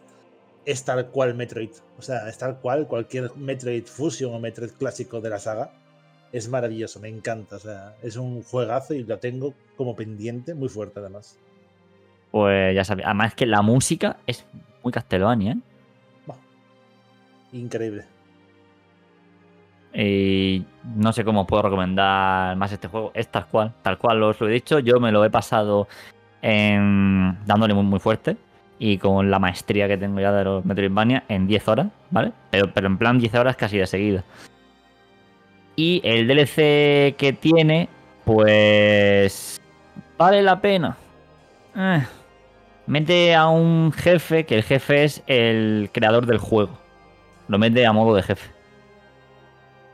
es 0.65 0.85
tal 0.85 1.07
cual 1.07 1.35
Metroid. 1.35 1.71
O 1.99 2.03
sea, 2.03 2.29
es 2.29 2.39
tal 2.39 2.59
cual 2.59 2.87
cualquier 2.87 3.35
Metroid 3.37 3.85
Fusion 3.87 4.35
o 4.35 4.39
Metroid 4.39 4.71
clásico 4.79 5.21
de 5.21 5.31
la 5.31 5.39
saga. 5.39 5.71
Es 6.33 6.49
maravilloso, 6.49 7.01
me 7.01 7.09
encanta. 7.09 7.57
O 7.57 7.59
sea, 7.59 7.95
es 8.03 8.17
un 8.17 8.43
juegazo 8.43 8.95
y 8.95 9.03
lo 9.05 9.19
tengo 9.19 9.53
como 9.77 9.97
pendiente 9.97 10.55
muy 10.55 10.69
fuerte 10.69 11.01
además. 11.01 11.37
Pues 12.31 12.75
ya 12.75 12.85
sabes, 12.85 13.05
además 13.05 13.35
que 13.35 13.47
la 13.47 13.63
música 13.63 14.19
es 14.27 14.47
muy 14.85 14.93
Castlevania, 14.93 15.53
¿eh? 15.53 15.59
Increíble. 17.53 18.05
Y 19.93 20.65
no 20.97 21.13
sé 21.13 21.25
cómo 21.25 21.47
puedo 21.49 21.63
recomendar 21.63 22.55
más 22.57 22.71
este 22.71 22.87
juego. 22.87 23.11
Es 23.13 23.27
tal 23.29 23.47
cual, 23.49 23.75
tal 23.83 23.99
cual 23.99 24.23
os 24.23 24.41
lo 24.41 24.49
he 24.49 24.53
dicho. 24.53 24.79
Yo 24.79 25.01
me 25.01 25.11
lo 25.11 25.25
he 25.25 25.31
pasado 25.31 25.89
en- 26.43 27.37
dándole 27.45 27.75
muy, 27.75 27.83
muy 27.85 27.99
fuerte. 27.99 28.37
Y 28.79 28.99
con 28.99 29.31
la 29.31 29.39
maestría 29.41 29.89
que 29.89 29.99
tengo 29.99 30.21
ya 30.21 30.33
de 30.33 30.45
los 30.45 30.65
Metroidvania 30.65 31.25
en 31.29 31.47
10 31.47 31.67
horas, 31.69 31.89
¿vale? 32.11 32.33
Pero, 32.51 32.73
pero 32.73 32.87
en 32.87 32.97
plan 32.97 33.19
10 33.19 33.35
horas 33.35 33.57
casi 33.57 33.77
de 33.79 33.87
seguida. 33.87 34.25
Y 35.81 36.03
el 36.05 36.29
DLC 36.29 37.17
que 37.17 37.35
tiene, 37.41 37.89
pues. 38.27 39.59
Vale 40.19 40.43
la 40.43 40.61
pena. 40.61 40.99
Eh, 41.75 42.05
mete 42.87 43.35
a 43.35 43.49
un 43.49 43.91
jefe, 43.91 44.45
que 44.45 44.57
el 44.57 44.63
jefe 44.63 45.05
es 45.05 45.23
el 45.27 45.89
creador 45.91 46.27
del 46.27 46.37
juego. 46.37 46.79
Lo 47.49 47.59
mete 47.59 47.87
a 47.87 47.95
modo 47.95 48.15
de 48.15 48.23
jefe 48.23 48.51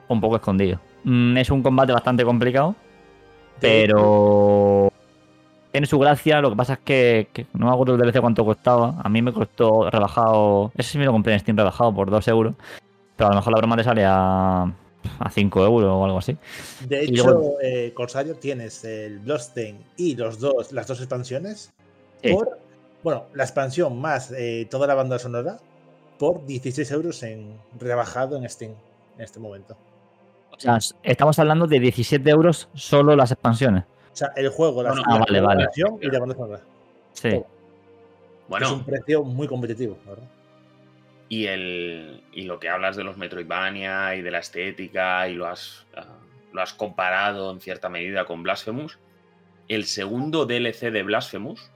un 0.08 0.20
poco 0.20 0.34
escondido. 0.34 0.80
Mm, 1.04 1.36
es 1.36 1.50
un 1.50 1.62
combate 1.62 1.92
bastante 1.92 2.24
complicado, 2.24 2.74
pero 3.60 4.92
tiene 5.70 5.86
su 5.86 6.00
gracia. 6.00 6.40
Lo 6.40 6.50
que 6.50 6.56
pasa 6.56 6.72
es 6.72 6.78
que, 6.80 7.28
que 7.32 7.46
no 7.52 7.66
me 7.66 7.72
acuerdo 7.72 7.94
el 7.94 8.00
DLC 8.00 8.20
cuánto 8.20 8.44
costaba. 8.44 8.96
A 9.04 9.08
mí 9.08 9.22
me 9.22 9.32
costó 9.32 9.88
rebajado. 9.88 10.72
Ese 10.76 10.90
sí 10.90 10.98
me 10.98 11.04
lo 11.04 11.12
compré 11.12 11.32
en 11.32 11.38
Steam 11.38 11.56
rebajado 11.56 11.94
por 11.94 12.10
2 12.10 12.26
euros. 12.26 12.54
Pero 13.14 13.28
a 13.28 13.30
lo 13.30 13.36
mejor 13.36 13.52
la 13.52 13.58
broma 13.58 13.76
te 13.76 13.84
sale 13.84 14.04
a, 14.04 14.66
a 15.18 15.30
5 15.30 15.64
euros 15.64 15.90
o 15.90 16.04
algo 16.04 16.18
así. 16.18 16.36
De 16.88 17.04
hecho, 17.04 17.24
luego- 17.24 17.56
eh, 17.62 17.92
Corsario 17.94 18.34
tienes 18.36 18.84
el 18.84 19.18
Bloodstain 19.20 19.78
y 19.96 20.14
los 20.16 20.38
dos, 20.38 20.72
las 20.72 20.86
dos 20.86 20.98
expansiones 21.00 21.72
Sí. 22.22 22.32
por, 22.32 22.58
bueno, 23.02 23.24
la 23.34 23.44
expansión 23.44 24.00
más 24.00 24.32
eh, 24.32 24.66
toda 24.70 24.86
la 24.86 24.94
banda 24.94 25.18
sonora 25.18 25.58
por 26.18 26.44
16 26.46 26.90
euros 26.92 27.22
en 27.22 27.58
rebajado 27.78 28.36
en 28.36 28.48
Steam 28.48 28.72
en 29.16 29.24
este 29.24 29.38
momento. 29.38 29.76
O 30.50 30.58
sea, 30.58 30.78
estamos 31.02 31.38
hablando 31.38 31.66
de 31.66 31.78
17 31.80 32.28
euros 32.30 32.68
solo 32.74 33.14
las 33.14 33.30
expansiones. 33.32 33.84
O 34.12 34.16
sea, 34.16 34.32
el 34.36 34.48
juego, 34.48 34.82
la, 34.82 34.88
No, 34.90 34.94
no, 34.96 35.02
ah, 35.06 35.12
la 35.14 35.18
vale, 35.20 35.40
vale. 35.42 35.62
expansión 35.64 35.98
y 36.00 36.06
la 36.10 36.18
banda 36.18 36.34
sonora. 36.34 36.60
Sí. 37.12 37.28
Es 37.28 37.42
Bueno, 38.48 38.72
un 38.72 38.84
precio 38.84 39.22
muy 39.24 39.46
competitivo, 39.46 39.98
la 40.06 40.10
¿verdad? 40.12 40.28
Y, 41.28 41.46
el, 41.46 42.22
y 42.32 42.42
lo 42.42 42.58
que 42.58 42.68
hablas 42.68 42.96
de 42.96 43.04
los 43.04 43.16
Metroidvania 43.16 44.14
y 44.14 44.22
de 44.22 44.30
la 44.30 44.38
estética 44.38 45.28
y 45.28 45.34
lo 45.34 45.46
has, 45.46 45.86
ah, 45.96 46.18
lo 46.52 46.62
has 46.62 46.72
comparado 46.72 47.50
en 47.50 47.60
cierta 47.60 47.88
medida 47.88 48.24
con 48.24 48.42
Blasphemous, 48.42 48.98
el 49.68 49.84
segundo 49.84 50.46
DLC 50.46 50.90
de 50.90 51.02
Blasphemous 51.02 51.70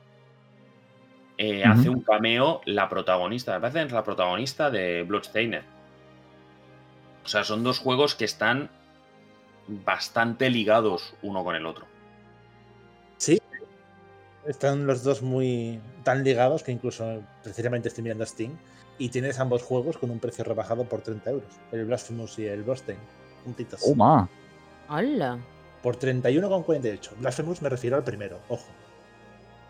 eh, 1.39 1.65
hace 1.65 1.89
un 1.89 2.03
cameo 2.03 2.61
la 2.67 2.89
protagonista. 2.89 3.55
Me 3.55 3.61
parece 3.61 3.79
que 3.79 3.87
es 3.87 3.93
la 3.93 4.05
protagonista 4.05 4.71
de 4.71 5.05
Bloodstained. 5.05 5.63
O 7.25 7.29
sea, 7.29 7.45
son 7.45 7.65
dos 7.65 7.79
juegos 7.79 8.15
que 8.15 8.27
están 8.27 8.71
bastante 9.67 10.51
ligados 10.51 11.15
uno 11.23 11.43
con 11.43 11.57
el 11.57 11.65
otro. 11.65 11.87
Sí. 13.17 13.41
Están 14.47 14.87
los 14.87 15.03
dos 15.03 15.23
muy 15.23 15.81
tan 16.05 16.25
ligados 16.25 16.63
que 16.63 16.73
incluso 16.73 17.23
precisamente 17.43 17.89
estoy 17.89 18.05
mirando 18.05 18.27
Steam 18.27 18.59
y 19.01 19.09
tienes 19.09 19.41
ambos 19.41 19.63
juegos 19.63 19.97
con 19.97 20.11
un 20.11 20.21
precio 20.21 20.45
rebajado 20.45 20.85
por 20.85 21.01
30 21.01 21.31
euros. 21.31 21.49
El 21.73 21.87
Blasphemous 21.87 22.39
y 22.39 22.47
el 22.47 22.63
Bloodstained. 22.63 23.03
Juntitos. 23.45 23.81
Oh, 23.87 23.95
ma. 23.95 24.29
¡Hala! 24.89 25.39
Por 25.83 25.99
31,48. 25.99 27.13
Blasphemous 27.19 27.63
me 27.63 27.71
refiero 27.71 27.97
al 27.97 28.05
primero, 28.05 28.39
ojo. 28.51 28.67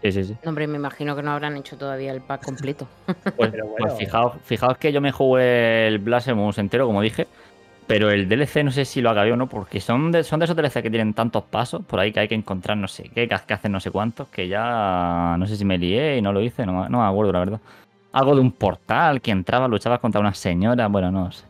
Sí, 0.03 0.11
sí, 0.11 0.25
sí. 0.25 0.37
No, 0.43 0.49
Hombre, 0.49 0.67
me 0.67 0.77
imagino 0.77 1.15
que 1.15 1.23
no 1.23 1.31
habrán 1.31 1.57
hecho 1.57 1.79
todavía 1.79 2.11
el 2.11 2.23
pack 2.23 2.45
completo. 2.45 2.89
Pues, 3.37 3.51
Pero 3.53 3.67
pues 3.67 3.79
bueno. 3.79 3.97
fijaos, 3.97 4.37
fijaos 4.43 4.79
que 4.79 4.93
yo 4.93 5.01
me 5.01 5.13
jugué 5.13 5.87
el 5.87 6.01
Blasphemous 6.01 6.59
entero, 6.59 6.87
como 6.87 7.01
dije. 7.01 7.29
Pero 7.87 8.11
el 8.11 8.29
DLC 8.29 8.65
no 8.65 8.73
sé 8.73 8.85
si 8.85 9.01
lo 9.01 9.11
acabé 9.11 9.33
o 9.33 9.37
no, 9.37 9.49
porque 9.49 9.81
son 9.81 10.11
de, 10.11 10.25
son 10.25 10.41
de 10.41 10.45
esos 10.45 10.57
DLC 10.57 10.83
que 10.83 10.91
tienen 10.91 11.15
tantos 11.15 11.45
pasos 11.45 11.83
por 11.85 12.01
ahí 12.01 12.13
que 12.13 12.21
hay 12.21 12.29
que 12.29 12.37
encontrar 12.37 12.77
no 12.77 12.87
sé 12.89 13.11
qué, 13.15 13.29
que 13.29 13.35
hacer 13.35 13.71
no 13.71 13.81
sé 13.81 13.91
cuántos, 13.91 14.29
que 14.29 14.49
ya 14.49 15.37
no 15.39 15.47
sé 15.47 15.57
si 15.57 15.65
me 15.65 15.77
lié 15.77 16.17
y 16.17 16.23
no 16.23 16.33
lo 16.33 16.41
hice, 16.41 16.67
no, 16.67 16.89
no 16.89 17.01
me 17.01 17.05
acuerdo 17.05 17.33
la 17.33 17.39
verdad. 17.41 17.61
Algo 18.13 18.35
de 18.35 18.41
un 18.41 18.53
portal 18.53 19.21
que 19.21 19.31
entraba, 19.31 19.69
luchabas 19.69 20.01
contra 20.01 20.21
una 20.21 20.35
señora, 20.35 20.89
bueno, 20.89 21.11
no 21.11 21.31
sé. 21.31 21.45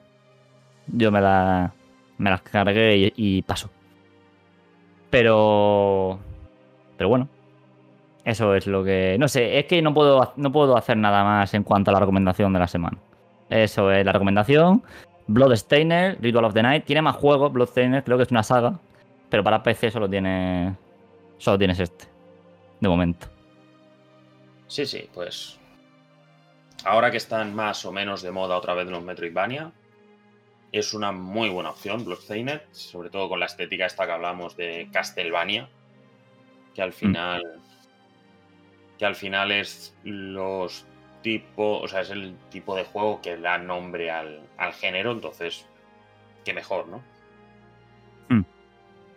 Yo 0.88 1.10
me, 1.10 1.20
la, 1.20 1.72
me 2.18 2.30
las 2.30 2.42
cargué 2.42 2.96
y, 2.96 3.12
y 3.16 3.42
paso. 3.42 3.70
Pero... 5.10 6.18
Pero 6.96 7.08
bueno, 7.08 7.28
eso 8.24 8.54
es 8.54 8.66
lo 8.66 8.84
que. 8.84 9.16
No 9.18 9.28
sé, 9.28 9.58
es 9.58 9.66
que 9.66 9.80
no 9.82 9.94
puedo, 9.94 10.32
no 10.36 10.52
puedo 10.52 10.76
hacer 10.76 10.96
nada 10.96 11.24
más 11.24 11.54
en 11.54 11.62
cuanto 11.62 11.90
a 11.90 11.94
la 11.94 12.00
recomendación 12.00 12.52
de 12.52 12.58
la 12.58 12.66
semana. 12.66 12.98
Eso 13.48 13.90
es 13.90 14.04
la 14.04 14.12
recomendación. 14.12 14.82
Bloodstainer, 15.26 16.18
Ritual 16.20 16.44
of 16.44 16.54
the 16.54 16.62
Night. 16.62 16.84
Tiene 16.84 17.02
más 17.02 17.16
juegos, 17.16 17.52
Bloodstainer, 17.52 18.04
creo 18.04 18.16
que 18.16 18.24
es 18.24 18.30
una 18.30 18.42
saga. 18.42 18.78
Pero 19.28 19.44
para 19.44 19.62
PC 19.62 19.90
solo 19.90 20.08
tiene. 20.08 20.74
Solo 21.38 21.58
tienes 21.58 21.80
este. 21.80 22.06
De 22.80 22.88
momento. 22.88 23.26
Sí, 24.66 24.86
sí, 24.86 25.08
pues. 25.14 25.59
Ahora 26.84 27.10
que 27.10 27.18
están 27.18 27.54
más 27.54 27.84
o 27.84 27.92
menos 27.92 28.22
de 28.22 28.30
moda 28.30 28.56
otra 28.56 28.74
vez 28.74 28.86
los 28.86 29.02
Metroidvania, 29.02 29.72
es 30.72 30.94
una 30.94 31.12
muy 31.12 31.48
buena 31.48 31.70
opción, 31.70 32.04
Bloodstained, 32.04 32.60
sobre 32.70 33.10
todo 33.10 33.28
con 33.28 33.40
la 33.40 33.46
estética 33.46 33.86
esta 33.86 34.06
que 34.06 34.12
hablamos 34.12 34.56
de 34.56 34.88
Castlevania, 34.92 35.68
que 36.74 36.82
al 36.82 36.92
final. 36.92 37.60
Que 38.98 39.06
al 39.06 39.14
final 39.14 39.50
es 39.50 39.94
los 40.04 40.84
tipos. 41.22 41.82
O 41.82 41.88
sea, 41.88 42.02
es 42.02 42.10
el 42.10 42.36
tipo 42.50 42.76
de 42.76 42.84
juego 42.84 43.20
que 43.20 43.36
da 43.36 43.58
nombre 43.58 44.10
al, 44.10 44.40
al 44.56 44.72
género, 44.72 45.12
entonces. 45.12 45.66
Qué 46.44 46.54
mejor, 46.54 46.88
¿no? 46.88 47.02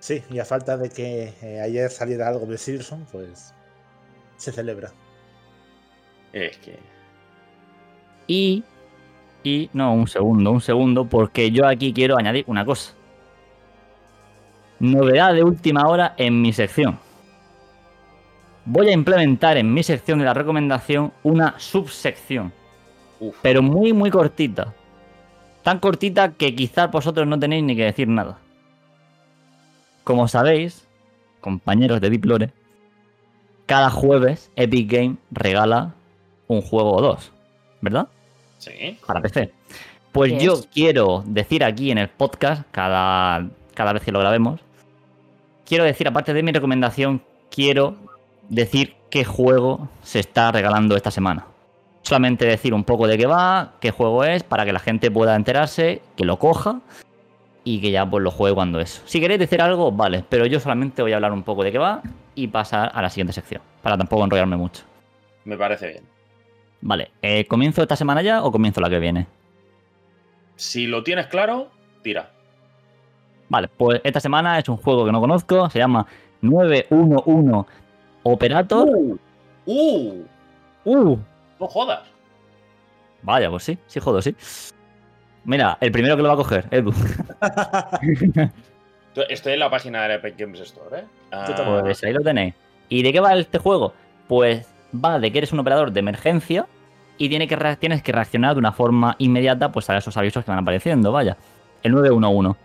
Sí, 0.03 0.21
y 0.29 0.39
a 0.39 0.43
falta 0.43 0.75
de 0.75 0.89
que 0.89 1.33
eh, 1.41 1.61
ayer 1.61 1.89
saliera 1.89 2.27
algo 2.27 2.45
de 2.45 2.57
Silson, 2.57 3.07
pues 3.09 3.53
se 4.35 4.51
celebra. 4.51 4.91
Es 6.33 6.57
que. 6.57 6.77
Y. 8.27 8.63
Y. 9.43 9.69
No, 9.73 9.93
un 9.93 10.07
segundo, 10.07 10.51
un 10.51 10.61
segundo, 10.61 11.05
porque 11.05 11.51
yo 11.51 11.67
aquí 11.67 11.93
quiero 11.93 12.17
añadir 12.17 12.45
una 12.47 12.65
cosa. 12.65 12.93
Novedad 14.79 15.33
de 15.33 15.43
última 15.43 15.87
hora 15.87 16.13
en 16.17 16.41
mi 16.41 16.53
sección. 16.53 16.99
Voy 18.65 18.87
a 18.89 18.93
implementar 18.93 19.57
en 19.57 19.73
mi 19.73 19.83
sección 19.83 20.19
de 20.19 20.25
la 20.25 20.33
recomendación 20.33 21.11
una 21.23 21.55
subsección. 21.59 22.53
Uf, 23.19 23.35
pero 23.41 23.61
muy, 23.61 23.93
muy 23.93 24.09
cortita. 24.09 24.73
Tan 25.63 25.79
cortita 25.79 26.31
que 26.31 26.55
quizás 26.55 26.91
vosotros 26.91 27.27
no 27.27 27.39
tenéis 27.39 27.63
ni 27.63 27.75
que 27.75 27.85
decir 27.85 28.07
nada. 28.07 28.37
Como 30.03 30.27
sabéis, 30.27 30.87
compañeros 31.39 32.01
de 32.01 32.09
Diplore, 32.09 32.53
cada 33.65 33.89
jueves 33.89 34.51
Epic 34.55 34.91
Game 34.91 35.15
regala 35.31 35.95
un 36.47 36.61
juego 36.61 36.93
o 36.93 37.01
dos, 37.01 37.31
¿verdad? 37.83 38.07
sí. 38.59 38.97
Para 39.05 39.21
PC. 39.21 39.51
Pues 40.13 40.41
yo 40.41 40.61
quiero 40.71 41.23
decir 41.25 41.63
aquí 41.63 41.91
en 41.91 41.97
el 41.97 42.07
podcast, 42.07 42.63
cada, 42.71 43.49
cada 43.73 43.93
vez 43.93 44.03
que 44.03 44.11
lo 44.11 44.19
grabemos, 44.19 44.61
quiero 45.65 45.83
decir, 45.83 46.07
aparte 46.07 46.33
de 46.33 46.43
mi 46.43 46.51
recomendación, 46.51 47.21
quiero 47.49 47.95
decir 48.47 48.95
qué 49.09 49.25
juego 49.25 49.89
se 50.03 50.19
está 50.19 50.51
regalando 50.51 50.95
esta 50.95 51.11
semana. 51.11 51.47
Solamente 52.03 52.45
decir 52.45 52.73
un 52.73 52.83
poco 52.83 53.07
de 53.07 53.17
qué 53.17 53.25
va, 53.25 53.73
qué 53.79 53.91
juego 53.91 54.23
es, 54.23 54.43
para 54.43 54.65
que 54.65 54.71
la 54.71 54.79
gente 54.79 55.09
pueda 55.09 55.35
enterarse, 55.35 56.01
que 56.15 56.25
lo 56.25 56.37
coja 56.37 56.79
y 57.63 57.81
que 57.81 57.91
ya 57.91 58.09
pues 58.09 58.23
lo 58.23 58.29
juegue 58.31 58.53
cuando 58.53 58.79
es. 58.79 59.01
Si 59.05 59.19
queréis 59.19 59.39
decir 59.39 59.61
algo, 59.61 59.91
vale, 59.91 60.23
pero 60.29 60.45
yo 60.45 60.59
solamente 60.59 61.01
voy 61.01 61.13
a 61.13 61.15
hablar 61.15 61.33
un 61.33 61.43
poco 61.43 61.63
de 61.63 61.71
qué 61.71 61.79
va 61.79 62.01
y 62.35 62.47
pasar 62.47 62.91
a 62.93 63.01
la 63.01 63.09
siguiente 63.09 63.33
sección, 63.33 63.61
para 63.81 63.97
tampoco 63.97 64.23
enrollarme 64.23 64.57
mucho. 64.57 64.83
Me 65.43 65.57
parece 65.57 65.87
bien. 65.87 66.12
Vale, 66.85 67.11
eh, 67.21 67.45
¿comienzo 67.47 67.81
esta 67.81 67.95
semana 67.95 68.21
ya 68.21 68.43
o 68.43 68.51
comienzo 68.51 68.81
la 68.81 68.89
que 68.89 68.99
viene? 68.99 69.25
Si 70.57 70.85
lo 70.85 71.01
tienes 71.01 71.27
claro, 71.27 71.69
tira. 72.01 72.29
Vale, 73.47 73.69
pues 73.69 74.01
esta 74.03 74.19
semana 74.19 74.59
es 74.59 74.67
un 74.67 74.75
juego 74.77 75.05
que 75.05 75.11
no 75.13 75.21
conozco, 75.21 75.69
se 75.69 75.79
llama 75.79 76.05
911 76.41 77.69
Operator. 78.23 78.89
¡Uh! 78.89 79.17
¡Uh! 79.65 80.25
Uh, 80.85 81.17
No 81.59 81.67
jodas. 81.67 82.01
vaya, 83.21 83.49
pues 83.49 83.63
sí, 83.63 83.77
sí 83.87 84.01
jodo, 84.01 84.21
sí. 84.21 84.35
Mira, 85.45 85.77
el 85.79 85.91
primero 85.91 86.17
que 86.17 86.21
lo 86.23 86.27
va 86.29 86.33
a 86.33 86.37
coger, 86.37 86.67
Edu. 86.71 86.93
Estoy 89.29 89.53
en 89.53 89.59
la 89.59 89.69
página 89.69 90.07
de 90.07 90.15
Epic 90.15 90.35
Games 90.37 90.59
Store, 90.61 90.99
¿eh? 90.99 91.03
Ah, 91.31 91.45
Yo 91.47 91.55
también. 91.55 91.81
Pues 91.81 92.03
ahí 92.03 92.13
lo 92.13 92.21
tenéis. 92.21 92.53
¿Y 92.89 93.03
de 93.03 93.13
qué 93.13 93.19
va 93.19 93.33
este 93.35 93.57
juego? 93.59 93.93
Pues 94.27 94.72
va 94.93 95.19
de 95.19 95.31
que 95.31 95.39
eres 95.39 95.51
un 95.51 95.59
operador 95.59 95.91
de 95.91 95.99
emergencia 95.99 96.67
y 97.17 97.29
tiene 97.29 97.47
que 97.47 97.57
tienes 97.79 98.01
que 98.01 98.11
reaccionar 98.11 98.53
de 98.53 98.59
una 98.59 98.71
forma 98.71 99.15
inmediata 99.19 99.71
pues 99.71 99.89
a 99.89 99.97
esos 99.97 100.15
avisos 100.17 100.43
que 100.43 100.51
van 100.51 100.59
apareciendo, 100.59 101.11
vaya. 101.11 101.37
El 101.83 101.91
911. 101.93 102.59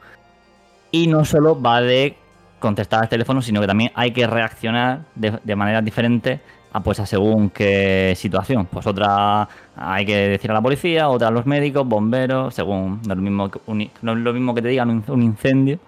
Y 0.90 1.06
no 1.06 1.24
solo 1.24 1.60
va 1.60 1.80
de 1.80 2.16
contestar 2.58 3.02
al 3.02 3.08
teléfono, 3.08 3.42
sino 3.42 3.60
que 3.60 3.66
también 3.66 3.92
hay 3.94 4.12
que 4.12 4.26
reaccionar 4.26 5.00
de, 5.14 5.38
de 5.42 5.56
manera 5.56 5.82
diferente 5.82 6.40
a 6.72 6.80
pues 6.80 7.00
a 7.00 7.06
según 7.06 7.50
qué 7.50 8.14
situación. 8.16 8.66
Pues 8.66 8.86
otra 8.86 9.48
hay 9.76 10.06
que 10.06 10.28
decir 10.28 10.50
a 10.50 10.54
la 10.54 10.62
policía, 10.62 11.08
otra 11.08 11.28
a 11.28 11.30
los 11.30 11.46
médicos, 11.46 11.86
bomberos, 11.86 12.54
según 12.54 13.00
no 13.06 13.12
es 13.12 13.16
lo 13.16 13.22
mismo 13.22 13.50
que, 13.50 13.60
no 14.02 14.12
es 14.12 14.18
lo 14.18 14.32
mismo 14.32 14.54
que 14.54 14.62
te 14.62 14.68
digan 14.68 14.90
un, 14.90 15.04
un 15.08 15.22
incendio 15.22 15.78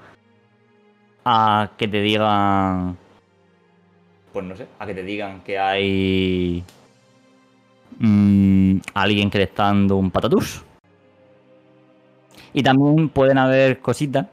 a 1.24 1.70
que 1.76 1.88
te 1.88 2.00
digan 2.00 2.96
pues 4.32 4.44
no 4.44 4.56
sé, 4.56 4.66
a 4.78 4.86
que 4.86 4.94
te 4.94 5.02
digan 5.02 5.40
que 5.40 5.58
hay 5.58 6.64
mm, 7.98 8.78
alguien 8.94 9.30
que 9.30 9.38
le 9.38 9.44
está 9.44 9.64
dando 9.64 9.96
un 9.96 10.10
patatús. 10.10 10.64
Y 12.52 12.62
también 12.62 13.08
pueden 13.08 13.38
haber 13.38 13.78
cositas. 13.80 14.26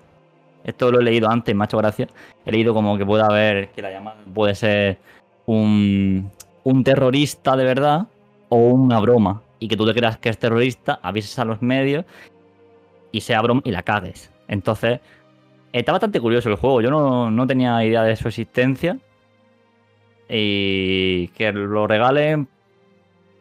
Esto 0.64 0.92
lo 0.92 1.00
he 1.00 1.04
leído 1.04 1.30
antes, 1.30 1.56
macho, 1.56 1.78
gracias. 1.78 2.10
He 2.46 2.52
leído 2.52 2.74
como 2.74 2.98
que 2.98 3.06
puede 3.06 3.24
haber, 3.24 3.70
que 3.70 3.82
la 3.82 3.92
llamada 3.92 4.18
puede 4.34 4.56
ser 4.56 4.98
un, 5.46 6.32
terrorista 6.84 7.56
de 7.56 7.64
verdad 7.64 8.08
o 8.50 8.58
una 8.58 9.00
broma. 9.00 9.42
Y 9.60 9.68
que 9.68 9.78
tú 9.78 9.86
te 9.86 9.94
creas 9.94 10.18
que 10.18 10.30
es 10.30 10.38
terrorista, 10.38 11.00
avises 11.02 11.40
a 11.40 11.46
los 11.46 11.62
medios 11.62 12.06
y 13.12 13.22
sea 13.22 13.42
broma 13.42 13.62
y 13.64 13.72
la 13.72 13.82
cagues. 13.82 14.32
Entonces, 14.48 15.00
está 15.72 15.92
bastante 15.92 16.20
curioso 16.20 16.50
el 16.50 16.56
juego. 16.56 16.82
Yo 16.82 16.92
no, 16.92 17.32
no 17.32 17.48
tenía 17.48 17.84
idea 17.84 18.04
de 18.04 18.16
su 18.16 18.28
existencia. 18.28 19.00
Y 20.30 21.30
que 21.30 21.52
lo 21.54 21.88
regalen, 21.88 22.48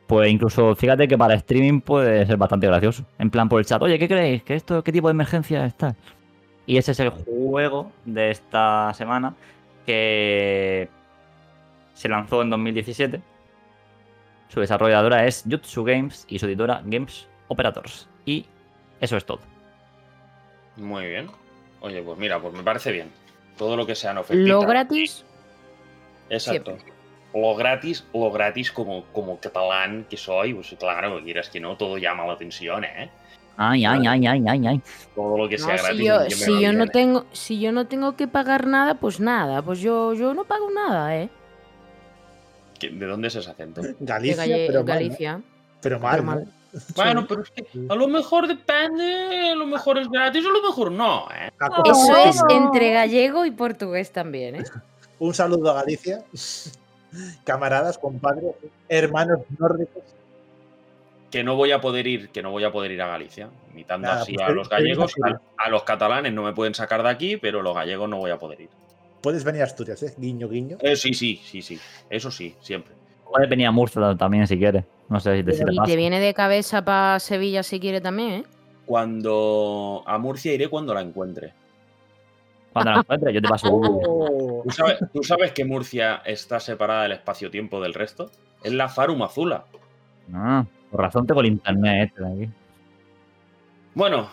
pues 0.07 0.31
incluso 0.31 0.75
fíjate 0.77 1.09
que 1.09 1.19
para 1.19 1.35
streaming 1.35 1.81
puede 1.81 2.25
ser 2.27 2.37
bastante 2.37 2.67
gracioso. 2.67 3.05
En 3.19 3.31
plan 3.31 3.49
por 3.49 3.61
el 3.61 3.67
chat, 3.67 3.83
oye, 3.83 3.99
¿qué 3.99 4.09
creéis? 4.09 4.43
¿Qué 4.43 4.55
esto, 4.55 4.83
¿Qué 4.85 4.93
tipo 4.93 5.09
de 5.09 5.13
emergencia 5.13 5.67
está? 5.67 5.97
Y 6.67 6.77
ese 6.77 6.93
es 6.93 7.01
el 7.01 7.11
juego 7.11 7.93
de 8.05 8.31
esta 8.31 8.93
semana 8.95 9.35
que 9.85 10.89
se 11.95 12.09
lanzó 12.09 12.43
en 12.43 12.51
2017. 12.51 13.21
Su 14.49 14.61
desarrolladora 14.61 15.27
es 15.27 15.45
Jutsu 15.49 15.85
Games 15.85 16.25
y 16.29 16.39
su 16.39 16.47
editora 16.47 16.83
Games 16.85 17.29
Operators. 17.49 18.09
Y 18.25 18.47
eso 19.01 19.17
es 19.17 19.25
todo. 19.25 19.41
Muy 20.77 21.07
bien. 21.07 21.29
Oye, 21.81 22.03
pues 22.03 22.19
mira, 22.19 22.41
pues 22.41 22.55
me 22.55 22.63
parece 22.63 22.93
bien. 22.93 23.11
Todo 23.57 23.77
lo 23.77 23.87
que 23.87 23.95
sean 23.95 24.19
ofertas. 24.19 24.47
Lo 24.47 24.61
gratis, 24.61 25.25
Exacto. 26.29 26.77
Lo 27.35 27.55
gratis, 27.55 28.05
lo 28.15 28.31
gratis 28.31 28.73
como, 28.73 29.05
como 29.13 29.39
catalán 29.39 30.07
que 30.09 30.17
soy, 30.17 30.55
pues 30.55 30.75
claro, 30.79 31.21
quieras 31.23 31.51
que 31.51 31.61
no, 31.61 31.77
todo 31.77 31.99
llama 31.99 32.27
la 32.27 32.33
atención, 32.33 32.85
¿eh? 32.85 33.11
Ay, 33.59 33.85
ay, 33.85 34.07
ay, 34.07 34.27
ay, 34.27 34.45
ay, 34.49 34.67
ay. 34.67 34.81
Todo 35.15 35.37
lo 35.39 35.49
que 35.49 35.59
sea 35.59 35.77
No, 35.77 35.83
gratis. 35.83 35.99
si 35.99 36.05
yo, 36.07 36.21
si 36.31 36.61
yo 36.63 36.73
no 36.73 36.85
¿eh? 36.85 36.89
tengo, 36.93 37.27
si 37.33 37.61
yo 37.61 37.73
no 37.73 37.87
tengo 37.87 38.17
que 38.17 38.27
pagar 38.29 38.67
nada, 38.67 38.95
pues 38.95 39.21
nada, 39.21 39.61
pues 39.63 39.81
yo, 39.81 40.15
yo 40.15 40.35
no 40.35 40.45
pago 40.45 40.71
nada, 40.71 41.17
¿eh? 41.17 41.29
¿Qué- 42.79 42.91
¿De 42.91 43.07
dónde 43.07 43.29
es 43.29 43.35
ese 43.37 43.51
acento? 43.51 43.81
De 43.83 43.97
Galicia, 44.01 44.45
Galle- 44.47 44.67
pero 44.67 44.81
mal, 44.81 44.87
¿no? 44.87 44.95
Galicia. 44.95 45.41
Pero 45.83 46.01
mal, 46.01 46.11
Pero 46.13 46.23
¿no? 46.23 46.31
mal. 46.33 46.49
Bueno, 46.95 47.27
pero 47.27 47.43
es 47.43 47.51
que 47.51 47.67
a 47.89 47.95
lo 47.95 48.09
mejor 48.09 48.47
depende, 48.49 49.51
a 49.51 49.55
lo 49.55 49.67
mejor 49.67 49.99
es 49.99 50.09
gratis, 50.11 50.45
a 50.45 50.51
lo 50.51 50.63
mejor 50.63 50.93
no, 50.93 51.27
¿eh? 51.31 51.51
Eso 51.87 52.17
es 52.17 52.43
entre 52.51 52.93
gallego 52.93 53.47
y 53.47 53.51
portugués 53.51 54.13
también, 54.13 54.57
¿eh? 54.57 54.65
Un 55.19 55.35
saludo 55.35 55.71
a 55.71 55.75
Galicia. 55.75 56.25
Camaradas, 57.45 57.99
compadres, 57.99 58.53
hermanos 58.89 59.41
nórdicos. 59.59 60.03
Que 61.31 61.43
no 61.43 61.57
voy 61.57 61.73
a 61.73 61.81
poder 61.81 62.07
ir, 62.07 62.29
que 62.31 62.43
no 62.43 62.51
voy 62.51 62.65
a 62.65 62.71
poder 62.73 62.91
ir 62.93 63.03
a 63.03 63.07
Galicia, 63.09 63.49
imitando 63.73 64.07
Nada, 64.09 64.23
así 64.23 64.35
pues 64.35 64.45
a 64.45 64.49
te- 64.49 64.55
los 64.55 64.69
te 64.69 64.75
gallegos, 64.77 65.15
vienes 65.17 65.41
a, 65.59 65.65
a 65.65 65.71
los 65.71 65.83
catalanes 65.83 66.33
no 66.33 66.43
me 66.43 66.53
pueden 66.53 66.75
sacar 66.75 67.03
de 67.03 67.09
aquí, 67.11 67.37
pero 67.37 67.63
los 67.63 67.75
gallegos 67.75 68.09
no 68.09 68.19
voy 68.19 68.31
a 68.31 68.39
poder 68.39 68.61
ir. 68.63 68.69
Puedes 69.23 69.43
venir 69.45 69.63
a 69.63 69.65
Asturias, 69.65 70.03
¿eh? 70.03 70.15
Guiño, 70.17 70.49
guiño. 70.49 70.77
Eh, 70.81 70.95
sí, 70.95 71.13
sí, 71.15 71.41
sí, 71.45 71.63
sí, 71.63 71.81
eso 72.11 72.31
sí, 72.31 72.55
siempre. 72.61 72.95
Puedes 73.29 73.49
venir 73.51 73.67
a 73.67 73.73
Murcia 73.73 74.15
también 74.17 74.47
si 74.47 74.57
quieres. 74.57 74.85
No 75.09 75.19
sé 75.21 75.39
si 75.39 75.43
te, 75.45 75.53
si 75.53 75.65
te 75.65 75.73
Y 75.75 75.79
te 75.85 75.97
viene 75.97 76.21
de 76.21 76.33
cabeza 76.35 76.85
para 76.85 77.19
Sevilla 77.19 77.63
si 77.63 77.81
quiere 77.81 78.01
también, 78.01 78.31
¿eh? 78.33 78.45
Cuando 78.87 80.03
a 80.07 80.17
Murcia 80.19 80.53
iré 80.55 80.69
cuando 80.69 80.95
la 80.95 81.01
encuentre. 81.01 81.53
Cuando 82.77 82.93
la 82.93 82.99
encuentres, 83.01 83.35
yo 83.35 83.43
te 83.43 83.49
paso 83.49 83.71
Google. 83.71 84.63
¿Tú 84.65 84.71
sabes, 84.71 84.99
tú 85.13 85.23
sabes 85.23 85.53
que 85.53 85.65
Murcia 85.65 86.23
está 86.25 86.61
separada 86.61 87.05
del 87.05 87.13
espacio-tiempo 87.13 87.81
del 87.81 87.95
resto? 87.95 88.31
Es 88.63 88.73
la 88.73 88.89
Farum 88.89 89.23
Azula. 89.23 89.65
Ah, 90.35 90.65
por 90.91 91.01
razón 91.01 91.27
tengo 91.27 91.41
el 91.41 91.47
internet 91.47 92.09
este 92.11 92.23
de 92.23 92.33
aquí. 92.45 92.53
Bueno, 93.95 94.29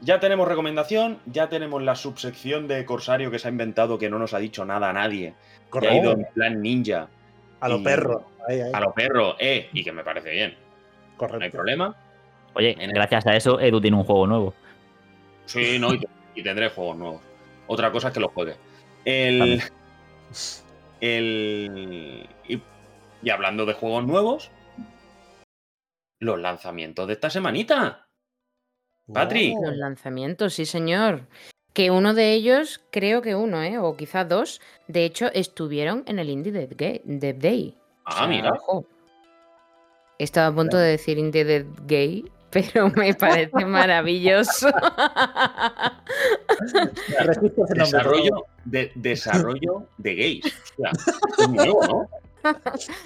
ya 0.00 0.20
tenemos 0.20 0.46
recomendación, 0.48 1.18
ya 1.26 1.48
tenemos 1.48 1.82
la 1.82 1.94
subsección 1.94 2.68
de 2.68 2.84
Corsario 2.84 3.30
que 3.30 3.38
se 3.38 3.48
ha 3.48 3.50
inventado 3.50 3.98
que 3.98 4.10
no 4.10 4.18
nos 4.18 4.34
ha 4.34 4.38
dicho 4.38 4.64
nada 4.64 4.90
a 4.90 4.92
nadie. 4.92 5.34
Que 5.72 5.86
ha 5.88 5.94
ido 5.94 6.10
correcto. 6.12 6.28
en 6.28 6.34
plan 6.34 6.60
ninja, 6.62 7.08
A 7.60 7.68
lo 7.68 7.78
y- 7.78 7.84
perro. 7.84 8.24
Ahí, 8.48 8.60
ahí. 8.60 8.70
a 8.74 8.80
lo 8.80 8.92
perro, 8.92 9.36
eh, 9.38 9.68
y 9.72 9.84
que 9.84 9.92
me 9.92 10.02
parece 10.02 10.30
bien. 10.30 10.50
No 10.50 10.56
hay 10.56 11.16
Correcto. 11.30 11.56
problema. 11.58 11.94
Oye, 12.54 12.72
En 12.72 12.90
el- 12.90 12.92
gracias 12.92 13.26
a 13.26 13.36
eso, 13.36 13.60
Edu 13.60 13.80
tiene 13.80 13.96
un 13.96 14.04
juego 14.04 14.26
nuevo. 14.26 14.54
Sí, 15.44 15.78
no, 15.78 15.94
y, 15.94 16.00
y 16.34 16.42
tendré 16.42 16.70
juegos 16.70 16.96
nuevos. 16.96 17.20
Otra 17.72 17.92
cosa 17.92 18.08
es 18.08 18.14
que 18.14 18.20
los 18.20 18.32
juegue. 18.32 18.56
El. 19.04 19.62
El. 21.00 22.28
Y, 22.48 22.60
y 23.22 23.30
hablando 23.30 23.64
de 23.64 23.74
juegos 23.74 24.04
nuevos, 24.04 24.50
los 26.18 26.38
lanzamientos 26.40 27.06
de 27.06 27.12
esta 27.12 27.30
semanita. 27.30 28.08
Patri. 29.12 29.54
Oh, 29.56 29.66
Los 29.66 29.76
lanzamientos, 29.76 30.54
sí, 30.54 30.66
señor. 30.66 31.28
Que 31.72 31.92
uno 31.92 32.12
de 32.14 32.32
ellos, 32.32 32.80
creo 32.90 33.22
que 33.22 33.36
uno, 33.36 33.62
¿eh? 33.62 33.78
O 33.78 33.96
quizás 33.96 34.28
dos, 34.28 34.60
de 34.88 35.04
hecho, 35.04 35.30
estuvieron 35.32 36.02
en 36.06 36.18
el 36.18 36.28
Indie 36.28 36.52
Dev 36.52 36.70
Ga- 36.76 37.00
Dev 37.04 37.38
Day. 37.38 37.76
O 37.78 38.02
Ah, 38.06 38.12
sea, 38.18 38.26
mira. 38.26 38.50
ojo. 38.50 38.84
Estaba 40.18 40.48
a 40.48 40.54
punto 40.54 40.76
de 40.76 40.88
decir 40.90 41.18
Indie 41.18 41.44
Dev 41.44 41.66
Gay, 41.86 42.24
pero 42.50 42.90
me 42.90 43.14
parece 43.18 43.64
maravilloso. 43.64 44.68
Desarrollo 47.74 48.46
de, 48.64 48.92
desarrollo 48.94 49.86
de 49.98 50.14
gays. 50.14 50.44
O 50.46 50.82
sea, 51.36 51.46
nuevo, 51.48 51.86
¿no? 51.86 52.10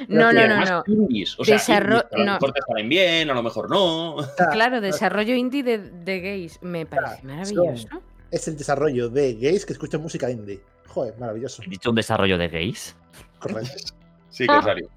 No, 0.07 0.33
no, 0.33 0.47
no, 0.47 0.65
no. 0.65 0.85
indies. 0.87 1.37
O 1.41 1.45
sea, 1.45 1.57
Desarro- 1.57 1.97
indies, 1.97 2.05
que 2.11 2.15
a 2.15 2.19
lo 2.21 2.25
no. 2.25 2.33
mejor 2.35 2.53
te 2.53 2.61
salen 2.69 2.89
bien, 2.89 3.31
a 3.31 3.35
lo 3.35 3.43
mejor 3.43 3.69
no. 3.69 4.17
Claro, 4.53 4.81
desarrollo 4.81 5.35
indie 5.35 5.65
de, 5.65 5.79
de 5.79 6.21
gays. 6.21 6.59
Me 6.63 6.87
parece 6.87 7.23
maravilloso. 7.25 7.89
Es 8.31 8.47
el 8.47 8.57
desarrollo 8.57 9.09
de 9.09 9.35
gays 9.35 9.67
que 9.67 9.73
escuchan 9.73 10.01
música 10.03 10.31
indie. 10.31 10.61
Joder, 10.87 11.19
maravilloso. 11.19 11.63
¿He 11.65 11.69
dicho 11.69 11.91
un 11.91 11.97
desarrollo 11.97 12.39
de 12.39 12.49
gays? 12.49 12.97
Correcto. 13.39 13.71
Sí, 14.31 14.49
Corsario. 14.49 14.89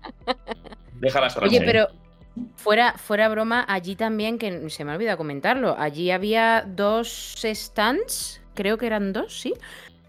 Déjalas 0.96 1.38
Oye, 1.38 1.60
tranquilas. 1.60 1.66
pero 1.68 1.88
fuera, 2.56 2.94
fuera 2.98 3.30
broma, 3.30 3.66
allí 3.68 3.96
también, 3.96 4.38
que 4.38 4.70
se 4.70 4.84
me 4.84 4.92
ha 4.92 4.96
olvidado 4.96 5.18
comentarlo, 5.18 5.76
allí 5.78 6.12
había 6.12 6.66
dos 6.68 7.36
stands, 7.44 8.42
creo 8.54 8.78
que 8.78 8.88
eran 8.88 9.14
dos, 9.14 9.40
sí, 9.40 9.54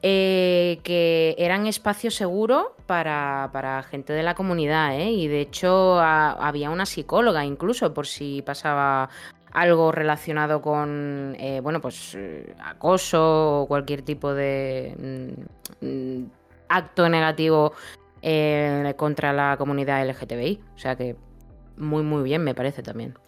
eh, 0.01 0.79
que 0.85 1.35
eran 1.39 1.67
espacio 1.67 2.13
seguro 2.13 2.77
para, 2.87 3.51
para 3.53 3.83
gente 3.83 4.13
de 4.13 4.23
la 4.23 4.37
comunidad, 4.37 4.95
¿eh? 4.95 5.11
Y 5.11 5.27
de 5.27 5.41
hecho 5.41 5.99
había 6.01 6.71
una 6.71 6.87
psicóloga 6.87 7.45
incluso 7.45 7.93
por 7.93 8.07
si 8.07 8.43
pasaba 8.43 9.09
algo 9.53 9.91
relacionado 9.91 10.63
con, 10.63 11.35
eh, 11.41 11.59
bueno, 11.61 11.81
pues 11.81 12.15
eh, 12.15 12.55
acoso 12.61 13.63
o 13.63 13.67
cualquier 13.67 14.03
tipo 14.03 14.35
de 14.35 15.35
mm, 15.83 15.87
mm, 15.87 16.31
acto 16.69 17.09
negativo 17.09 17.73
contra 18.97 19.33
la 19.33 19.57
comunidad 19.57 20.05
LGTBI. 20.07 20.61
O 20.77 20.79
sea 20.79 20.97
que 20.97 21.17
muy, 21.79 22.03
muy 22.03 22.23
bien 22.23 22.43
me 22.45 22.55
parece 22.55 22.83
también. 22.83 23.19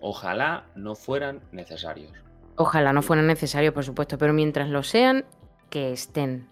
Ojalá 0.00 0.66
no 0.74 0.94
fueran 0.94 1.40
necesarios. 1.52 2.12
Ojalá 2.56 2.92
no 2.92 3.02
fuera 3.02 3.22
necesario, 3.22 3.72
por 3.74 3.84
supuesto, 3.84 4.18
pero 4.18 4.32
mientras 4.32 4.68
lo 4.68 4.82
sean, 4.82 5.24
que 5.70 5.92
estén. 5.92 6.48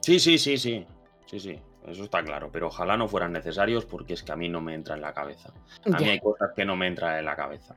Sí, 0.00 0.20
sí, 0.20 0.38
sí, 0.38 0.58
sí. 0.58 0.86
Sí, 1.26 1.40
sí. 1.40 1.58
Eso 1.86 2.04
está 2.04 2.22
claro. 2.22 2.50
Pero 2.52 2.68
ojalá 2.68 2.96
no 2.96 3.08
fueran 3.08 3.32
necesarios 3.32 3.84
porque 3.84 4.14
es 4.14 4.22
que 4.22 4.32
a 4.32 4.36
mí 4.36 4.48
no 4.48 4.60
me 4.60 4.74
entra 4.74 4.94
en 4.94 5.00
la 5.00 5.12
cabeza. 5.12 5.52
A 5.92 5.98
mí 5.98 6.08
hay 6.08 6.20
cosas 6.20 6.50
que 6.54 6.64
no 6.64 6.76
me 6.76 6.86
entran 6.86 7.18
en 7.18 7.24
la 7.24 7.36
cabeza. 7.36 7.76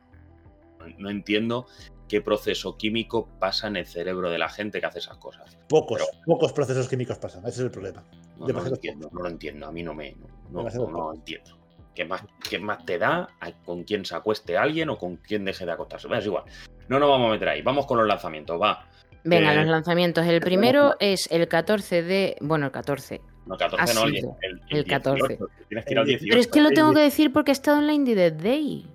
No- 0.98 1.10
entiendo 1.10 1.66
qué 2.08 2.22
proceso 2.22 2.78
químico 2.78 3.28
pasa 3.40 3.68
en 3.68 3.76
el 3.78 3.86
cerebro 3.88 4.30
de 4.30 4.38
la 4.38 4.48
gente 4.50 4.80
que 4.80 4.86
hace 4.86 5.00
esas 5.00 5.18
cosas. 5.18 5.58
Pocos, 5.68 5.98
Pero- 6.00 6.24
pocos 6.26 6.54
procesos 6.54 6.88
químicos 6.88 7.18
pasan. 7.18 7.42
Ese 7.42 7.50
es 7.50 7.60
el 7.60 7.72
problema. 7.72 8.04
No, 8.38 8.48
no 8.48 8.62
lo 8.62 8.68
entiendo, 8.68 9.10
no 9.12 9.22
lo 9.22 9.30
entiendo. 9.30 9.68
A 9.68 9.72
mí 9.72 9.84
no 9.84 9.94
me. 9.94 10.16
No, 10.52 10.64
no- 10.64 10.92
lo 10.92 11.14
entiendo. 11.14 11.57
¿Qué 11.98 12.06
más, 12.06 12.22
¿Qué 12.48 12.60
más 12.60 12.86
te 12.86 13.00
da 13.00 13.28
a 13.40 13.52
con 13.66 13.84
quién 13.84 14.06
se 14.06 14.16
acueste 14.16 14.56
alguien 14.56 14.88
o 14.92 15.00
con 15.00 15.16
quién 15.16 15.44
deje 15.44 15.66
de 15.66 15.72
acostarse? 15.72 16.06
Bueno, 16.08 16.20
es 16.20 16.28
igual. 16.28 16.44
No 16.90 17.00
nos 17.00 17.10
vamos 17.10 17.30
a 17.30 17.32
meter 17.32 17.50
ahí. 17.50 17.64
Vamos 17.64 17.88
con 17.88 17.98
los 17.98 18.06
lanzamientos. 18.08 18.62
Va. 18.62 18.86
Venga, 19.24 19.52
Eh, 19.52 19.56
los 19.56 19.66
lanzamientos. 19.66 20.24
El 20.28 20.40
primero 20.40 20.94
es 21.00 21.28
el 21.32 21.48
14 21.48 22.04
de. 22.04 22.38
Bueno, 22.40 22.68
el 22.68 22.72
14. 22.72 23.20
No, 23.48 23.58
14 23.58 23.92
Ha 23.92 23.96
no, 23.96 24.04
el, 24.06 24.14
sido 24.16 24.38
el, 24.44 24.62
el 24.78 24.86
14. 24.86 25.28
18, 25.28 25.48
Tienes 25.70 25.86
que 25.86 25.92
ir 25.94 25.98
al 25.98 26.04
El 26.04 26.08
18. 26.10 26.30
Pero 26.30 26.40
es 26.42 26.48
que 26.48 26.62
lo 26.62 26.70
el 26.70 26.76
tengo 26.76 26.94
que 26.94 27.00
decir 27.00 27.34
porque 27.34 27.50
he 27.50 27.54
estado 27.54 27.80
en 27.80 27.88
la 27.88 27.94
Indie 27.94 28.14
Dead 28.14 28.34
Day. 28.34 28.86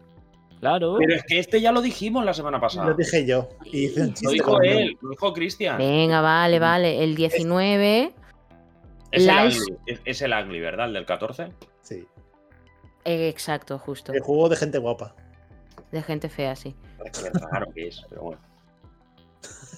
Claro. 0.60 0.94
Pero 1.00 1.14
es 1.16 1.24
que 1.24 1.40
este 1.40 1.60
ya 1.60 1.72
lo 1.72 1.82
dijimos 1.82 2.24
la 2.24 2.32
semana 2.34 2.60
pasada. 2.60 2.86
Lo 2.90 2.94
dije 2.94 3.26
yo. 3.26 3.48
Y 3.64 3.86
hice 3.86 4.00
un 4.02 4.14
Lo 4.22 4.30
dijo 4.30 4.62
él, 4.62 4.96
lo 5.02 5.10
dijo 5.10 5.32
Cristian. 5.32 5.76
Venga, 5.76 6.20
vale, 6.20 6.60
vale. 6.60 7.02
El 7.02 7.16
19. 7.16 8.12
Es, 9.10 9.22
el 9.24 9.28
Lies- 9.28 9.56
Ugly, 9.60 9.76
es, 9.86 10.00
es 10.04 10.22
el 10.22 10.32
Ugly, 10.32 10.60
¿verdad? 10.60 10.86
El 10.86 10.92
del 10.92 11.04
14. 11.04 11.48
Sí. 11.80 12.06
Eh, 13.04 13.28
exacto, 13.28 13.78
justo. 13.78 14.12
El 14.12 14.20
juego 14.20 14.48
de 14.48 14.56
gente 14.56 14.78
guapa. 14.78 15.14
De 15.90 16.02
gente 16.02 16.28
fea, 16.28 16.56
sí. 16.56 16.74
Raro 17.50 17.72
que 17.72 17.88
es, 17.88 18.02
pero 18.08 18.22
bueno. 18.22 18.40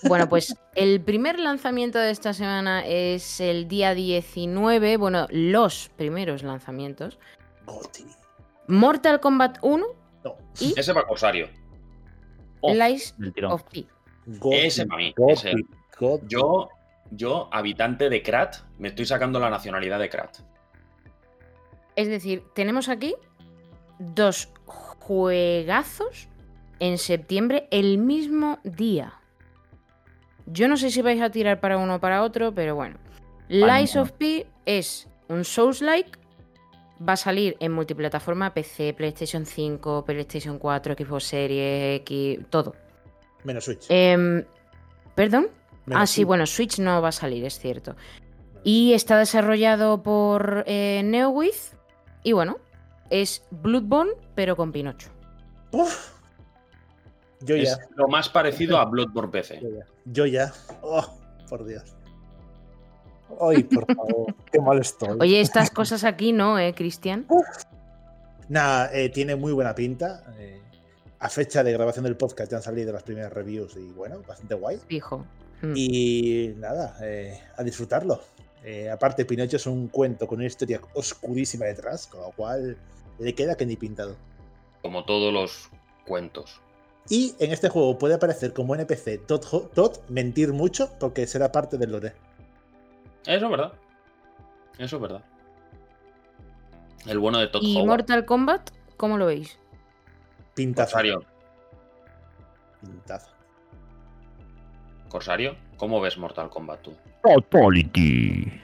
Bueno, 0.07 0.29
pues 0.29 0.55
el 0.75 1.01
primer 1.01 1.39
lanzamiento 1.39 1.99
de 1.99 2.11
esta 2.11 2.35
semana 2.35 2.85
es 2.87 3.41
el 3.41 3.69
día 3.69 3.95
19. 3.95 4.99
Bueno, 4.99 5.27
los 5.31 5.91
primeros 5.97 6.43
lanzamientos. 6.43 7.19
Goti. 7.65 8.05
Mortal 8.67 9.21
Kombat 9.21 9.59
1 9.63 9.87
No. 10.25 10.37
y 10.61 10.79
Ese 10.79 10.93
para 10.93 11.07
Corsario. 11.07 11.49
Off, 12.61 12.77
Lies 12.77 13.15
of 13.49 13.63
P. 13.65 13.87
Ese 14.53 14.87
para 14.87 14.99
mí. 14.99 15.15
Ese. 15.29 15.53
Yo, 16.27 16.69
yo, 17.11 17.49
habitante 17.53 18.09
de 18.11 18.23
Krat, 18.23 18.57
me 18.79 18.89
estoy 18.89 19.07
sacando 19.07 19.39
la 19.39 19.49
nacionalidad 19.51 19.99
de 19.99 20.09
Krat. 20.09 20.39
Es 21.97 22.09
decir, 22.09 22.43
tenemos 22.55 22.89
aquí 22.89 23.15
dos 23.99 24.49
juegazos 24.67 26.29
en 26.81 26.99
septiembre 26.99 27.69
el 27.71 27.99
mismo 27.99 28.59
día. 28.65 29.15
Yo 30.47 30.69
no 30.69 30.77
sé 30.77 30.91
si 30.91 31.03
vais 31.03 31.23
a 31.23 31.31
tirar 31.31 31.61
para 31.61 31.79
uno 31.79 31.97
o 31.97 32.01
para 32.01 32.23
otro, 32.23 32.53
pero 32.55 32.75
bueno. 32.75 32.99
Lies 33.49 33.97
of 33.97 34.13
P 34.13 34.47
es 34.67 35.09
un 35.29 35.45
Souls-like. 35.45 36.19
Va 37.07 37.15
a 37.15 37.17
salir 37.17 37.57
en 37.61 37.73
multiplataforma 37.73 38.55
PC, 38.55 38.95
PlayStation 38.95 39.47
5, 39.47 40.05
PlayStation 40.05 40.59
4, 40.59 40.95
Xbox 40.97 41.25
Series 41.25 42.01
X, 42.01 42.41
todo. 42.51 42.75
Menos 43.45 43.65
Switch. 43.65 43.87
Em, 43.89 44.45
¿Perdón? 45.15 45.49
Menos 45.87 46.03
Ah, 46.03 46.07
sí, 46.07 46.17
Switch. 46.17 46.27
bueno, 46.27 46.47
Switch 46.47 46.79
no 46.79 47.03
va 47.03 47.09
a 47.09 47.13
salir, 47.13 47.45
es 47.45 47.59
cierto. 47.59 47.97
Y 48.63 48.95
está 48.95 49.19
desarrollado 49.19 50.03
por 50.03 50.65
eh, 50.67 51.03
NeoWiz. 51.05 51.77
Y 52.25 52.33
bueno, 52.33 52.59
es 53.11 53.45
Bloodborne, 53.53 54.13
pero 54.35 54.57
con 54.57 54.73
Pinocho. 54.73 55.11
Uf. 55.71 56.13
Yo 57.41 57.55
Es 57.57 57.77
ya. 57.77 57.87
lo 57.95 58.09
más 58.09 58.29
parecido 58.29 58.79
a 58.79 58.87
Bloodborne 58.87 59.31
PC. 59.31 59.61
Yo 59.63 59.69
ya. 59.69 59.85
Yo 60.07 60.27
ya. 60.27 60.53
Oh, 60.83 61.05
por 61.49 61.65
Dios. 61.65 61.85
Ay, 63.41 63.63
por 63.65 63.87
favor. 63.95 64.35
Qué 64.53 64.61
mal 64.61 64.79
estoy. 64.81 65.17
Oye, 65.21 65.41
estas 65.41 65.71
cosas 65.71 66.05
aquí 66.05 66.33
no, 66.33 66.59
¿eh, 66.59 66.75
Cristian? 66.75 67.27
Nada, 68.49 68.91
eh, 68.93 69.09
tiene 69.11 69.37
muy 69.37 69.53
buena 69.53 69.75
pinta. 69.75 70.23
eh, 70.39 70.61
a 71.21 71.29
fecha 71.31 71.63
de 71.65 71.73
grabación 71.73 72.05
del 72.05 72.17
podcast 72.19 72.51
ya 72.51 72.59
han 72.59 72.63
salido 72.63 72.93
las 72.93 73.03
primeras 73.03 73.33
reviews 73.33 73.77
y 73.77 73.89
bueno, 73.93 74.21
bastante 74.29 74.55
guay. 74.57 74.79
Fijo. 74.89 75.25
Mm. 75.63 75.73
Y 75.75 76.55
nada, 76.59 76.97
eh, 77.03 77.41
a 77.57 77.63
disfrutarlo. 77.63 78.21
Eh, 78.65 78.89
aparte, 78.91 79.27
Pinocho 79.27 79.57
es 79.57 79.67
un 79.67 79.89
cuento 79.89 80.27
con 80.27 80.39
una 80.39 80.47
historia 80.47 80.81
oscurísima 80.95 81.67
detrás, 81.67 82.07
con 82.07 82.23
lo 82.23 82.31
cual 82.33 82.79
le 83.19 83.35
queda 83.35 83.57
que 83.57 83.67
ni 83.67 83.77
pintado. 83.77 84.17
Como 84.81 85.05
todos 85.05 85.33
los 85.33 85.69
cuentos. 86.07 86.61
Y 87.11 87.35
en 87.39 87.53
este 87.53 87.69
juego 87.69 87.99
puede 87.99 88.15
aparecer 88.15 88.55
como 88.55 88.75
NPC 88.75 89.27
Todd, 89.27 89.67
Todd 89.75 89.99
mentir 90.09 90.53
mucho 90.55 90.91
porque 90.99 91.27
será 91.27 91.53
parte 91.53 91.77
del 91.77 91.93
lore. 91.93 92.15
Eso 93.27 93.45
es 93.45 93.51
verdad. 93.51 93.73
Eso 94.79 94.97
es 94.97 95.03
verdad. 95.03 95.25
El 97.07 97.19
bueno 97.19 97.39
de 97.39 97.49
Todd 97.49 97.63
¿Y 97.63 97.77
Howard. 97.77 97.87
Mortal 97.87 98.25
Kombat? 98.25 98.71
¿Cómo 98.97 99.19
lo 99.19 99.27
veis? 99.27 99.59
Pintazo. 100.55 100.93
Corsario. 100.93 101.25
Pintazo. 102.81 103.31
Corsario, 105.11 105.57
¿cómo 105.77 106.01
ves 106.01 106.17
Mortal 106.19 106.49
Kombat 106.51 106.83
tú? 106.83 106.93
Fatality. 107.23 108.61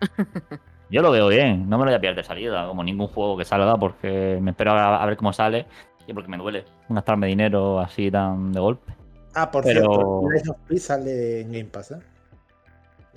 Yo 0.90 1.02
lo 1.02 1.10
veo 1.10 1.28
bien, 1.28 1.68
no 1.68 1.78
me 1.78 1.84
lo 1.84 1.90
voy 1.90 1.96
a 1.96 2.00
pillar 2.00 2.14
de 2.14 2.24
salida, 2.24 2.66
como 2.66 2.84
ningún 2.84 3.08
juego 3.08 3.36
que 3.36 3.44
salga, 3.44 3.76
porque 3.76 4.38
me 4.40 4.50
espero 4.52 4.72
a, 4.72 5.02
a 5.02 5.06
ver 5.06 5.16
cómo 5.16 5.32
sale 5.32 5.66
y 6.06 6.12
porque 6.12 6.28
me 6.28 6.36
duele 6.36 6.64
gastarme 6.88 7.26
dinero 7.26 7.80
así 7.80 8.10
tan 8.10 8.52
de 8.52 8.60
golpe. 8.60 8.92
Ah, 9.34 9.50
por 9.50 9.64
Pero- 9.64 9.80
cierto, 9.80 10.30
Lies 10.30 10.48
of 10.50 10.56
P 10.68 10.76
sale 10.78 11.40
en 11.40 11.52
Game 11.52 11.64
Pass, 11.64 11.90
¿eh? 11.92 11.98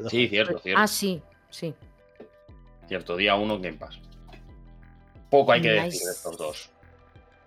Sí, 0.09 0.27
cierto, 0.27 0.57
cierto. 0.59 0.81
Ah, 0.81 0.87
sí, 0.87 1.21
sí. 1.49 1.75
Cierto, 2.87 3.15
día 3.17 3.35
uno 3.35 3.59
Game 3.59 3.77
Pass. 3.77 3.99
Poco 5.29 5.51
hay 5.51 5.61
que 5.61 5.71
Nice. 5.73 5.83
decir 5.85 6.05
de 6.07 6.11
estos 6.13 6.37
dos. 6.37 6.69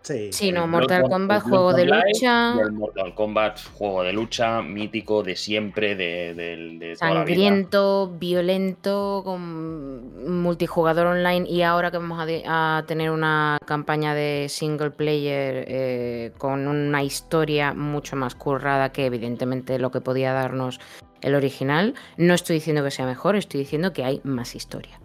Sí. 0.02 0.32
Sí, 0.32 0.50
no, 0.50 0.66
Mortal 0.66 1.02
Kombat, 1.10 1.42
juego 1.42 1.74
de 1.74 1.84
lucha, 1.84 2.54
el 2.62 2.72
Mortal 2.72 3.14
Kombat, 3.14 3.60
juego 3.74 4.02
de 4.02 4.12
lucha 4.14 4.62
mítico 4.62 5.22
de 5.22 5.36
siempre, 5.36 5.94
de, 5.94 6.32
de- 6.34 6.78
de 6.78 6.96
toda 6.96 7.10
la 7.14 7.24
vida. 7.24 7.34
sangriento, 7.36 8.10
violento, 8.18 9.20
con 9.22 10.40
multijugador 10.42 11.06
online 11.08 11.46
y 11.48 11.60
ahora 11.62 11.90
que 11.90 11.98
vamos 11.98 12.18
a 12.46 12.84
tener 12.86 13.10
una 13.10 13.58
campaña 13.66 14.14
de 14.14 14.46
single 14.48 14.90
player 14.90 15.64
eh, 15.68 16.32
con 16.38 16.66
una 16.66 17.02
historia 17.02 17.74
mucho 17.74 18.16
más 18.16 18.34
currada 18.34 18.92
que 18.92 19.04
evidentemente 19.04 19.78
lo 19.78 19.90
que 19.90 20.00
podía 20.00 20.32
darnos 20.32 20.80
el 21.20 21.34
original. 21.34 21.94
No 22.16 22.32
estoy 22.32 22.54
diciendo 22.54 22.82
que 22.82 22.90
sea 22.90 23.04
mejor, 23.04 23.36
estoy 23.36 23.60
diciendo 23.60 23.92
que 23.92 24.04
hay 24.04 24.22
más 24.24 24.54
historia. 24.54 24.98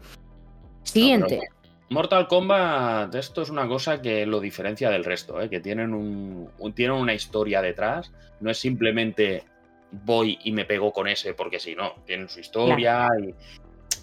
Siguiente. 0.83 1.41
Mortal 1.89 2.27
Kombat, 2.27 3.13
esto 3.15 3.43
es 3.43 3.49
una 3.49 3.67
cosa 3.67 4.01
que 4.01 4.25
lo 4.25 4.39
diferencia 4.39 4.89
del 4.89 5.03
resto, 5.05 5.39
¿eh? 5.39 5.49
que 5.49 5.59
tienen, 5.59 5.93
un, 5.93 6.49
un- 6.57 6.73
tienen 6.73 6.97
una 6.97 7.13
historia 7.13 7.61
detrás. 7.61 8.11
No 8.39 8.49
es 8.49 8.57
simplemente 8.57 9.43
voy 9.91 10.39
y 10.43 10.51
me 10.51 10.65
pego 10.65 10.91
con 10.91 11.07
ese 11.07 11.33
porque 11.33 11.59
si 11.59 11.75
no, 11.75 11.93
tienen 12.05 12.27
su 12.27 12.39
historia 12.39 13.07
y, 13.19 13.33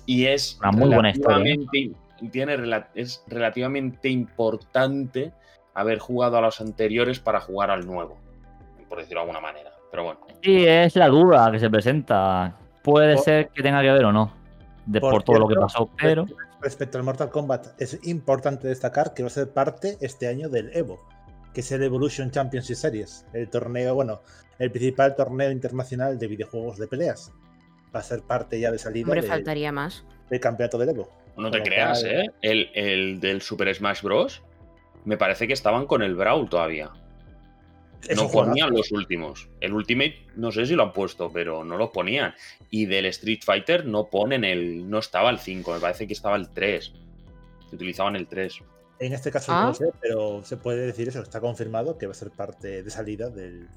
y 0.07 0.27
es 0.27 0.59
Una 0.61 0.71
muy 0.71 0.89
buena 0.95 1.11
historia, 1.11 1.39
¿eh? 1.53 1.57
relativamente- 1.57 1.97
Tiene, 2.31 2.85
es 2.95 3.25
relativamente 3.27 4.09
importante 4.09 5.33
haber 5.75 5.99
jugado 5.99 6.37
a 6.39 6.41
los 6.41 6.61
anteriores 6.61 7.19
para 7.19 7.41
jugar 7.41 7.71
al 7.73 7.85
nuevo, 7.85 8.17
por 8.89 8.99
decirlo 8.99 9.21
de 9.21 9.31
alguna 9.31 9.41
manera. 9.41 9.73
Pero 9.91 10.05
bueno, 10.05 10.21
Sí, 10.41 10.65
es 10.65 10.95
la 10.95 11.09
duda 11.09 11.51
que 11.51 11.59
se 11.59 11.69
presenta. 11.69 12.57
Puede 12.85 13.17
Por- 13.17 13.25
ser 13.25 13.49
que 13.49 13.63
tenga 13.63 13.83
que 13.83 13.91
ver 13.91 14.05
o 14.05 14.13
no, 14.13 14.33
de, 14.87 15.01
Por 15.01 15.11
por, 15.15 15.23
todo 15.25 15.39
lo 15.41 15.49
que 15.49 15.57
pasó, 15.57 15.91
pero 16.01 16.27
Respecto 16.63 16.97
al 16.99 17.05
Mortal 17.05 17.31
Kombat, 17.31 17.81
es 17.81 17.99
importante 18.05 18.69
destacar 18.69 19.15
que 19.15 19.23
va 19.23 19.27
a 19.27 19.31
ser 19.31 19.51
parte 19.51 19.99
este 20.01 20.29
año 20.29 20.49
del 20.49 20.71
Evo, 20.77 21.01
que 21.53 21.61
es 21.61 21.73
el 21.73 21.83
Evolution 21.83 22.31
Championship 22.31 22.77
Series, 22.77 23.27
el 23.33 23.51
torneo, 23.51 23.95
bueno, 23.95 24.23
el 24.59 24.71
principal 24.71 25.17
torneo 25.17 25.51
internacional 25.51 26.19
de 26.19 26.29
videojuegos 26.29 26.79
de 26.79 26.87
peleas. 26.87 27.33
Va 27.95 28.01
a 28.01 28.03
ser 28.05 28.23
parte 28.23 28.61
ya 28.61 28.71
de 28.71 28.79
salida 28.79 29.07
Hombre, 29.07 29.23
del- 29.23 29.31
faltaría 29.31 29.73
más. 29.73 30.05
del 30.31 30.41
campeonato 30.41 30.79
del 30.79 30.91
Evo. 30.91 31.11
no 31.37 31.51
te 31.51 31.63
creas, 31.63 32.05
¿eh? 32.05 32.27
El, 32.43 32.71
el 32.75 33.21
del 33.21 33.43
Super 33.43 33.75
Smash 33.75 34.03
Bros. 34.03 34.43
Me 35.05 35.17
parece 35.17 35.49
que 35.49 35.53
estaban 35.53 35.87
con 35.87 36.03
el 36.03 36.15
Brawl 36.15 36.49
todavía. 36.49 36.91
Es 38.09 38.17
no 38.17 38.29
ponían 38.29 38.71
los 38.71 38.91
últimos. 38.93 39.49
El 39.61 39.73
Ultimate, 39.75 40.17
no 40.37 40.51
sé 40.51 40.67
si 40.67 40.75
lo 40.75 40.83
han 40.83 40.93
puesto, 40.93 41.31
pero 41.33 41.65
no 41.65 41.77
los 41.77 41.91
ponían. 41.91 42.35
Y 42.71 42.87
del 42.87 43.07
Street 43.07 43.41
Fighter 43.45 43.87
no 43.87 44.09
ponen 44.09 44.45
el. 44.45 44.89
No 44.91 44.99
estaba 44.99 45.31
el 45.31 45.39
5, 45.39 45.75
me 45.75 45.81
parece 45.81 46.07
que 46.07 46.13
estaba 46.13 46.37
el 46.37 46.49
3. 46.49 46.93
Que 47.71 47.77
utilizaban 47.77 48.17
el 48.17 48.27
3. 48.27 48.59
En 48.99 49.13
este 49.13 49.31
caso 49.31 49.53
Ah. 49.53 49.63
no 49.63 49.69
lo 49.69 49.75
sé, 49.75 49.87
pero 50.01 50.43
se 50.45 50.57
puede 50.57 50.87
decir 50.87 51.09
eso, 51.09 51.21
está 51.23 51.41
confirmado 51.41 51.99
que 51.99 52.07
va 52.07 52.13
a 52.13 52.15
ser 52.15 52.31
parte 52.31 52.83
de 52.83 52.91
salida 52.91 53.31
del, 53.31 53.69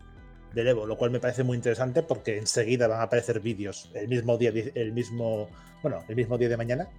del 0.53 0.67
Evo, 0.67 0.85
lo 0.85 0.97
cual 0.97 1.11
me 1.11 1.19
parece 1.19 1.43
muy 1.43 1.57
interesante 1.57 2.03
porque 2.03 2.37
enseguida 2.37 2.87
van 2.87 2.99
a 2.99 3.03
aparecer 3.03 3.39
vídeos 3.39 3.89
el 3.95 4.07
mismo 4.07 4.37
día, 4.37 4.51
el 4.75 4.91
mismo, 4.91 5.49
bueno, 5.81 6.03
el 6.07 6.15
mismo 6.15 6.37
día 6.37 6.49
de 6.49 6.57
mañana, 6.57 6.89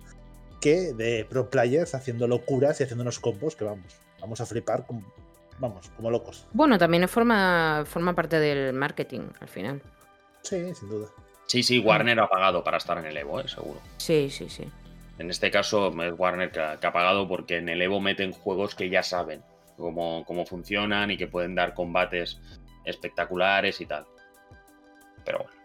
que 0.60 0.92
de 0.92 1.24
pro 1.24 1.50
players 1.50 1.94
haciendo 1.94 2.26
locuras 2.26 2.80
y 2.80 2.84
haciendo 2.84 3.02
unos 3.02 3.20
combos 3.20 3.54
que 3.54 3.64
vamos, 3.64 3.94
vamos 4.20 4.40
a 4.40 4.46
flipar 4.46 4.86
vamos, 5.58 5.88
como 5.96 6.10
locos. 6.10 6.46
Bueno, 6.52 6.78
también 6.78 7.08
forma, 7.08 7.84
forma 7.86 8.14
parte 8.14 8.38
del 8.38 8.72
marketing 8.72 9.28
al 9.40 9.48
final. 9.48 9.82
Sí, 10.42 10.74
sin 10.74 10.88
duda. 10.88 11.08
Sí, 11.46 11.62
sí, 11.62 11.78
Warner 11.78 12.18
ha 12.20 12.28
pagado 12.28 12.62
para 12.64 12.76
estar 12.76 12.98
en 12.98 13.06
el 13.06 13.16
Evo, 13.16 13.40
¿eh? 13.40 13.48
seguro. 13.48 13.80
Sí, 13.98 14.30
sí, 14.30 14.48
sí. 14.48 14.68
En 15.18 15.30
este 15.30 15.50
caso 15.50 15.88
es 16.02 16.14
Warner 16.16 16.50
que 16.50 16.60
ha, 16.60 16.76
que 16.78 16.86
ha 16.86 16.92
pagado 16.92 17.28
porque 17.28 17.58
en 17.58 17.68
el 17.68 17.80
Evo 17.80 18.00
meten 18.00 18.32
juegos 18.32 18.74
que 18.74 18.90
ya 18.90 19.02
saben 19.02 19.42
cómo, 19.76 20.24
cómo 20.26 20.44
funcionan 20.44 21.10
y 21.10 21.16
que 21.16 21.26
pueden 21.26 21.54
dar 21.54 21.74
combates 21.74 22.40
espectaculares 22.84 23.80
y 23.80 23.86
tal. 23.86 24.06
Pero 25.24 25.38
bueno. 25.38 25.56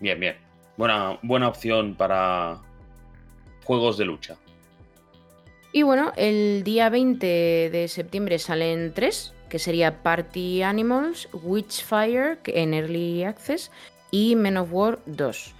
Bien, 0.00 0.20
bien. 0.20 0.36
Buena, 0.76 1.18
buena 1.22 1.48
opción 1.48 1.94
para 1.96 2.60
juegos 3.64 3.98
de 3.98 4.04
lucha. 4.04 4.36
Y 5.72 5.82
bueno, 5.82 6.12
el 6.16 6.62
día 6.64 6.88
20 6.88 7.26
de 7.26 7.88
septiembre 7.88 8.38
salen 8.38 8.92
tres, 8.94 9.34
que 9.48 9.58
sería 9.58 10.02
Party 10.02 10.62
Animals, 10.62 11.28
Witchfire, 11.32 12.38
en 12.46 12.72
Early 12.72 13.24
Access, 13.24 13.70
y 14.10 14.34
Men 14.34 14.56
of 14.56 14.72
War 14.72 14.98
2. 15.06 15.54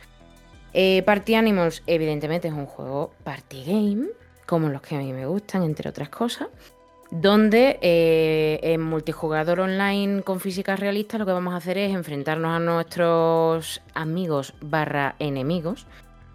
Eh, 0.73 1.03
Party 1.05 1.35
Animals, 1.35 1.83
evidentemente, 1.87 2.49
es 2.49 2.55
un 2.55 2.67
juego 2.67 3.13
party 3.25 3.65
game, 3.65 4.07
como 4.47 4.69
los 4.69 4.81
que 4.81 4.97
a 4.97 4.99
mí 4.99 5.13
me 5.13 5.27
gustan, 5.27 5.63
entre 5.63 5.91
otras 5.91 6.09
cosas, 6.09 6.49
donde 7.11 7.79
eh, 7.83 8.61
en 8.63 8.83
multijugador 8.83 9.61
online 9.61 10.23
con 10.23 10.41
físicas 10.41 10.81
realistas 10.81 11.21
lo 11.21 11.27
que 11.27 11.33
vamos 11.33 11.55
a 11.55 11.59
hacer 11.59 11.79
es 11.79 11.95
enfrentarnos 11.95 12.51
a 12.51 12.59
nuestros 12.59 13.83
amigos 13.95 14.55
barra 14.61 15.17
enemigos 15.19 15.87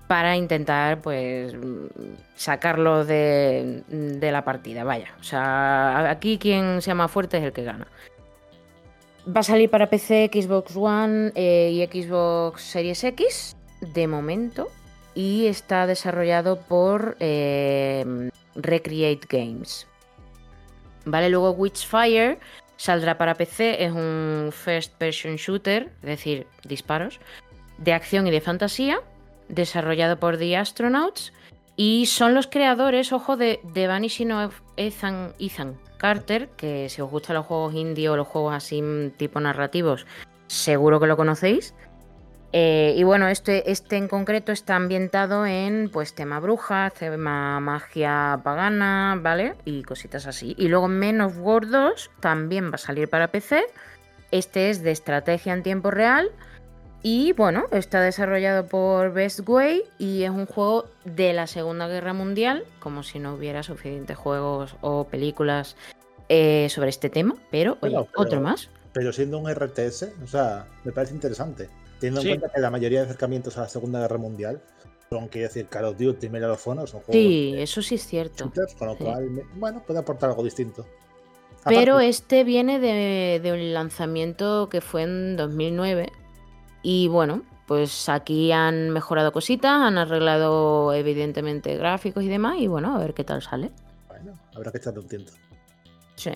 para 0.07 0.35
intentar 0.35 1.01
pues 1.01 1.55
sacarlo 2.35 3.05
de, 3.05 3.83
de 3.87 4.31
la 4.31 4.43
partida, 4.43 4.83
vaya. 4.83 5.13
O 5.19 5.23
sea, 5.23 6.09
aquí 6.09 6.37
quien 6.37 6.81
sea 6.81 6.95
más 6.95 7.11
fuerte 7.11 7.37
es 7.37 7.43
el 7.43 7.53
que 7.53 7.63
gana. 7.63 7.87
Va 9.25 9.39
a 9.39 9.43
salir 9.43 9.69
para 9.69 9.89
PC, 9.89 10.29
Xbox 10.33 10.75
One 10.75 11.31
eh, 11.35 11.71
y 11.71 12.03
Xbox 12.03 12.61
Series 12.61 13.03
X 13.05 13.55
de 13.79 14.07
momento 14.07 14.69
y 15.15 15.47
está 15.47 15.87
desarrollado 15.87 16.59
por 16.59 17.15
eh, 17.19 18.29
Recreate 18.55 19.27
Games. 19.29 19.87
Vale, 21.05 21.29
luego 21.29 21.51
Witchfire 21.51 22.39
saldrá 22.77 23.17
para 23.17 23.35
PC, 23.35 23.83
es 23.83 23.91
un 23.91 24.51
first 24.51 24.93
person 24.95 25.35
shooter, 25.35 25.89
es 26.01 26.09
decir, 26.09 26.47
disparos, 26.63 27.19
de 27.77 27.93
acción 27.93 28.27
y 28.27 28.31
de 28.31 28.41
fantasía, 28.41 29.01
desarrollado 29.49 30.19
por 30.19 30.37
The 30.37 30.57
Astronauts 30.57 31.33
y 31.75 32.05
son 32.05 32.35
los 32.35 32.47
creadores, 32.47 33.11
ojo, 33.13 33.35
de 33.35 33.59
The 33.73 33.87
Vanishing 33.87 34.31
of 34.31 34.61
Ethan, 34.77 35.33
Carter, 35.97 36.49
que 36.49 36.89
si 36.89 37.01
os 37.01 37.09
gustan 37.09 37.35
los 37.35 37.45
juegos 37.45 37.73
indie 37.73 38.09
o 38.09 38.15
los 38.15 38.27
juegos 38.27 38.53
así 38.53 38.81
mm, 38.81 39.11
tipo 39.11 39.39
narrativos, 39.39 40.05
seguro 40.47 40.99
que 40.99 41.07
lo 41.07 41.17
conocéis. 41.17 41.73
Eh, 42.55 42.93
y 42.95 43.01
bueno, 43.01 43.27
este, 43.29 43.71
este 43.71 43.97
en 43.97 44.07
concreto 44.07 44.51
está 44.51 44.75
ambientado 44.75 45.47
en 45.47 45.89
pues 45.91 46.13
tema 46.13 46.39
brujas, 46.39 46.93
tema 46.93 47.59
magia 47.59 48.39
pagana, 48.43 49.17
¿vale? 49.19 49.55
Y 49.65 49.81
cositas 49.81 50.27
así. 50.27 50.53
Y 50.59 50.67
luego 50.67 50.87
Men 50.87 51.21
of 51.21 51.39
War 51.39 51.67
2 51.67 52.11
también 52.19 52.69
va 52.69 52.75
a 52.75 52.77
salir 52.77 53.09
para 53.09 53.29
PC. 53.29 53.65
Este 54.29 54.69
es 54.69 54.83
de 54.83 54.91
estrategia 54.91 55.53
en 55.53 55.63
tiempo 55.63 55.89
real. 55.89 56.29
Y 57.05 57.33
bueno, 57.33 57.65
está 57.71 58.01
desarrollado 58.01 58.65
por 58.67 59.11
Best 59.11 59.41
Way 59.47 59.83
y 59.99 60.23
es 60.23 60.29
un 60.29 60.45
juego 60.45 60.85
de 61.03 61.33
la 61.33 61.47
Segunda 61.47 61.87
Guerra 61.89 62.13
Mundial, 62.13 62.63
como 62.79 63.03
si 63.03 63.19
no 63.19 63.33
hubiera 63.35 63.61
suficientes 63.61 64.15
juegos 64.17 64.77
o 64.79 65.03
películas 65.05 65.75
eh, 66.29 66.67
sobre 66.69 66.89
este 66.89 67.09
tema, 67.09 67.35
pero, 67.51 67.77
oye, 67.81 67.91
pero- 67.95 68.07
otro 68.15 68.39
más. 68.41 68.69
Pero 68.93 69.11
siendo 69.11 69.39
un 69.39 69.49
RTS, 69.51 70.13
o 70.23 70.27
sea, 70.27 70.67
me 70.83 70.91
parece 70.91 71.13
interesante. 71.15 71.67
Teniendo 71.99 72.21
en 72.21 72.39
cuenta 72.39 72.55
que 72.55 72.61
la 72.61 72.69
mayoría 72.69 72.99
de 72.99 73.05
acercamientos 73.07 73.57
a 73.57 73.61
la 73.61 73.69
Segunda 73.69 73.99
Guerra 73.99 74.17
Mundial 74.19 74.61
son, 75.09 75.27
quiero 75.27 75.47
decir, 75.47 75.67
Call 75.67 75.85
of 75.85 75.97
Duty, 75.97 76.29
Medal 76.29 76.51
of 76.51 76.65
Honor, 76.67 76.87
son 76.87 77.01
juegos 77.01 77.15
Sí, 77.15 77.51
de 77.53 77.63
eso 77.63 77.81
sí 77.81 77.95
es 77.95 78.05
cierto. 78.07 78.45
shooters, 78.45 78.75
con 78.75 78.87
lo 78.89 78.95
Sí. 78.97 79.03
cual, 79.03 79.29
bueno, 79.55 79.83
puede 79.85 79.99
aportar 79.99 80.29
algo 80.29 80.43
distinto. 80.43 80.85
Pero 81.65 81.99
este 81.99 82.43
viene 82.43 82.79
de, 82.79 83.39
de 83.41 83.51
un 83.51 83.73
lanzamiento 83.73 84.69
que 84.69 84.79
fue 84.81 85.03
en 85.03 85.35
2009 85.37 86.11
y 86.83 87.07
bueno, 87.07 87.41
pues 87.65 88.07
aquí 88.09 88.51
han 88.51 88.89
mejorado 88.91 89.31
cositas, 89.31 89.71
han 89.71 89.97
arreglado 89.97 90.93
evidentemente 90.93 91.75
gráficos 91.77 92.23
y 92.23 92.27
demás, 92.27 92.57
y 92.59 92.67
bueno, 92.67 92.95
a 92.95 92.99
ver 92.99 93.13
qué 93.13 93.23
tal 93.23 93.41
sale. 93.41 93.71
Bueno, 94.07 94.37
habrá 94.55 94.71
que 94.71 94.77
echarle 94.77 94.99
un 94.99 95.07
tiento. 95.07 95.31
Sí. 96.15 96.31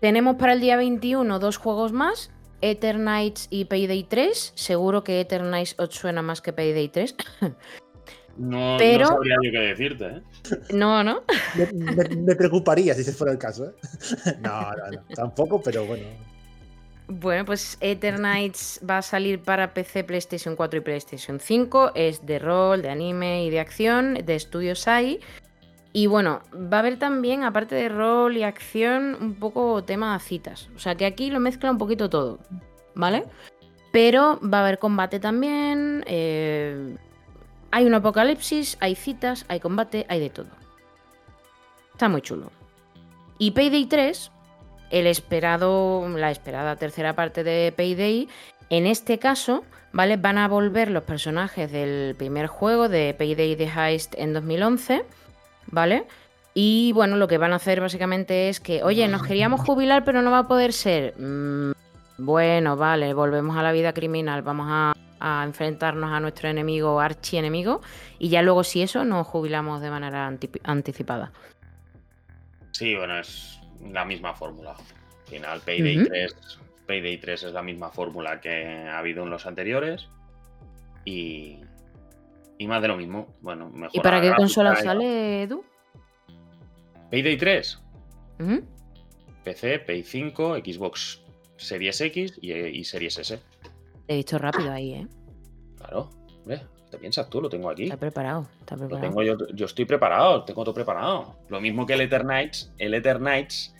Tenemos 0.00 0.36
para 0.36 0.52
el 0.52 0.60
día 0.60 0.76
21 0.76 1.38
dos 1.38 1.56
juegos 1.58 1.92
más, 1.92 2.30
Eternights 2.60 3.48
y 3.50 3.64
Payday 3.66 4.04
3. 4.04 4.52
Seguro 4.54 5.02
que 5.04 5.20
Eternights 5.20 5.74
os 5.78 5.94
suena 5.94 6.22
más 6.22 6.40
que 6.40 6.52
Payday 6.52 6.88
3. 6.88 7.14
No, 8.38 8.76
Pero- 8.78 9.04
no 9.04 9.08
sabría 9.14 9.36
yo 9.42 9.50
qué 9.50 9.58
decirte, 9.60 10.04
¿eh? 10.08 10.22
no, 10.74 11.02
¿no? 11.02 11.22
Me, 11.54 11.72
me- 11.72 12.16
me 12.16 12.36
preocuparía 12.36 12.92
si 12.94 13.00
ese 13.00 13.14
fuera 13.14 13.32
el 13.32 13.38
caso, 13.38 13.64
¿eh? 13.64 13.72
No, 14.42 14.60
no, 14.72 14.90
no. 14.92 15.02
Tampoco, 15.14 15.62
pero 15.62 15.86
bueno. 15.86 16.04
Bueno, 17.08 17.44
pues 17.44 17.78
Eternights 17.80 18.80
va 18.88 18.98
a 18.98 19.02
salir 19.02 19.40
para 19.40 19.72
PC, 19.72 20.02
PlayStation 20.04 20.56
4 20.56 20.78
y 20.78 20.82
PlayStation 20.82 21.38
5. 21.38 21.92
Es 21.94 22.26
de 22.26 22.38
rol, 22.38 22.82
de 22.82 22.90
anime 22.90 23.44
y 23.44 23.50
de 23.50 23.60
acción, 23.60 24.14
de 24.14 24.38
Studio 24.38 24.74
Sai. 24.74 25.20
Y 25.92 26.08
bueno, 26.08 26.42
va 26.52 26.78
a 26.78 26.80
haber 26.80 26.98
también, 26.98 27.44
aparte 27.44 27.74
de 27.74 27.88
rol 27.88 28.36
y 28.36 28.42
acción, 28.42 29.16
un 29.20 29.34
poco 29.34 29.82
tema 29.84 30.12
de 30.14 30.20
citas. 30.20 30.68
O 30.74 30.78
sea 30.78 30.94
que 30.96 31.06
aquí 31.06 31.30
lo 31.30 31.40
mezcla 31.40 31.70
un 31.70 31.78
poquito 31.78 32.10
todo, 32.10 32.38
¿vale? 32.94 33.24
Pero 33.92 34.38
va 34.42 34.58
a 34.58 34.60
haber 34.62 34.78
combate 34.78 35.20
también. 35.20 36.04
eh, 36.06 36.96
hay 37.70 37.84
un 37.84 37.94
apocalipsis, 37.94 38.76
hay 38.80 38.94
citas, 38.94 39.44
hay 39.48 39.60
combate, 39.60 40.06
hay 40.08 40.20
de 40.20 40.30
todo. 40.30 40.48
Está 41.92 42.08
muy 42.08 42.20
chulo. 42.20 42.50
Y 43.38 43.52
Payday 43.52 43.86
3, 43.86 44.30
el 44.90 45.06
esperado, 45.06 46.06
la 46.08 46.30
esperada 46.30 46.76
tercera 46.76 47.14
parte 47.14 47.44
de 47.44 47.72
Payday, 47.76 48.28
en 48.70 48.86
este 48.86 49.18
caso, 49.18 49.64
¿vale? 49.92 50.16
Van 50.16 50.38
a 50.38 50.48
volver 50.48 50.90
los 50.90 51.04
personajes 51.04 51.70
del 51.70 52.14
primer 52.16 52.46
juego 52.46 52.88
de 52.88 53.14
Payday 53.16 53.56
The 53.56 53.70
Heist 53.74 54.14
en 54.16 54.32
2011, 54.32 55.04
¿vale? 55.68 56.04
Y 56.54 56.92
bueno, 56.92 57.16
lo 57.16 57.28
que 57.28 57.38
van 57.38 57.52
a 57.52 57.56
hacer 57.56 57.80
básicamente 57.80 58.48
es 58.48 58.60
que, 58.60 58.82
oye, 58.82 59.06
nos 59.08 59.22
queríamos 59.22 59.60
jubilar, 59.60 60.04
pero 60.04 60.22
no 60.22 60.30
va 60.30 60.38
a 60.40 60.48
poder 60.48 60.72
ser. 60.72 61.14
Mm, 61.18 61.72
bueno, 62.18 62.76
vale, 62.76 63.12
volvemos 63.12 63.56
a 63.56 63.62
la 63.62 63.72
vida 63.72 63.92
criminal, 63.92 64.40
vamos 64.42 64.66
a, 64.68 64.92
enfrentarnos 65.44 66.12
a 66.12 66.20
nuestro 66.20 66.48
enemigo, 66.48 67.00
archienemigo, 67.00 67.80
y 68.18 68.28
ya 68.28 68.42
luego, 68.42 68.64
si 68.64 68.82
eso, 68.82 69.04
nos 69.04 69.26
jubilamos 69.26 69.80
de 69.80 69.90
manera 69.90 70.26
anti- 70.26 70.50
anticipada. 70.64 71.32
Sí, 72.70 72.94
bueno, 72.94 73.18
es 73.18 73.58
la 73.80 74.04
misma 74.04 74.34
fórmula. 74.34 74.72
Al 74.72 75.26
final, 75.28 75.60
Payday, 75.60 75.98
Ujú. 75.98 76.08
3, 76.08 76.36
Payday 76.86 77.18
3 77.18 77.42
es 77.44 77.52
la 77.52 77.62
misma 77.62 77.90
fórmula 77.90 78.40
que 78.40 78.64
ha 78.64 78.98
habido 78.98 79.24
en 79.24 79.30
los 79.30 79.46
anteriores. 79.46 80.08
Y, 81.04 81.58
y 82.58 82.66
más 82.66 82.82
de 82.82 82.88
lo 82.88 82.96
mismo. 82.96 83.28
Bueno, 83.40 83.70
mejor. 83.70 83.96
¿Y 83.96 84.00
para 84.00 84.20
qué 84.20 84.32
consola 84.34 84.76
sale, 84.76 85.42
Edu? 85.42 85.64
Payday 87.10 87.36
3, 87.36 87.78
Ujú. 88.40 88.64
PC, 89.44 89.78
Play 89.80 90.02
5, 90.02 90.56
Xbox 90.56 91.22
Series 91.56 92.00
X 92.00 92.38
y, 92.42 92.52
y 92.52 92.84
Series 92.84 93.18
S. 93.18 93.38
Te 94.06 94.12
he 94.12 94.16
visto 94.16 94.38
rápido 94.38 94.72
ahí, 94.72 94.94
¿eh? 94.94 95.06
Claro, 95.76 96.10
hombre, 96.40 96.62
¿te 96.90 96.98
piensas 96.98 97.28
tú? 97.28 97.40
Lo 97.40 97.48
tengo 97.48 97.70
aquí. 97.70 97.84
Está 97.84 97.96
preparado, 97.96 98.46
está 98.60 98.76
Lo 98.76 98.98
tengo 98.98 99.22
yo, 99.22 99.36
yo 99.54 99.66
estoy 99.66 99.84
preparado, 99.84 100.44
tengo 100.44 100.64
todo 100.64 100.74
preparado. 100.74 101.36
Lo 101.48 101.60
mismo 101.60 101.86
que 101.86 101.94
el 101.94 102.02
Eternights. 102.02 102.72
El 102.78 102.94
Eternights 102.94 103.74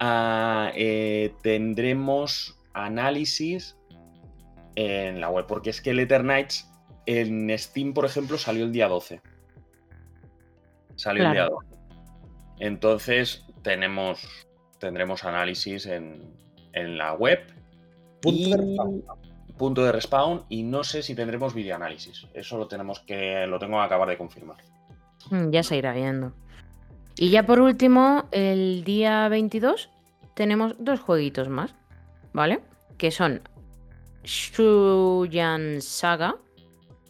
ah, 0.00 0.70
eh, 0.74 1.34
tendremos 1.42 2.58
análisis 2.72 3.76
en 4.76 5.20
la 5.20 5.28
web, 5.30 5.46
porque 5.46 5.70
es 5.70 5.80
que 5.80 5.90
el 5.90 5.98
Eternights 6.00 6.70
en 7.06 7.56
Steam, 7.58 7.94
por 7.94 8.04
ejemplo, 8.04 8.38
salió 8.38 8.64
el 8.64 8.72
día 8.72 8.86
12. 8.88 9.20
Salió 10.96 11.24
el 11.26 11.32
día 11.32 11.46
Claro. 11.46 11.58
12. 11.62 11.78
Entonces 12.60 13.44
tenemos, 13.62 14.26
tendremos 14.78 15.24
análisis 15.24 15.86
en, 15.86 16.34
en 16.72 16.98
la 16.98 17.14
web. 17.14 17.40
Punto 18.20 18.40
y- 18.40 18.50
de 18.50 18.56
respawn. 18.56 19.04
Punto 19.58 19.84
de 19.84 19.92
respawn 19.92 20.44
y 20.48 20.62
no 20.62 20.84
sé 20.84 21.02
si 21.02 21.14
tendremos 21.14 21.52
videoanálisis. 21.52 22.26
Eso 22.32 22.56
lo 22.56 22.66
tenemos 22.68 23.00
que 23.00 23.46
lo 23.46 23.58
tengo 23.58 23.76
que 23.78 23.84
acabar 23.84 24.08
de 24.08 24.16
confirmar. 24.16 24.56
Mm, 25.30 25.50
Ya 25.50 25.62
se 25.62 25.76
irá 25.76 25.92
viendo. 25.92 26.32
Y 27.16 27.30
ya 27.30 27.44
por 27.44 27.60
último, 27.60 28.24
el 28.30 28.84
día 28.84 29.28
22 29.28 29.90
tenemos 30.34 30.76
dos 30.78 31.00
jueguitos 31.00 31.48
más, 31.48 31.74
¿vale? 32.32 32.60
Que 32.96 33.10
son 33.10 33.42
Shuyan 34.22 35.82
Saga, 35.82 36.36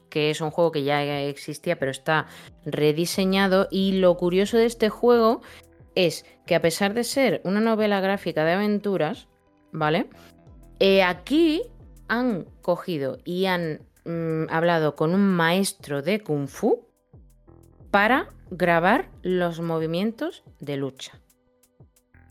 que 0.09 0.31
es 0.31 0.41
un 0.41 0.51
juego 0.51 0.73
que 0.73 0.83
ya 0.85 1.21
existía 1.21 1.79
pero 1.79 1.91
está 1.91 2.27
rediseñado 2.65 3.69
y 3.71 3.93
lo 3.99 4.17
curioso 4.17 4.57
de 4.57 4.65
este 4.67 4.89
juego 4.89 5.43
es 5.95 6.25
que 6.47 6.55
a 6.55 6.63
pesar 6.63 6.95
de 6.95 7.05
ser 7.05 7.41
una 7.45 7.61
novela 7.61 8.01
gráfica 8.01 8.45
de 8.45 8.53
aventuras, 8.53 9.29
¿vale? 9.73 10.09
Eh, 10.81 11.03
aquí 11.03 11.63
han 12.09 12.45
cogido 12.63 13.19
y 13.25 13.47
han 13.47 13.81
mm, 14.05 14.45
hablado 14.51 14.95
con 14.97 15.15
un 15.15 15.27
maestro 15.35 16.03
de 16.03 16.21
kung 16.21 16.49
fu 16.49 16.87
para 17.91 18.29
grabar 18.51 19.09
los 19.23 19.61
movimientos 19.61 20.45
de 20.61 20.77
lucha. 20.77 21.21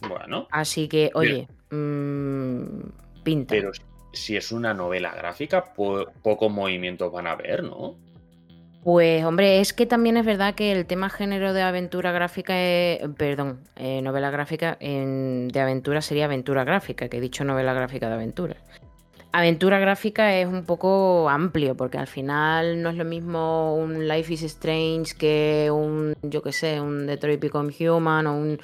Bueno, 0.08 0.48
Así 0.52 0.88
que, 0.88 1.12
oye, 1.16 1.48
mm, 1.72 2.90
pinta. 3.24 3.56
pero 3.56 3.72
si 4.14 4.36
es 4.38 4.52
una 4.52 4.74
novela 4.74 5.14
gráfica, 5.16 5.74
po- 5.74 6.06
pocos 6.24 6.52
movimientos 6.52 7.12
van 7.12 7.28
a 7.28 7.32
haber, 7.32 7.64
¿no? 7.64 7.96
Pues, 8.84 9.26
hombre, 9.26 9.60
es 9.60 9.74
que 9.74 9.86
también 9.86 10.16
es 10.18 10.26
verdad 10.26 10.56
que 10.56 10.72
el 10.72 10.86
tema 10.86 11.10
género 11.10 11.52
de 11.52 11.62
aventura 11.62 12.12
gráfica, 12.12 12.54
es- 12.58 13.00
perdón, 13.18 13.64
eh, 13.76 14.02
novela 14.02 14.30
gráfica 14.32 14.78
en- 14.80 15.50
de 15.50 15.60
aventura 15.60 16.02
sería 16.02 16.26
aventura 16.26 16.64
gráfica, 16.64 17.10
que 17.10 17.18
he 17.18 17.22
dicho 17.22 17.44
novela 17.44 17.74
gráfica 17.74 18.08
de 18.08 18.14
aventura. 18.16 18.56
Aventura 19.32 19.78
gráfica 19.80 20.36
es 20.36 20.48
un 20.48 20.66
poco 20.66 21.30
amplio, 21.30 21.76
porque 21.76 21.98
al 21.98 22.08
final 22.08 22.82
no 22.82 22.90
es 22.90 22.96
lo 22.96 23.06
mismo 23.06 23.76
un 23.76 24.08
Life 24.08 24.34
is 24.34 24.44
Strange 24.44 25.16
que 25.18 25.70
un, 25.72 26.16
yo 26.24 26.42
qué 26.42 26.52
sé, 26.52 26.80
un 26.82 27.06
Detroit 27.06 27.40
Become 27.40 27.74
Human 27.80 28.28
o 28.28 28.36
un... 28.38 28.60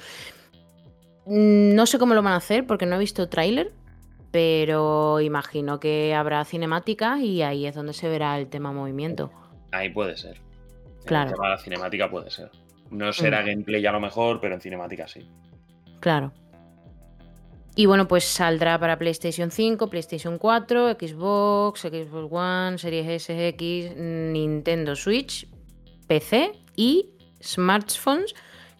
No 1.26 1.86
sé 1.86 1.98
cómo 1.98 2.14
lo 2.14 2.22
van 2.22 2.32
a 2.34 2.36
hacer 2.36 2.66
porque 2.66 2.86
no 2.86 2.96
he 2.96 2.98
visto 2.98 3.28
tráiler, 3.28 3.72
pero 4.30 5.20
imagino 5.20 5.80
que 5.80 6.14
habrá 6.14 6.44
cinemáticas 6.44 7.20
y 7.20 7.42
ahí 7.42 7.66
es 7.66 7.74
donde 7.74 7.92
se 7.92 8.08
verá 8.08 8.38
el 8.38 8.48
tema 8.48 8.72
movimiento. 8.72 9.30
Ahí 9.72 9.90
puede 9.90 10.16
ser. 10.16 10.40
Claro. 11.04 11.30
El 11.30 11.36
tema 11.36 11.48
de 11.50 11.54
la 11.54 11.60
cinemática 11.60 12.10
puede 12.10 12.30
ser. 12.30 12.50
No 12.90 13.12
será 13.12 13.42
Mm. 13.42 13.46
gameplay 13.46 13.86
a 13.86 13.92
lo 13.92 14.00
mejor, 14.00 14.40
pero 14.40 14.54
en 14.54 14.60
cinemática 14.60 15.06
sí. 15.08 15.28
Claro. 16.00 16.32
Y 17.76 17.86
bueno, 17.86 18.06
pues 18.06 18.24
saldrá 18.24 18.78
para 18.78 18.98
PlayStation 18.98 19.50
5, 19.50 19.88
PlayStation 19.88 20.38
4, 20.38 20.92
Xbox, 20.92 21.80
Xbox 21.80 22.32
One, 22.32 22.78
Series 22.78 23.06
S, 23.08 23.48
X, 23.48 23.96
Nintendo 23.96 24.94
Switch, 24.94 25.48
PC 26.06 26.52
y 26.76 27.10
smartphones, 27.42 28.34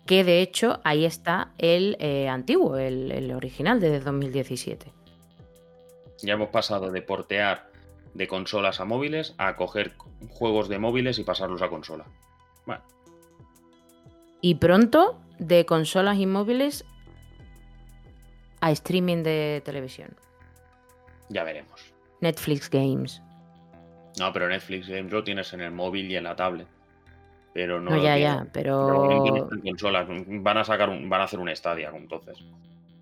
que 0.07 0.23
de 0.23 0.43
hecho 0.43 0.81
ahí 0.85 1.05
está 1.05 1.53
el 1.59 1.97
eh, 1.99 2.29
antiguo, 2.29 2.77
el, 2.77 3.11
el 3.11 3.33
original 3.33 3.81
desde 3.81 3.99
2017. 3.99 4.93
Ya 6.23 6.35
hemos 6.35 6.51
pasado 6.51 6.93
de 6.93 7.03
portear 7.03 7.69
de 8.15 8.29
consolas 8.29 8.79
a 8.81 8.85
móviles 8.85 9.35
a 9.39 9.57
coger 9.57 9.95
juegos 10.29 10.69
de 10.69 10.79
móviles 10.79 11.19
y 11.19 11.25
pasarlos 11.25 11.63
a 11.63 11.69
consola. 11.69 12.07
Bueno, 12.65 12.83
Y 14.41 14.55
pronto 14.55 15.19
de 15.41 15.67
consolas 15.67 16.19
y 16.19 16.27
móviles 16.27 16.85
a 18.65 18.71
streaming 18.71 19.23
de 19.23 19.61
televisión. 19.65 20.09
ya 21.29 21.45
veremos. 21.45 21.93
Netflix 22.21 22.71
Games. 22.71 23.21
No, 24.19 24.33
pero 24.33 24.49
Netflix 24.49 24.89
Games 24.89 25.13
lo 25.13 25.23
tienes 25.23 25.53
en 25.53 25.61
el 25.61 25.71
móvil 25.73 26.11
y 26.11 26.17
en 26.17 26.25
la 26.25 26.35
tablet. 26.37 26.67
Pero 27.53 27.81
no. 27.81 27.91
No, 27.91 28.03
ya, 28.03 28.17
ya, 28.17 28.41
de 28.45 28.51
pero... 28.53 29.49
consolas. 29.63 30.07
Van 30.09 30.57
a 30.59 30.65
sacar 30.65 30.89
un, 30.89 31.09
van 31.11 31.21
a 31.21 31.25
hacer 31.25 31.39
un 31.41 31.55
Stadia 31.55 31.91
entonces. 31.95 32.39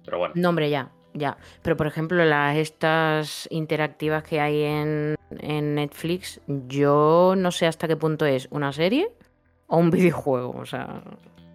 Pero 0.04 0.18
bueno. 0.18 0.34
No, 0.36 0.48
hombre, 0.48 0.68
ya, 0.68 0.90
ya. 1.14 1.36
Pero 1.62 1.76
por 1.76 1.86
ejemplo, 1.86 2.24
las 2.24 2.56
estas 2.56 3.46
interactivas 3.52 4.24
que 4.24 4.40
hay 4.40 4.62
en, 4.64 5.14
en 5.38 5.74
Netflix, 5.76 6.40
yo 6.48 7.34
no 7.36 7.50
sé 7.52 7.66
hasta 7.66 7.86
qué 7.86 7.96
punto 7.96 8.26
es 8.26 8.48
una 8.50 8.72
serie 8.72 9.12
o 9.68 9.76
un 9.76 9.90
videojuego. 9.96 10.50
O 10.58 10.66
sea, 10.66 11.02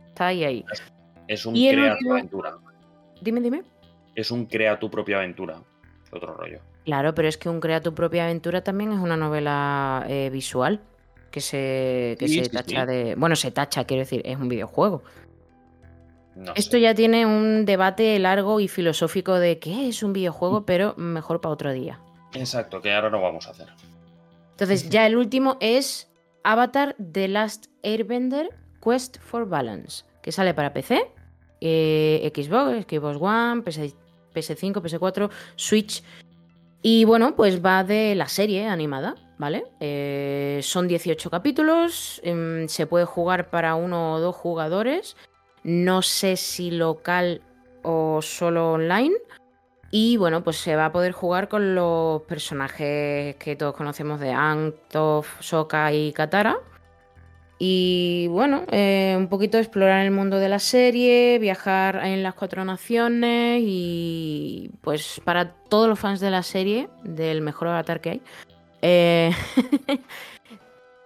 está 0.07 0.27
ahí 0.27 0.43
ahí. 0.45 0.65
Es 1.27 1.45
un 1.45 1.55
Y 1.57 1.67
el 1.67 1.75
crea 1.75 1.89
tu 1.91 1.95
último- 1.97 2.13
aventura. 2.13 2.57
Dime, 3.21 3.41
dime. 3.41 3.63
Es 4.17 4.31
un 4.31 4.47
crea 4.47 4.79
tu 4.79 4.89
propia 4.89 5.17
aventura. 5.17 5.61
Otro 6.11 6.33
rollo. 6.33 6.59
Claro, 6.85 7.13
pero 7.13 7.27
es 7.27 7.37
que 7.37 7.49
un 7.49 7.59
Crea 7.59 7.81
tu 7.81 7.93
propia 7.93 8.23
aventura 8.23 8.63
también 8.63 8.91
es 8.93 8.97
una 8.99 9.15
novela 9.17 10.05
eh, 10.07 10.29
visual 10.31 10.79
que 11.31 11.39
se, 11.41 12.15
que 12.17 12.27
Sí, 12.27 12.39
se 12.39 12.45
sí, 12.45 12.49
tacha 12.51 12.81
sí. 12.85 12.87
de. 12.91 13.15
Bueno, 13.15 13.35
se 13.35 13.51
tacha, 13.51 13.83
quiero 13.83 14.01
decir, 14.01 14.21
es 14.25 14.37
un 14.37 14.47
videojuego. 14.49 15.03
No 16.35 16.53
Esto 16.55 16.71
sé. 16.77 16.81
ya 16.81 16.95
tiene 16.95 17.25
un 17.25 17.65
debate 17.65 18.17
largo 18.19 18.59
y 18.59 18.67
filosófico 18.67 19.35
de 19.35 19.59
qué 19.59 19.89
es 19.89 20.01
un 20.01 20.13
videojuego, 20.13 20.65
pero 20.65 20.95
mejor 20.97 21.41
para 21.41 21.53
otro 21.53 21.73
día. 21.73 21.99
Exacto, 22.33 22.81
que 22.81 22.93
ahora 22.93 23.09
no 23.09 23.21
vamos 23.21 23.47
a 23.47 23.51
hacer. 23.51 23.67
Entonces, 24.51 24.89
ya 24.89 25.05
el 25.05 25.15
último 25.17 25.57
es 25.59 26.09
Avatar 26.43 26.95
The 27.11 27.27
Last 27.27 27.67
Airbender 27.83 28.49
Quest 28.81 29.19
for 29.19 29.47
Balance, 29.47 30.05
que 30.23 30.31
sale 30.31 30.53
para 30.53 30.73
PC, 30.73 31.01
eh, 31.61 32.31
Xbox, 32.33 32.85
Xbox 32.89 33.17
One, 33.19 33.61
PS, 33.63 33.95
PS5, 34.37 34.81
PS4, 34.81 35.29
Switch. 35.55 36.03
Y 36.81 37.05
bueno, 37.05 37.35
pues 37.35 37.63
va 37.65 37.83
de 37.83 38.15
la 38.15 38.27
serie 38.27 38.67
animada, 38.67 39.15
¿vale? 39.37 39.65
Eh, 39.79 40.59
son 40.63 40.87
18 40.87 41.29
capítulos, 41.29 42.21
em, 42.23 42.67
se 42.67 42.85
puede 42.85 43.05
jugar 43.05 43.49
para 43.49 43.75
uno 43.75 44.13
o 44.13 44.19
dos 44.19 44.35
jugadores. 44.35 45.17
No 45.63 46.01
sé 46.01 46.37
si 46.37 46.71
local 46.71 47.41
o 47.83 48.21
solo 48.21 48.73
online. 48.73 49.15
Y 49.89 50.17
bueno, 50.17 50.43
pues 50.43 50.57
se 50.57 50.75
va 50.75 50.87
a 50.87 50.91
poder 50.91 51.13
jugar 51.13 51.47
con 51.47 51.73
los 51.73 52.21
personajes 52.23 53.35
que 53.37 53.55
todos 53.55 53.73
conocemos 53.73 54.19
de 54.19 54.31
Aang, 54.31 54.73
Toph, 54.89 55.41
Sokka 55.41 55.93
y 55.93 56.11
Katara. 56.11 56.57
Y 57.59 58.27
bueno, 58.27 58.65
eh, 58.71 59.15
un 59.17 59.29
poquito 59.29 59.57
explorar 59.57 60.05
el 60.05 60.11
mundo 60.11 60.37
de 60.37 60.47
la 60.47 60.59
serie, 60.59 61.39
viajar 61.39 62.05
en 62.05 62.21
las 62.21 62.35
cuatro 62.35 62.63
naciones 62.63 63.63
y 63.65 64.69
pues 64.81 65.19
para 65.25 65.53
todos 65.53 65.89
los 65.89 65.99
fans 65.99 66.19
de 66.19 66.29
la 66.29 66.43
serie, 66.43 66.87
del 67.03 67.41
mejor 67.41 67.69
avatar 67.69 67.99
que 67.99 68.09
hay, 68.11 68.21
eh, 68.83 69.31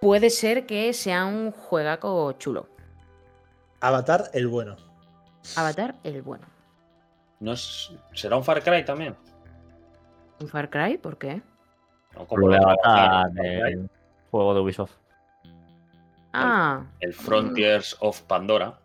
puede 0.00 0.28
ser 0.28 0.66
que 0.66 0.92
sea 0.92 1.24
un 1.24 1.52
juegaco 1.52 2.32
chulo. 2.32 2.68
Avatar, 3.80 4.30
el 4.34 4.46
bueno. 4.46 4.76
Avatar, 5.56 5.94
el 6.04 6.20
bueno. 6.22 6.46
¿No 7.40 7.54
es- 7.54 7.92
¿Será 8.12 8.36
un 8.36 8.44
Far 8.44 8.62
Cry 8.62 8.84
también? 8.84 9.16
¿Un 10.38 10.48
Far 10.48 10.68
Cry? 10.68 10.98
¿Por 10.98 11.16
qué? 11.16 11.40
No, 12.14 12.26
de 12.26 12.56
el 12.56 12.62
Avatar 12.62 13.30
juego 14.30 14.54
de 14.54 14.60
Ubisoft. 14.60 14.92
Ah, 16.32 16.86
El 17.00 17.12
Frontiers 17.14 17.96
of 18.00 18.22
Pandora. 18.22 18.78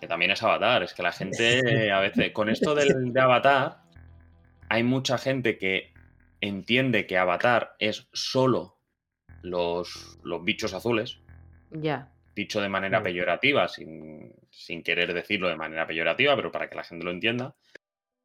Que 0.00 0.06
también 0.06 0.30
es 0.30 0.42
Avatar. 0.42 0.82
Es 0.82 0.94
que 0.94 1.02
la 1.02 1.12
gente 1.12 1.90
a 1.92 2.00
veces. 2.00 2.32
Con 2.32 2.48
esto 2.48 2.74
del, 2.74 3.12
de 3.12 3.20
Avatar, 3.20 3.82
hay 4.68 4.82
mucha 4.82 5.18
gente 5.18 5.58
que 5.58 5.92
entiende 6.40 7.06
que 7.06 7.18
Avatar 7.18 7.76
es 7.78 8.08
solo 8.12 8.78
los, 9.42 10.18
los 10.22 10.44
bichos 10.44 10.74
azules. 10.74 11.20
ya. 11.70 12.12
dicho 12.34 12.60
de 12.60 12.68
manera 12.68 13.02
peyorativa, 13.02 13.66
sin, 13.68 14.34
sin 14.50 14.82
querer 14.82 15.14
decirlo 15.14 15.48
de 15.48 15.56
manera 15.56 15.86
peyorativa, 15.86 16.36
pero 16.36 16.52
para 16.52 16.68
que 16.68 16.76
la 16.76 16.84
gente 16.84 17.04
lo 17.04 17.10
entienda. 17.10 17.54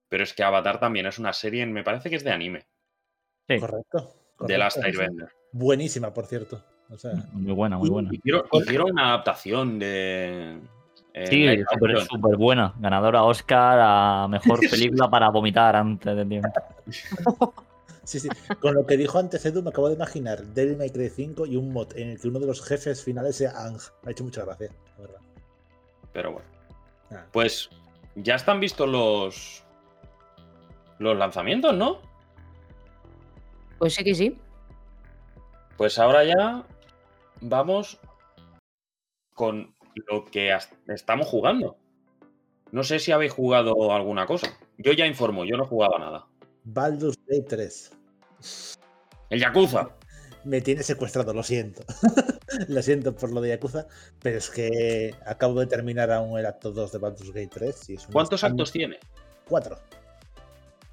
Pero 0.09 0.23
es 0.25 0.33
que 0.33 0.43
Avatar 0.43 0.79
también 0.81 1.05
es 1.05 1.19
una 1.19 1.31
serie, 1.31 1.65
me 1.65 1.83
parece 1.85 2.09
que 2.09 2.17
es 2.17 2.23
de 2.25 2.31
anime, 2.31 2.67
Sí, 3.47 3.59
Correcto. 3.59 4.13
de 4.41 4.57
Last. 4.57 4.77
Airbender. 4.83 5.29
Buenísima, 5.53 6.13
por 6.13 6.25
cierto. 6.25 6.63
O 6.91 6.97
sea, 6.97 7.13
muy 7.31 7.53
buena, 7.53 7.77
muy 7.77 7.89
buena. 7.89 8.09
Hicieron, 8.11 8.43
hicieron 8.51 8.91
una 8.91 9.09
adaptación 9.09 9.79
de. 9.79 10.59
en 11.13 11.27
Sí, 11.27 11.47
súper 12.09 12.35
buena. 12.35 12.73
Ganadora 12.79 13.23
Oscar 13.23 13.79
a 13.81 14.27
mejor 14.27 14.59
película 14.69 15.09
para 15.09 15.29
vomitar 15.29 15.75
antes 15.75 16.15
de 16.15 16.25
tiempo. 16.25 16.49
sí, 18.03 18.19
sí. 18.19 18.27
Con 18.59 18.75
lo 18.75 18.85
que 18.85 18.97
dijo 18.97 19.19
antes 19.19 19.45
Edu, 19.45 19.63
me 19.63 19.69
acabo 19.69 19.87
de 19.87 19.95
imaginar 19.95 20.43
Devil 20.47 20.77
May 20.77 20.89
Cry 20.89 21.09
5 21.09 21.45
y 21.45 21.55
un 21.55 21.71
mod 21.71 21.95
en 21.95 22.09
el 22.09 22.19
que 22.19 22.27
uno 22.27 22.39
de 22.39 22.47
los 22.47 22.61
jefes 22.61 23.03
finales 23.03 23.37
sea 23.37 23.51
Ang. 23.55 23.79
Me 24.03 24.09
ha 24.09 24.11
hecho 24.11 24.25
mucha 24.25 24.43
gracia, 24.43 24.69
la 24.97 25.01
verdad. 25.01 25.21
Pero 26.11 26.33
bueno. 26.33 26.47
Ah. 27.11 27.25
Pues 27.31 27.69
ya 28.15 28.35
están 28.35 28.59
vistos 28.59 28.89
los. 28.89 29.63
Los 30.99 31.17
lanzamientos, 31.17 31.73
¿no? 31.73 31.99
Pues 33.79 33.95
sí 33.95 34.03
que 34.03 34.13
sí. 34.13 34.37
Pues 35.77 35.97
ahora 35.97 36.23
ya 36.23 36.63
vamos 37.41 37.99
con 39.33 39.75
lo 39.95 40.25
que 40.25 40.55
estamos 40.87 41.27
jugando. 41.27 41.77
No 42.71 42.83
sé 42.83 42.99
si 42.99 43.11
habéis 43.11 43.33
jugado 43.33 43.91
alguna 43.91 44.25
cosa. 44.25 44.57
Yo 44.77 44.93
ya 44.93 45.05
informo, 45.05 45.43
yo 45.43 45.57
no 45.57 45.63
he 45.63 45.67
jugado 45.67 45.95
a 45.97 45.99
nada. 45.99 46.27
Baldur's 46.63 47.17
Gate 47.27 47.45
3. 47.49 47.91
El 49.29 49.39
Yakuza. 49.39 49.89
Me 50.43 50.61
tiene 50.61 50.81
secuestrado, 50.81 51.33
lo 51.33 51.43
siento. 51.43 51.83
lo 52.67 52.81
siento 52.81 53.15
por 53.15 53.31
lo 53.31 53.41
de 53.41 53.49
Yakuza, 53.49 53.87
pero 54.21 54.37
es 54.37 54.49
que 54.49 55.13
acabo 55.25 55.59
de 55.59 55.67
terminar 55.67 56.11
aún 56.11 56.39
el 56.39 56.45
acto 56.45 56.71
2 56.71 56.91
de 56.93 56.97
Baldur's 56.97 57.31
Gate 57.31 57.49
3. 57.53 57.89
y 57.89 57.93
es 57.95 58.05
un 58.07 58.13
¿Cuántos 58.13 58.43
actos 58.43 58.71
tiene? 58.71 58.97
Cuatro. 59.47 59.77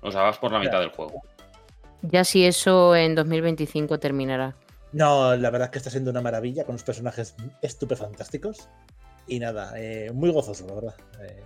O 0.01 0.11
sea, 0.11 0.23
vas 0.23 0.39
por 0.39 0.53
la 0.53 0.59
mitad 0.59 0.81
del 0.81 0.91
juego. 0.91 1.23
Ya 2.03 2.25
si 2.25 2.45
eso 2.45 2.95
en 2.95 3.15
2025 3.15 3.99
terminará. 3.99 4.55
No, 4.93 5.37
la 5.37 5.51
verdad 5.51 5.67
es 5.67 5.71
que 5.73 5.79
está 5.79 5.91
siendo 5.91 6.11
una 6.11 6.21
maravilla 6.23 6.65
con 6.65 6.73
unos 6.75 6.83
personajes 6.85 7.35
estupefantásticos. 7.63 8.69
Y 9.27 9.39
nada, 9.39 9.73
eh, 9.77 10.11
muy 10.15 10.31
gozoso, 10.31 10.67
la 10.67 10.75
verdad. 10.75 10.95
Eh, 11.23 11.43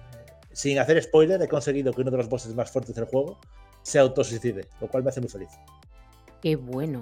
sin 0.52 0.78
hacer 0.78 1.02
spoiler, 1.02 1.42
he 1.42 1.48
conseguido 1.48 1.92
que 1.92 2.02
uno 2.02 2.10
de 2.10 2.18
los 2.18 2.28
bosses 2.28 2.54
más 2.54 2.70
fuertes 2.70 2.94
del 2.94 3.06
juego 3.06 3.38
se 3.82 3.98
autosuicide, 3.98 4.68
lo 4.80 4.86
cual 4.88 5.02
me 5.02 5.08
hace 5.10 5.20
muy 5.20 5.28
feliz. 5.28 5.48
Qué 6.40 6.54
bueno. 6.56 7.00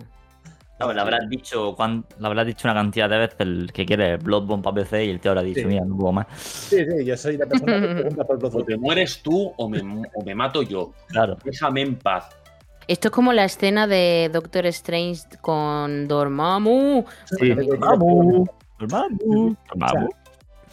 No, 0.78 0.90
le 0.94 1.00
habrás 1.02 1.28
dicho, 1.28 1.74
cuán- 1.76 2.06
le 2.18 2.26
habrás 2.26 2.46
dicho 2.46 2.66
una 2.66 2.72
cantidad 2.74 3.10
de 3.10 3.18
veces 3.18 3.36
el 3.40 3.70
que 3.70 3.84
quiere 3.84 4.16
Bloodborne 4.16 4.62
para 4.62 4.76
PC 4.76 5.04
y 5.04 5.10
el 5.10 5.20
tío 5.20 5.32
habrá 5.32 5.42
dicho, 5.42 5.60
Sí. 5.60 5.66
mira, 5.66 5.84
no 5.84 5.94
puedo 5.94 6.12
más. 6.12 6.26
Sí, 6.38 6.78
sí, 6.86 7.04
yo 7.04 7.14
soy 7.18 7.36
la 7.36 7.44
persona 7.44 7.78
que 7.82 7.86
pregunta 8.02 8.24
por 8.24 8.36
O 8.36 8.38
Bloodborne. 8.38 8.66
te 8.66 8.76
mueres 8.78 9.20
tú 9.22 9.52
o 9.58 9.68
me, 9.68 9.80
o 10.14 10.24
me 10.24 10.34
mato 10.34 10.62
yo. 10.62 10.94
Claro. 11.08 11.36
Déjame 11.44 11.82
en 11.82 11.96
paz. 11.98 12.30
Esto 12.90 13.06
es 13.06 13.12
como 13.12 13.32
la 13.32 13.44
escena 13.44 13.86
de 13.86 14.28
Doctor 14.32 14.66
Strange 14.66 15.22
con 15.40 16.08
Dormammu. 16.08 17.04
Sí. 17.38 17.52
Vamos. 17.78 18.48
Vamos. 18.80 19.56
Vamos. 19.76 20.10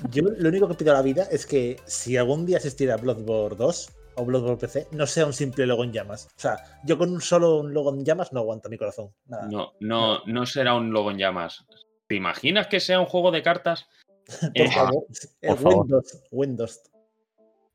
Yo 0.09 0.23
lo 0.23 0.49
único 0.49 0.67
que 0.67 0.73
pido 0.73 0.93
a 0.93 0.95
la 0.95 1.03
vida 1.03 1.27
es 1.31 1.45
que 1.45 1.79
si 1.85 2.17
algún 2.17 2.47
día 2.47 2.57
existiera 2.57 2.97
Bloodborne 2.97 3.55
2 3.57 3.89
o 4.15 4.25
Bloodborne 4.25 4.57
PC, 4.57 4.87
no 4.93 5.05
sea 5.05 5.27
un 5.27 5.33
simple 5.33 5.67
logo 5.67 5.83
en 5.83 5.91
llamas. 5.93 6.25
O 6.35 6.39
sea, 6.39 6.57
yo 6.85 6.97
con 6.97 7.11
un 7.11 7.21
solo 7.21 7.61
logo 7.61 7.93
en 7.93 8.03
llamas 8.03 8.33
no 8.33 8.39
aguanto 8.39 8.67
mi 8.67 8.79
corazón. 8.79 9.11
Nada. 9.27 9.47
No, 9.51 9.73
no, 9.79 10.25
no 10.25 10.45
será 10.47 10.73
un 10.73 10.91
logo 10.91 11.11
en 11.11 11.19
llamas. 11.19 11.67
¿Te 12.07 12.15
imaginas 12.15 12.65
que 12.65 12.79
sea 12.79 12.99
un 12.99 13.05
juego 13.05 13.29
de 13.29 13.43
cartas? 13.43 13.85
Por 14.41 14.51
Eh, 14.55 14.71
favor. 14.71 15.05
Por 15.47 15.57
favor. 15.59 15.81
Windows. 15.81 16.23
Windows. 16.31 16.81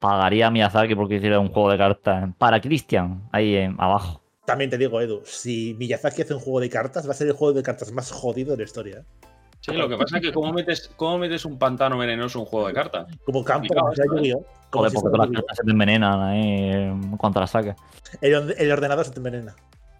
Pagaría 0.01 0.49
a 0.49 0.51
Miyazaki 0.51 0.97
porque 0.97 1.15
hiciera 1.15 1.39
un 1.39 1.53
juego 1.53 1.71
de 1.71 1.79
cartas 1.79 2.29
para 2.39 2.61
Christian, 2.61 3.29
ahí 3.31 3.55
eh, 3.55 3.73
abajo. 3.79 4.22
También 4.45 4.71
te 4.71 4.79
digo, 4.79 5.01
Edu, 5.01 5.23
si 5.25 5.75
Miyazaki 5.79 6.23
hace 6.23 6.35
un 6.35 6.41
juego 6.41 6.61
de 6.61 6.69
cartas, 6.69 7.07
va 7.07 7.13
a 7.13 7.15
ser 7.15 7.29
el 7.29 7.33
juego 7.35 7.55
de 7.55 7.63
cartas 7.63 7.93
más 7.93 8.11
jodido 8.11 8.53
de 8.53 8.57
la 8.59 8.63
historia. 8.65 8.97
¿eh? 8.99 9.27
Sí, 9.61 9.73
lo 9.73 9.89
que 9.89 9.97
pasa 9.97 10.17
es 10.17 10.23
que 10.23 10.33
¿cómo 10.33 10.53
metes, 10.53 10.91
cómo 10.97 11.19
metes 11.19 11.45
un 11.45 11.57
pantano 11.57 11.97
venenoso 11.97 12.39
en 12.39 12.41
un 12.41 12.47
juego 12.47 12.67
de 12.67 12.75
cartas? 12.75 13.07
Como 13.25 13.45
campo, 13.45 13.73
como 13.73 13.95
sea 13.95 14.05
esto, 14.05 14.19
¿eh? 14.19 14.45
Joder, 14.73 14.91
si 14.91 14.97
porque 14.97 15.11
todas 15.15 15.29
las 15.31 15.37
cartas 15.37 15.57
se 15.59 15.63
te 15.65 15.71
envenenan 15.71 16.21
ahí 16.21 16.41
eh, 16.43 16.87
en 16.89 17.17
cuanto 17.17 17.39
las 17.39 17.51
saques. 17.51 17.77
el, 18.21 18.35
orde- 18.35 18.55
el 18.59 18.73
ordenador 18.73 19.05
se 19.05 19.13
te 19.13 19.19
envenena. 19.21 19.55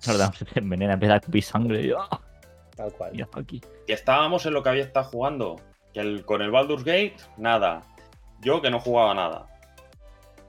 La 0.07 0.13
verdad, 0.13 0.35
se 0.35 0.45
te 0.45 0.59
envenena, 0.59 0.95
empieza 0.95 1.15
a 1.15 1.17
escupir 1.19 1.45
sangre 1.45 1.83
y 1.83 1.89
yo, 1.91 2.01
¡ah! 2.01 2.21
Tal 2.75 2.93
cual. 2.95 3.13
Miyazaki. 3.13 3.61
Que 3.87 3.93
estábamos 3.93 4.45
en 4.47 4.55
lo 4.55 4.63
que 4.65 4.71
había 4.71 4.83
estado 4.83 5.07
jugando. 5.07 5.57
Que 5.95 6.01
el, 6.01 6.25
con 6.25 6.43
el 6.43 6.51
Baldur's 6.51 6.83
Gate, 6.83 7.17
nada. 7.37 7.83
Yo 8.41 8.61
que 8.61 8.71
no 8.71 8.81
jugaba 8.81 9.15
nada. 9.15 9.47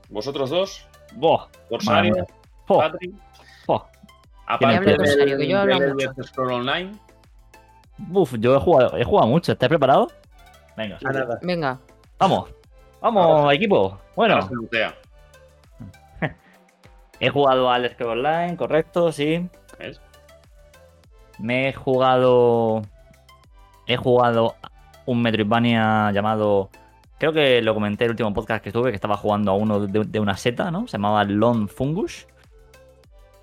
Vosotros 0.09 0.49
dos, 0.49 0.87
Buah, 1.15 1.45
Corsario. 1.69 2.25
Oh, 2.67 2.79
Patrick. 2.79 3.11
Oh. 3.67 3.85
Aparte 4.47 4.91
del- 4.97 5.37
que 5.37 5.47
yo 5.47 5.59
hablo 5.59 5.79
del 5.79 5.93
mucho. 5.93 6.09
Elder 6.11 6.25
Scroll 6.25 6.51
Online. 6.53 6.91
Uf, 8.11 8.33
yo 8.39 8.55
he 8.55 8.59
jugado, 8.59 8.97
he 8.97 9.03
jugado 9.03 9.27
mucho. 9.27 9.51
¿Estás 9.53 9.69
preparado? 9.69 10.07
Venga. 10.75 10.97
Venga. 11.41 11.79
vamos. 12.17 12.49
Vamos, 13.01 13.53
equipo. 13.53 13.99
Bueno, 14.15 14.35
Ahora 14.35 14.47
se 14.47 14.53
lutea, 14.55 14.95
he 17.19 17.29
jugado 17.29 17.69
al 17.69 17.89
Scroll 17.91 18.25
Online, 18.25 18.55
correcto, 18.57 19.11
sí. 19.11 19.47
¿ves? 19.79 20.01
Me 21.39 21.69
he 21.69 21.73
jugado. 21.73 22.81
He 23.87 23.97
jugado 23.97 24.55
un 25.05 25.21
Metroidvania 25.21 26.11
llamado. 26.11 26.69
Creo 27.17 27.33
que 27.33 27.61
lo 27.61 27.73
comenté 27.73 28.03
en 28.05 28.09
el 28.09 28.11
último 28.11 28.33
podcast 28.33 28.63
que 28.63 28.69
estuve, 28.69 28.89
que 28.91 28.95
estaba 28.95 29.17
jugando 29.17 29.51
a 29.51 29.55
uno 29.55 29.81
de, 29.87 30.03
de 30.05 30.19
una 30.19 30.35
seta, 30.37 30.71
¿no? 30.71 30.87
Se 30.87 30.93
llamaba 30.97 31.23
Lone 31.23 31.67
Fungus. 31.67 32.27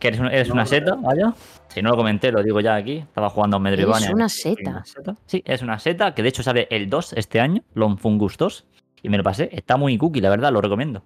Que 0.01 0.09
eres, 0.09 0.19
un- 0.21 0.27
eres 0.27 0.49
No, 0.49 0.55
una 0.55 0.67
seta, 0.67 0.95
vaya. 0.97 1.33
Si 1.69 1.83
no 1.83 1.91
lo 1.91 1.97
comenté, 1.97 2.33
lo 2.33 2.43
digo 2.43 2.61
ya 2.61 2.75
aquí. 2.75 2.97
Estaba 2.99 3.29
jugando 3.31 3.57
a 3.57 3.59
un 3.59 3.65
Metroidvania. 3.65 4.09
Es 4.09 4.15
una 4.15 4.29
seta. 4.29 4.71
una 4.71 4.85
seta. 4.85 5.17
Sí, 5.27 5.43
es 5.47 5.63
una 5.63 5.79
seta, 5.79 6.15
que 6.15 6.23
de 6.23 6.31
hecho 6.31 6.43
sale 6.43 6.67
el 6.71 6.89
2 6.91 7.13
este 7.13 7.39
año, 7.41 7.63
Lone 7.75 7.97
Fungus 7.99 8.37
2. 8.39 8.67
Y 9.03 9.09
me 9.11 9.17
lo 9.19 9.23
pasé. 9.23 9.49
Está 9.53 9.77
muy 9.77 9.97
cookie, 9.99 10.21
la 10.21 10.31
verdad, 10.31 10.53
lo 10.53 10.61
recomiendo. 10.61 11.03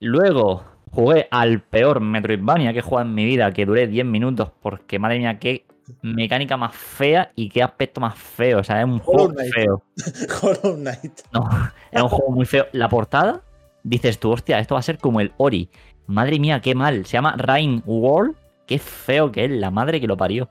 Luego 0.00 0.64
jugué 0.90 1.28
al 1.30 1.60
peor 1.62 2.00
Metroidvania 2.00 2.72
que 2.72 2.80
he 2.80 2.82
jugado 2.82 3.08
en 3.08 3.14
mi 3.14 3.24
vida, 3.24 3.52
que 3.52 3.66
duré 3.66 3.86
10 3.86 4.04
minutos, 4.06 4.50
porque 4.62 4.98
madre 4.98 5.18
mía, 5.18 5.38
qué 5.38 5.66
mecánica 6.02 6.56
más 6.56 6.74
fea 6.74 7.32
y 7.34 7.48
qué 7.48 7.62
aspecto 7.62 8.00
más 8.00 8.18
feo. 8.18 8.60
O 8.60 8.64
sea, 8.64 8.80
es 8.80 8.84
un 8.86 8.98
juego 8.98 9.28
Knight. 9.30 9.52
feo. 9.54 9.82
Hollow 10.42 10.76
Knight. 10.76 11.20
No, 11.32 11.48
es 11.90 12.02
un 12.02 12.08
juego 12.08 12.32
muy 12.32 12.44
feo. 12.44 12.66
La 12.72 12.88
portada, 12.88 13.42
dices 13.82 14.18
tú, 14.18 14.32
hostia, 14.32 14.58
esto 14.58 14.74
va 14.74 14.80
a 14.80 14.82
ser 14.82 14.98
como 14.98 15.20
el 15.20 15.32
Ori. 15.38 15.70
Madre 16.06 16.38
mía, 16.38 16.60
qué 16.60 16.74
mal. 16.74 17.04
Se 17.06 17.12
llama 17.12 17.34
Rain 17.36 17.82
World. 17.86 18.36
Qué 18.66 18.78
feo 18.78 19.30
que 19.30 19.44
es, 19.44 19.50
la 19.50 19.70
madre 19.70 20.00
que 20.00 20.06
lo 20.06 20.16
parió. 20.16 20.48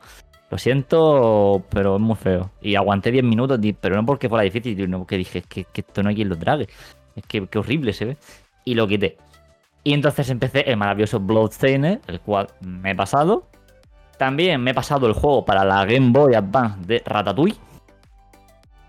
Lo 0.50 0.58
siento, 0.58 1.64
pero 1.70 1.96
es 1.96 2.02
muy 2.02 2.16
feo. 2.16 2.52
Y 2.62 2.76
aguanté 2.76 3.12
10 3.12 3.24
minutos, 3.24 3.60
pero 3.82 3.96
no 3.96 4.06
porque 4.06 4.30
fuera 4.30 4.44
difícil, 4.44 4.76
sino 4.76 5.00
porque 5.00 5.18
dije, 5.18 5.40
es 5.40 5.48
que, 5.48 5.66
que 5.66 5.82
esto 5.82 6.04
no 6.04 6.10
hay 6.10 6.16
quien 6.16 6.30
lo 6.30 6.38
trague. 6.38 6.68
Es 7.16 7.26
que, 7.26 7.48
que 7.48 7.60
horrible 7.60 7.94
se 7.94 8.06
ve. 8.06 8.18
Y 8.64 8.76
lo 8.76 8.88
quité. 8.88 9.18
Y 9.84 9.94
entonces 9.94 10.30
empecé 10.30 10.62
el 10.62 10.78
maravilloso 10.78 11.20
Bloodstained, 11.20 12.00
el 12.08 12.20
cual 12.20 12.48
me 12.62 12.92
he 12.92 12.96
pasado. 12.96 13.48
También 14.18 14.62
me 14.62 14.72
he 14.72 14.74
pasado 14.74 15.08
el 15.08 15.14
juego 15.14 15.46
para 15.46 15.64
la 15.64 15.86
Game 15.86 16.12
Boy 16.12 16.34
Advance 16.34 16.80
de 16.88 17.04
Ratatouille. 17.06 17.58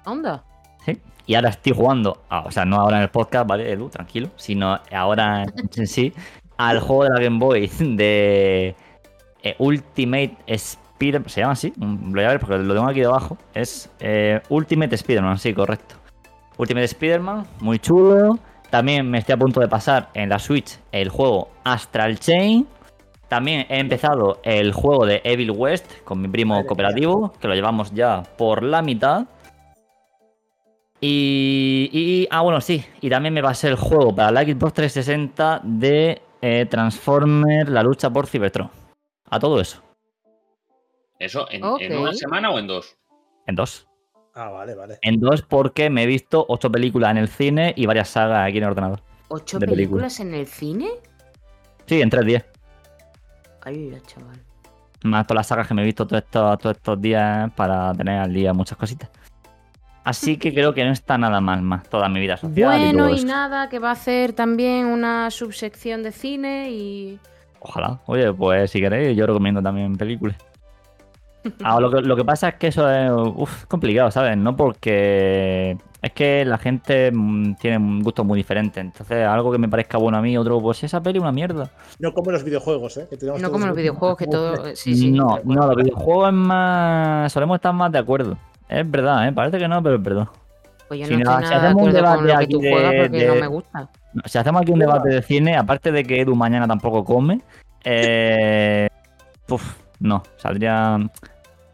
Onda. 0.05 0.45
¿sí? 0.85 0.99
Y 1.27 1.35
ahora 1.35 1.51
estoy 1.51 1.73
jugando, 1.73 2.23
ah, 2.31 2.45
o 2.47 2.51
sea, 2.51 2.65
no 2.65 2.77
ahora 2.77 2.99
en 2.99 3.03
el 3.03 3.11
podcast, 3.11 3.47
¿vale, 3.47 3.71
Edu? 3.71 3.89
Tranquilo. 3.89 4.31
Sino 4.37 4.79
ahora 4.91 5.45
en 5.75 5.87
sí, 5.87 6.15
al 6.57 6.81
juego 6.81 7.05
de 7.05 7.11
la 7.11 7.21
Game 7.21 7.39
Boy 7.39 7.71
de 7.81 8.75
eh, 9.43 9.55
Ultimate 9.59 10.37
Spider 10.47 11.23
¿Se 11.29 11.41
llama 11.43 11.53
así? 11.53 11.73
Mm, 11.77 12.07
Lo 12.07 12.13
voy 12.15 12.25
a 12.25 12.29
ver 12.29 12.41
porque 12.41 12.57
lo 12.59 12.75
tengo 12.75 12.89
aquí 12.89 13.01
debajo. 13.01 13.37
Es 13.53 13.91
eh, 14.01 14.41
Ultimate 14.49 14.95
Spider-Man, 14.95 15.39
sí, 15.39 15.53
correcto. 15.53 15.97
Ultimate 16.57 16.87
Spider-Man, 16.87 17.47
muy 17.61 17.79
chulo. 17.79 18.39
También 18.71 19.09
me 19.11 19.19
estoy 19.19 19.35
a 19.35 19.37
punto 19.37 19.61
de 19.61 19.69
pasar 19.69 20.09
en 20.15 20.31
la 20.31 20.39
Switch 20.39 20.79
el 20.93 21.11
juego 21.11 21.51
Astral 21.65 22.19
Chain. 22.19 22.67
También 23.29 23.67
he 23.69 23.79
empezado 23.79 24.41
el 24.43 24.73
juego 24.73 25.05
de 25.05 25.21
Evil 25.25 25.51
West 25.51 26.01
con 26.05 26.21
mi 26.23 26.29
primo 26.29 26.65
cooperativo, 26.65 27.33
que 27.41 27.47
lo 27.49 27.55
llevamos 27.55 27.93
ya 27.93 28.23
por 28.39 28.63
la 28.63 28.81
mitad. 28.83 29.27
Y, 31.01 31.91
y- 31.93 32.29
Ah, 32.31 32.41
bueno, 32.41 32.61
sí. 32.61 32.85
Y 33.01 33.11
también 33.11 33.35
me 33.35 33.43
pasé 33.43 33.69
el 33.69 33.77
juego 33.77 34.15
para 34.15 34.31
la 34.31 34.43
Xbox 34.45 34.73
360 34.75 35.61
de 35.63 36.23
eh, 36.43 36.67
Transformer, 36.67 37.69
la 37.69 37.83
lucha 37.83 38.11
por 38.11 38.27
Cybertron. 38.27 38.71
A 39.31 39.39
todo 39.39 39.61
eso. 39.61 39.83
¿Eso 41.19 41.47
en, 41.51 41.65
una 41.65 42.13
semana 42.13 42.51
o 42.51 42.59
en 42.59 42.67
dos? 42.67 42.97
En 43.47 43.55
dos. 43.55 43.87
Ah, 44.35 44.51
vale, 44.51 44.75
vale. 44.75 44.99
En 45.01 45.19
dos 45.19 45.43
porque 45.43 45.89
me 45.89 46.03
he 46.03 46.07
visto 46.07 46.45
ocho 46.49 46.71
películas 46.71 47.13
en 47.13 47.17
el 47.17 47.29
cine 47.29 47.73
y 47.77 47.87
varias 47.87 48.11
sagas 48.11 48.47
aquí 48.47 48.59
en 48.59 48.65
el 48.65 48.71
ordenador. 48.71 49.01
¿Ocho 49.29 49.59
película. 49.59 49.77
películas 49.77 50.21
en 50.21 50.35
el 50.35 50.47
cine? 50.47 50.91
Sí, 51.87 52.03
en 52.03 52.11
tres 52.11 52.27
días. 52.27 52.45
Ay, 53.63 53.93
chaval. 54.07 54.39
Más 55.05 55.27
todas 55.27 55.41
las 55.41 55.47
sagas 55.47 55.67
que 55.67 55.75
me 55.75 55.83
he 55.83 55.85
visto 55.85 56.07
todos 56.07 56.23
estos, 56.23 56.59
todos 56.59 56.77
estos 56.77 57.01
días 57.01 57.51
para 57.55 57.93
tener 57.95 58.21
al 58.21 58.33
día 58.33 58.53
muchas 58.53 58.77
cositas. 58.77 59.11
Así 60.07 60.37
que 60.37 60.55
creo 60.55 60.73
que 60.73 60.85
no 60.85 60.93
está 60.93 61.19
nada 61.19 61.41
mal 61.41 61.63
más 61.63 61.89
toda 61.89 62.09
mi 62.09 62.21
vida 62.21 62.37
social. 62.37 62.79
Bueno, 62.79 63.11
y 63.11 63.25
nada, 63.25 63.69
que 63.69 63.81
va 63.81 63.89
a 63.89 63.93
hacer 63.93 64.35
también 64.35 64.87
una 64.87 65.33
subsección 65.33 66.05
de 66.05 66.13
cine 66.13 66.71
y. 66.71 67.19
Ojalá. 67.59 67.99
Oye, 68.07 68.33
pues 68.33 68.71
si 68.71 68.81
queréis, 68.81 69.17
yo 69.17 69.27
recomiendo 69.27 69.61
también 69.61 69.97
películas. 69.97 70.37
Ahora, 71.65 71.81
lo, 71.81 71.91
que, 71.91 72.03
lo 72.03 72.15
que 72.15 72.25
pasa 72.25 72.51
es 72.51 72.55
que 72.55 72.69
eso 72.69 72.89
es 72.89 73.11
uf, 73.11 73.65
complicado, 73.65 74.13
¿sabes? 74.13 74.37
No 74.37 74.55
porque 74.57 75.77
es 76.01 76.13
que 76.13 76.45
la 76.45 76.59
gente 76.59 77.11
mm, 77.13 77.55
tiene 77.57 77.79
un 77.79 78.01
gusto 78.01 78.23
muy 78.23 78.37
diferente. 78.37 78.79
Entonces, 78.79 79.27
algo 79.27 79.51
que 79.51 79.59
me 79.59 79.69
parezca 79.69 79.99
bueno 79.99 80.19
a 80.19 80.23
mí, 80.23 80.39
otro, 80.39 80.61
pues 80.61 80.85
esa 80.85 81.03
peli 81.03 81.19
es 81.19 81.23
una 81.23 81.33
mierda. 81.33 81.69
No 81.99 82.15
como 82.15 82.31
los 82.31 82.45
videojuegos, 82.45 82.97
¿eh? 82.99 83.09
Que 83.11 83.19
No 83.27 83.51
como 83.51 83.67
los 83.67 83.77
videojuegos, 83.77 84.17
que 84.19 84.29
todo. 84.29 84.77
Sí, 84.77 84.95
sí. 84.95 85.11
no, 85.11 85.41
no, 85.43 85.67
los 85.67 85.77
videojuegos 85.77 86.29
es 86.29 86.35
más. 86.35 87.33
Solemos 87.33 87.57
estar 87.57 87.75
más 87.75 87.91
de 87.91 87.99
acuerdo. 87.99 88.39
Es 88.69 88.91
verdad, 88.91 89.29
¿eh? 89.29 89.33
Parece 89.33 89.59
que 89.59 89.69
no, 89.69 89.83
pero 89.83 89.97
es 89.97 90.03
verdad. 90.03 90.29
Pues 90.89 91.01
yo 91.01 91.07
si 91.07 91.17
no 91.17 91.25
no- 91.25 91.31
estoy 91.33 91.45
si 91.47 91.51
nada 91.51 91.61
de 91.63 91.67
hacemos 91.67 91.83
un 91.83 91.89
acuerdo 91.89 92.15
con 92.17 92.27
debate 92.27 92.33
lo 92.33 92.39
que 92.41 92.47
tú 92.47 92.59
aquí 92.59 92.71
juegas 92.71 92.93
de- 92.93 93.01
porque 93.09 93.27
no 93.27 93.35
me 93.35 93.47
gusta. 93.47 93.91
No, 94.15 94.23
Si 94.25 94.39
hacemos 94.39 94.63
aquí 94.63 94.73
un 94.73 94.79
debate 94.79 95.09
de 95.11 95.23
cine, 95.23 95.57
aparte 95.57 95.93
de 95.93 96.05
que 96.05 96.21
Edu 96.21 96.35
mañana 96.35 96.67
tampoco 96.67 97.05
come, 97.05 97.41
eh, 97.85 98.89
uf, 99.49 99.77
no, 100.01 100.23
saldría. 100.37 100.99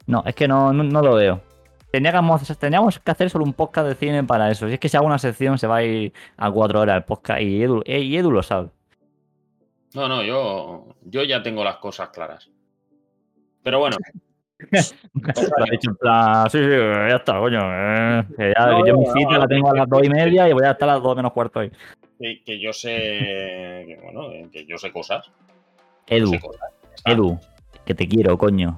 No, 0.07 0.23
es 0.27 0.35
que 0.35 0.49
no, 0.49 0.73
no, 0.73 0.83
no 0.83 1.03
lo 1.03 1.15
veo. 1.15 1.41
Teníamos, 1.91 2.59
teníamos 2.59 2.99
que 2.99 3.11
hacer 3.11 3.29
solo 3.31 3.45
un 3.45 3.53
podcast 3.53 3.87
de 3.89 3.95
cine 3.95 4.25
para 4.25 4.51
eso. 4.51 4.67
Si 4.67 4.75
es 4.75 4.81
que 4.81 4.89
si 4.89 4.97
hago 4.97 5.07
una 5.07 5.19
sección 5.19 5.59
se 5.59 5.67
va 5.67 5.77
a 5.77 5.83
ir 5.85 6.13
a 6.39 6.51
cuatro 6.51 6.81
horas 6.81 6.97
el 6.97 7.05
podcast 7.05 7.41
y 7.43 7.63
Edu, 7.63 7.83
eh, 7.85 8.01
y 8.01 8.17
Edu 8.17 8.31
lo 8.31 8.43
sabe. 8.43 8.71
No, 9.95 10.09
no, 10.09 10.23
yo, 10.23 10.87
yo 11.05 11.23
ya 11.23 11.43
tengo 11.43 11.63
las 11.63 11.77
cosas 11.77 12.09
claras. 12.09 12.49
Pero 13.63 13.79
bueno, 13.79 13.97
Lo 14.71 15.65
ha 15.65 15.71
dicho 15.71 15.91
en 15.91 15.97
plan, 15.97 16.51
sí, 16.51 16.59
sí, 16.59 16.71
ya 16.71 17.17
está, 17.17 17.39
coño. 17.39 17.61
eh, 17.63 18.25
que 18.37 18.53
ya, 18.57 18.67
No, 18.67 18.87
yo 18.87 18.97
mi 18.97 19.05
no, 19.07 19.13
cita 19.13 19.31
no, 19.33 19.39
la 19.39 19.47
tengo 19.47 19.71
a 19.71 19.77
las 19.77 19.89
dos 19.89 20.05
y 20.05 20.09
media 20.09 20.49
y 20.49 20.53
voy 20.53 20.65
a 20.65 20.71
estar 20.73 20.89
a 20.89 20.95
las 20.95 21.03
dos 21.03 21.17
menos 21.17 21.33
cuarto 21.33 21.61
ahí. 21.61 21.71
que, 22.19 22.43
que 22.45 22.61
yo 22.61 22.73
sé. 22.73 22.91
Que, 23.87 23.99
bueno, 24.03 24.29
que 24.53 24.65
yo 24.67 24.79
sé 24.79 24.93
cosas. 24.93 25.31
Edu, 26.07 26.29
sé 26.29 26.41
cosas. 26.41 26.71
Edu, 27.05 27.39
que 27.85 27.95
te 27.95 28.07
quiero, 28.09 28.37
coño. 28.39 28.77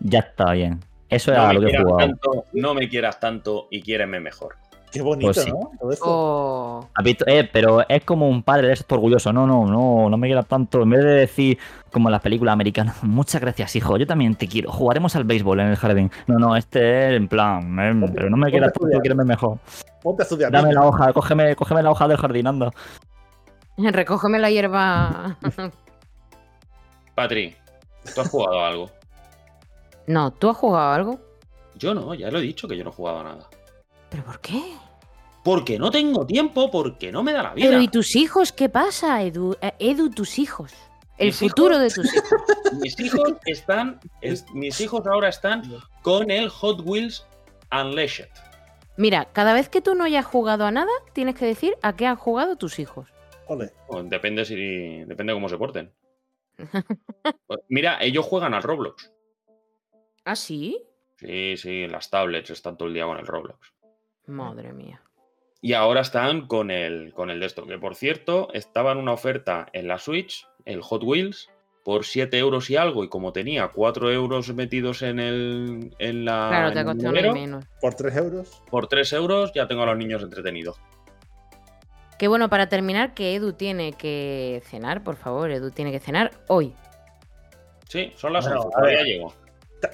Ya 0.00 0.20
está 0.20 0.52
bien. 0.52 0.80
Eso 1.08 1.32
era 1.32 1.52
lo 1.52 1.60
que 1.60 1.78
jugado. 1.78 1.96
tanto, 1.98 2.44
no 2.52 2.74
me 2.74 2.88
quieras 2.88 3.20
tanto 3.20 3.68
y 3.70 3.80
quiéreme 3.80 4.20
mejor. 4.20 4.56
Qué 4.90 5.02
bonito, 5.02 5.32
Pues 5.32 5.44
sí. 5.44 5.50
¿no? 5.50 5.70
Todo 5.78 5.90
esto. 5.90 6.04
Oh. 6.06 6.88
Eh, 7.26 7.48
pero 7.52 7.86
es 7.88 8.04
como 8.04 8.28
un 8.28 8.42
padre 8.42 8.68
de 8.68 8.72
esto 8.74 8.94
orgulloso. 8.94 9.32
No, 9.32 9.46
no, 9.46 9.66
no, 9.66 10.08
no 10.08 10.16
me 10.16 10.28
quieras 10.28 10.46
tanto. 10.46 10.82
En 10.82 10.90
vez 10.90 11.04
de 11.04 11.10
decir, 11.10 11.58
como 11.92 12.08
en 12.08 12.12
las 12.12 12.22
películas 12.22 12.52
americanas, 12.52 12.96
muchas 13.02 13.40
gracias, 13.40 13.76
hijo, 13.76 13.96
yo 13.96 14.06
también 14.06 14.34
te 14.36 14.48
quiero. 14.48 14.70
Jugaremos 14.70 15.16
al 15.16 15.24
béisbol 15.24 15.60
en 15.60 15.68
el 15.68 15.76
jardín. 15.76 16.10
No, 16.26 16.38
no, 16.38 16.56
este 16.56 17.08
es 17.08 17.16
en 17.16 17.28
plan, 17.28 17.78
eh, 17.78 18.10
pero 18.14 18.30
no 18.30 18.36
me 18.36 18.50
quieras 18.50 18.72
tanto, 18.72 18.98
quiereme 19.00 19.24
mejor. 19.24 19.58
Ponte 20.02 20.22
a 20.22 20.24
estudiar. 20.24 20.52
Dame 20.52 20.72
la 20.72 20.84
hoja, 20.86 21.12
cógeme, 21.12 21.56
cógeme 21.56 21.82
la 21.82 21.90
hoja 21.90 22.08
del 22.08 22.16
jardín, 22.16 22.46
anda. 22.46 22.70
recógeme 23.76 24.38
la 24.38 24.50
hierba. 24.50 25.36
Patri, 27.14 27.56
¿tú 28.14 28.20
has 28.20 28.28
jugado 28.28 28.60
a 28.60 28.68
algo? 28.68 28.90
no, 30.06 30.30
¿tú 30.30 30.50
has 30.50 30.56
jugado 30.56 30.92
algo? 30.92 31.20
Yo 31.74 31.92
no, 31.94 32.14
ya 32.14 32.30
lo 32.30 32.38
he 32.38 32.42
dicho 32.42 32.68
que 32.68 32.76
yo 32.76 32.84
no 32.84 32.90
he 32.90 32.92
jugado 32.92 33.20
a 33.20 33.24
nada. 33.24 33.48
¿Pero 34.16 34.24
por 34.28 34.40
qué? 34.40 34.62
Porque 35.44 35.78
no 35.78 35.90
tengo 35.90 36.24
tiempo, 36.24 36.70
porque 36.70 37.12
no 37.12 37.22
me 37.22 37.34
da 37.34 37.42
la 37.42 37.52
vida. 37.54 37.68
Pero 37.68 37.82
¿y 37.82 37.88
tus 37.88 38.16
hijos 38.16 38.50
qué 38.50 38.70
pasa, 38.70 39.22
Edu? 39.22 39.54
Eh, 39.60 39.74
Edu, 39.78 40.08
tus 40.08 40.38
hijos. 40.38 40.72
El 41.18 41.26
Mis 41.28 41.38
futuro 41.38 41.78
de 41.78 41.90
tus 41.90 42.14
hijos. 42.14 42.40
Mis 42.80 42.98
hijos 42.98 43.34
están. 43.44 44.00
es- 44.22 44.50
mis 44.54 44.80
hijos 44.80 45.06
ahora 45.06 45.28
están 45.28 45.62
con 46.00 46.30
el 46.30 46.48
Hot 46.48 46.80
Wheels 46.82 47.26
Unleashed. 47.70 48.28
Mira, 48.96 49.26
cada 49.34 49.52
vez 49.52 49.68
que 49.68 49.82
tú 49.82 49.94
no 49.94 50.04
hayas 50.04 50.24
jugado 50.24 50.64
a 50.64 50.70
nada, 50.70 50.90
tienes 51.12 51.34
que 51.34 51.44
decir 51.44 51.74
a 51.82 51.94
qué 51.94 52.06
han 52.06 52.16
jugado 52.16 52.56
tus 52.56 52.78
hijos. 52.78 53.10
Ole. 53.48 53.70
Bueno, 53.86 54.08
depende 54.08 54.46
si. 54.46 55.04
Depende 55.04 55.34
cómo 55.34 55.50
se 55.50 55.58
porten. 55.58 55.92
Pues 56.56 57.60
mira, 57.68 57.98
ellos 58.00 58.24
juegan 58.24 58.54
al 58.54 58.62
Roblox. 58.62 59.12
¿Ah, 60.24 60.36
sí? 60.36 60.82
Sí, 61.18 61.56
sí, 61.58 61.82
en 61.82 61.92
las 61.92 62.08
tablets 62.10 62.48
están 62.50 62.76
todo 62.78 62.88
el 62.88 62.94
día 62.94 63.04
con 63.04 63.18
el 63.18 63.26
Roblox. 63.26 63.72
Madre 64.26 64.72
mía. 64.72 65.00
Y 65.62 65.72
ahora 65.72 66.02
están 66.02 66.46
con 66.46 66.70
el, 66.70 67.12
con 67.14 67.30
el 67.30 67.40
de 67.40 67.46
esto, 67.46 67.66
que 67.66 67.78
por 67.78 67.94
cierto, 67.96 68.48
estaba 68.52 68.92
en 68.92 68.98
una 68.98 69.12
oferta 69.12 69.66
en 69.72 69.88
la 69.88 69.98
Switch, 69.98 70.46
el 70.64 70.82
Hot 70.82 71.02
Wheels, 71.02 71.50
por 71.84 72.04
7 72.04 72.36
euros 72.38 72.68
y 72.70 72.76
algo, 72.76 73.04
y 73.04 73.08
como 73.08 73.32
tenía 73.32 73.68
4 73.68 74.12
euros 74.12 74.52
metidos 74.54 75.02
en 75.02 75.18
el 75.20 75.94
en 75.98 76.24
la 76.24 76.48
Claro, 76.72 76.94
te 76.96 77.02
nevero, 77.02 77.32
menos. 77.32 77.64
Por 77.80 77.94
3 77.94 78.16
euros. 78.16 78.62
por 78.70 78.88
3 78.88 79.12
euros 79.14 79.52
ya 79.54 79.66
tengo 79.68 79.82
a 79.82 79.86
los 79.86 79.96
niños 79.96 80.22
entretenidos. 80.22 80.78
Que 82.18 82.28
bueno, 82.28 82.48
para 82.48 82.68
terminar, 82.68 83.14
que 83.14 83.34
Edu 83.34 83.52
tiene 83.52 83.92
que 83.92 84.62
cenar, 84.66 85.04
por 85.04 85.16
favor, 85.16 85.50
Edu 85.50 85.70
tiene 85.70 85.92
que 85.92 86.00
cenar 86.00 86.30
hoy. 86.48 86.74
Sí, 87.88 88.12
son 88.16 88.32
las 88.32 88.46
Bueno, 88.46 88.62
11, 88.62 88.76
a 88.76 88.80
ver. 88.82 88.94
todavía 88.96 89.14
llego. 89.14 89.34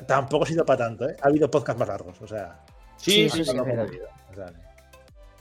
Tampoco 0.06 0.44
ha 0.44 0.46
sido 0.46 0.64
para 0.64 0.78
tanto, 0.86 1.08
¿eh? 1.08 1.16
Ha 1.20 1.26
habido 1.28 1.50
podcasts 1.50 1.78
más 1.78 1.88
largos, 1.88 2.20
o 2.22 2.26
sea. 2.26 2.60
Sí, 2.96 3.28
Sí, 3.28 3.30
sí, 3.30 3.44
sí 3.44 3.50
sí. 3.50 3.56
O 4.32 4.34
sea, 4.34 4.52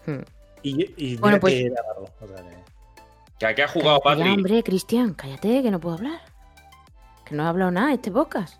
Hmm. 0.05 0.22
Y, 0.63 0.84
y 0.97 1.09
mira 1.11 1.22
Bueno, 1.22 1.39
pues- 1.39 1.53
que 1.53 1.65
era 1.68 1.81
largo. 1.88 2.09
O 2.22 2.27
sea, 2.27 2.38
que- 2.38 2.61
Que 3.39 3.45
aquí 3.47 3.61
ha 3.61 3.68
jugado 3.68 4.01
Cállate 4.01 4.23
ya, 4.30 4.34
hombre, 4.35 4.63
Cristian, 4.63 5.13
cállate, 5.15 5.63
que 5.63 5.72
no 5.72 5.80
puedo 5.80 5.95
hablar. 5.95 6.22
Que 7.26 7.34
no 7.35 7.43
he 7.43 7.47
hablado 7.47 7.72
nada 7.72 7.93
este 7.93 8.11
podcast. 8.11 8.55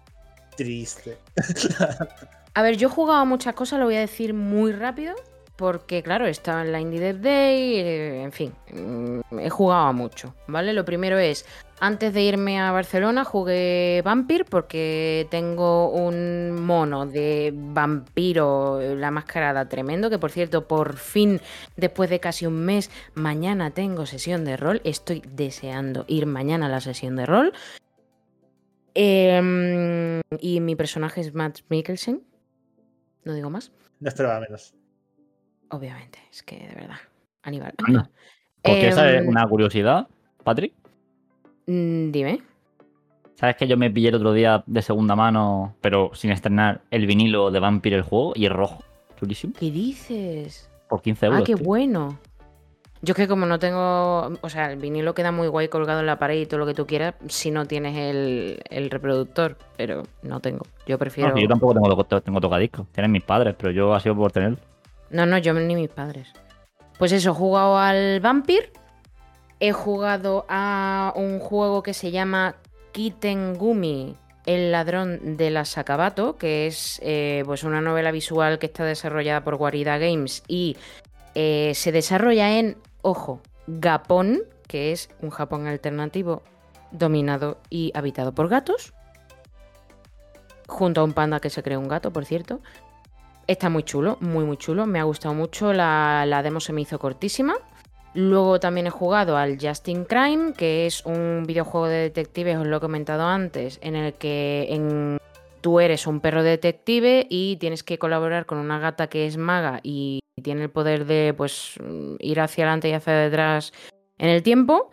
triste. 0.56 1.18
A 2.54 2.62
ver, 2.62 2.76
yo 2.78 2.88
he 2.90 2.92
jugado 2.92 3.22
a 3.22 3.26
muchas 3.26 3.54
cosas, 3.56 3.80
lo 3.80 3.86
voy 3.86 3.96
a 3.96 4.00
decir 4.02 4.34
muy 4.34 4.74
rápido, 4.74 5.16
porque 5.56 6.04
claro, 6.04 6.28
estaba 6.28 6.62
en 6.62 6.72
la 6.74 6.80
Indie 6.82 7.00
Dev 7.00 7.22
Day, 7.22 7.80
eh, 7.80 8.24
en 8.24 8.32
fin, 8.34 8.54
mm, 8.74 9.40
he 9.40 9.50
jugado 9.50 9.86
a 9.88 9.92
mucho, 9.94 10.36
¿vale? 10.48 10.74
Lo 10.74 10.84
primero 10.84 11.18
es, 11.18 11.46
antes 11.82 12.14
de 12.14 12.22
irme 12.22 12.60
a 12.60 12.72
Barcelona 12.72 13.26
jugué 13.26 14.02
Vampir 14.06 14.46
porque 14.46 15.28
tengo 15.32 15.90
un 15.90 16.62
mono 16.62 17.08
de 17.08 17.52
vampiro, 17.54 18.80
eh, 18.80 18.96
la 18.96 19.10
mascarada 19.10 19.68
tremendo, 19.68 20.12
que 20.12 20.20
por 20.20 20.30
cierto, 20.30 20.68
por 20.68 20.96
fin, 20.96 21.42
después 21.76 22.12
de 22.12 22.20
casi 22.20 22.46
un 22.46 22.64
mes, 22.64 22.92
mañana 23.16 23.72
tengo 23.72 24.06
sesión 24.06 24.46
de 24.46 24.58
rol, 24.58 24.82
estoy 24.84 25.24
deseando 25.28 26.06
ir 26.08 26.28
mañana 26.28 26.68
a 26.68 26.70
la 26.70 26.82
sesión 26.82 27.16
de 27.16 27.26
rol. 27.26 27.52
Em, 28.94 30.22
y 30.40 30.60
mi 30.60 30.76
personaje 30.76 31.22
es 31.22 31.34
Matt 31.34 31.62
Mikkelsen. 31.70 32.22
No 33.24 33.34
digo 33.34 33.50
más. 33.50 33.72
No 34.00 34.08
esperaba 34.08 34.40
menos. 34.40 34.76
Obviamente, 35.70 36.20
es 36.30 36.44
que 36.44 36.58
de 36.58 36.76
verdad. 36.76 36.98
Aníbal. 37.42 37.74
Porque 38.62 38.90
esa 38.90 39.10
es 39.10 39.22
Em, 39.24 39.30
una 39.30 39.48
curiosidad, 39.48 40.08
Patrick. 40.44 40.81
Mm, 41.68 42.12
Dime. 42.12 42.42
¿Sabes 43.36 43.56
que 43.56 43.68
yo 43.68 43.76
me 43.76 43.90
pillé 43.90 44.10
el 44.10 44.16
otro 44.16 44.34
día 44.34 44.64
de 44.68 44.82
segunda 44.84 45.16
mano, 45.16 45.76
pero 45.82 46.12
sin 46.14 46.30
estrenar, 46.32 46.82
el 46.92 47.08
vinilo 47.08 47.50
de 47.50 47.60
Vampire 47.60 47.96
el 47.96 48.04
juego 48.04 48.34
y 48.36 48.46
es 48.46 48.52
rojo? 48.52 48.84
Chulísimo. 49.20 49.54
¿Qué 49.60 49.72
dices? 49.72 50.70
Por 50.88 51.02
15 51.02 51.26
euros. 51.26 51.42
Ah, 51.42 51.44
qué 51.44 51.56
tío. 51.56 51.66
bueno. 51.66 52.20
Yo 53.04 53.14
es 53.14 53.18
que 53.18 53.28
como 53.28 53.48
no 53.48 53.58
tengo, 53.58 54.32
o 54.42 54.50
sea, 54.50 54.72
el 54.72 54.78
vinilo 54.78 55.16
queda 55.16 55.32
muy 55.32 55.48
guay 55.48 55.70
colgado 55.70 56.02
en 56.02 56.06
la 56.06 56.20
pared 56.20 56.40
y 56.40 56.46
todo 56.46 56.60
lo 56.60 56.68
que 56.68 56.76
tú 56.76 56.86
quieras 56.86 57.16
si 57.30 57.50
no 57.50 57.66
tienes 57.66 57.98
el, 57.98 58.62
el 58.70 58.92
reproductor, 58.92 59.58
pero 59.76 60.04
no 60.22 60.40
tengo. 60.40 60.64
Yo 60.86 60.94
No, 60.96 61.00
prefiero... 61.00 61.34
que 61.34 61.42
yo 61.42 61.48
tampoco 61.48 61.74
tengo, 61.74 62.22
tengo 62.22 62.42
tocadiscos. 62.42 62.86
Tienen 62.92 63.12
mis 63.12 63.24
padres, 63.24 63.56
pero 63.58 63.72
yo 63.72 63.96
ha 63.96 64.00
sido 64.00 64.16
por 64.16 64.32
tener. 64.32 64.60
No, 65.10 65.26
no, 65.26 65.40
yo 65.40 65.52
ni 65.56 65.74
mis 65.74 65.90
padres. 65.90 66.32
Pues 67.00 67.12
eso, 67.12 67.32
he 67.32 67.34
jugado 67.34 67.80
al 67.80 68.20
Vampir. 68.20 68.72
He 69.64 69.74
jugado 69.74 70.44
a 70.50 71.14
un 71.16 71.38
juego 71.38 71.84
que 71.84 71.94
se 71.94 72.10
llama 72.10 72.56
Kitengumi, 72.94 74.16
el 74.48 74.72
ladrón 74.72 75.38
de 75.38 75.52
la 75.52 75.66
Sakabato, 75.66 76.36
que 76.36 76.66
es 76.66 77.00
eh, 77.04 77.44
pues 77.46 77.64
una 77.64 77.80
novela 77.80 78.12
visual 78.12 78.58
que 78.58 78.66
está 78.66 78.84
desarrollada 78.86 79.44
por 79.44 79.58
Guarida 79.58 80.00
Games 80.00 80.44
y 80.48 80.78
eh, 81.36 81.74
se 81.76 81.92
desarrolla 81.92 82.58
en, 82.58 82.76
ojo, 83.04 83.40
Japón, 83.80 84.42
que 84.68 84.94
es 84.94 85.12
un 85.22 85.30
Japón 85.30 85.68
alternativo 85.68 86.42
dominado 86.90 87.60
y 87.70 87.92
habitado 87.94 88.32
por 88.32 88.48
gatos. 88.48 88.94
Junto 90.68 91.02
a 91.02 91.04
un 91.04 91.14
panda 91.14 91.40
que 91.40 91.52
se 91.52 91.62
creó 91.62 91.80
un 91.80 91.88
gato, 91.88 92.12
por 92.12 92.26
cierto. 92.26 92.62
Está 93.46 93.70
muy 93.70 93.84
chulo, 93.84 94.18
muy 94.22 94.44
muy 94.44 94.58
chulo. 94.58 94.88
Me 94.88 95.00
ha 95.00 95.04
gustado 95.04 95.36
mucho. 95.36 95.72
La, 95.72 96.26
la 96.26 96.42
demo 96.42 96.60
se 96.60 96.74
me 96.74 96.82
hizo 96.82 96.98
cortísima. 96.98 97.54
Luego 98.14 98.60
también 98.60 98.88
he 98.88 98.92
jugado 98.92 99.38
al 99.38 99.58
Justin 99.62 100.04
Crime, 100.04 100.54
que 100.54 100.86
es 100.86 101.06
un 101.06 101.46
videojuego 101.48 101.88
de 101.88 101.98
detectives, 101.98 102.58
os 102.58 102.68
lo 102.68 102.78
he 102.78 102.82
comentado 102.82 103.26
antes, 103.26 103.80
en 103.82 103.96
el 103.96 104.14
que 104.14 105.18
tú 105.62 105.80
eres 105.80 106.08
un 106.08 106.20
perro 106.20 106.44
detective 106.44 107.26
y 107.30 107.56
tienes 107.58 107.84
que 107.84 107.98
colaborar 107.98 108.46
con 108.46 108.58
una 108.58 108.80
gata 108.80 109.08
que 109.08 109.28
es 109.28 109.38
maga 109.38 109.80
y 109.84 110.20
tiene 110.44 110.64
el 110.64 110.70
poder 110.70 111.06
de 111.06 111.34
pues 111.38 111.76
ir 112.20 112.40
hacia 112.42 112.66
adelante 112.66 112.90
y 112.90 112.94
hacia 112.94 113.14
detrás 113.14 113.72
en 114.18 114.30
el 114.30 114.44
tiempo 114.44 114.90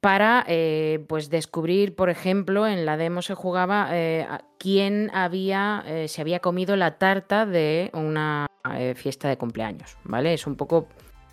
para 0.00 0.44
eh, 0.46 1.04
pues 1.08 1.30
descubrir, 1.30 1.96
por 1.96 2.10
ejemplo, 2.10 2.68
en 2.68 2.86
la 2.86 2.96
demo 2.96 3.22
se 3.22 3.34
jugaba 3.34 3.88
eh, 3.92 4.28
quién 4.58 5.10
había, 5.12 5.82
eh, 5.86 6.06
se 6.06 6.20
había 6.20 6.38
comido 6.38 6.76
la 6.76 6.98
tarta 6.98 7.44
de 7.44 7.90
una 7.92 8.46
fiesta 8.96 9.28
de 9.28 9.38
cumpleaños, 9.38 9.96
¿vale? 10.02 10.34
Es 10.34 10.44
un 10.44 10.56
poco 10.56 10.88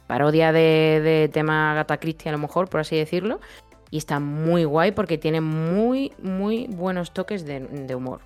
parodia 0.07 0.51
de, 0.51 1.29
tema 1.33 1.73
Gata 1.73 1.97
Christie, 1.97 2.29
a 2.29 2.31
lo 2.31 2.37
mejor, 2.37 2.69
por 2.69 2.79
así 2.79 2.95
decirlo. 2.95 3.39
Y 3.89 3.97
está 3.97 4.19
muy 4.19 4.63
guay 4.63 4.91
porque 4.91 5.17
tiene 5.17 5.41
muy, 5.41 6.11
muy 6.21 6.67
buenos 6.67 7.13
toques 7.13 7.45
de, 7.45 7.95
humor. 7.95 8.21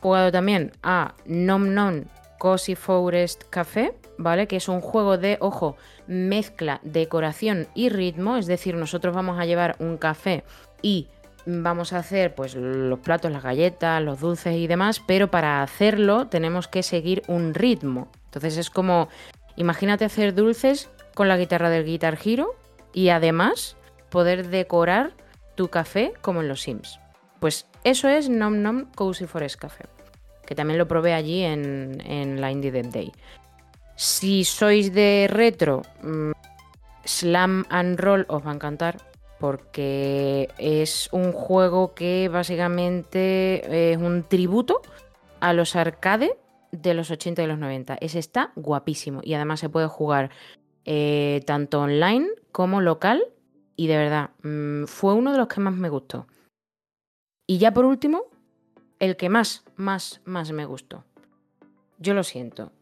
Jugado 0.00 0.30
también 0.32 0.72
a 0.82 1.14
Nom 1.26 1.74
Nom 1.74 2.04
Cozy 2.38 2.74
Forest 2.74 3.44
Café, 3.50 3.94
¿vale? 4.18 4.46
Que 4.46 4.56
es 4.56 4.68
un 4.68 4.80
juego 4.80 5.18
de, 5.18 5.36
ojo, 5.40 5.76
mezcla 6.06 6.80
decoración 6.82 7.68
y 7.74 7.88
ritmo. 7.88 8.36
Es 8.36 8.46
decir, 8.46 8.74
nosotros 8.74 9.14
vamos 9.14 9.38
a 9.38 9.46
llevar 9.46 9.76
un 9.78 9.96
café 9.96 10.44
y 10.82 11.08
vamos 11.46 11.92
a 11.92 11.98
hacer 11.98 12.34
pues 12.34 12.54
los 12.54 12.98
platos, 13.00 13.30
las 13.30 13.42
galletas, 13.42 14.02
los 14.02 14.20
dulces 14.20 14.54
y 14.56 14.66
demás, 14.66 15.02
pero 15.06 15.30
para 15.30 15.62
hacerlo 15.62 16.28
tenemos 16.28 16.68
que 16.68 16.82
seguir 16.82 17.22
un 17.26 17.54
ritmo. 17.54 18.08
Entonces 18.26 18.56
es 18.56 18.70
como, 18.70 19.08
imagínate 19.60 20.06
hacer 20.06 20.34
dulces 20.34 20.88
con 21.14 21.28
la 21.28 21.36
guitarra 21.36 21.68
del 21.68 21.84
Guitar 21.84 22.18
Hero 22.24 22.56
y 22.94 23.10
además 23.10 23.76
poder 24.08 24.48
decorar 24.48 25.12
tu 25.54 25.68
café 25.68 26.14
como 26.22 26.40
en 26.40 26.48
los 26.48 26.62
Sims. 26.62 26.98
Pues 27.40 27.66
eso 27.84 28.08
es 28.08 28.30
Nom 28.30 28.62
Nom 28.62 28.86
Cozy 28.94 29.26
Forest 29.26 29.60
Café, 29.60 29.84
que 30.46 30.54
también 30.54 30.78
lo 30.78 30.88
probé 30.88 31.12
allí 31.12 31.42
en, 31.42 32.02
en 32.06 32.40
la 32.40 32.50
Indie 32.50 32.72
Dev 32.72 32.90
Day. 32.90 33.12
Si 33.96 34.44
sois 34.44 34.94
de 34.94 35.28
retro, 35.30 35.82
mm, 36.02 36.32
Slam 37.04 37.66
and 37.68 38.00
Roll 38.00 38.24
os 38.28 38.44
va 38.44 38.52
a 38.52 38.54
encantar 38.54 38.96
porque 39.38 40.48
es 40.58 41.08
un 41.12 41.32
juego 41.32 41.94
que 41.94 42.28
básicamente 42.28 43.92
es 43.92 43.98
un 43.98 44.22
tributo 44.22 44.80
a 45.40 45.52
los 45.52 45.76
arcade 45.76 46.36
de 46.72 46.94
los 46.94 47.10
80 47.10 47.42
y 47.42 47.46
los 47.46 47.58
90. 47.58 47.96
Ese 48.00 48.18
está 48.18 48.52
guapísimo 48.56 49.20
y 49.22 49.34
además 49.34 49.60
se 49.60 49.68
puede 49.68 49.86
jugar 49.86 50.30
eh, 50.84 51.42
tanto 51.46 51.80
online 51.80 52.28
como 52.52 52.80
local 52.80 53.22
y 53.76 53.86
de 53.86 53.96
verdad 53.96 54.30
mm, 54.42 54.84
fue 54.84 55.14
uno 55.14 55.32
de 55.32 55.38
los 55.38 55.48
que 55.48 55.60
más 55.60 55.74
me 55.74 55.88
gustó. 55.88 56.26
Y 57.46 57.58
ya 57.58 57.72
por 57.72 57.84
último, 57.84 58.24
el 58.98 59.16
que 59.16 59.28
más, 59.28 59.64
más, 59.76 60.20
más 60.24 60.52
me 60.52 60.66
gustó. 60.66 61.04
Yo 61.98 62.14
lo 62.14 62.22
siento, 62.22 62.72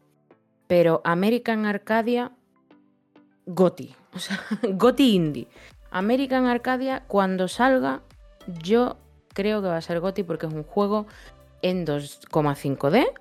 pero 0.67 1.01
American 1.03 1.65
Arcadia, 1.65 2.31
Goti, 3.45 3.95
o 4.13 4.19
sea, 4.19 4.39
Goti 4.73 5.15
Indie. 5.15 5.47
American 5.91 6.45
Arcadia, 6.45 7.03
cuando 7.07 7.47
salga, 7.47 8.03
yo 8.61 8.97
creo 9.33 9.61
que 9.61 9.69
va 9.69 9.77
a 9.77 9.81
ser 9.81 9.99
Goti 9.99 10.23
porque 10.23 10.45
es 10.45 10.53
un 10.53 10.63
juego 10.63 11.07
en 11.61 11.85
2,5D, 11.85 13.11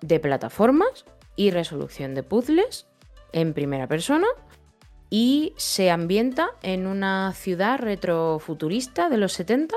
de 0.00 0.20
plataformas 0.20 1.04
y 1.36 1.50
resolución 1.50 2.14
de 2.14 2.22
puzzles 2.22 2.86
en 3.32 3.54
primera 3.54 3.86
persona 3.86 4.26
y 5.10 5.54
se 5.56 5.90
ambienta 5.90 6.50
en 6.62 6.86
una 6.86 7.32
ciudad 7.34 7.78
retrofuturista 7.78 9.08
de 9.08 9.16
los 9.16 9.32
70. 9.32 9.76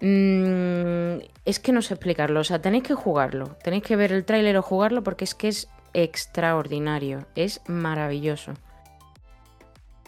Mm, 0.00 1.24
es 1.44 1.58
que 1.60 1.72
no 1.72 1.80
sé 1.80 1.94
explicarlo, 1.94 2.40
o 2.40 2.44
sea, 2.44 2.60
tenéis 2.60 2.84
que 2.84 2.94
jugarlo, 2.94 3.56
tenéis 3.62 3.82
que 3.84 3.96
ver 3.96 4.12
el 4.12 4.24
tráiler 4.24 4.56
o 4.58 4.62
jugarlo 4.62 5.02
porque 5.02 5.24
es 5.24 5.34
que 5.34 5.48
es 5.48 5.68
extraordinario, 5.94 7.26
es 7.34 7.62
maravilloso. 7.66 8.52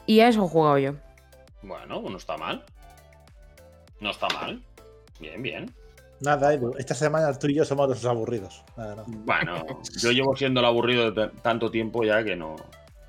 Y 0.05 0.21
a 0.21 0.29
eso 0.29 0.45
he 0.45 0.49
jugado 0.49 0.79
yo. 0.79 0.93
Bueno, 1.63 2.01
no 2.01 2.17
está 2.17 2.37
mal. 2.37 2.65
No 4.01 4.11
está 4.11 4.29
mal. 4.29 4.63
Bien, 5.19 5.43
bien. 5.43 5.75
Nada, 6.21 6.55
Edu, 6.55 6.75
esta 6.79 6.95
semana 6.95 7.33
tú 7.39 7.47
y 7.49 7.55
yo 7.55 7.65
somos 7.65 7.89
los 7.89 8.05
aburridos. 8.07 8.65
Nada, 8.77 8.97
no. 8.97 9.05
Bueno, 9.07 9.65
yo 10.01 10.13
llevo 10.13 10.35
siendo 10.37 10.61
el 10.61 10.67
aburrido 10.67 11.11
de 11.11 11.29
tanto 11.43 11.71
tiempo 11.71 12.05
ya 12.05 12.25
que 12.25 12.35
no. 12.37 12.57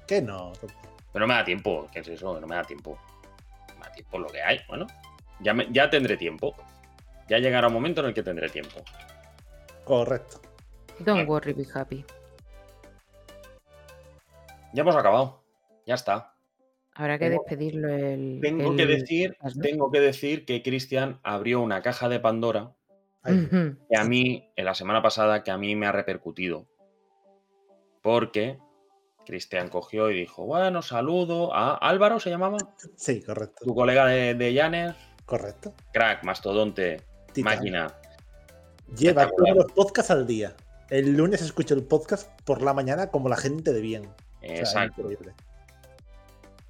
¿Qué 0.05 0.21
no? 0.21 0.51
Pero 1.13 1.25
no 1.25 1.27
me 1.27 1.33
da 1.35 1.45
tiempo. 1.45 1.87
¿Qué 1.91 1.99
es 1.99 2.07
eso? 2.09 2.39
No 2.39 2.47
me 2.47 2.55
da 2.55 2.63
tiempo. 2.63 2.97
No 3.69 3.75
me 3.79 3.85
da 3.85 3.91
tiempo 3.91 4.19
lo 4.19 4.27
que 4.27 4.41
hay. 4.41 4.59
Bueno, 4.67 4.87
ya, 5.39 5.53
me- 5.53 5.67
ya 5.71 5.89
tendré 5.89 6.17
tiempo. 6.17 6.55
Ya 7.29 7.39
llegará 7.39 7.67
un 7.67 7.73
momento 7.73 8.01
en 8.01 8.07
el 8.07 8.13
que 8.13 8.23
tendré 8.23 8.49
tiempo. 8.49 8.81
Correcto. 9.83 10.41
Don't 10.99 11.27
worry, 11.29 11.53
be 11.53 11.65
happy. 11.73 12.03
Ya 14.73 14.81
hemos 14.81 14.95
acabado. 14.95 15.43
Ya 15.85 15.95
está. 15.95 16.33
Habrá 16.93 17.17
que 17.19 17.29
Tengo- 17.29 17.43
despedirlo 17.43 17.89
el. 17.89 18.39
Tengo 18.41 18.71
el 18.71 18.77
que 18.77 18.85
decir, 18.85 19.37
tengo 19.61 19.91
que 19.91 19.99
decir 20.01 20.45
que 20.45 20.61
Cristian 20.63 21.19
abrió 21.23 21.61
una 21.61 21.81
caja 21.81 22.09
de 22.09 22.19
Pandora. 22.19 22.71
Que 23.27 23.97
a 23.97 24.03
mí, 24.03 24.51
en 24.55 24.65
la 24.65 24.73
semana 24.73 25.01
pasada, 25.01 25.43
que 25.43 25.51
a 25.51 25.57
mí 25.57 25.75
me 25.75 25.85
ha 25.87 25.91
repercutido. 25.91 26.65
Porque 28.01 28.57
Cristian 29.25 29.69
cogió 29.69 30.09
y 30.09 30.19
dijo, 30.19 30.45
bueno, 30.45 30.81
saludo 30.81 31.53
a 31.53 31.75
Álvaro, 31.75 32.19
se 32.19 32.29
llamaba, 32.29 32.57
Sí, 32.95 33.21
correcto. 33.21 33.65
tu 33.65 33.75
colega 33.75 34.05
de, 34.05 34.33
de 34.35 34.53
Llanes, 34.53 34.95
Correcto. 35.25 35.73
crack, 35.91 36.23
mastodonte, 36.23 37.01
Titán. 37.33 37.55
máquina. 37.55 37.93
Lleva 38.97 39.27
todos 39.27 39.55
los 39.55 39.71
podcasts 39.73 40.11
al 40.11 40.25
día. 40.25 40.55
El 40.89 41.17
lunes 41.17 41.41
escucho 41.41 41.73
el 41.73 41.83
podcast 41.83 42.29
por 42.45 42.61
la 42.61 42.73
mañana 42.73 43.11
como 43.11 43.27
la 43.27 43.35
gente 43.35 43.73
de 43.73 43.81
bien. 43.81 44.05
O 44.05 44.39
sea, 44.47 44.55
Exacto. 44.59 45.01
increíble. 45.01 45.33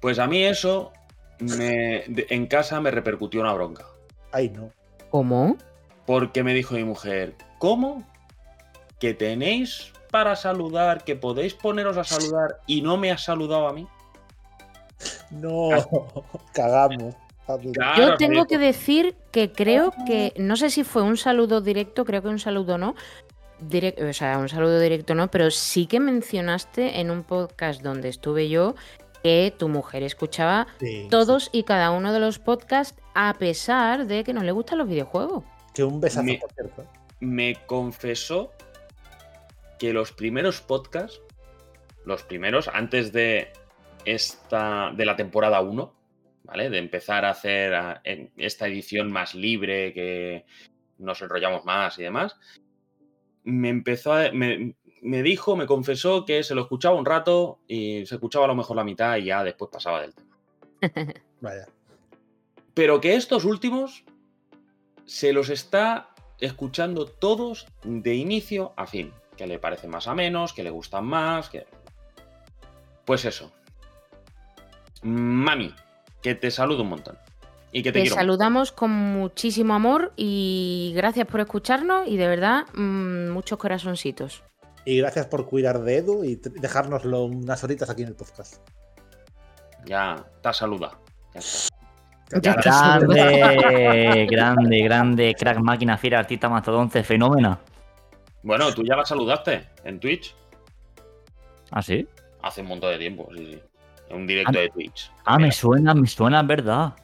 Pues 0.00 0.18
a 0.18 0.26
mí 0.26 0.42
eso 0.44 0.92
me- 1.38 2.02
de- 2.08 2.26
en 2.30 2.48
casa 2.48 2.80
me 2.80 2.90
repercutió 2.90 3.40
una 3.40 3.52
bronca. 3.52 3.84
Ay, 4.32 4.50
no. 4.50 4.72
¿Cómo? 5.10 5.56
Porque 6.08 6.42
me 6.42 6.54
dijo 6.54 6.74
mi 6.74 6.84
mujer, 6.84 7.34
¿cómo? 7.58 8.02
¿Que 8.98 9.12
tenéis 9.12 9.92
para 10.10 10.36
saludar, 10.36 11.04
que 11.04 11.16
podéis 11.16 11.52
poneros 11.52 11.98
a 11.98 12.04
saludar 12.04 12.60
y 12.66 12.80
no 12.80 12.96
me 12.96 13.10
has 13.12 13.22
saludado 13.24 13.68
a 13.68 13.74
mí? 13.74 13.86
No. 15.30 15.68
Cagamos. 16.54 17.14
Claro, 17.74 17.96
Yo 17.96 18.16
tengo 18.16 18.46
que 18.46 18.56
decir 18.56 19.16
que 19.32 19.52
creo 19.52 19.92
que, 20.06 20.32
no 20.38 20.56
sé 20.56 20.70
si 20.70 20.82
fue 20.82 21.02
un 21.02 21.18
saludo 21.18 21.60
directo, 21.60 22.06
creo 22.06 22.22
que 22.22 22.28
un 22.28 22.38
saludo 22.38 22.78
no, 22.78 22.94
direct- 23.60 24.02
o 24.08 24.12
sea, 24.14 24.38
un 24.38 24.48
saludo 24.48 24.80
directo 24.80 25.14
no, 25.14 25.30
pero 25.30 25.50
sí 25.50 25.86
que 25.86 26.00
mencionaste 26.00 27.00
en 27.00 27.10
un 27.10 27.22
podcast 27.22 27.82
donde 27.82 28.08
estuve 28.08 28.48
yo 28.48 28.74
que 29.22 29.54
tu 29.58 29.68
mujer 29.68 30.02
escuchaba 30.04 30.68
Sí, 30.80 31.06
todos 31.10 31.50
y 31.52 31.64
cada 31.64 31.90
uno 31.90 32.14
de 32.14 32.20
los 32.20 32.38
podcasts 32.38 32.98
a 33.14 33.34
pesar 33.34 34.06
de 34.06 34.24
que 34.24 34.32
no 34.32 34.42
le 34.42 34.52
gustan 34.52 34.78
los 34.78 34.88
videojuegos. 34.88 35.44
Que 35.78 35.84
un 35.84 36.00
besazo, 36.00 36.24
Me- 36.24 36.38
por 36.38 36.52
cierto. 36.52 36.84
me 37.20 37.54
confesó 37.66 38.52
que 39.78 39.92
los 39.92 40.10
primeros 40.10 40.60
podcasts, 40.60 41.20
los 42.04 42.24
primeros 42.24 42.66
antes 42.66 43.12
de 43.12 43.52
esta 44.04 44.90
de 44.96 45.06
la 45.06 45.14
temporada 45.14 45.60
1, 45.60 45.94
¿vale? 46.42 46.68
De 46.68 46.78
empezar 46.78 47.24
a 47.24 47.30
hacer 47.30 47.74
a- 47.74 48.00
en 48.02 48.32
esta 48.36 48.66
edición 48.66 49.12
más 49.12 49.36
libre, 49.36 49.92
que 49.92 50.44
nos 50.98 51.22
enrollamos 51.22 51.64
más 51.64 51.96
y 52.00 52.02
demás, 52.02 52.34
me 53.44 53.68
empezó 53.68 54.14
a, 54.14 54.32
me, 54.32 54.74
me 55.00 55.22
dijo, 55.22 55.54
me 55.54 55.66
confesó 55.66 56.24
que 56.24 56.42
se 56.42 56.56
lo 56.56 56.62
escuchaba 56.62 56.96
un 56.98 57.06
rato 57.06 57.60
y 57.68 58.04
se 58.04 58.16
escuchaba 58.16 58.46
a 58.46 58.48
lo 58.48 58.56
mejor 58.56 58.76
la 58.76 58.82
mitad 58.82 59.16
y 59.16 59.26
ya 59.26 59.44
después 59.44 59.70
pasaba 59.72 60.00
del 60.00 60.12
tema. 60.12 60.36
Vaya. 61.40 61.66
Pero 62.74 63.00
que 63.00 63.14
estos 63.14 63.44
últimos 63.44 64.04
se 65.08 65.32
los 65.32 65.48
está 65.48 66.10
escuchando 66.38 67.06
todos 67.06 67.66
de 67.82 68.14
inicio 68.14 68.72
a 68.76 68.86
fin. 68.86 69.12
Que 69.36 69.46
le 69.46 69.58
parecen 69.58 69.90
más 69.90 70.06
a 70.06 70.14
menos, 70.14 70.52
que 70.52 70.62
le 70.62 70.70
gustan 70.70 71.06
más, 71.06 71.48
que... 71.48 71.66
Pues 73.04 73.24
eso. 73.24 73.50
Mami, 75.02 75.74
que 76.22 76.34
te 76.34 76.50
saludo 76.50 76.82
un 76.82 76.90
montón. 76.90 77.18
Y 77.72 77.82
que 77.82 77.90
te, 77.90 78.00
Te 78.00 78.02
quiero. 78.02 78.16
saludamos 78.16 78.70
con 78.72 78.90
muchísimo 78.90 79.74
amor 79.74 80.12
y 80.16 80.92
gracias 80.94 81.26
por 81.26 81.40
escucharnos 81.40 82.06
y 82.06 82.16
de 82.16 82.28
verdad 82.28 82.66
mm, 82.74 83.30
muchos 83.30 83.58
corazoncitos. 83.58 84.42
Y 84.84 84.98
gracias 84.98 85.26
por 85.26 85.46
cuidar 85.46 85.82
de 85.82 85.98
Edu 85.98 86.24
y 86.24 86.36
dejárnoslo 86.36 87.24
unas 87.24 87.62
horitas 87.64 87.90
aquí 87.90 88.02
en 88.02 88.08
el 88.08 88.14
podcast. 88.14 88.56
Ya, 89.84 90.26
te 90.42 90.52
saluda. 90.52 90.98
Ya 91.34 91.40
está. 91.40 91.77
Ya. 92.42 92.54
Grande, 92.54 94.26
grande, 94.30 94.82
grande, 94.82 95.34
crack, 95.34 95.58
máquina, 95.60 95.96
fiera, 95.96 96.18
artista, 96.18 96.48
mastodonte, 96.48 97.02
fenómena. 97.02 97.58
Bueno, 98.42 98.72
tú 98.74 98.84
ya 98.84 98.96
la 98.96 99.04
saludaste 99.04 99.66
en 99.84 99.98
Twitch 99.98 100.34
¿Ah, 101.70 101.82
sí? 101.82 102.06
hace 102.42 102.60
un 102.62 102.68
montón 102.68 102.90
de 102.90 102.98
tiempo, 102.98 103.28
sí, 103.36 103.46
sí. 103.52 103.62
En 104.10 104.16
un 104.16 104.26
directo 104.26 104.58
Ah, 104.58 104.62
de 104.62 104.68
Twitch. 104.70 105.10
Ah, 105.24 105.38
me 105.38 105.52
suena, 105.52 105.92
me 105.94 106.06
suena, 106.06 106.40
es 106.40 106.46
verdad. 106.46 106.94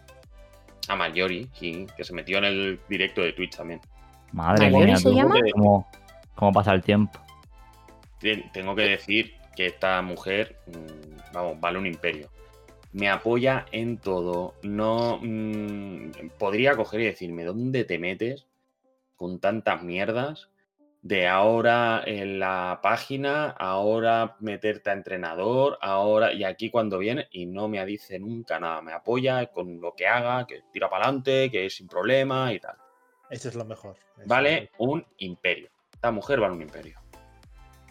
A 0.88 0.96
Mayori, 0.96 1.48
sí, 1.54 1.86
que 1.96 2.04
se 2.04 2.12
metió 2.14 2.38
en 2.38 2.44
el 2.44 2.80
directo 2.88 3.20
de 3.22 3.32
Twitch 3.32 3.56
también. 3.56 3.80
Madre 4.32 4.70
¿Mayori 4.70 4.86
mía, 4.86 4.96
se 4.96 5.08
tú, 5.10 5.14
llama? 5.16 5.34
¿Cómo, 5.52 5.86
cómo 6.34 6.52
pasa 6.52 6.72
el 6.72 6.82
tiempo? 6.82 7.18
Ten- 8.20 8.50
Tengo 8.52 8.74
que 8.74 8.82
decir 8.82 9.34
que 9.56 9.66
esta 9.66 10.00
mujer, 10.02 10.56
mm, 10.66 11.32
vamos, 11.34 11.60
vale 11.60 11.78
un 11.78 11.86
imperio. 11.86 12.28
Me 12.94 13.10
apoya 13.10 13.66
en 13.72 13.98
todo. 13.98 14.54
No 14.62 15.18
mm, 15.20 16.30
podría 16.38 16.74
coger 16.76 17.00
y 17.00 17.04
decirme 17.06 17.44
dónde 17.44 17.84
te 17.84 17.98
metes 17.98 18.46
con 19.16 19.40
tantas 19.40 19.82
mierdas 19.82 20.48
de 21.02 21.28
ahora 21.28 22.02
en 22.06 22.38
la 22.38 22.78
página, 22.82 23.50
ahora 23.50 24.36
meterte 24.40 24.88
a 24.88 24.94
entrenador, 24.94 25.76
ahora 25.82 26.32
y 26.32 26.44
aquí 26.44 26.70
cuando 26.70 26.96
viene 26.98 27.28
y 27.30 27.44
no 27.44 27.68
me 27.68 27.84
dice 27.84 28.18
nunca 28.18 28.58
nada. 28.58 28.80
Me 28.80 28.92
apoya 28.92 29.44
con 29.48 29.80
lo 29.80 29.94
que 29.94 30.06
haga, 30.06 30.46
que 30.46 30.62
tira 30.72 30.88
para 30.88 31.04
adelante, 31.04 31.50
que 31.50 31.66
es 31.66 31.74
sin 31.76 31.88
problema 31.88 32.52
y 32.54 32.60
tal. 32.60 32.76
Eso 33.28 33.48
es 33.48 33.54
lo 33.54 33.64
mejor. 33.66 33.96
Eso- 34.16 34.28
Vale 34.28 34.70
un 34.78 35.04
imperio. 35.18 35.68
Esta 35.92 36.10
mujer 36.10 36.40
vale 36.40 36.54
un 36.54 36.62
imperio. 36.62 36.98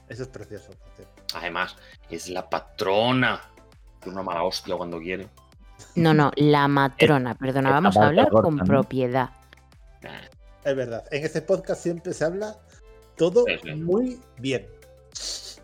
Eso 0.09 0.23
es 0.23 0.29
precioso. 0.29 0.71
Además, 1.35 1.75
es 2.09 2.29
la 2.29 2.49
patrona. 2.49 3.41
Una 4.05 4.23
mala 4.23 4.43
hostia 4.43 4.75
cuando 4.75 4.99
quiere. 4.99 5.27
No, 5.95 6.13
no, 6.13 6.31
la 6.35 6.67
matrona, 6.67 7.35
perdona, 7.35 7.71
vamos 7.71 7.97
a 7.97 8.07
hablar 8.07 8.29
corta, 8.29 8.43
con 8.45 8.55
¿no? 8.57 8.63
propiedad. 8.65 9.29
Es 10.63 10.75
verdad. 10.75 11.03
En 11.11 11.23
este 11.25 11.41
podcast 11.41 11.81
siempre 11.83 12.13
se 12.13 12.25
habla 12.25 12.57
todo 13.15 13.45
Sí, 13.47 13.53
sí. 13.63 13.75
muy 13.75 14.19
bien. 14.39 14.67
sí, 15.11 15.59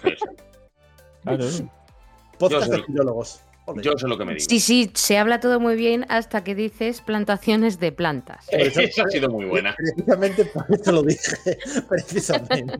sí. 1.51 1.69
Podcast 2.39 2.67
Yo 2.67 2.77
de 2.77 2.83
filólogos. 2.83 3.41
Yo 3.83 3.91
sé 3.97 4.07
lo 4.07 4.17
que 4.17 4.25
me 4.25 4.33
digo. 4.33 4.45
Sí, 4.49 4.59
sí, 4.59 4.89
se 4.95 5.17
habla 5.17 5.39
todo 5.41 5.59
muy 5.59 5.75
bien 5.75 6.05
hasta 6.09 6.43
que 6.43 6.55
dices 6.55 7.01
plantaciones 7.01 7.79
de 7.79 7.91
plantas. 7.91 8.47
Eso- 8.51 8.81
ha 9.05 9.09
sido 9.09 9.29
muy 9.29 9.45
buena. 9.45 9.75
Precisamente 9.75 10.45
por 10.45 10.65
eso 10.71 10.91
lo 10.93 11.03
dije. 11.03 11.57
Precisamente. 11.89 12.79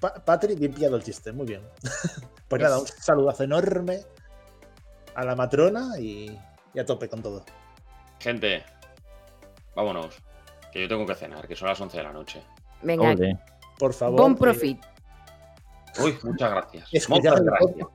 Pa 0.00 0.14
Patrick, 0.14 0.58
bien 0.58 0.72
pillado 0.72 0.96
el 0.96 1.02
chiste. 1.02 1.32
Muy 1.32 1.46
bien. 1.46 1.62
Pues 2.48 2.62
nada, 2.62 2.78
un 2.78 2.86
saludazo 2.86 3.44
enorme 3.44 4.00
a 5.14 5.22
la 5.22 5.36
matrona 5.36 5.98
y, 6.00 6.34
y 6.72 6.78
a 6.78 6.86
tope 6.86 7.06
con 7.06 7.20
todo. 7.20 7.44
Gente, 8.20 8.64
vámonos. 9.74 10.16
Que 10.72 10.80
yo 10.80 10.88
tengo 10.88 11.04
que 11.04 11.14
cenar, 11.14 11.46
que 11.46 11.54
son 11.54 11.68
las 11.68 11.78
11 11.78 11.98
de 11.98 12.02
la 12.04 12.12
noche. 12.12 12.42
Venga, 12.82 13.10
Ole. 13.10 13.38
Por 13.78 13.92
favor. 13.92 14.18
bon 14.18 14.32
eh, 14.32 14.36
profit. 14.38 14.82
Uy, 16.02 16.16
muchas 16.22 16.50
gracias. 16.50 16.88
Es 16.90 17.06
que 17.06 17.12
Muchas 17.12 17.38
gracias. 17.42 17.86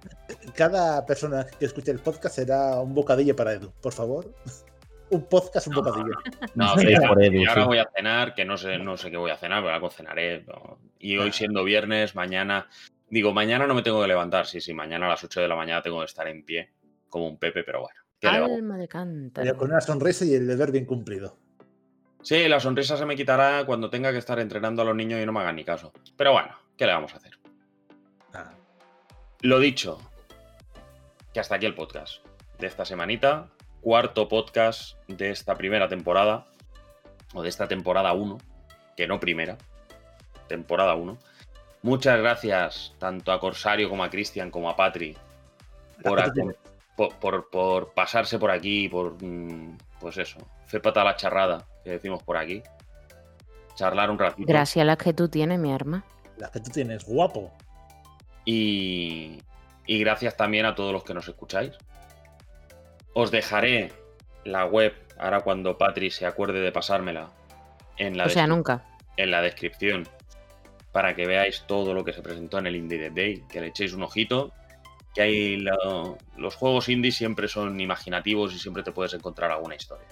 Cada 0.53 1.03
persona 1.03 1.47
que 1.57 1.65
escuche 1.65 1.89
el 1.89 1.99
podcast 1.99 2.35
será 2.35 2.79
un 2.79 2.93
bocadillo 2.93 3.35
para 3.35 3.53
Edu, 3.53 3.71
por 3.81 3.93
favor. 3.93 4.31
Un 5.09 5.23
podcast, 5.25 5.67
un 5.67 5.75
bocadillo. 5.75 6.13
No, 6.55 6.75
ya- 6.81 7.07
por 7.07 7.23
Edu, 7.23 7.35
y 7.37 7.45
ahora 7.45 7.61
sí. 7.63 7.67
voy 7.67 7.77
a 7.77 7.87
cenar, 7.95 8.33
que 8.33 8.45
no 8.45 8.57
sé, 8.57 8.79
no 8.79 8.97
sé 8.97 9.11
qué 9.11 9.17
voy 9.17 9.29
a 9.29 9.37
cenar, 9.37 9.61
pero 9.61 9.75
algo 9.75 9.89
cenaré. 9.91 10.43
no. 10.43 10.79
Y 11.03 11.17
hoy 11.17 11.33
siendo 11.33 11.65
viernes, 11.65 12.15
mañana. 12.15 12.69
Digo, 13.09 13.33
mañana 13.33 13.67
no 13.67 13.73
me 13.73 13.81
tengo 13.81 14.01
que 14.01 14.07
levantar. 14.07 14.47
Sí, 14.47 14.61
sí, 14.61 14.73
mañana 14.73 15.07
a 15.07 15.09
las 15.09 15.23
8 15.23 15.41
de 15.41 15.49
la 15.49 15.55
mañana 15.55 15.81
tengo 15.81 15.99
que 15.99 16.05
estar 16.05 16.25
en 16.29 16.45
pie, 16.45 16.71
como 17.09 17.27
un 17.27 17.37
Pepe, 17.37 17.65
pero 17.65 17.81
bueno. 17.81 17.99
Alma 18.23 18.77
de 18.77 18.87
cántaro. 18.87 19.57
con 19.57 19.69
una 19.69 19.81
sonrisa 19.81 20.23
y 20.23 20.33
el 20.33 20.47
deber 20.47 20.71
bien 20.71 20.85
cumplido. 20.85 21.37
Sí, 22.21 22.47
la 22.47 22.61
sonrisa 22.61 22.95
se 22.95 23.05
me 23.05 23.17
quitará 23.17 23.65
cuando 23.65 23.89
tenga 23.89 24.13
que 24.13 24.17
estar 24.17 24.39
entrenando 24.39 24.81
a 24.81 24.85
los 24.85 24.95
niños 24.95 25.19
y 25.21 25.25
no 25.25 25.33
me 25.33 25.41
hagan 25.41 25.57
ni 25.57 25.65
caso. 25.65 25.91
Pero 26.15 26.31
bueno, 26.31 26.55
¿qué 26.77 26.85
le 26.85 26.93
vamos 26.93 27.13
a 27.13 27.17
hacer? 27.17 27.37
Nada. 28.31 28.55
Lo 29.41 29.59
dicho, 29.59 29.99
que 31.33 31.41
hasta 31.41 31.55
aquí 31.55 31.65
el 31.65 31.75
podcast 31.75 32.25
de 32.59 32.67
esta 32.67 32.85
semanita, 32.85 33.49
cuarto 33.81 34.29
podcast 34.29 34.97
de 35.09 35.31
esta 35.31 35.55
primera 35.55 35.89
temporada, 35.89 36.47
o 37.33 37.41
de 37.41 37.49
esta 37.49 37.67
temporada 37.67 38.13
1, 38.13 38.37
que 38.95 39.05
no 39.05 39.19
primera, 39.19 39.57
temporada 40.57 40.93
1. 40.95 41.17
Muchas 41.81 42.17
gracias 42.19 42.93
tanto 42.99 43.31
a 43.31 43.39
Corsario 43.39 43.89
como 43.89 44.03
a 44.03 44.09
Cristian 44.09 44.51
como 44.51 44.69
a 44.69 44.75
Patri 44.75 45.17
por, 46.03 46.21
por, 46.95 47.15
por- 47.15 47.49
por 47.49 47.93
pasarse 47.93 48.37
por 48.39 48.51
aquí, 48.51 48.87
por, 48.87 49.21
mm, 49.21 49.77
pues 49.99 50.17
eso, 50.17 50.37
fe 50.67 50.79
pata 50.79 51.03
la 51.03 51.15
charrada, 51.15 51.65
que 51.83 51.89
decimos 51.91 52.21
por 52.23 52.37
aquí. 52.37 52.61
Charlar 53.75 54.11
un 54.11 54.19
ratito. 54.19 54.47
Gracias 54.47 54.83
a 54.83 54.85
las 54.85 54.97
que 54.97 55.13
tú 55.13 55.27
tienes, 55.27 55.57
mi 55.59 55.73
arma. 55.73 56.03
Las 56.37 56.51
que 56.51 56.59
tú 56.59 56.69
tienes, 56.69 57.03
guapo. 57.05 57.51
Y, 58.45 59.41
y 59.87 59.99
gracias 59.99 60.37
también 60.37 60.65
a 60.65 60.75
todos 60.75 60.93
los 60.93 61.03
que 61.03 61.13
nos 61.15 61.27
escucháis. 61.27 61.71
Os 63.13 63.31
dejaré 63.31 63.91
la 64.45 64.65
web, 64.65 64.93
ahora 65.17 65.41
cuando 65.41 65.77
Patri 65.77 66.11
se 66.11 66.25
acuerde 66.25 66.59
de 66.61 66.71
pasármela, 66.71 67.29
en 67.97 68.17
la, 68.17 68.25
O 68.25 68.29
sea, 68.29 68.45
nunca. 68.47 68.83
en 69.17 69.31
la 69.31 69.41
descripción, 69.41 70.07
para 70.93 71.13
que 71.15 71.25
veáis 71.27 71.63
todo 71.67 71.93
lo 71.93 72.05
que 72.05 72.13
se 72.13 72.21
presentó 72.21 72.59
en 72.59 72.67
el 72.67 72.77
Indie 72.77 73.09
Day, 73.09 73.43
que 73.49 73.59
le 73.59 73.67
echéis 73.67 73.93
un 73.93 74.03
ojito, 74.03 74.53
que 75.13 75.21
hay 75.23 75.57
lo- 75.57 76.17
los 76.37 76.55
juegos 76.55 76.87
indie 76.87 77.11
siempre 77.11 77.47
son 77.49 77.79
imaginativos 77.79 78.53
y 78.53 78.59
siempre 78.59 78.83
te 78.83 78.91
puedes 78.93 79.13
encontrar 79.13 79.51
alguna 79.51 79.75
historia. 79.75 80.07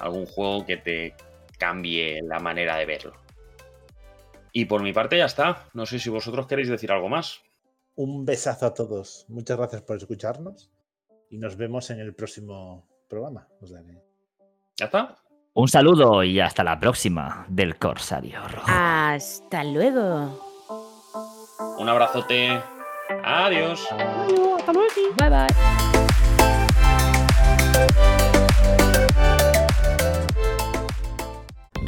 Algún 0.00 0.24
juego 0.26 0.64
que 0.64 0.78
te 0.78 1.14
cambie 1.58 2.22
la 2.22 2.38
manera 2.40 2.76
de 2.76 2.86
verlo. 2.86 3.12
Y 4.52 4.64
por 4.66 4.82
mi 4.82 4.92
parte 4.92 5.16
ya 5.18 5.26
está. 5.26 5.64
No 5.74 5.86
sé 5.86 5.98
si 5.98 6.10
vosotros 6.10 6.46
queréis 6.46 6.68
decir 6.68 6.90
algo 6.92 7.08
más. 7.08 7.40
Un 7.94 8.24
besazo 8.24 8.66
a 8.66 8.74
todos. 8.74 9.26
Muchas 9.28 9.56
gracias 9.58 9.82
por 9.82 9.96
escucharnos 9.96 10.70
y 11.30 11.38
nos 11.38 11.56
vemos 11.56 11.90
en 11.90 12.00
el 12.00 12.14
próximo 12.14 12.86
programa. 13.08 13.48
O 13.60 13.66
sea 13.66 13.80
que- 13.82 14.02
¿Ya 14.76 14.86
está? 14.86 15.16
Un 15.54 15.68
saludo 15.68 16.24
y 16.24 16.40
hasta 16.40 16.64
la 16.64 16.80
próxima 16.80 17.44
del 17.48 17.76
Corsario 17.76 18.40
Rojo. 18.48 18.66
Hasta 18.68 19.62
luego. 19.64 20.40
Un 21.78 21.88
abrazote. 21.88 22.58
Adiós. 23.22 23.86
Bye 25.18 25.28
bye. 25.28 25.91